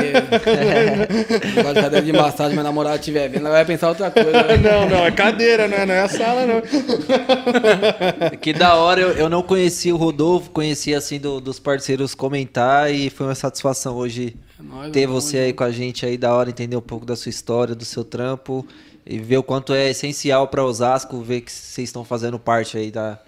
Negócio 1.55 1.75
de 1.75 1.81
cadeira 1.81 2.03
de 2.03 2.13
massagem, 2.13 2.55
meu 2.55 2.65
namorado 2.65 2.97
estiver 2.97 3.29
vendo, 3.29 3.41
ela 3.47 3.51
vai 3.57 3.65
pensar 3.65 3.89
outra 3.89 4.11
coisa. 4.11 4.31
né? 4.31 4.57
Não, 4.57 4.89
não, 4.89 5.05
é 5.07 5.11
cadeira, 5.11 5.67
não 5.69 5.77
é, 5.77 5.87
não 5.87 5.95
é 5.95 6.01
a 6.01 6.09
sala, 6.09 6.47
não. 6.47 6.63
Que 8.41 8.53
da 8.53 8.75
hora, 8.75 9.01
eu, 9.01 9.11
eu 9.13 9.29
não 9.29 9.43
conhecia 9.43 9.95
o 9.95 9.99
Rodolfo, 9.99 10.51
conhecia 10.51 10.99
assim 10.99 11.19
do- 11.19 11.41
dos 11.41 11.59
parceiros 11.59 12.15
comentar 12.15 12.93
e 12.93 13.11
foi 13.11 13.27
uma 13.27 13.35
satisfação 13.35 13.97
hoje 13.97 14.37
É 14.59 14.63
nóis, 14.63 14.93
ter 14.93 15.07
você 15.07 15.39
aí 15.39 15.53
com 15.53 15.65
a 15.65 15.71
gente 15.71 16.05
aí, 16.07 16.17
da 16.17 16.33
hora 16.35 16.51
entender 16.51 16.77
um 16.77 16.81
pouco 16.81 17.05
da 17.07 17.17
sua 17.17 17.31
história, 17.31 17.75
do 17.75 17.85
seu 17.85 18.05
trampo 18.05 18.67
e 19.07 19.19
ver 19.19 19.39
o 19.39 19.43
quanto 19.43 19.73
é 19.73 19.91
essencial 19.91 20.49
para 20.49 20.65
Osasco, 20.65 21.21
ver 21.21 21.43
que 21.43 21.53
vocês 21.53 21.89
estão 21.89 22.05
fazendo 22.05 22.39
parte 22.39 22.77
aí 22.77 22.91
da 22.91 23.19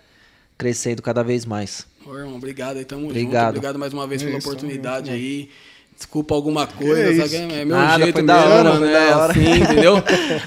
crescendo 0.56 1.02
cada 1.02 1.22
vez 1.24 1.44
mais. 1.44 1.86
Ô, 2.06 2.16
irmão, 2.16 2.36
obrigado 2.36 2.76
aí, 2.76 2.84
tamo 2.84 3.06
Obrigado. 3.06 3.46
junto. 3.46 3.56
Obrigado 3.58 3.78
mais 3.78 3.92
uma 3.92 4.06
vez 4.06 4.22
pela 4.22 4.38
Isso, 4.38 4.48
oportunidade 4.48 5.06
junto, 5.06 5.16
aí. 5.16 5.48
Desculpa 5.96 6.34
alguma 6.34 6.66
coisa, 6.66 7.10
Que 7.10 7.16
sabe? 7.28 7.44
isso. 7.46 7.54
É 7.54 7.64
meu 7.64 7.76
Nada, 7.76 8.02
jeito 8.02 8.16
foi 8.16 8.22
da 8.26 8.34
mesmo, 8.36 8.50
hora, 8.52 8.70
foi 8.76 8.86
né? 8.88 8.92
da 8.92 9.18
hora. 9.18 9.32
Assim, 9.32 9.50
entendeu? 9.62 9.94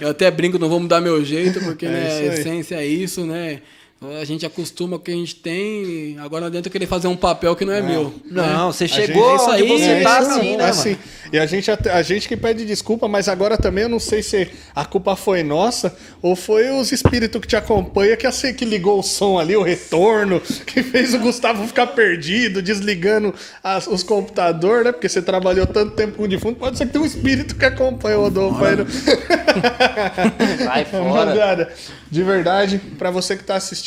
Eu 0.02 0.10
até 0.10 0.32
brinco, 0.32 0.58
não 0.60 0.68
vou 0.70 0.80
mudar 0.80 1.00
meu 1.02 1.24
jeito, 1.24 1.60
porque 1.62 1.86
É 1.86 1.90
né, 1.90 2.08
a 2.30 2.34
essência 2.34 2.76
é 2.76 2.86
isso, 2.86 3.26
né? 3.26 3.62
A 4.02 4.26
gente 4.26 4.46
acostuma 4.46 4.98
com 4.98 5.02
o 5.02 5.06
que 5.06 5.12
a 5.12 5.16
gente 5.16 5.36
tem, 5.38 6.18
agora 6.20 6.46
adianta 6.48 6.68
eu 6.68 6.72
querer 6.72 6.86
fazer 6.86 7.08
um 7.08 7.16
papel 7.16 7.56
que 7.56 7.64
não 7.66 7.74
é 7.74 7.82
meu. 7.82 8.14
Não, 8.30 8.68
né? 8.68 8.74
você 8.74 8.86
gente- 8.88 9.08
chegou 9.08 9.32
é 9.32 9.36
isso 9.36 9.50
onde 9.50 9.62
aí, 9.64 9.68
você 9.68 9.84
é 9.86 10.02
tá 10.04 10.22
isso 10.22 10.30
assim, 10.32 10.58
né, 10.58 10.66
assim. 10.66 10.90
mano? 10.92 11.02
E 11.34 11.40
a 11.40 11.46
gente, 11.48 11.72
a 11.72 12.02
gente 12.04 12.28
que 12.28 12.38
pede 12.38 12.66
desculpa, 12.66 13.08
mas 13.08 13.28
agora 13.28 13.58
também 13.58 13.84
eu 13.86 13.90
não 13.90 14.00
sei 14.00 14.22
se 14.22 14.48
a 14.76 14.86
culpa 14.86 15.16
foi 15.16 15.42
nossa 15.44 15.96
ou 16.22 16.36
foi 16.36 16.70
os 16.70 16.92
espíritos 16.92 17.42
que 17.42 17.48
te 17.48 17.56
acompanham 17.56 18.16
que, 18.16 18.28
assim, 18.28 18.54
que 18.54 18.64
ligou 18.64 19.00
o 19.00 19.04
som 19.04 19.40
ali, 19.40 19.56
o 19.56 19.64
retorno, 19.64 20.40
que 20.68 20.84
fez 20.84 21.14
o 21.16 21.20
Gustavo 21.20 21.66
ficar 21.66 21.88
perdido, 21.88 22.62
desligando 22.62 23.34
as- 23.64 23.88
os 23.88 24.04
computadores, 24.04 24.86
né? 24.86 24.92
Porque 24.92 25.10
você 25.10 25.22
trabalhou 25.22 25.66
tanto 25.66 25.96
tempo 25.96 26.18
com 26.18 26.24
o 26.24 26.28
defunto, 26.28 26.60
pode 26.60 26.78
ser 26.78 26.86
que 26.86 26.92
tenha 26.92 27.04
um 27.04 27.08
espírito 27.08 27.56
que 27.56 27.66
acompanha 27.66 28.20
o 28.20 28.24
Rodolfo 28.24 28.64
aí. 28.64 28.76
no- 28.76 28.86
Sai 30.64 30.86
fora. 30.92 31.74
De 32.12 32.22
verdade, 32.24 32.78
pra 33.00 33.10
você 33.10 33.36
que 33.36 33.44
tá 33.44 33.56
assistindo, 33.56 33.85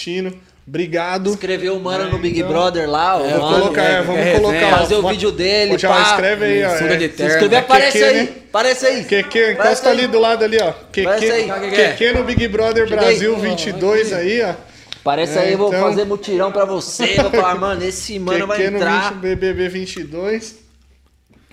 obrigado. 0.67 1.31
Escreveu 1.31 1.77
o 1.77 1.81
mano 1.81 2.11
no 2.11 2.19
Big 2.19 2.39
então- 2.39 2.51
Brother 2.51 2.89
lá, 2.89 3.15
É, 3.23 3.33
Vou 3.35 3.41
mano. 3.51 3.61
colocar, 3.63 3.83
é, 3.83 4.03
vamos 4.03 4.21
é 4.21 4.33
colocar. 4.35 4.53
resenha. 4.55 4.75
ó, 4.75 4.79
Fazer 4.79 4.95
o 4.97 5.09
vídeo 5.09 5.33
dele, 5.33 5.69
vou 5.71 5.79
já 5.79 5.89
pá. 5.89 6.03
escreve 6.03 6.45
aí, 6.45 6.65
ó. 6.65 6.69
É. 6.69 6.97
de 6.97 7.55
É 7.55 7.59
aparece 7.59 8.05
aí. 8.05 8.15
né? 8.17 8.29
Aparece 8.49 8.87
aí. 8.87 9.01
Aparece 9.07 9.53
encosta 9.53 9.89
aí. 9.91 9.99
ali 9.99 10.07
do 10.07 10.19
lado 10.19 10.45
ali, 10.45 10.59
ó. 10.61 10.73
QQ, 10.93 11.47
QQ 11.75 12.13
no 12.13 12.25
Big 12.25 12.49
Brother 12.49 12.89
Brasil 12.89 13.35
aí. 13.35 13.41
22 13.41 14.13
aí, 14.13 14.43
ó. 14.43 14.55
Aparece 15.01 15.39
É, 15.39 15.43
aí, 15.43 15.53
eu 15.53 15.59
vou 15.59 15.69
então- 15.69 15.81
fazer 15.81 16.05
mutirão 16.05 16.53
pra 16.53 16.65
você. 16.67 17.15
Vou 17.17 17.31
falar, 17.31 17.55
mano, 17.55 17.83
esse 17.83 18.19
mano 18.19 18.47
vai 18.47 18.59
no 18.69 18.77
entrar. 18.77 19.13
20, 19.15 19.21
BBB 19.21 19.69
22. 19.69 20.57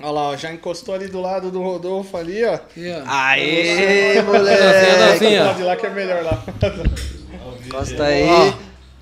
Olha 0.02 0.12
lá, 0.12 0.22
ó, 0.32 0.36
já 0.36 0.52
encostou 0.52 0.94
ali 0.94 1.08
do 1.08 1.22
lado 1.22 1.50
do 1.50 1.62
Rodolfo 1.62 2.18
ali, 2.18 2.44
ó. 2.44 2.56
Ó. 2.56 2.60
Aê, 3.08 4.22
moleque. 4.24 4.62
dancinha. 5.00 5.40
Do 5.40 5.46
lado 5.48 5.58
de 5.58 5.64
lá 5.64 5.76
que 5.78 5.86
é 5.86 5.90
melhor 5.90 6.22
lá. 6.24 6.44
Encosta 7.66 8.04
aí. 8.04 8.24
Ó. 8.30 8.54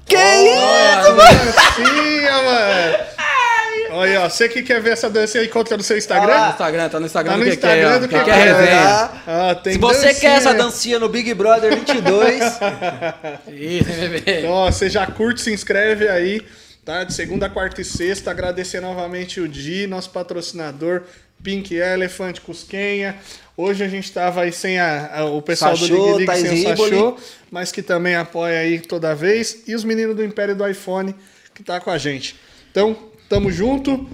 Que 0.05 0.15
isso? 0.15 0.59
Olha, 0.59 1.11
dancinha, 1.13 2.41
mano. 2.43 2.97
Olha, 3.95 4.21
ó, 4.21 4.29
você 4.29 4.49
que 4.49 4.63
quer 4.63 4.81
ver 4.81 4.93
essa 4.93 5.07
dança 5.09 5.37
aí, 5.37 5.47
conta 5.47 5.77
no 5.77 5.83
seu 5.83 5.95
Tá 5.95 5.99
Instagram? 5.99 6.39
no 6.45 6.49
Instagram, 6.49 6.89
tá 6.89 6.99
no 6.99 7.05
Instagram 7.05 7.31
Tá 7.33 7.37
no 7.37 7.43
do 7.43 7.49
que 7.49 7.55
Instagram 7.55 7.91
quer, 7.91 7.99
do 7.99 8.05
ó. 8.05 8.07
que 8.07 8.15
Que 8.17 8.23
quer. 8.23 8.25
quer 8.25 8.53
resenha. 8.55 9.09
Ah, 9.27 9.55
tem 9.55 9.73
Se 9.73 9.79
você 9.79 10.05
dancinha. 10.07 10.19
quer 10.21 10.37
essa 10.37 10.53
dancinha 10.53 10.99
no 10.99 11.09
Big 11.09 11.31
Brother 11.35 11.75
22, 11.75 12.43
Isso, 13.47 13.91
bebê. 13.91 14.39
Então, 14.39 14.51
ó, 14.51 14.71
você 14.71 14.89
já 14.89 15.05
curte, 15.05 15.41
se 15.41 15.51
inscreve 15.53 16.07
aí, 16.09 16.41
tá? 16.83 17.03
De 17.03 17.13
segunda, 17.13 17.49
quarta 17.49 17.81
e 17.81 17.85
sexta. 17.85 18.31
Agradecer 18.31 18.79
novamente 18.79 19.39
o 19.39 19.47
Di, 19.47 19.85
nosso 19.85 20.09
patrocinador, 20.09 21.03
Pink 21.43 21.75
Elephant, 21.75 22.39
Cusquenha. 22.39 23.15
Hoje 23.55 23.83
a 23.83 23.87
gente 23.87 24.11
tava 24.11 24.41
aí 24.41 24.51
sem 24.51 24.79
a, 24.79 25.19
a- 25.19 25.25
o 25.25 25.41
pessoal 25.41 25.77
Sachô, 25.77 25.95
do 25.95 26.05
League, 26.17 26.25
Thais 26.25 26.41
sem 26.41 26.65
o. 26.73 26.77
Sachô, 26.77 27.17
mas 27.51 27.71
que 27.71 27.83
também 27.83 28.15
apoia 28.15 28.59
aí 28.59 28.79
toda 28.79 29.13
vez. 29.13 29.63
E 29.67 29.75
os 29.75 29.83
meninos 29.83 30.15
do 30.15 30.23
Império 30.23 30.55
do 30.55 30.67
iPhone, 30.67 31.13
que 31.53 31.61
tá 31.63 31.79
com 31.79 31.91
a 31.91 31.97
gente. 31.97 32.35
Então, 32.71 32.97
tamo 33.29 33.51
junto. 33.51 34.07